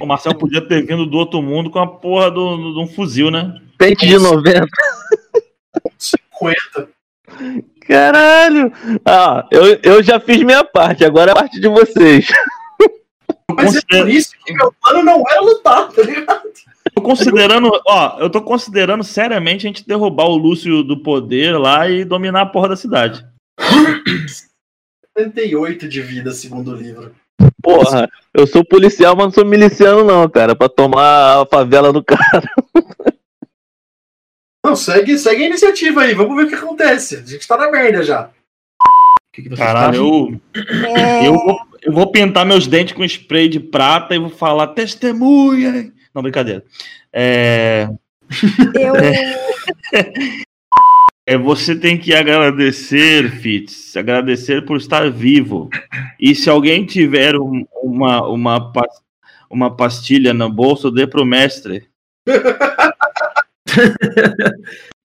O 0.00 0.06
Marcel 0.06 0.34
podia 0.34 0.60
ter 0.66 0.84
vindo 0.84 1.06
do 1.06 1.16
outro 1.16 1.42
mundo 1.42 1.70
com 1.70 1.78
a 1.78 1.86
porra 1.86 2.30
de 2.30 2.34
do, 2.34 2.72
do, 2.72 2.82
um 2.82 2.86
fuzil, 2.86 3.30
né? 3.30 3.60
Pente 3.78 4.06
de 4.06 4.18
90. 4.18 4.66
50. 5.98 6.88
Caralho! 7.86 8.72
Ah, 9.04 9.46
eu, 9.50 9.78
eu 9.82 10.02
já 10.02 10.18
fiz 10.18 10.42
minha 10.42 10.64
parte, 10.64 11.04
agora 11.04 11.30
é 11.30 11.32
a 11.32 11.36
parte 11.36 11.60
de 11.60 11.68
vocês. 11.68 12.26
Mas 13.54 13.76
é 13.76 13.80
por 13.80 14.08
isso 14.08 14.32
que 14.44 14.52
meu 14.52 14.72
plano 14.82 15.02
não 15.02 15.22
era 15.30 15.40
lutar, 15.40 15.88
tá 15.90 16.02
ligado? 16.02 16.42
Tô 16.94 17.00
considerando, 17.00 17.70
ó, 17.86 18.18
eu 18.18 18.28
tô 18.28 18.42
considerando 18.42 19.02
seriamente 19.04 19.66
a 19.66 19.68
gente 19.68 19.86
derrubar 19.86 20.26
o 20.26 20.36
Lúcio 20.36 20.82
do 20.82 21.02
poder 21.02 21.58
lá 21.58 21.88
e 21.88 22.04
dominar 22.04 22.42
a 22.42 22.46
porra 22.46 22.70
da 22.70 22.76
cidade. 22.76 23.24
78 25.16 25.88
de 25.88 26.00
vida, 26.02 26.32
segundo 26.32 26.72
o 26.72 26.76
livro. 26.76 27.14
Porra, 27.62 28.10
eu 28.34 28.46
sou 28.46 28.64
policial, 28.64 29.14
mas 29.14 29.26
não 29.26 29.32
sou 29.32 29.44
miliciano, 29.44 30.04
não, 30.04 30.28
cara, 30.28 30.54
pra 30.54 30.68
tomar 30.68 31.42
a 31.42 31.46
favela 31.46 31.92
do 31.92 32.02
cara. 32.02 32.42
Não, 34.64 34.76
segue, 34.76 35.18
segue 35.18 35.42
a 35.42 35.46
iniciativa 35.48 36.02
aí, 36.02 36.14
vamos 36.14 36.36
ver 36.36 36.44
o 36.44 36.48
que 36.48 36.54
acontece. 36.54 37.16
A 37.16 37.22
gente 37.22 37.48
tá 37.48 37.56
na 37.56 37.68
merda 37.68 38.04
já. 38.04 38.30
Que 39.32 39.42
que 39.42 39.48
você 39.48 39.56
Caralho, 39.56 40.40
eu, 40.54 41.24
eu, 41.24 41.32
vou, 41.34 41.58
eu 41.82 41.92
vou 41.92 42.10
pintar 42.10 42.46
meus 42.46 42.66
dentes 42.66 42.94
com 42.94 43.04
spray 43.04 43.48
de 43.48 43.60
prata 43.60 44.14
e 44.14 44.18
vou 44.18 44.30
falar 44.30 44.68
testemunha. 44.68 45.92
Não, 46.14 46.22
brincadeira. 46.22 46.64
É, 47.12 47.88
Eu. 48.74 48.94
é, 51.26 51.36
você 51.36 51.74
tem 51.76 51.98
que 51.98 52.14
agradecer, 52.14 53.30
Fitz, 53.30 53.96
agradecer 53.96 54.64
por 54.64 54.76
estar 54.76 55.10
vivo. 55.10 55.68
E 56.18 56.34
se 56.34 56.48
alguém 56.48 56.84
tiver 56.86 57.36
um- 57.36 57.66
uma, 57.82 58.26
uma, 58.28 58.72
uma 59.50 59.76
pastilha 59.76 60.32
no 60.32 60.48
bolso, 60.50 60.90
dê 60.90 61.06
pro 61.06 61.24
mestre. 61.24 61.84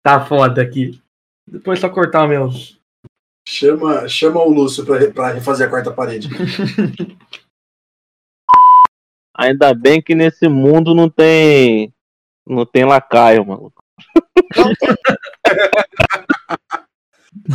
Tá 0.02 0.24
foda 0.24 0.62
aqui. 0.62 1.00
Depois 1.46 1.80
só 1.80 1.88
cortar 1.88 2.28
meus. 2.28 2.75
Chama, 3.48 4.09
chama 4.09 4.43
o 4.43 4.51
Lúcio 4.51 4.85
pra 4.85 5.31
refazer 5.31 5.68
a 5.68 5.70
quarta 5.70 5.93
parede. 5.93 6.28
Ainda 9.39 9.73
bem 9.73 10.02
que 10.02 10.14
nesse 10.14 10.48
mundo 10.48 10.94
não 10.94 11.09
tem. 11.09 11.93
Não 12.47 12.64
tem 12.66 12.85
lacaio, 12.85 13.44
maluco. 13.47 13.85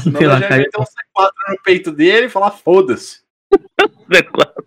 Senão 0.02 0.20
Sei 0.20 0.28
lá, 0.28 0.40
já 0.40 0.42
ia 0.42 0.50
cara. 0.50 0.62
meter 0.62 0.80
um 0.80 0.84
C4 0.84 1.32
no 1.50 1.58
peito 1.64 1.92
dele 1.92 2.28
e 2.28 2.30
falar 2.30 2.52
foda-se. 2.52 3.22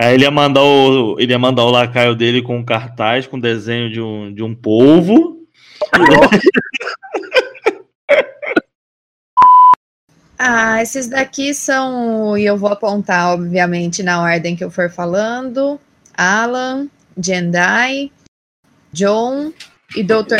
Aí 0.00 0.14
ele 0.14 0.24
ia 0.24 0.30
mandar 0.30 0.62
o, 0.62 1.20
ele 1.20 1.32
ia 1.32 1.38
mandar 1.38 1.64
o 1.64 1.70
lacaio 1.70 2.16
dele 2.16 2.42
com 2.42 2.56
um 2.56 2.64
cartaz 2.64 3.28
com 3.28 3.38
desenho 3.38 3.88
de 3.90 4.00
um, 4.00 4.34
de 4.34 4.42
um 4.42 4.54
polvo. 4.54 5.46
Ah, 10.46 10.82
esses 10.82 11.06
daqui 11.08 11.54
são. 11.54 12.36
E 12.36 12.44
eu 12.44 12.56
vou 12.58 12.68
apontar, 12.70 13.32
obviamente, 13.32 14.02
na 14.02 14.20
ordem 14.22 14.54
que 14.54 14.62
eu 14.62 14.70
for 14.70 14.90
falando: 14.90 15.80
Alan, 16.14 16.86
Jendai, 17.16 18.12
John 18.92 19.52
e 19.96 20.02
Dr. 20.02 20.36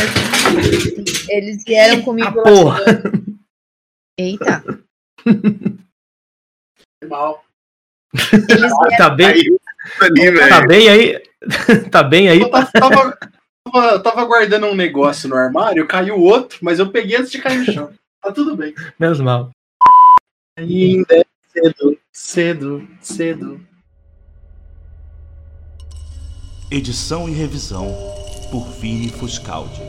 Eles 1.29 1.65
vieram 1.65 2.03
comigo. 2.03 2.41
Ah, 2.41 2.43
porra. 2.43 2.81
Eita. 4.19 4.63
Mal. 7.09 7.43
Eles 8.15 8.49
vieram... 8.49 8.97
Tá 8.99 9.11
bem, 9.11 9.27
Ali, 9.27 10.31
velho. 10.31 10.49
tá 10.49 10.67
bem 10.67 10.89
aí? 10.89 11.23
Tá 11.91 12.03
bem 12.03 12.29
aí? 12.29 12.41
Eu 12.41 12.51
tava, 12.51 12.71
tava, 12.73 13.19
tava- 13.73 13.99
tava 14.01 14.25
guardando 14.25 14.67
um 14.67 14.75
negócio 14.75 15.29
no 15.29 15.37
armário, 15.37 15.87
caiu 15.87 16.19
outro, 16.21 16.59
mas 16.63 16.79
eu 16.79 16.91
peguei 16.91 17.17
antes 17.17 17.31
de 17.31 17.39
cair 17.39 17.59
no 17.59 17.73
chão. 17.73 17.91
Tá 18.23 18.33
tudo 18.33 18.57
bem. 18.57 18.75
Menos 18.99 19.21
mal. 19.21 19.51
Ainda 20.57 21.17
é 21.17 21.25
cedo, 21.53 21.99
cedo, 22.13 22.89
cedo. 23.01 23.67
Edição 26.71 27.29
e 27.29 27.33
revisão 27.33 27.89
por 28.53 28.65
Vini 28.79 29.09
Fuscaldi. 29.09 29.83